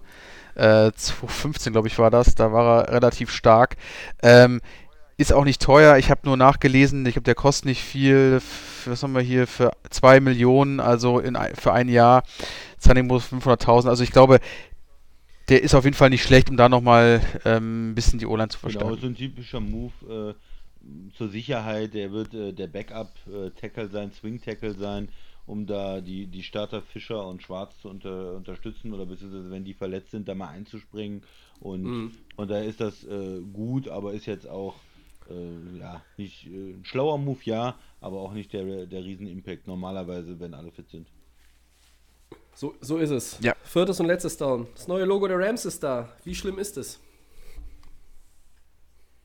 [0.56, 2.36] Äh, 2015, glaube ich, war das.
[2.36, 3.76] Da war er relativ stark.
[4.24, 4.61] Ähm,
[5.18, 5.98] ist auch nicht teuer.
[5.98, 7.06] Ich habe nur nachgelesen.
[7.06, 8.42] Ich glaube, der kostet nicht viel.
[8.86, 12.24] Was haben wir hier für 2 Millionen, also in, für ein Jahr.
[13.03, 13.90] Muss 500.000.
[13.90, 14.40] Also ich glaube,
[15.51, 18.47] der ist auf jeden Fall nicht schlecht, um da nochmal ähm, ein bisschen die O-Line
[18.49, 19.01] zu Genau, verstärken.
[19.01, 21.93] so ein typischer Move äh, zur Sicherheit.
[21.93, 25.09] Der wird äh, der Backup-Tackle sein, Swing-Tackle sein,
[25.45, 29.73] um da die, die Starter Fischer und Schwarz zu unter, unterstützen oder beziehungsweise wenn die
[29.73, 31.21] verletzt sind, da mal einzuspringen.
[31.59, 32.11] Und Mhm.
[32.35, 34.75] von daher ist das äh, gut, aber ist jetzt auch
[35.30, 40.39] äh, ja nicht äh, ein schlauer Move, ja, aber auch nicht der, der Riesen-Impact normalerweise,
[40.39, 41.07] wenn alle fit sind.
[42.55, 43.38] So, so ist es.
[43.41, 43.53] Ja.
[43.63, 44.67] Viertes und letztes Down.
[44.75, 46.09] Das neue Logo der Rams ist da.
[46.23, 46.99] Wie schlimm ist es?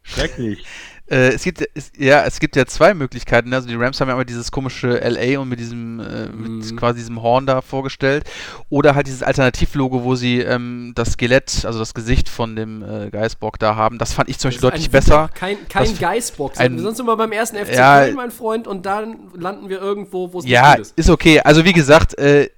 [0.02, 0.64] Schrecklich.
[1.08, 3.54] Äh, es gibt es, ja, es gibt ja zwei Möglichkeiten.
[3.54, 6.76] Also die Rams haben ja immer dieses komische LA und mit diesem äh, mit Mhm.
[6.76, 8.24] quasi diesem Horn da vorgestellt.
[8.70, 13.10] Oder halt dieses Alternativlogo, wo sie ähm, das Skelett, also das Gesicht von dem äh,
[13.10, 13.98] Geißbock da haben.
[13.98, 15.30] Das fand ich zum Das Beispiel ist deutlich ein besser.
[15.32, 16.58] Kein, kein Geißbock.
[16.58, 18.00] ein- Sonst sind wir beim ersten FC Ja.
[18.00, 20.98] Köln, mein Freund, und dann landen wir irgendwo, wo es Ja, nicht gut ist.
[20.98, 21.38] ist okay.
[21.38, 22.50] Also wie gesagt, äh,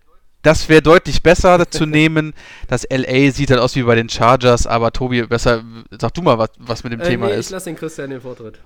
[0.42, 2.34] das wäre deutlich besser zu nehmen.
[2.68, 5.62] Das LA sieht halt aus wie bei den Chargers, aber Tobi, besser,
[5.98, 7.50] sag du mal, was, was mit dem Äh, Thema nee, ich ist.
[7.50, 8.60] lasse den Christian den Vortritt.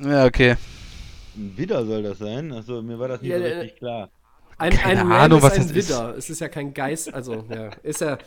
[0.00, 0.56] Ja, okay.
[1.36, 2.52] Ein Widder soll das sein?
[2.52, 4.10] Achso, mir war das nicht Ja, so richtig klar.
[4.58, 5.88] Ein, Keine ein Ahnung, ist was ein das ist.
[5.88, 6.14] Widder.
[6.16, 8.18] Es ist ja kein Geist, also ja, ist ja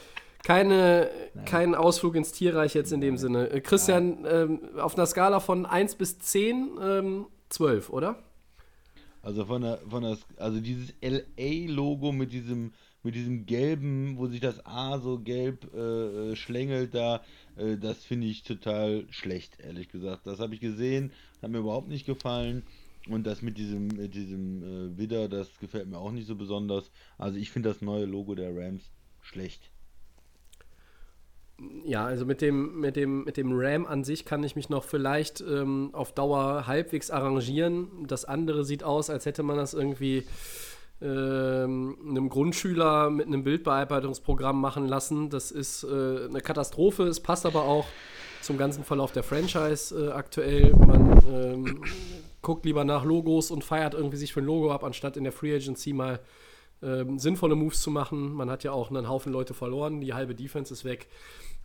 [0.43, 1.09] keine,
[1.45, 3.61] kein Ausflug ins Tierreich jetzt in dem Sinne.
[3.61, 8.17] Christian, ähm, auf einer Skala von 1 bis 10, ähm, 12, oder?
[9.23, 14.41] Also von der, von der, also dieses LA-Logo mit diesem, mit diesem gelben, wo sich
[14.41, 17.23] das A so gelb äh, äh, schlängelt da,
[17.55, 20.27] äh, das finde ich total schlecht, ehrlich gesagt.
[20.27, 22.63] Das habe ich gesehen, hat mir überhaupt nicht gefallen.
[23.09, 26.91] Und das mit diesem, mit diesem äh, Widder, das gefällt mir auch nicht so besonders.
[27.17, 29.72] Also ich finde das neue Logo der Rams schlecht.
[31.85, 34.83] Ja, also mit dem, mit dem, mit dem RAM an sich kann ich mich noch
[34.83, 37.89] vielleicht ähm, auf Dauer halbwegs arrangieren.
[38.07, 40.23] Das andere sieht aus, als hätte man das irgendwie
[41.01, 45.29] ähm, einem Grundschüler mit einem Bildbearbeitungsprogramm machen lassen.
[45.29, 47.03] Das ist äh, eine Katastrophe.
[47.03, 47.85] Es passt aber auch
[48.41, 50.73] zum ganzen Verlauf der Franchise äh, aktuell.
[50.73, 51.83] Man ähm,
[52.41, 55.33] guckt lieber nach Logos und feiert irgendwie sich für ein Logo ab, anstatt in der
[55.33, 56.19] Free Agency mal
[56.83, 58.33] ähm, sinnvolle Moves zu machen.
[58.33, 61.07] Man hat ja auch einen Haufen Leute verloren, die halbe Defense ist weg.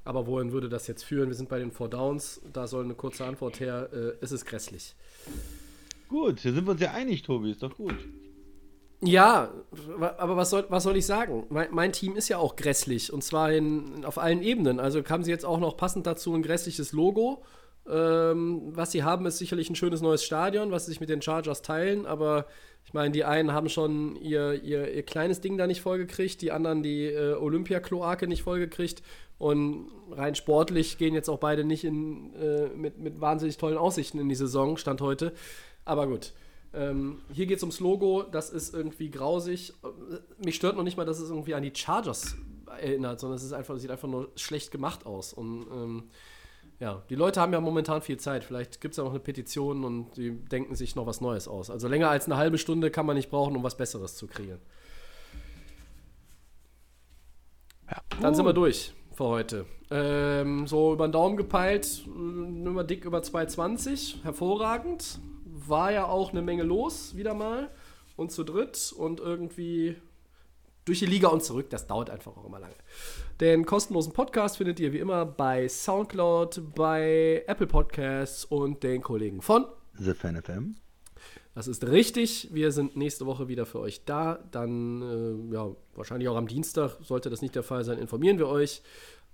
[0.04, 1.28] Aber wohin würde das jetzt führen?
[1.28, 2.40] Wir sind bei den Four Downs.
[2.52, 3.90] Da soll eine kurze Antwort her.
[3.92, 4.94] Äh, es ist grässlich.
[6.08, 7.94] Gut, hier sind wir uns ja einig, Tobi, ist doch gut.
[9.00, 9.52] Ja,
[9.98, 11.46] aber was soll, was soll ich sagen?
[11.50, 14.80] Mein, mein Team ist ja auch grässlich und zwar in, auf allen Ebenen.
[14.80, 17.44] Also haben sie jetzt auch noch passend dazu ein grässliches Logo.
[17.88, 21.22] Ähm, was sie haben, ist sicherlich ein schönes neues Stadion, was sie sich mit den
[21.22, 22.46] Chargers teilen, aber
[22.88, 26.52] ich meine, die einen haben schon ihr, ihr, ihr kleines Ding da nicht vollgekriegt, die
[26.52, 29.02] anderen die äh, Olympia-Kloake nicht vollgekriegt
[29.36, 34.18] und rein sportlich gehen jetzt auch beide nicht in, äh, mit, mit wahnsinnig tollen Aussichten
[34.18, 35.34] in die Saison, Stand heute.
[35.84, 36.32] Aber gut.
[36.72, 39.74] Ähm, hier geht es ums Logo, das ist irgendwie grausig.
[40.42, 42.36] Mich stört noch nicht mal, dass es irgendwie an die Chargers
[42.80, 45.34] erinnert, sondern es ist einfach, sieht einfach nur schlecht gemacht aus.
[45.34, 46.04] Und ähm,
[46.80, 48.44] ja, die Leute haben ja momentan viel Zeit.
[48.44, 51.70] Vielleicht gibt es ja noch eine Petition und die denken sich noch was Neues aus.
[51.70, 54.60] Also länger als eine halbe Stunde kann man nicht brauchen, um was Besseres zu kreieren.
[58.20, 59.66] Dann sind wir durch für heute.
[59.90, 64.20] Ähm, so über den Daumen gepeilt, nur mal dick über 220.
[64.22, 65.18] Hervorragend.
[65.44, 67.70] War ja auch eine Menge los, wieder mal.
[68.16, 69.96] Und zu dritt und irgendwie
[70.88, 71.68] durch die Liga und zurück.
[71.70, 72.74] Das dauert einfach auch immer lange.
[73.40, 79.42] Den kostenlosen Podcast findet ihr wie immer bei Soundcloud, bei Apple Podcasts und den Kollegen
[79.42, 79.66] von
[79.98, 80.76] The Fan FM.
[81.54, 82.48] das ist richtig.
[82.52, 84.38] Wir sind nächste Woche wieder für euch da.
[84.50, 88.48] Dann, äh, ja, wahrscheinlich auch am Dienstag, sollte das nicht der Fall sein, informieren wir
[88.48, 88.82] euch.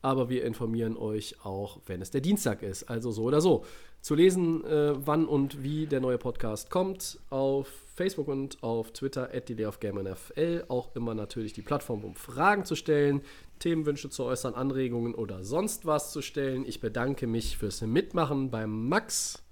[0.03, 2.85] Aber wir informieren euch auch, wenn es der Dienstag ist.
[2.91, 3.65] Also so oder so.
[4.05, 9.31] Zu lesen, äh, wann und wie der neue Podcast kommt, auf Facebook und auf Twitter,
[9.33, 10.65] at NFL.
[10.69, 13.23] Auch immer natürlich die Plattform, um Fragen zu stellen,
[13.61, 16.67] Themenwünsche zu äußern, Anregungen oder sonst was zu stellen.
[16.67, 19.43] Ich bedanke mich fürs Mitmachen beim Max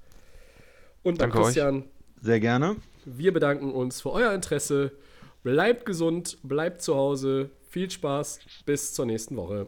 [1.02, 1.44] und beim Danke euch.
[1.44, 1.84] Christian.
[2.20, 2.76] Sehr gerne.
[3.06, 4.92] Wir bedanken uns für euer Interesse
[5.42, 7.50] Bleibt gesund, bleibt zu Hause.
[7.68, 8.38] Viel Spaß.
[8.64, 9.66] Bis zur nächsten Woche.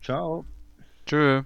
[0.00, 0.44] Ciao.
[1.06, 1.42] Tschö.